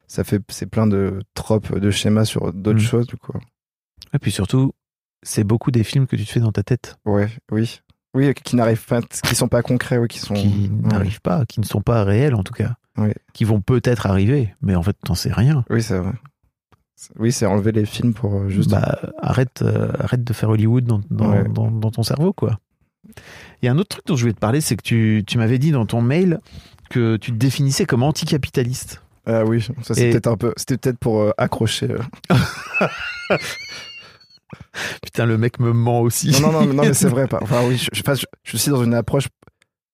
ça 0.08 0.24
fait 0.24 0.42
c'est 0.50 0.66
plein 0.66 0.88
de 0.88 1.20
tropes, 1.36 1.78
de 1.78 1.92
schémas 1.92 2.26
sur 2.26 2.52
d'autres 2.52 2.80
Mm. 2.80 2.84
choses, 2.84 3.08
du 3.08 3.16
coup. 3.18 3.34
Et 4.14 4.20
puis 4.20 4.32
surtout, 4.32 4.74
c'est 5.24 5.44
beaucoup 5.44 5.72
des 5.72 5.84
films 5.84 6.08
que 6.08 6.16
tu 6.16 6.26
te 6.26 6.32
fais 6.32 6.40
dans 6.40 6.52
ta 6.52 6.64
tête 6.64 6.98
Ouais, 7.06 7.30
oui, 7.52 7.82
oui, 8.14 8.34
qui 8.34 8.56
n'arrivent 8.56 8.86
pas, 8.86 9.02
qui 9.02 9.36
sont 9.36 9.48
pas 9.48 9.62
concrets, 9.62 9.98
oui, 9.98 10.08
qui 10.08 10.20
sont 10.20 10.34
qui 10.34 10.48
ouais. 10.48 10.92
n'arrivent 10.92 11.22
pas, 11.22 11.46
qui 11.46 11.60
ne 11.60 11.66
sont 11.66 11.82
pas 11.82 12.04
réels 12.04 12.36
en 12.36 12.44
tout 12.44 12.54
cas. 12.54 12.74
Qui 13.34 13.46
vont 13.46 13.62
peut-être 13.62 14.06
arriver, 14.06 14.54
mais 14.62 14.76
en 14.76 14.84
fait, 14.84 14.96
t'en 15.04 15.16
sais 15.16 15.32
rien. 15.32 15.64
Oui, 15.70 15.82
c'est 15.82 15.98
vrai. 15.98 16.12
Oui, 17.18 17.32
c'est 17.32 17.48
enlever 17.48 17.72
les 17.72 17.86
films 17.86 18.14
pour 18.14 18.36
euh, 18.36 18.50
juste. 18.50 18.70
Bah, 18.70 19.00
arrête, 19.18 19.64
euh, 19.64 19.92
arrête 19.98 20.24
de 20.24 20.34
faire 20.34 20.50
Hollywood 20.50 20.84
dans, 20.84 21.02
dans, 21.10 21.32
Ouais. 21.32 21.44
dans- 21.50 21.72
dans 21.72 21.90
ton 21.90 22.04
cerveau, 22.04 22.32
quoi. 22.34 22.60
Il 23.62 23.66
y 23.66 23.68
a 23.70 23.72
un 23.72 23.78
autre 23.80 23.90
truc 23.90 24.06
dont 24.06 24.16
je 24.16 24.22
voulais 24.22 24.34
te 24.34 24.40
parler, 24.40 24.62
c'est 24.62 24.76
que 24.76 24.84
tu, 24.84 25.24
tu 25.26 25.40
m'avais 25.40 25.58
dit 25.58 25.72
dans 25.72 25.88
ton 25.88 26.02
mail 26.02 26.40
que 26.92 27.16
tu 27.18 27.32
te 27.32 27.38
définissais 27.38 27.86
comme 27.86 28.04
anticapitaliste. 28.04 29.02
Ah 29.26 29.46
oui, 29.46 29.66
ça 29.82 29.96
c'est 29.96 30.10
Et- 30.10 30.12
peut-être 30.12 30.28
un 30.28 30.38
peu. 30.38 30.54
C'était 30.58 30.78
peut-être 30.78 31.00
pour 31.00 31.22
euh, 31.22 31.32
accrocher. 31.40 31.96
Putain, 35.04 35.26
le 35.26 35.38
mec 35.38 35.60
me 35.60 35.74
ment 35.74 36.02
aussi. 36.02 36.32
Non, 36.32 36.40
non, 36.40 36.52
non, 36.52 36.66
mais- 36.68 36.74
non, 36.74 36.84
mais 36.84 36.94
c'est 36.94 37.08
vrai. 37.10 37.28
pas- 37.30 37.40
Enfin, 37.42 37.62
oui, 37.68 37.78
je, 37.78 37.90
je, 37.94 38.02
je- 38.02 38.26
je 38.44 38.50
suis 38.50 38.56
aussi 38.56 38.70
dans 38.70 38.84
une 38.84 38.94
approche 38.94 39.28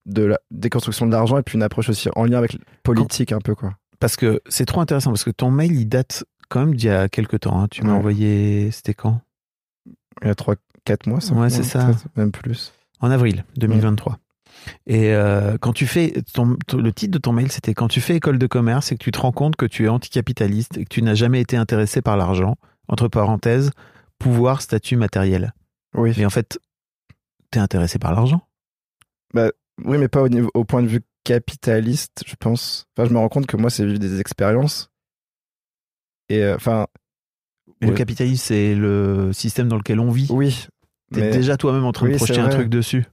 de 0.06 0.24
la 0.24 0.40
déconstruction 0.52 1.06
de 1.06 1.12
l'argent 1.12 1.38
et 1.38 1.44
puis 1.44 1.56
une 1.56 1.64
approche 1.64 1.90
aussi 1.90 2.10
en 2.16 2.26
lien 2.26 2.38
avec 2.38 2.54
le 2.54 2.60
politique 2.84 3.32
un 3.32 3.40
peu, 3.40 3.56
quoi. 3.56 3.74
Parce 4.00 4.16
que 4.16 4.42
c'est 4.48 4.66
trop 4.66 4.80
intéressant, 4.82 5.10
parce 5.12 5.24
que 5.24 5.32
ton 5.32 5.52
mail, 5.52 5.74
il 5.74 5.88
date 5.88 6.24
quand 6.50 6.60
même 6.62 6.76
d'il 6.76 6.88
y 6.88 6.92
a 6.92 7.10
quelques 7.10 7.42
temps. 7.42 7.60
hein. 7.62 7.68
Tu 7.70 7.82
m'as 7.84 7.92
Ouais. 7.92 7.98
envoyé, 7.98 8.72
c'était 8.72 8.94
quand? 8.94 9.22
Il 10.22 10.28
y 10.28 10.30
a 10.32 10.34
3-4 10.36 11.08
mois, 11.08 11.20
ça. 11.20 11.34
Ouais, 11.34 11.50
c'est 11.50 11.64
ça. 11.64 11.92
Même 12.16 12.32
plus. 12.32 12.74
En 13.02 13.12
avril 13.12 13.44
2023. 13.58 14.18
Et 14.88 15.14
euh, 15.14 15.58
quand 15.60 15.74
tu 15.74 15.86
fais 15.86 16.14
ton, 16.34 16.58
ton- 16.68 16.78
le 16.78 16.92
titre 16.92 17.12
de 17.12 17.18
ton 17.20 17.32
mail, 17.32 17.52
c'était 17.52 17.74
quand 17.74 17.88
tu 17.88 18.02
fais 18.02 18.16
école 18.16 18.40
de 18.40 18.48
commerce 18.48 18.92
et 18.92 18.98
que 18.98 19.04
tu 19.04 19.12
te 19.12 19.20
rends 19.20 19.32
compte 19.32 19.56
que 19.56 19.66
tu 19.66 19.86
es 19.86 19.88
anticapitaliste 19.88 20.78
et 20.78 20.84
que 20.86 20.90
tu 20.90 21.02
n'as 21.04 21.14
jamais 21.14 21.42
été 21.42 21.58
intéressé 21.58 22.02
par 22.02 22.18
l'argent. 22.18 22.56
Entre 22.88 23.08
parenthèses, 23.08 23.72
pouvoir, 24.20 24.62
statut 24.62 24.96
matériel. 24.98 25.54
Oui. 25.94 26.14
Mais 26.18 26.26
en 26.26 26.30
fait, 26.30 26.60
t'es 27.52 27.60
intéressé 27.60 28.00
par 28.00 28.14
l'argent. 28.14 28.42
Oui, 29.34 29.98
mais 30.00 30.08
pas 30.08 30.22
au, 30.24 30.30
niveau, 30.30 30.50
au 30.54 30.64
point 30.66 30.82
de 30.82 30.88
vue 30.88 31.02
capitaliste, 31.24 32.24
je 32.26 32.36
pense. 32.36 32.88
Enfin, 32.98 33.08
je 33.08 33.14
me 33.14 33.20
rends 33.20 33.30
compte 33.30 33.46
que 33.46 33.58
moi, 33.58 33.70
c'est 33.70 33.86
vivre 33.86 34.00
des 34.00 34.20
expériences. 34.20 34.90
Et 36.30 36.44
euh, 36.44 36.56
enfin, 36.56 36.88
Ouais. 37.82 37.90
le 37.90 37.94
capitalisme, 37.94 38.44
c'est 38.44 38.74
le 38.74 39.32
système 39.34 39.68
dans 39.68 39.78
lequel 39.78 40.00
on 40.00 40.10
vit. 40.10 40.28
oui. 40.32 40.66
T'es 41.14 41.22
mais- 41.22 41.32
déjà 41.32 41.56
toi-même 41.56 41.86
en 41.86 41.92
train 41.94 42.08
Oui, 42.08 42.12
de 42.14 42.18
projeter 42.18 42.40
un 42.42 42.50
truc 42.50 42.68
dessus. 42.70 43.06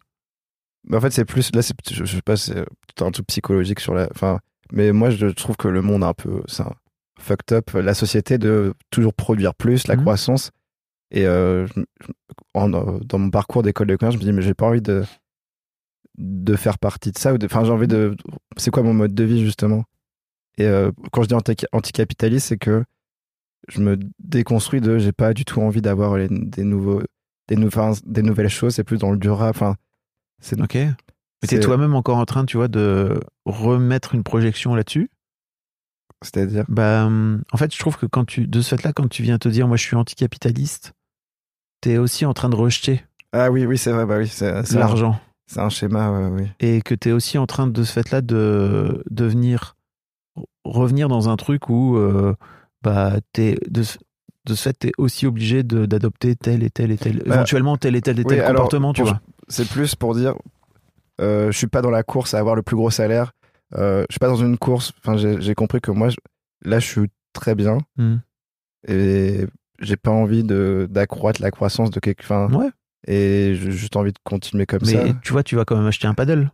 Mais 0.84 0.96
en 0.96 1.00
fait, 1.00 1.10
c'est 1.12 1.24
plus. 1.24 1.54
Là, 1.54 1.62
c'est, 1.62 1.74
je, 1.88 2.04
je 2.04 2.16
sais 2.16 2.22
pas, 2.22 2.36
c'est 2.36 2.64
un 3.00 3.10
truc 3.12 3.26
psychologique 3.28 3.78
sur 3.78 3.94
la. 3.94 4.08
Enfin, 4.10 4.40
mais 4.72 4.90
moi, 4.92 5.10
je 5.10 5.26
trouve 5.28 5.56
que 5.56 5.68
le 5.68 5.80
monde 5.80 6.02
est 6.02 6.06
un 6.06 6.12
peu. 6.14 6.42
C'est 6.48 6.62
un 6.64 6.72
fucked 7.20 7.52
up. 7.56 7.70
La 7.74 7.94
société 7.94 8.36
de 8.36 8.74
toujours 8.90 9.14
produire 9.14 9.54
plus, 9.54 9.86
la 9.86 9.94
Mhm. 9.94 10.02
croissance. 10.02 10.50
Et 11.14 11.26
euh, 11.26 11.66
en- 12.54 12.68
dans 12.68 13.18
mon 13.18 13.30
parcours 13.30 13.62
d'école 13.62 13.86
de 13.86 13.96
commerce, 13.96 14.14
je 14.16 14.18
me 14.20 14.24
dis, 14.24 14.32
mais 14.32 14.42
j'ai 14.42 14.52
pas 14.54 14.66
envie 14.66 14.82
de 14.82 15.04
de 16.18 16.54
faire 16.54 16.78
partie 16.78 17.10
de 17.10 17.18
ça. 17.18 17.34
Enfin, 17.44 17.64
j'ai 17.64 17.70
envie 17.72 17.88
de. 17.88 18.16
C'est 18.56 18.70
quoi 18.70 18.82
mon 18.82 18.94
mode 18.94 19.14
de 19.14 19.24
vie, 19.24 19.42
justement? 19.44 19.84
Et 20.58 20.66
euh, 20.66 20.90
quand 21.12 21.22
je 21.22 21.28
dis 21.28 21.34
anti- 21.34 21.66
anticapitaliste, 21.72 22.48
c'est 22.48 22.58
que 22.58 22.84
je 23.68 23.80
me 23.80 23.98
déconstruis 24.20 24.80
de. 24.80 24.98
J'ai 24.98 25.12
pas 25.12 25.34
du 25.34 25.44
tout 25.44 25.60
envie 25.60 25.82
d'avoir 25.82 26.16
des 26.28 26.64
nouveaux. 26.64 27.02
Des, 27.48 27.56
nou- 27.56 27.66
enfin, 27.68 27.92
des 28.04 28.22
nouvelles 28.22 28.48
choses, 28.48 28.74
c'est 28.74 28.84
plus 28.84 28.98
dans 28.98 29.10
le 29.10 29.18
durable. 29.18 29.50
Enfin, 29.50 29.76
c'est 30.40 30.60
Ok. 30.60 30.74
Mais 30.74 31.48
t'es 31.48 31.60
toi-même 31.60 31.94
encore 31.94 32.16
en 32.18 32.24
train, 32.24 32.44
tu 32.46 32.56
vois, 32.56 32.68
de 32.68 33.20
remettre 33.44 34.14
une 34.14 34.22
projection 34.22 34.74
là-dessus? 34.74 35.10
C'est-à-dire? 36.22 36.64
Bah, 36.68 37.04
hum, 37.06 37.42
en 37.52 37.56
fait, 37.56 37.74
je 37.74 37.78
trouve 37.78 37.98
que 37.98 38.06
quand 38.06 38.24
tu, 38.24 38.46
de 38.46 38.60
ce 38.62 38.76
fait-là, 38.76 38.92
quand 38.92 39.08
tu 39.08 39.22
viens 39.22 39.38
te 39.38 39.48
dire, 39.48 39.68
moi, 39.68 39.76
je 39.76 39.82
suis 39.82 39.96
anticapitaliste, 39.96 40.92
t'es 41.84 41.98
aussi 41.98 42.24
en 42.24 42.32
train 42.32 42.48
de 42.48 42.56
rejeter 42.56 43.02
Ah 43.32 43.50
oui, 43.50 43.66
oui, 43.66 43.76
c'est 43.76 43.92
vrai, 43.92 44.06
bah 44.06 44.16
oui, 44.18 44.26
c'est 44.26 44.50
l'argent. 44.72 45.20
c'est 45.46 45.60
un 45.60 45.68
schéma, 45.68 46.10
ouais, 46.10 46.28
oui. 46.28 46.48
Et 46.60 46.80
que 46.80 46.94
t'es 46.94 47.12
aussi 47.12 47.36
en 47.36 47.46
train, 47.46 47.66
de 47.66 47.82
ce 47.84 47.92
fait-là, 47.92 48.22
de 48.22 49.02
devenir, 49.10 49.76
revenir 50.64 51.08
dans 51.08 51.28
un 51.28 51.36
truc 51.36 51.68
où, 51.68 51.96
euh, 51.96 52.34
bah, 52.82 53.14
t'es, 53.32 53.58
de, 53.68 53.82
ce- 53.82 53.98
de 54.46 54.54
ce 54.54 54.62
fait, 54.62 54.72
t'es 54.72 54.92
aussi 54.98 55.26
obligé 55.26 55.62
d'adopter 55.62 56.36
tel 56.36 56.62
et 56.62 56.70
tel 56.70 56.90
et 56.90 56.96
tel, 56.96 57.18
Bah, 57.26 57.34
éventuellement 57.34 57.76
tel 57.76 57.96
et 57.96 58.00
tel 58.00 58.18
et 58.18 58.22
oui, 58.24 58.28
tel 58.36 58.40
alors, 58.40 58.62
comportement, 58.62 58.92
tu 58.94 59.02
pour- 59.02 59.10
vois. 59.10 59.20
C'est 59.48 59.68
plus 59.68 59.94
pour 59.94 60.14
dire, 60.14 60.34
euh, 61.20 61.52
je 61.52 61.58
suis 61.58 61.66
pas 61.66 61.82
dans 61.82 61.90
la 61.90 62.02
course 62.02 62.32
à 62.34 62.38
avoir 62.38 62.54
le 62.56 62.62
plus 62.62 62.76
gros 62.76 62.90
salaire, 62.90 63.32
euh, 63.74 64.04
je 64.08 64.14
suis 64.14 64.18
pas 64.20 64.28
dans 64.28 64.36
une 64.36 64.56
course, 64.56 64.92
enfin, 65.04 65.16
j'ai 65.18 65.54
compris 65.54 65.80
que 65.82 65.90
moi, 65.90 66.08
je- 66.08 66.16
là, 66.64 66.78
je 66.78 66.86
suis 66.86 67.08
très 67.34 67.54
bien 67.54 67.78
Hmm. 67.98 68.16
et 68.88 69.46
j'ai 69.84 69.96
pas 69.96 70.10
envie 70.10 70.42
de 70.44 70.86
d'accroître 70.90 71.40
la 71.42 71.50
croissance 71.50 71.90
de 71.90 72.00
quelque, 72.00 72.22
enfin, 72.22 72.48
Ouais. 72.52 72.70
et 73.06 73.54
j'ai 73.54 73.70
juste 73.70 73.96
envie 73.96 74.12
de 74.12 74.18
continuer 74.24 74.66
comme 74.66 74.80
Mais 74.86 74.92
ça. 74.92 75.04
tu 75.22 75.32
vois, 75.32 75.42
tu 75.42 75.56
vas 75.56 75.64
quand 75.64 75.76
même 75.76 75.86
acheter 75.86 76.06
un 76.06 76.14
paddle 76.14 76.50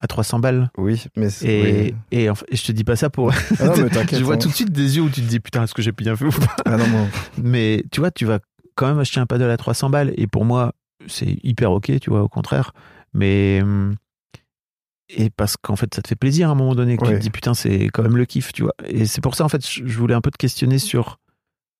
à 0.00 0.06
300 0.08 0.40
balles. 0.40 0.70
Oui, 0.76 1.04
mais 1.16 1.30
c'est- 1.30 1.46
Et, 1.46 1.62
oui. 1.82 1.94
et, 2.10 2.28
en 2.30 2.34
fait, 2.34 2.46
je 2.50 2.64
te 2.64 2.72
dis 2.72 2.82
pas 2.84 2.96
ça 2.96 3.08
pour. 3.10 3.32
Ah 3.60 3.66
non, 3.66 3.74
mais 3.76 3.88
je 4.18 4.24
vois 4.24 4.34
hein. 4.34 4.38
tout 4.38 4.48
de 4.48 4.52
suite 4.54 4.72
des 4.72 4.96
yeux 4.96 5.02
où 5.02 5.08
tu 5.10 5.20
te 5.20 5.26
dis 5.28 5.38
putain, 5.38 5.62
est-ce 5.62 5.74
que 5.74 5.82
j'ai 5.82 5.92
bien 5.92 6.16
fait 6.16 6.24
ou 6.24 6.30
pas? 6.30 6.56
Ah 6.64 6.76
non, 6.76 6.88
non. 6.88 7.08
Mais 7.40 7.84
tu 7.92 8.00
vois, 8.00 8.10
tu 8.10 8.24
vas 8.24 8.40
quand 8.74 8.88
même 8.88 8.98
acheter 8.98 9.20
un 9.20 9.26
paddle 9.26 9.50
à 9.50 9.56
300 9.56 9.90
balles. 9.90 10.12
Et 10.16 10.26
pour 10.26 10.44
moi, 10.44 10.72
c'est 11.06 11.36
hyper 11.44 11.70
ok, 11.72 12.00
tu 12.00 12.10
vois, 12.10 12.22
au 12.22 12.28
contraire. 12.28 12.72
Mais. 13.14 13.60
hum, 13.62 13.94
Et 15.08 15.30
parce 15.30 15.56
qu'en 15.56 15.76
fait, 15.76 15.94
ça 15.94 16.00
te 16.02 16.08
fait 16.08 16.16
plaisir 16.16 16.48
à 16.48 16.52
un 16.52 16.54
moment 16.54 16.74
donné 16.74 16.96
que 16.96 17.04
tu 17.04 17.12
te 17.12 17.18
dis 17.18 17.30
putain, 17.30 17.54
c'est 17.54 17.88
quand 17.92 18.02
même 18.02 18.16
le 18.16 18.24
kiff, 18.24 18.52
tu 18.52 18.62
vois. 18.62 18.72
Et 18.86 19.04
c'est 19.06 19.20
pour 19.20 19.34
ça, 19.34 19.44
en 19.44 19.48
fait, 19.48 19.64
je 19.68 19.98
voulais 19.98 20.14
un 20.14 20.20
peu 20.22 20.30
te 20.30 20.38
questionner 20.38 20.78
sur 20.78 21.18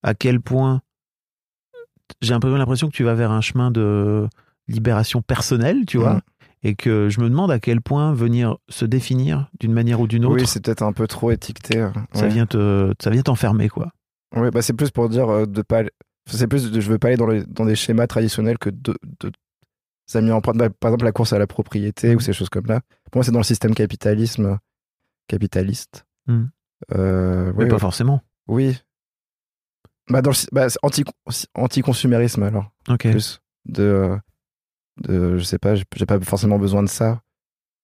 à 0.02 0.14
quel 0.14 0.40
point. 0.40 0.82
J'ai 2.20 2.34
un 2.34 2.40
peu 2.40 2.54
l'impression 2.56 2.88
que 2.88 2.92
tu 2.94 3.04
vas 3.04 3.14
vers 3.14 3.30
un 3.30 3.40
chemin 3.40 3.70
de 3.70 4.28
libération 4.68 5.22
personnelle, 5.22 5.86
tu 5.86 5.98
vois. 5.98 6.14
Mhm. 6.14 6.20
Et 6.64 6.74
que 6.76 7.08
je 7.08 7.20
me 7.20 7.28
demande 7.28 7.50
à 7.50 7.58
quel 7.58 7.80
point 7.80 8.12
venir 8.14 8.56
se 8.68 8.84
définir 8.84 9.50
d'une 9.58 9.72
manière 9.72 10.00
ou 10.00 10.06
d'une 10.06 10.24
autre, 10.24 10.36
Oui, 10.42 10.46
c'est 10.46 10.62
peut-être 10.64 10.82
un 10.82 10.92
peu 10.92 11.08
trop 11.08 11.32
étiqueté. 11.32 11.78
euh, 11.78 11.90
ça 12.12 12.22
ouais. 12.22 12.28
vient 12.28 12.46
te, 12.46 12.92
ça 13.02 13.10
vient 13.10 13.22
t'enfermer, 13.22 13.68
quoi. 13.68 13.90
Ouais, 14.36 14.50
bah 14.52 14.62
c'est 14.62 14.72
plus 14.72 14.90
pour 14.92 15.08
dire 15.08 15.28
euh, 15.28 15.46
de 15.46 15.62
pas. 15.62 15.82
C'est 16.26 16.46
plus 16.46 16.70
de, 16.70 16.80
je 16.80 16.88
veux 16.88 16.98
pas 16.98 17.08
aller 17.08 17.16
dans, 17.16 17.26
les, 17.26 17.44
dans 17.44 17.64
des 17.64 17.74
schémas 17.74 18.06
traditionnels 18.06 18.58
que 18.58 18.70
de, 18.70 18.94
de 19.20 19.32
ça 20.06 20.20
mis 20.20 20.30
en 20.30 20.40
prendre 20.40 20.58
bah, 20.58 20.70
par 20.70 20.90
exemple 20.90 21.04
la 21.04 21.10
course 21.12 21.32
à 21.32 21.38
la 21.40 21.48
propriété 21.48 22.14
ou 22.14 22.20
ces 22.20 22.32
choses 22.32 22.48
comme 22.48 22.66
là. 22.66 22.80
Pour 23.10 23.18
moi, 23.18 23.24
c'est 23.24 23.32
dans 23.32 23.40
le 23.40 23.44
système 23.44 23.74
capitalisme 23.74 24.58
capitaliste. 25.26 26.06
Mm. 26.28 26.44
Euh, 26.94 27.52
Mais 27.56 27.64
oui, 27.64 27.68
pas 27.68 27.74
ouais. 27.74 27.80
forcément. 27.80 28.20
oui. 28.46 28.78
Bah 30.12 30.22
dans 30.22 30.30
le 30.30 30.36
bah, 30.52 30.68
c'est 30.68 30.78
anti 30.82 31.04
anti-consumérisme 31.54 32.42
alors 32.42 32.70
Ok. 32.88 33.10
plus 33.10 33.40
de 33.66 34.16
de 35.02 35.38
je 35.38 35.42
sais 35.44 35.58
pas 35.58 35.74
j'ai 35.74 35.84
j'ai 35.96 36.06
pas 36.06 36.20
forcément 36.20 36.58
besoin 36.58 36.82
de 36.82 36.88
ça. 36.88 37.20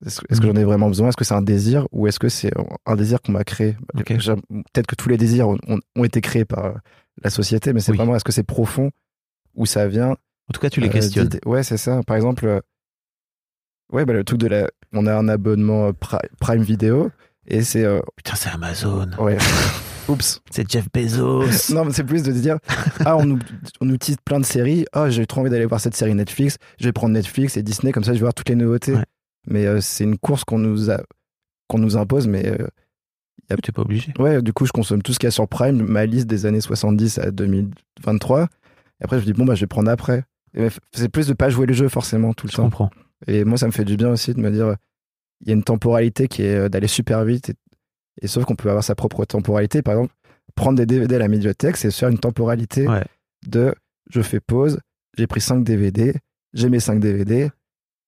Est-ce 0.07 0.21
est-ce 0.29 0.41
que 0.41 0.47
Mm. 0.47 0.51
j'en 0.55 0.61
ai 0.61 0.65
vraiment 0.65 0.89
besoin? 0.89 1.09
Est-ce 1.09 1.17
que 1.17 1.25
c'est 1.25 1.35
un 1.35 1.43
désir 1.43 1.89
ou 1.91 2.07
est-ce 2.07 2.19
que 2.21 2.29
c'est 2.29 2.53
un 2.87 2.95
désir 2.97 3.21
qu'on 3.21 3.33
m'a 3.33 3.43
créé? 3.45 3.77
Peut-être 3.97 4.87
que 4.87 4.95
tous 4.95 5.09
les 5.09 5.17
désirs 5.17 5.49
ont, 5.49 5.59
ont- 5.67 5.81
ont 5.97 6.05
été 6.05 6.21
créés 6.21 6.45
par 6.45 6.75
la 7.25 7.31
société, 7.31 7.73
mais 7.73 7.81
c'est 7.81 7.91
Oui. 7.93 7.97
vraiment 7.97 8.15
est-ce 8.15 8.25
que 8.25 8.31
c'est 8.33 8.45
profond 8.45 8.91
ou 9.55 9.67
ça 9.67 9.89
vient 9.89 10.11
En 10.13 10.53
tout 10.55 10.61
cas, 10.61 10.71
tu 10.71 10.81
les 10.81 10.89
euh, 10.89 10.93
questionnes. 10.93 11.31
Ouais, 11.47 11.65
c'est 11.65 11.79
ça. 11.79 12.03
Par 12.07 12.15
exemple, 12.17 12.47
euh, 12.47 12.61
ouais, 13.93 14.05
bah, 14.05 14.13
le 14.13 14.23
truc 14.23 14.39
de 14.39 14.47
la, 14.47 14.69
on 14.93 15.07
a 15.07 15.17
un 15.17 15.29
abonnement 15.29 15.87
euh, 15.89 15.93
Pri- 15.93 16.29
Prime 16.41 16.63
Video 16.63 17.11
et 17.49 17.63
c'est 17.63 17.85
euh, 17.85 18.01
Putain, 18.17 18.37
c'est 18.37 18.51
Amazon. 18.51 19.11
ouais. 19.19 19.39
Oups. 20.09 20.41
C'est 20.51 20.71
Jeff 20.71 20.87
Bezos. 20.93 21.45
Non, 21.75 21.85
mais 21.85 21.93
c'est 21.93 22.05
plus 22.05 22.23
de 22.23 22.33
se 22.33 22.39
dire, 22.39 22.59
ah, 23.05 23.17
on 23.17 23.25
nous, 23.25 23.39
on 23.81 23.85
nous 23.85 23.97
tease 23.97 24.17
plein 24.25 24.41
de 24.41 24.45
séries. 24.45 24.85
Ah, 24.93 25.11
j'ai 25.11 25.27
trop 25.27 25.41
envie 25.43 25.51
d'aller 25.51 25.67
voir 25.67 25.81
cette 25.81 25.95
série 25.95 26.15
Netflix. 26.15 26.57
Je 26.81 26.85
vais 26.87 26.93
prendre 26.93 27.13
Netflix 27.15 27.57
et 27.57 27.63
Disney, 27.63 27.93
comme 27.93 28.05
ça, 28.05 28.13
je 28.13 28.19
vais 28.19 28.23
voir 28.25 28.35
toutes 28.35 28.49
les 28.49 28.55
nouveautés. 28.57 28.95
Ouais. 28.95 29.05
Mais 29.47 29.67
euh, 29.67 29.81
c'est 29.81 30.05
une 30.05 30.19
course 30.19 30.45
qu'on 30.45 30.59
nous 30.59 30.91
a, 30.91 31.01
qu'on 31.69 31.79
nous 31.79 31.97
impose. 31.97 32.27
Mais 32.27 32.47
euh, 32.47 32.67
T'es 33.63 33.73
pas 33.73 33.83
obligé. 33.83 34.13
ouais, 34.19 34.43
du 34.43 34.53
coup, 34.53 34.67
je 34.67 34.73
consomme 34.73 35.01
tout 35.03 35.13
ce 35.15 35.19
qu'il 35.19 35.27
y 35.27 35.29
a 35.29 35.31
sur 35.31 35.49
Prime, 35.49 35.83
ma 35.83 36.05
liste 36.05 36.27
des 36.27 36.45
années 36.45 36.61
70 36.61 37.19
à 37.19 37.31
2023. 37.31 38.43
Et 38.43 38.47
après, 39.05 39.21
je 39.21 39.25
dis, 39.25 39.33
bon, 39.33 39.45
bah, 39.47 39.55
je 39.55 39.61
vais 39.61 39.67
prendre 39.67 39.91
après. 39.91 40.25
C'est 40.93 41.09
plus 41.09 41.27
de 41.29 41.33
pas 41.35 41.49
jouer 41.51 41.67
le 41.67 41.73
jeu, 41.73 41.89
forcément, 41.89 42.35
tout 42.35 42.47
le 42.47 42.51
Je 42.51 42.57
temps. 42.57 42.65
comprends. 42.65 42.91
Et 43.27 43.45
moi, 43.45 43.57
ça 43.59 43.67
me 43.67 43.73
fait 43.73 43.85
du 43.85 43.97
bien 43.97 44.11
aussi 44.11 44.35
de 44.35 44.41
me 44.41 44.51
dire, 44.51 44.75
il 45.41 45.49
y 45.49 45.51
a 45.51 45.55
une 45.55 45.63
temporalité 45.63 46.29
qui 46.29 46.43
est 46.43 46.55
euh, 46.57 46.69
d'aller 46.69 46.89
super 46.89 47.25
vite. 47.25 47.51
Et, 47.51 47.55
et 48.23 48.27
sauf 48.29 48.45
qu'on 48.45 48.57
peut 48.57 48.69
avoir 48.69 48.85
sa 48.85 48.95
propre 48.95 49.25
temporalité. 49.25 49.83
Par 49.83 49.95
exemple, 49.95 50.15
prendre 50.55 50.77
des 50.79 50.87
DVD 50.87 51.17
à 51.17 51.19
la 51.19 51.29
médiathèque, 51.29 51.77
c'est 51.77 51.91
se 51.91 51.99
faire 51.99 52.09
une 52.09 52.19
temporalité 52.19 52.89
Ouais. 52.89 53.05
de 53.47 53.75
je 54.11 54.23
fais 54.23 54.41
pause, 54.41 54.79
j'ai 55.17 55.27
pris 55.27 55.41
5 55.41 55.63
DVD, 55.65 56.15
j'ai 56.55 56.69
mes 56.69 56.81
5 56.81 56.99
DVD, 57.01 57.51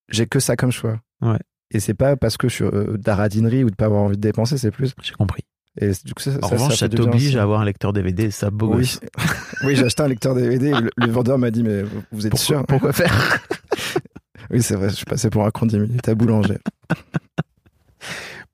j'ai 0.09 0.27
que 0.27 0.41
ça 0.41 0.57
comme 0.57 0.73
choix. 0.73 1.01
Ouais. 1.21 1.39
Et 1.73 1.79
c'est 1.81 1.95
pas 1.95 2.17
parce 2.17 2.37
que 2.37 2.49
je 2.49 2.55
suis 2.55 2.65
euh, 2.65 2.97
de 2.97 3.03
la 3.07 3.15
radinerie 3.15 3.63
ou 3.65 3.71
de 3.71 3.77
pas 3.77 3.85
avoir 3.85 4.03
envie 4.03 4.17
de 4.17 4.21
dépenser, 4.21 4.59
c'est 4.59 4.71
plus. 4.73 4.95
J'ai 5.03 5.13
compris. 5.13 5.43
Et 5.81 5.93
du 6.05 6.15
coup, 6.15 6.23
ça, 6.23 6.33
En 6.43 6.49
ça, 6.49 6.55
revanche, 6.57 6.77
ça 6.79 6.89
t'oblige 6.89 7.37
à 7.37 7.43
avoir 7.45 7.61
un 7.61 7.65
lecteur 7.65 7.93
DVD. 7.93 8.31
Ça, 8.33 8.51
beau 8.51 8.75
Oui, 8.75 8.99
oui 9.65 9.77
j'ai 9.77 9.85
acheté 9.85 10.03
un 10.03 10.09
lecteur 10.09 10.35
DVD. 10.35 10.73
Le, 10.73 10.91
le 10.97 11.07
vendeur 11.13 11.39
m'a 11.39 11.53
dit, 11.53 11.63
mais 11.63 11.85
vous 12.11 12.27
êtes 12.27 12.33
Pourquoi, 12.33 12.45
sûr 12.57 12.67
pourquoi 12.67 12.93
faire? 12.93 13.39
Oui, 14.51 14.63
c'est 14.63 14.75
vrai, 14.75 14.89
je 14.91 14.97
suis 14.97 15.05
passé 15.05 15.31
pour 15.31 15.47
un 15.47 15.51
con 15.53 15.67
10 15.67 15.79
minutes 15.79 16.09
à 16.09 16.15
boulanger. 16.17 16.59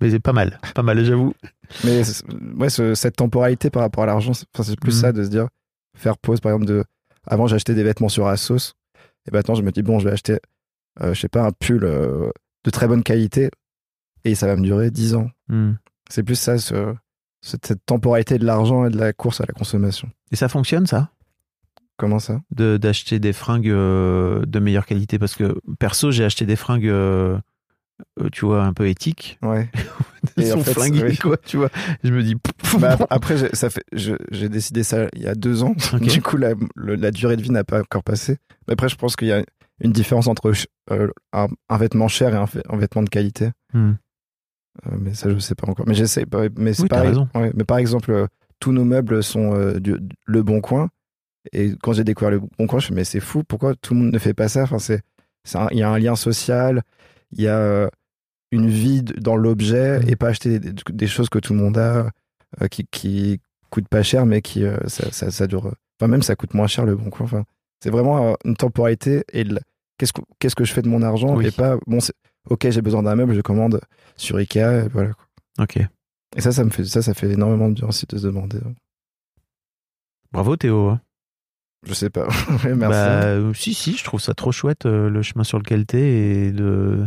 Mais 0.01 0.11
c'est 0.11 0.21
pas 0.21 0.33
mal. 0.33 0.61
Pas 0.75 0.83
mal, 0.83 1.03
j'avoue. 1.05 1.33
Mais 1.85 2.03
ouais, 2.59 2.69
ce- 2.71 2.95
cette 2.95 3.17
temporalité 3.17 3.71
par 3.71 3.83
rapport 3.83 4.05
à 4.05 4.07
l'argent, 4.07 4.33
c'est 4.35 4.47
plus 4.81 4.95
Mhm. 4.95 5.01
ça 5.01 5.13
de 5.13 5.25
se 5.25 5.29
dire, 5.29 5.49
faire 5.97 6.19
pause, 6.19 6.41
par 6.41 6.53
exemple, 6.53 6.67
de. 6.67 6.85
Avant, 7.27 7.47
j'achetais 7.47 7.75
des 7.75 7.83
vêtements 7.83 8.09
sur 8.11 8.27
Asos. 8.27 8.75
Et 9.27 9.31
maintenant, 9.33 9.55
je 9.55 9.63
me 9.63 9.73
dis, 9.73 9.83
bon, 9.83 9.99
je 9.99 10.05
vais 10.07 10.13
acheter, 10.13 10.39
euh, 11.03 11.13
je 11.15 11.21
sais 11.21 11.29
pas, 11.29 11.43
un 11.45 11.51
pull 11.53 11.83
euh, 11.85 12.31
de 12.65 12.71
très 12.71 12.87
bonne 12.87 13.03
qualité. 13.03 13.51
Et 14.25 14.35
ça 14.35 14.47
va 14.47 14.57
me 14.57 14.63
durer 14.63 14.91
10 14.91 15.15
ans. 15.15 15.29
Hmm. 15.49 15.73
C'est 16.11 16.23
plus 16.23 16.37
ça, 16.37 16.59
ce- 16.59 16.95
cette, 17.41 17.75
temporalité 17.87 18.39
de 18.39 18.45
l'argent 18.45 18.87
et 18.87 18.91
de 18.91 18.99
la 18.99 19.13
course 19.13 19.41
à 19.41 19.45
la 19.47 19.53
consommation. 19.55 20.09
Et 20.33 20.37
ça 20.37 20.49
fonctionne, 20.49 20.87
ça? 20.87 21.11
Comment 21.97 22.19
ça? 22.19 22.41
De- 22.51 22.77
D'acheter 22.77 23.19
des 23.19 23.33
fringues 23.33 23.71
euh, 23.71 24.45
de 24.47 24.59
meilleure 24.59 24.85
qualité 24.87 25.19
Parce 25.19 25.35
que, 25.35 25.59
perso, 25.79 26.11
j'ai 26.11 26.25
acheté 26.25 26.45
des 26.45 26.57
fringues, 26.57 26.87
euh, 28.21 28.29
tu 28.31 28.45
vois, 28.45 28.65
un 28.65 28.73
peu 28.73 28.89
éthiques. 28.89 29.39
Ouais. 29.43 29.69
En 30.39 30.43
sont 30.43 30.65
fait, 30.65 30.91
oui. 31.03 31.17
quoi, 31.17 31.37
tu 31.39 31.57
vois. 31.57 31.71
Je 32.05 32.13
me 32.13 32.23
dis... 32.23 32.35
Bah, 32.81 32.93
ap- 32.93 33.07
après, 33.11 33.39
j'ai- 33.39 33.55
ça 33.55 33.71
fait, 33.71 33.85
je- 33.93 34.17
j'ai 34.33 34.49
décidé 34.51 34.83
ça 34.83 35.07
il 35.15 35.23
y 35.23 35.29
a 35.29 35.35
deux 35.35 35.63
ans. 35.63 35.75
Du 36.01 36.21
coup, 36.21 36.37
la, 36.37 36.53
le- 36.75 36.97
la 36.97 37.11
durée 37.11 37.37
de 37.37 37.43
vie 37.43 37.51
n'a 37.53 37.65
pas 37.65 37.81
encore 37.81 38.03
passé. 38.03 38.37
Mais 38.67 38.73
après, 38.75 38.89
je 38.91 38.97
pense 38.97 39.17
qu'il 39.17 39.29
y 39.29 39.33
a 39.33 39.43
une 39.81 39.93
différence 39.93 40.27
entre 40.27 40.53
euh, 40.91 41.09
un, 41.33 41.47
un 41.71 41.77
vêtement 41.79 42.09
cher 42.09 42.35
et 42.35 42.37
un, 42.69 42.77
vêtement 42.77 43.03
de 43.03 43.09
qualité. 43.09 43.51
Hmm. 43.73 43.93
Euh, 44.87 44.97
mais 45.01 45.15
ça, 45.15 45.31
je 45.31 45.39
sais 45.39 45.55
pas 45.55 45.69
encore. 45.71 45.87
Mais 45.89 45.95
j'essaie. 45.95 46.27
pas- 46.27 46.49
Mais 46.59 46.75
c'est 46.75 46.83
Oui, 46.83 46.89
pareil. 46.89 47.15
Ouais, 47.35 47.53
mais 47.55 47.65
par 47.65 47.79
exemple, 47.79 48.27
tous 48.61 48.73
nos 48.73 48.85
meubles 48.85 49.23
sont 49.23 49.73
du, 49.79 49.97
Le 50.27 50.43
Bon 50.43 50.61
Coin. 50.61 50.89
Et 51.53 51.73
quand 51.83 51.93
j'ai 51.93 52.05
découvert 52.05 52.31
Le 52.33 52.41
Bon 52.41 52.67
Coin, 52.67 52.67
je 52.69 52.75
me 52.75 52.81
suis 52.81 52.91
dit, 52.93 52.97
mais 52.97 53.05
c'est 53.05 53.21
fou. 53.21 53.43
Pourquoi 53.47 53.75
tout 53.75 53.95
le 53.95 54.01
monde 54.01 54.13
ne 54.13 54.19
fait 54.19 54.35
pas 54.35 54.49
ça? 54.49 54.65
Enfin, 54.65 54.79
c'est, 54.81 55.01
il 55.71 55.79
y 55.79 55.83
a 55.83 55.89
un 55.91 55.99
lien 55.99 56.17
social. 56.17 56.83
Il 57.37 57.45
y 57.45 57.49
a 57.49 57.59
euh, 57.59 57.89
une 58.53 58.69
vie 58.69 59.03
dans 59.03 59.37
l'objet 59.37 60.01
Mm. 60.01 60.09
et 60.09 60.17
pas 60.17 60.29
acheter 60.29 60.59
des, 60.59 60.73
des 60.73 61.07
choses 61.07 61.29
que 61.29 61.39
tout 61.39 61.53
le 61.55 61.61
monde 61.61 61.79
a 61.79 62.11
euh, 62.63 62.69
qui, 62.69 62.87
qui 62.91 63.41
coûtent 63.71 63.89
pas 63.89 64.03
cher, 64.03 64.27
mais 64.27 64.43
qui 64.43 64.65
euh, 64.65 64.77
ça, 64.87 65.11
ça, 65.13 65.31
ça 65.31 65.47
dure. 65.47 65.73
Enfin, 66.01 66.09
même 66.09 66.23
ça 66.23 66.37
coûte 66.37 66.55
moins 66.55 66.67
cher 66.67 66.85
Le 66.85 66.95
Bon 66.97 67.11
Coin. 67.11 67.25
Enfin, 67.27 67.45
c'est 67.83 67.91
vraiment 67.91 68.33
euh, 68.33 68.35
une 68.45 68.57
temporalité 68.57 69.25
et 69.33 69.45
qu'est-ce 69.99 70.13
que, 70.13 70.21
qu'est-ce 70.39 70.55
que 70.57 70.65
je 70.65 70.73
fais 70.73 70.83
de 70.83 70.89
mon 70.89 71.03
argent 71.03 71.35
Oui. 71.37 71.47
et 71.47 71.51
pas 71.51 71.77
bon. 71.87 71.99
Ok, 72.49 72.69
j'ai 72.71 72.83
besoin 72.83 73.03
d'un 73.03 73.17
meuble, 73.17 73.35
je 73.35 73.41
commande 73.41 73.81
sur 74.17 74.37
Ikea. 74.37 74.85
Et 74.85 74.89
voilà. 74.89 75.13
quoi. 75.15 75.65
Ok. 75.65 75.79
Et 76.37 76.41
ça, 76.41 76.53
ça 76.53 76.65
me 76.65 76.71
fait 76.71 76.85
ça, 76.85 77.03
ça 77.03 77.15
fait 77.15 77.31
énormément 77.31 77.69
de 77.69 77.75
bien 77.75 77.89
aussi 77.89 78.07
de 78.07 78.17
se 78.17 78.27
demander. 78.27 78.59
euh, 78.59 78.73
Bravo, 80.33 80.57
Théo. 80.57 80.97
Je 81.87 81.95
sais 81.95 82.11
pas. 82.11 82.27
Ouais, 82.65 82.75
Merci. 82.75 82.79
Bah, 82.79 83.23
euh, 83.25 83.55
si, 83.55 83.75
si, 83.75 83.97
je 83.97 84.05
trouve 84.05 84.21
ça 84.21 84.35
trop 84.35 84.53
chouette, 84.53 84.87
euh, 84.87 85.09
le 85.09 85.23
chemin 85.23 85.45
sur 85.45 85.59
lequel 85.59 85.87
t'es 85.87 86.01
et 86.01 86.53
de, 86.53 87.07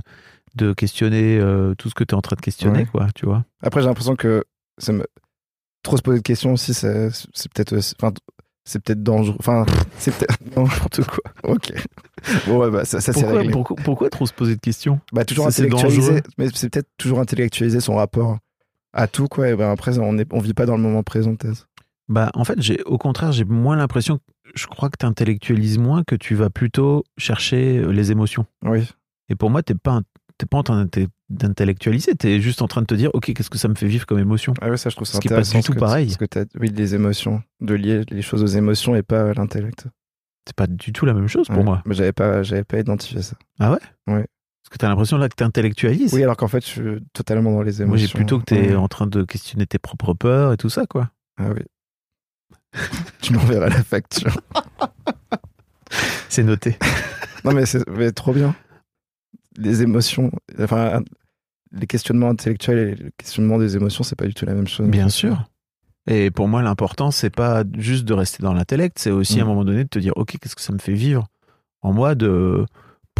de 0.56 0.74
questionner 0.74 1.38
euh, 1.38 1.76
tout 1.76 1.90
ce 1.90 1.96
que 1.96 2.04
t'es 2.04 2.14
en 2.16 2.22
train 2.22 2.36
de 2.36 2.42
questionner, 2.42 2.80
Ouais. 2.80 2.86
quoi, 2.86 3.08
tu 3.16 3.26
vois. 3.26 3.44
Après, 3.62 3.82
j'ai 3.82 3.88
l'impression 3.88 4.16
que 4.16 4.44
ça 4.78 4.94
me... 4.94 5.06
trop 5.84 5.98
se 5.98 6.02
poser 6.02 6.20
de 6.20 6.24
questions 6.24 6.54
aussi, 6.54 6.74
c'est 6.74 7.10
peut-être, 7.54 7.78
enfin, 8.02 8.14
c'est 8.64 8.82
peut-être 8.84 9.04
dangereux. 9.04 9.36
Enfin, 9.40 9.66
c'est 9.98 10.16
peut-être 10.16 10.38
n'importe 10.56 11.04
quoi. 11.06 11.20
Ok. 11.44 11.72
Bon, 12.48 12.60
ouais, 12.60 12.70
bah, 12.70 12.84
ça, 12.86 13.00
ça 13.00 13.14
c'est 13.14 13.22
Pourquoi, 13.22 13.38
réglé. 13.40 13.52
pourquoi, 13.54 13.76
pourquoi 13.78 14.10
trop 14.10 14.26
se 14.26 14.34
poser 14.34 14.56
de 14.56 14.60
questions? 14.62 15.00
Bah, 15.14 15.24
toujours 15.26 15.48
intellectualiser, 15.48 16.22
mais 16.38 16.48
c'est 16.54 16.70
peut-être 16.70 16.90
toujours 16.98 17.20
intellectualiser 17.20 17.80
son 17.80 17.96
rapport 17.96 18.38
à 18.94 19.08
tout, 19.08 19.28
quoi. 19.28 19.50
Et 19.50 19.56
ben 19.56 19.72
après, 19.72 19.98
on 20.00 20.18
est, 20.18 20.28
on 20.34 20.40
vit 20.40 20.54
pas 20.54 20.66
dans 20.66 20.76
le 20.76 20.84
moment 20.84 21.02
présent, 21.04 21.36
peut-être. 21.36 21.68
Bah, 22.10 22.32
en 22.34 22.44
fait, 22.44 22.60
j'ai, 22.62 22.82
au 22.84 22.98
contraire, 22.98 23.32
j'ai 23.32 23.46
moins 23.46 23.76
l'impression, 23.78 24.20
je 24.56 24.68
crois 24.68 24.90
que 24.90 24.98
tu 25.00 25.06
intellectualises 25.06 25.78
moins, 25.78 26.04
que 26.04 26.16
tu 26.16 26.36
vas 26.36 26.50
plutôt 26.50 27.04
chercher 27.18 27.78
euh, 27.80 27.92
les 27.92 28.12
émotions. 28.12 28.46
Oui. 28.64 28.88
Et 29.30 29.36
pour 29.36 29.50
moi, 29.50 29.62
t'es 29.64 29.76
pas, 29.76 29.92
un- 29.92 30.04
t'es 30.38 30.46
pas 30.46 30.58
en 30.58 30.64
train 30.64 30.88
d'intellectualiser, 31.30 32.16
t'es 32.16 32.40
juste 32.42 32.62
en 32.62 32.68
train 32.68 32.82
de 32.82 32.88
te 32.88 32.96
dire, 32.96 33.10
ok, 33.14 33.34
qu'est-ce 33.34 33.50
que 33.50 33.58
ça 33.58 33.68
me 33.68 33.76
fait 33.76 33.88
vivre 33.88 34.06
comme 34.06 34.20
émotion? 34.20 34.54
Ah 34.62 34.70
ouais, 34.70 34.78
ça, 34.78 34.90
je 34.90 34.96
trouve 34.96 35.08
ça 35.08 35.16
Ce 35.16 35.20
qui 35.20 35.28
est 35.28 35.36
pas 35.36 35.42
du 35.42 35.62
tout 35.64 35.74
pareil. 35.74 36.16
que 36.18 36.26
oui, 36.60 36.70
les 36.70 36.96
émotions, 36.96 37.42
de 37.62 37.74
lier 37.76 38.02
les 38.10 38.22
choses 38.22 38.42
aux 38.44 38.48
émotions 38.48 38.96
et 38.96 39.04
pas 39.04 39.30
à 39.30 39.34
l'intellect. 39.34 39.86
C'est 40.48 40.56
pas 40.56 40.66
du 40.68 40.92
tout 40.94 41.06
la 41.06 41.14
même 41.14 41.28
chose 41.28 41.48
pour 41.48 41.58
Ouais. 41.58 41.64
moi. 41.64 41.84
Mais 41.86 41.94
j'avais 41.94 42.12
pas, 42.14 42.42
j'avais 42.42 42.64
pas 42.64 42.80
identifié 42.80 43.22
ça. 43.22 43.36
Parce 43.60 43.80
que 44.72 44.78
t'as 44.78 44.90
l'impression 44.90 45.18
là 45.18 45.30
que 45.30 45.36
t'intellectualises. 45.36 46.14
Oui, 46.14 46.24
alors 46.24 46.38
qu'en 46.38 46.48
fait, 46.48 46.62
je 46.66 46.70
suis 46.70 46.82
totalement 47.14 47.52
dans 47.52 47.62
les 47.62 47.82
émotions. 47.82 47.88
moi, 47.88 47.98
j'ai 47.98 48.08
plutôt 48.08 48.40
que 48.40 48.46
t'es 48.46 48.70
Ouais. 48.70 48.76
en 48.76 48.88
train 48.88 49.08
de 49.08 49.24
questionner 49.24 49.66
tes 49.68 49.78
propres 49.80 50.14
peurs 50.14 50.54
et 50.54 50.58
tout 50.58 50.70
ça, 50.70 50.86
quoi. 50.88 51.12
Ah 51.38 51.50
oui. 51.56 51.62
tu 53.22 53.34
m'enverras 53.34 53.70
la 53.70 53.84
facture. 53.84 54.38
C'est 56.30 56.44
noté. 56.44 56.78
Non, 57.44 57.54
mais 57.54 57.66
c'est 57.66 57.88
mais 57.90 58.12
trop 58.12 58.34
bien. 58.34 58.56
Les 59.58 59.82
émotions, 59.82 60.32
enfin, 60.60 61.02
les 61.72 61.88
questionnements 61.88 62.30
intellectuels 62.30 62.78
et 62.78 62.96
les 62.96 63.12
questionnements 63.18 63.58
des 63.58 63.76
émotions, 63.76 64.04
c'est 64.04 64.16
pas 64.16 64.26
du 64.28 64.34
tout 64.34 64.46
la 64.46 64.54
même 64.54 64.68
chose. 64.68 64.88
Bien 64.88 65.10
sûr. 65.10 65.50
Et 66.08 66.32
pour 66.32 66.48
moi, 66.48 66.62
l'important, 66.62 67.12
c'est 67.12 67.30
pas 67.30 67.64
juste 67.78 68.06
de 68.06 68.14
rester 68.14 68.42
dans 68.42 68.54
l'intellect, 68.54 68.98
c'est 69.00 69.12
aussi 69.12 69.40
à 69.40 69.44
un 69.44 69.46
Mm. 69.46 69.48
moment 69.50 69.66
donné 69.66 69.84
de 69.84 69.90
te 69.90 70.00
dire, 70.00 70.14
ok, 70.16 70.38
qu'est-ce 70.40 70.56
que 70.56 70.62
ça 70.62 70.74
me 70.74 70.80
fait 70.80 70.94
vivre 70.94 71.28
en 71.82 71.94
moi 71.94 72.16
de 72.16 72.66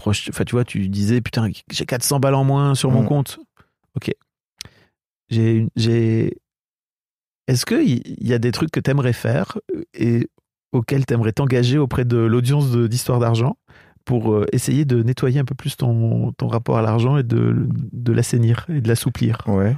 enfin 0.08 0.46
tu 0.46 0.52
vois, 0.56 0.64
tu 0.64 0.88
disais 0.88 1.20
putain, 1.20 1.50
j'ai 1.72 1.86
400 1.86 2.22
balles 2.22 2.36
en 2.36 2.46
moins 2.46 2.74
sur 2.76 2.90
mon 2.90 3.04
Mm. 3.04 3.08
compte. 3.08 3.40
Ok. 3.96 4.12
J'ai. 5.30 5.68
Est-ce 7.50 7.66
que 7.66 7.76
il 7.84 8.02
il 8.06 8.28
y 8.28 8.34
a 8.34 8.40
des 8.40 8.52
trucs 8.52 8.72
que 8.72 8.80
t'aimerais 8.80 9.14
faire 9.14 9.58
et 9.94 10.28
auxquels 10.72 11.06
t'aimerais 11.06 11.32
t'engager 11.32 11.78
auprès 11.78 12.06
de 12.06 12.18
l'audience 12.18 12.72
de- 12.72 12.88
d'histoire 12.88 13.20
d'argent 13.20 13.58
pour 14.06 14.34
euh, 14.34 14.46
essayer 14.54 14.86
de 14.86 15.02
nettoyer 15.04 15.40
un 15.40 15.46
peu 15.46 15.56
plus 15.56 15.76
ton, 15.76 16.32
ton 16.34 16.48
rapport 16.48 16.78
à 16.78 16.82
l'argent 16.82 17.18
et 17.18 17.24
de, 17.24 17.68
de 17.92 18.12
l'assainir 18.14 18.66
et 18.70 18.82
de 18.82 18.88
l'assouplir? 18.88 19.40
Ouais. 19.48 19.76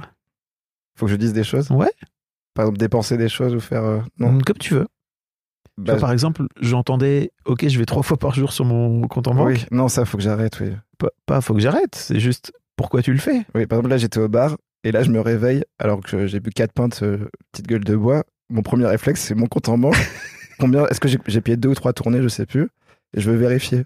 Faut 0.98 1.06
que 1.06 1.12
je 1.12 1.16
dise 1.16 1.32
des 1.32 1.44
choses? 1.44 1.70
Ouais. 1.70 1.90
Par 2.54 2.64
exemple, 2.66 2.78
dépenser 2.78 3.16
des 3.16 3.28
choses 3.30 3.54
ou 3.54 3.60
faire. 3.60 3.84
euh, 3.84 4.00
Non? 4.18 4.38
Comme 4.40 4.58
tu 4.58 4.74
veux. 4.74 4.86
Tu 5.78 5.84
Bah, 5.84 5.92
vois, 5.94 6.00
par 6.02 6.12
exemple, 6.12 6.44
j'entendais, 6.60 7.32
ok, 7.46 7.66
je 7.66 7.78
vais 7.78 7.86
trois 7.86 8.02
fois 8.02 8.18
par 8.18 8.34
jour 8.34 8.52
sur 8.52 8.66
mon 8.66 9.08
compte 9.08 9.26
en 9.28 9.34
banque. 9.34 9.48
oui, 9.48 9.64
non, 9.70 9.88
ça, 9.88 10.04
faut 10.04 10.18
que 10.18 10.22
j'arrête, 10.22 10.60
oui. 10.60 10.72
Pas, 10.98 11.08
pas, 11.24 11.40
faut 11.40 11.54
que 11.54 11.60
j'arrête. 11.60 11.94
C'est 11.94 12.20
juste, 12.20 12.52
pourquoi 12.76 13.00
tu 13.02 13.12
le 13.12 13.18
fais 13.18 13.46
Oui, 13.54 13.66
par 13.66 13.78
exemple, 13.78 13.88
là, 13.88 13.96
j'étais 13.96 14.20
au 14.20 14.28
bar 14.28 14.56
et 14.84 14.92
là, 14.92 15.02
je 15.02 15.10
me 15.10 15.20
réveille 15.20 15.64
alors 15.78 16.00
que 16.00 16.26
j'ai 16.26 16.40
bu 16.40 16.50
quatre 16.50 16.72
pintes, 16.72 17.02
euh, 17.02 17.28
petite 17.52 17.66
gueule 17.66 17.84
de 17.84 17.96
bois. 17.96 18.24
Mon 18.50 18.62
premier 18.62 18.86
réflexe, 18.86 19.22
c'est 19.22 19.34
mon 19.34 19.46
compte 19.46 19.68
en 19.68 19.78
banque. 19.78 19.96
Combien 20.58 20.86
Est-ce 20.86 21.00
que 21.00 21.08
j'ai 21.08 21.40
payé 21.40 21.56
deux 21.56 21.70
ou 21.70 21.74
trois 21.74 21.92
tournées 21.92 22.22
Je 22.22 22.28
sais 22.28 22.46
plus. 22.46 22.68
Et 23.14 23.20
je 23.20 23.30
veux 23.30 23.36
vérifier. 23.36 23.84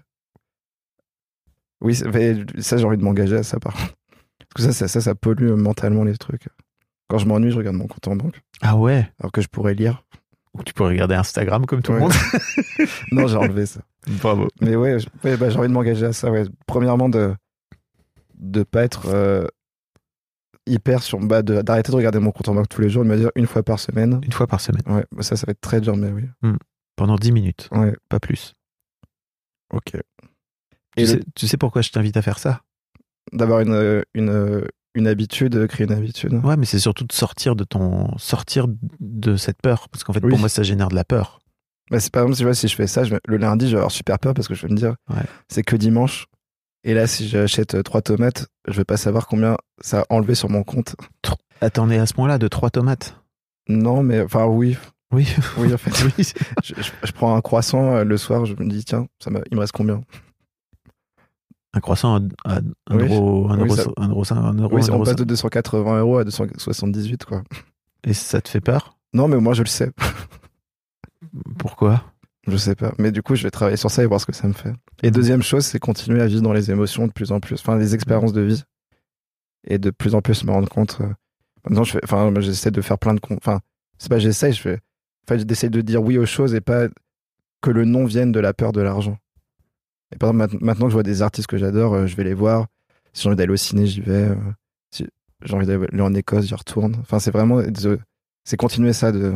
Oui, 1.81 1.95
ça, 1.95 2.05
ça, 2.59 2.77
j'ai 2.77 2.85
envie 2.85 2.97
de 2.97 3.03
m'engager 3.03 3.37
à 3.37 3.43
ça, 3.43 3.59
par 3.59 3.73
contre. 3.73 3.95
Parce 4.53 4.67
que 4.67 4.73
ça, 4.73 4.73
ça, 4.73 4.87
ça, 4.87 5.01
ça 5.01 5.15
pollue 5.15 5.51
mentalement 5.51 6.03
les 6.03 6.17
trucs. 6.17 6.47
Quand 7.07 7.19
je 7.19 7.25
m'ennuie, 7.27 7.51
je 7.51 7.57
regarde 7.57 7.75
mon 7.75 7.87
compte 7.87 8.07
en 8.07 8.15
banque. 8.15 8.41
Ah 8.61 8.75
ouais? 8.75 9.09
Alors 9.19 9.31
que 9.31 9.41
je 9.41 9.47
pourrais 9.47 9.75
lire. 9.75 10.03
Ou 10.53 10.63
tu 10.63 10.73
pourrais 10.73 10.89
regarder 10.89 11.15
Instagram 11.15 11.65
comme 11.65 11.81
tout 11.81 11.93
le 11.93 11.99
monde. 11.99 12.13
Non, 13.11 13.27
j'ai 13.27 13.37
enlevé 13.37 13.65
ça. 13.65 13.81
Bravo. 14.07 14.47
Mais 14.61 14.75
ouais, 14.75 14.97
bah, 15.23 15.49
j'ai 15.49 15.57
envie 15.57 15.67
de 15.67 15.73
m'engager 15.73 16.05
à 16.05 16.13
ça. 16.13 16.31
Ouais. 16.31 16.43
Premièrement, 16.65 17.09
de 17.09 17.33
de 18.37 18.63
pas 18.63 18.83
être 18.83 19.07
euh, 19.07 19.47
hyper 20.67 21.01
sur. 21.03 21.19
Bah, 21.19 21.41
de- 21.41 21.61
D'arrêter 21.61 21.91
de 21.91 21.97
regarder 21.97 22.19
mon 22.19 22.31
compte 22.31 22.49
en 22.49 22.55
banque 22.55 22.69
tous 22.69 22.81
les 22.81 22.89
jours, 22.89 23.03
de 23.03 23.09
me 23.09 23.17
dire 23.17 23.31
une 23.35 23.47
fois 23.47 23.63
par 23.63 23.79
semaine. 23.79 24.19
Une 24.23 24.31
fois 24.31 24.47
par 24.47 24.61
semaine. 24.61 24.83
Ouais, 24.87 25.05
bah, 25.11 25.23
ça, 25.23 25.35
ça 25.35 25.45
va 25.47 25.51
être 25.51 25.61
très 25.61 25.81
dur, 25.81 25.95
mais 25.97 26.09
oui. 26.11 26.23
Pendant 26.95 27.15
10 27.15 27.31
minutes. 27.31 27.69
Ouais, 27.71 27.95
Pas 28.09 28.19
plus. 28.19 28.53
ok. 29.73 29.91
Tu, 29.91 29.99
Et 30.97 31.05
sais, 31.05 31.15
le- 31.17 31.23
tu 31.35 31.47
sais 31.47 31.57
pourquoi 31.57 31.81
je 31.81 31.89
t'invite 31.91 32.17
à 32.17 32.21
faire 32.21 32.39
ça? 32.39 32.61
D'avoir 33.33 33.59
une, 33.59 34.03
une, 34.13 34.65
une 34.95 35.07
habitude, 35.07 35.67
créer 35.67 35.85
une 35.85 35.93
habitude. 35.93 36.33
Ouais, 36.43 36.57
mais 36.57 36.65
c'est 36.65 36.79
surtout 36.79 37.03
de 37.05 37.11
sortir 37.13 37.55
de 37.55 37.63
ton. 37.63 38.17
sortir 38.17 38.67
de 38.99 39.35
cette 39.35 39.61
peur. 39.61 39.89
Parce 39.89 40.03
qu'en 40.03 40.13
fait, 40.13 40.23
Oui. 40.23 40.29
pour 40.29 40.39
moi, 40.39 40.49
ça 40.49 40.63
génère 40.63 40.87
de 40.89 40.95
la 40.95 41.03
peur. 41.03 41.39
Bah, 41.91 41.99
c'est 41.99 42.11
par 42.11 42.23
exemple, 42.23 42.37
tu 42.37 42.43
vois, 42.43 42.53
si 42.55 42.67
je 42.67 42.75
fais 42.75 42.87
ça, 42.87 43.03
je 43.03 43.15
le 43.25 43.37
lundi, 43.37 43.65
je 43.67 43.71
vais 43.71 43.77
avoir 43.77 43.91
super 43.91 44.17
peur 44.19 44.33
parce 44.33 44.47
que 44.47 44.53
je 44.55 44.65
vais 44.65 44.71
me 44.73 44.77
dire, 44.77 44.95
Ouais. 45.09 45.23
c'est 45.49 45.63
que 45.63 45.75
dimanche. 45.75 46.25
Et 46.87 46.93
là, 46.93 47.05
si 47.05 47.27
j'achète 47.27 47.75
euh, 47.75 47.83
trois 47.83 48.01
tomates, 48.01 48.47
je 48.65 48.77
vais 48.77 48.85
pas 48.85 48.95
savoir 48.95 49.27
combien 49.27 49.57
ça 49.81 50.01
a 50.01 50.05
enlevé 50.09 50.35
sur 50.35 50.49
mon 50.49 50.63
compte. 50.63 50.95
Attendez 51.59 51.97
à 51.97 52.05
ce 52.05 52.13
point-là 52.13 52.37
de 52.37 52.47
trois 52.47 52.69
tomates. 52.69 53.21
Non, 53.67 54.03
mais 54.03 54.21
enfin, 54.21 54.45
oui. 54.45 54.77
Oui. 55.11 55.27
Oui, 55.57 55.73
en 55.73 55.77
fait. 55.77 55.91
oui. 56.17 56.31
je, 56.63 56.73
je- 56.81 56.91
je 57.03 57.11
prends 57.11 57.35
un 57.35 57.41
croissant 57.41 57.93
euh, 57.97 58.03
le 58.05 58.15
soir, 58.17 58.45
je 58.45 58.53
me 58.57 58.69
dis, 58.69 58.85
tiens, 58.85 59.07
ça 59.19 59.29
il 59.51 59.55
me 59.55 59.59
reste 59.59 59.73
combien? 59.73 59.99
Un 61.73 61.79
croissant 61.81 62.15
à, 62.45 62.53
à 62.55 62.59
un 62.87 62.97
Oui. 62.97 63.03
euro, 63.09 63.49
un 63.51 63.57
Oui, 63.59 63.67
euro, 63.67 63.75
ça- 63.75 63.89
un 63.97 64.07
euro, 64.07 64.23
un 64.33 64.53
euro, 64.57 64.73
Oui, 64.75 64.81
un 64.83 64.89
on 64.89 64.93
euro 64.95 65.03
passe 65.03 65.15
de 65.17 65.23
280 65.25 65.99
euros 65.99 66.17
à 66.19 66.23
278, 66.23 67.25
quoi. 67.25 67.43
Et 68.05 68.13
ça 68.13 68.39
te 68.39 68.47
fait 68.47 68.61
peur? 68.61 68.97
Non, 69.13 69.27
mais 69.27 69.35
moi, 69.37 69.53
je 69.53 69.61
le 69.63 69.67
sais. 69.67 69.91
Pourquoi? 71.59 72.03
Je 72.47 72.55
sais 72.57 72.75
pas. 72.75 72.93
Mais 72.97 73.11
du 73.11 73.21
coup, 73.21 73.35
je 73.35 73.43
vais 73.43 73.51
travailler 73.51 73.77
sur 73.77 73.91
ça 73.91 74.03
et 74.03 74.05
voir 74.05 74.21
ce 74.21 74.25
que 74.25 74.33
ça 74.33 74.47
me 74.47 74.53
fait. 74.53 74.73
Et 75.03 75.11
deuxième 75.11 75.41
chose, 75.43 75.65
c'est 75.65 75.79
continuer 75.79 76.21
à 76.21 76.27
vivre 76.27 76.41
dans 76.41 76.53
les 76.53 76.71
émotions 76.71 77.05
de 77.07 77.11
plus 77.11 77.31
en 77.31 77.39
plus, 77.39 77.55
enfin, 77.59 77.77
les 77.77 77.93
expériences 77.93 78.33
de 78.33 78.41
vie. 78.41 78.63
Et 79.65 79.77
de 79.79 79.89
plus 79.89 80.15
en 80.15 80.21
plus 80.21 80.43
me 80.45 80.51
rendre 80.51 80.69
compte. 80.69 80.99
euh, 81.01 81.09
Maintenant, 81.65 81.83
je 81.83 81.91
fais, 81.91 81.99
enfin, 82.03 82.33
j'essaie 82.39 82.71
de 82.71 82.81
faire 82.81 82.97
plein 82.97 83.13
de, 83.15 83.19
enfin, 83.35 83.59
c'est 83.97 84.07
pas 84.09 84.19
j'essaie, 84.19 84.53
je 84.53 84.61
fais, 84.61 84.79
enfin, 85.27 85.43
j'essaie 85.45 85.69
de 85.69 85.81
dire 85.81 86.01
oui 86.01 86.17
aux 86.17 86.25
choses 86.25 86.53
et 86.55 86.61
pas 86.61 86.87
que 87.61 87.69
le 87.71 87.83
non 87.83 88.05
vienne 88.05 88.31
de 88.31 88.39
la 88.39 88.53
peur 88.53 88.71
de 88.71 88.79
l'argent. 88.79 89.17
Et 90.13 90.17
par 90.17 90.29
exemple, 90.29 90.57
maintenant 90.63 90.85
que 90.85 90.91
je 90.91 90.93
vois 90.95 91.03
des 91.03 91.21
artistes 91.21 91.47
que 91.47 91.57
j'adore, 91.57 91.93
euh, 91.95 92.07
je 92.07 92.15
vais 92.15 92.23
les 92.23 92.33
voir. 92.33 92.67
Si 93.11 93.23
j'ai 93.23 93.27
envie 93.29 93.35
d'aller 93.35 93.51
au 93.51 93.57
ciné, 93.57 93.85
j'y 93.87 93.99
vais. 93.99 94.29
euh, 94.29 94.35
Si 94.91 95.05
j'ai 95.43 95.53
envie 95.53 95.65
d'aller 95.65 96.01
en 96.01 96.13
Écosse, 96.13 96.45
j'y 96.45 96.55
retourne. 96.55 96.95
Enfin, 97.01 97.19
c'est 97.19 97.31
vraiment, 97.31 97.61
c'est 98.45 98.55
continuer 98.57 98.93
ça 98.93 99.11
de. 99.11 99.33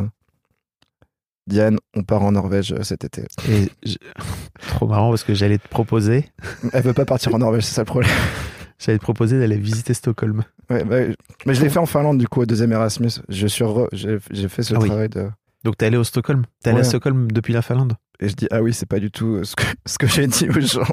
Diane, 1.48 1.78
on 1.96 2.04
part 2.04 2.22
en 2.24 2.32
Norvège 2.34 2.72
euh, 2.74 2.84
cet 2.84 3.04
été. 3.04 3.24
Et 3.50 3.70
je- 3.84 3.96
Trop 4.70 4.88
marrant 4.88 5.10
parce 5.10 5.24
que 5.24 5.34
j'allais 5.34 5.58
te 5.58 5.68
proposer, 5.68 6.26
Elle 6.74 6.84
veut 6.84 6.94
pas 6.94 7.06
partir 7.06 7.34
en 7.34 7.39
Norvège, 7.39 7.64
c'est 7.64 7.74
ça 7.76 7.82
le 7.82 7.86
problème. 7.88 8.12
j'allais 8.80 8.98
te 9.00 9.04
proposer 9.04 9.39
d'aller 9.39 9.58
visiter 9.58 9.94
Stockholm. 9.94 10.44
Ouais, 10.70 10.84
bah, 10.84 10.98
mais 11.46 11.54
je 11.54 11.62
l'ai 11.62 11.70
fait 11.70 11.80
en 11.80 11.86
Finlande 11.86 12.18
du 12.20 12.28
coup 12.28 12.42
au 12.42 12.46
deuxième 12.46 12.72
Erasmus. 12.72 13.12
Je 13.30 13.48
suis 13.48 13.64
re- 13.64 13.88
j'ai 14.32 14.48
fait 14.50 14.64
ce 14.64 14.74
Ah 14.76 14.80
oui. 14.80 14.88
travail 14.88 15.10
de 15.10 15.30
Donc 15.64 15.78
t'es 15.78 15.88
allé 15.88 15.98
au 15.98 16.04
Stockholm 16.04 16.46
T'es 16.64 16.70
allé 16.70 16.80
à. 16.80 16.84
Stockholm 16.84 17.32
depuis 17.32 17.54
la 17.54 17.62
Finlande 17.62 17.94
et 18.20 18.30
je 18.30 18.36
dis 18.36 18.48
ah 18.52 18.62
oui 18.62 18.74
c'est 18.74 18.86
pas 18.86 19.00
du 19.00 19.10
tout 19.12 19.36
euh, 19.38 19.44
ce 19.44 19.56
que, 19.56 19.64
ce 19.86 19.98
que 19.98 20.08
j'ai 20.08 20.28
dit 20.28 20.48
aux 20.50 20.60
gens. 20.62 20.84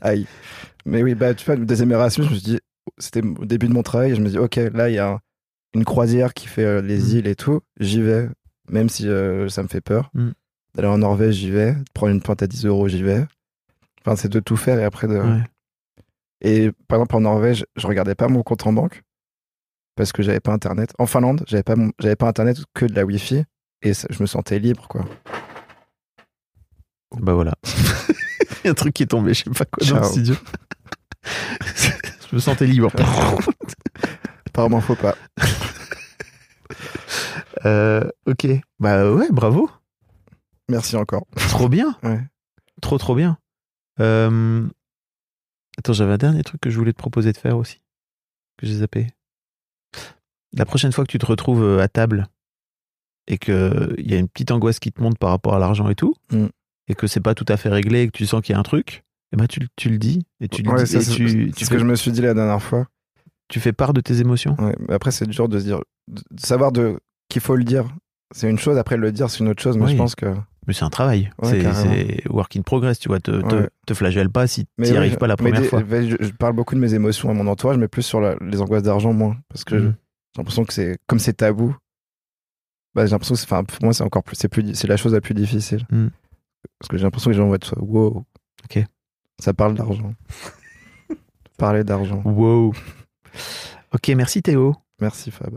Aïe. 0.00 0.26
Mais 0.84 1.02
oui 1.02 1.14
bah 1.14 1.34
tu 1.34 1.44
vois 1.44 1.56
le 1.56 1.66
deuxième 1.66 1.90
Erasmus 1.92 2.26
je 2.26 2.30
me 2.34 2.36
dit 2.38 2.58
c'était 2.98 3.22
au 3.22 3.44
début 3.44 3.66
de 3.68 3.72
mon 3.72 3.82
travail 3.82 4.14
je 4.14 4.20
me 4.20 4.28
dis 4.28 4.38
ok 4.38 4.56
là 4.72 4.88
il 4.88 4.94
y 4.94 4.98
a 4.98 5.08
un- 5.12 5.20
une 5.74 5.84
croisière 5.84 6.32
qui 6.34 6.46
fait 6.46 6.64
euh, 6.64 6.80
les 6.82 6.98
Mm. 6.98 7.16
îles 7.18 7.26
et 7.26 7.34
tout 7.34 7.60
j'y 7.80 8.00
vais 8.02 8.28
même 8.70 8.88
si 8.88 9.08
euh, 9.08 9.48
ça 9.48 9.62
me 9.62 9.68
fait 9.68 9.80
peur. 9.80 10.10
Mm. 10.14 10.30
D'aller 10.74 10.88
en 10.88 10.98
Norvège 10.98 11.34
j'y 11.36 11.50
vais. 11.50 11.72
De 11.74 11.84
prendre 11.94 12.12
une 12.12 12.20
pointe 12.22 12.42
à 12.42 12.46
10 12.46 12.66
euros 12.66 12.88
j'y 12.88 13.02
vais. 13.02 13.24
Enfin 14.02 14.16
c'est 14.16 14.28
de 14.28 14.40
tout 14.40 14.56
faire 14.56 14.78
et 14.78 14.84
après 14.84 15.06
de 15.08 15.18
Ouais. 15.18 15.40
Et 16.42 16.70
par 16.86 16.98
exemple, 16.98 17.16
en 17.16 17.20
Norvège, 17.22 17.64
je 17.76 17.86
regardais 17.86 18.14
pas 18.14 18.28
mon 18.28 18.42
compte 18.42 18.66
en 18.66 18.72
banque 18.72 19.02
parce 19.96 20.12
que 20.12 20.22
j'avais 20.22 20.40
pas 20.40 20.52
internet. 20.52 20.92
En 20.98 21.06
Finlande, 21.06 21.42
j'avais 21.48 21.62
pas, 21.62 21.76
mon- 21.76 21.92
j'avais 21.98 22.14
pas 22.16 22.28
internet 22.28 22.58
que 22.74 22.84
de 22.84 22.94
la 22.94 23.04
Wi-Fi 23.06 23.44
et 23.82 23.94
ça- 23.94 24.06
je 24.10 24.20
me 24.22 24.26
sentais 24.26 24.58
libre, 24.58 24.86
quoi. 24.88 25.06
Bah 27.18 27.32
voilà. 27.32 27.54
Il 28.62 28.66
y 28.66 28.68
a 28.68 28.70
un 28.72 28.74
truc 28.74 28.92
qui 28.94 29.04
est 29.04 29.06
tombé, 29.06 29.32
je 29.32 29.44
sais 29.44 29.50
pas 29.50 29.64
quoi 29.64 29.86
dans 29.88 29.94
le 29.96 30.02
Ciao. 30.02 30.10
studio. 30.12 30.34
je 32.30 32.34
me 32.34 32.40
sentais 32.40 32.66
libre. 32.66 32.90
Apparemment, 34.46 34.80
faut 34.82 34.94
pas. 34.96 35.16
Euh, 37.66 38.08
ok. 38.26 38.46
Bah 38.80 39.10
ouais, 39.12 39.28
bravo. 39.30 39.70
Merci 40.68 40.96
encore. 40.96 41.26
Trop 41.50 41.68
bien. 41.68 41.96
Ouais. 42.02 42.20
Trop 42.80 42.98
trop 42.98 43.14
bien. 43.14 43.38
Euh, 44.00 44.66
Attends, 45.78 45.92
j'avais 45.92 46.12
un 46.14 46.18
dernier 46.18 46.42
truc 46.42 46.60
que 46.60 46.70
je 46.70 46.78
voulais 46.78 46.92
te 46.92 46.98
proposer 46.98 47.32
de 47.32 47.36
faire 47.36 47.56
aussi. 47.58 47.80
Que 48.56 48.66
j'ai 48.66 48.76
zappé. 48.76 49.08
La 50.54 50.64
prochaine 50.64 50.92
fois 50.92 51.04
que 51.04 51.10
tu 51.10 51.18
te 51.18 51.26
retrouves 51.26 51.62
euh, 51.62 51.80
à 51.82 51.88
table 51.88 52.26
et 53.26 53.36
qu'il 53.38 53.94
y 53.98 54.14
a 54.14 54.18
une 54.18 54.28
petite 54.28 54.50
angoisse 54.52 54.78
qui 54.78 54.92
te 54.92 55.02
monte 55.02 55.18
par 55.18 55.30
rapport 55.30 55.54
à 55.54 55.58
l'argent 55.58 55.88
et 55.90 55.94
tout, 55.94 56.14
Mm. 56.32 56.46
et 56.88 56.94
que 56.94 57.06
c'est 57.06 57.20
pas 57.20 57.34
tout 57.34 57.44
à 57.48 57.56
fait 57.56 57.68
réglé 57.68 58.02
et 58.02 58.06
que 58.06 58.16
tu 58.16 58.24
sens 58.26 58.40
qu'il 58.40 58.52
y 58.52 58.56
a 58.56 58.58
un 58.58 58.62
truc, 58.62 59.04
et 59.32 59.36
ben 59.36 59.46
tu, 59.48 59.58
le- 59.60 59.66
tu 59.76 59.90
le 59.90 59.98
dis 59.98 60.24
et 60.40 60.48
tu 60.48 60.62
le 60.62 60.70
dis 60.70 60.86
ça, 60.86 60.98
et 60.98 61.02
c'est 61.02 61.12
tu, 61.12 61.28
c'est 61.28 61.52
tu 61.52 61.64
ce 61.64 61.68
fais, 61.68 61.74
que 61.74 61.80
je 61.80 61.84
me 61.84 61.96
suis 61.96 62.12
dit 62.12 62.20
la 62.22 62.32
dernière 62.34 62.62
fois. 62.62 62.86
tu 63.48 63.58
fais 63.60 63.72
part 63.72 63.92
de 63.92 64.00
tes 64.00 64.20
émotions. 64.20 64.54
Ouais. 64.60 64.74
Mais 64.88 64.94
après, 64.94 65.10
c'est 65.10 65.26
dur 65.26 65.48
de 65.48 65.58
se 65.58 65.64
dire, 65.64 65.80
de 66.08 66.22
savoir 66.40 66.70
de 66.72 67.00
qu'il 67.36 67.42
faut 67.46 67.56
le 67.56 67.64
dire. 67.64 67.84
C'est 68.34 68.48
une 68.48 68.58
chose. 68.58 68.78
Après, 68.78 68.96
le 68.96 69.12
dire, 69.12 69.28
c'est 69.30 69.40
une 69.40 69.48
autre 69.48 69.62
chose. 69.62 69.76
Mais 69.76 69.84
Oui. 69.84 69.92
je 69.92 69.96
pense 69.98 70.14
que. 70.14 70.34
Mais 70.66 70.72
c'est 70.72 70.84
un 70.84 70.90
travail. 70.90 71.30
Ouais, 71.42 71.60
c'est, 71.62 72.28
work 72.30 72.56
in 72.56 72.62
progress, 72.62 72.98
tu 72.98 73.08
vois. 73.08 73.20
Te, 73.20 73.30
te, 73.42 73.54
Ouais. 73.54 73.68
te 73.86 73.94
flagelle 73.94 74.30
pas 74.30 74.46
si 74.46 74.64
tu 74.64 74.70
n'y 74.82 74.90
ouais, 74.90 74.96
arrives 74.96 75.16
pas 75.16 75.26
la 75.28 75.36
première 75.36 75.60
des- 75.60 75.68
fois. 75.68 75.82
je, 75.88 76.16
je 76.18 76.30
parle 76.32 76.54
beaucoup 76.54 76.74
de 76.74 76.80
mes 76.80 76.92
émotions 76.94 77.28
à 77.30 77.34
mon 77.34 77.46
entourage, 77.46 77.76
mais 77.76 77.86
plus 77.88 78.02
sur 78.02 78.20
la- 78.20 78.34
les 78.40 78.60
angoisses 78.60 78.82
d'argent, 78.82 79.12
moins. 79.12 79.36
Parce 79.48 79.62
que 79.64 79.74
Mm. 79.76 79.94
j'ai 80.34 80.38
l'impression 80.38 80.64
que 80.64 80.72
c'est 80.72 80.96
comme 81.06 81.18
c'est 81.20 81.34
tabou. 81.34 81.76
Bah, 82.94 83.04
j'ai 83.06 83.12
l'impression 83.12 83.34
que 83.34 83.40
c'est, 83.40 83.46
enfin, 83.46 83.62
pour 83.64 83.84
moi, 83.84 83.92
c'est 83.92 84.02
encore 84.02 84.22
plus, 84.24 84.34
c'est 84.36 84.48
plus, 84.48 84.74
c'est 84.74 84.88
la 84.88 84.96
chose 84.96 85.12
la 85.12 85.20
plus 85.20 85.34
difficile. 85.34 85.84
Mm. 85.90 86.08
Parce 86.80 86.88
que 86.88 86.96
j'ai 86.96 87.04
l'impression 87.04 87.30
que 87.30 87.34
les 87.34 87.38
gens 87.38 87.46
vont 87.46 87.54
être, 87.54 87.74
wow. 87.78 88.24
Ok. 88.64 88.82
Ça 89.38 89.52
parle 89.52 89.74
d'argent. 89.74 90.14
Parler 91.58 91.84
d'argent. 91.84 92.22
Wow. 92.24 92.72
Ok, 93.94 94.08
merci 94.16 94.42
Théo. 94.42 94.74
Merci 95.00 95.30
Fab. 95.30 95.56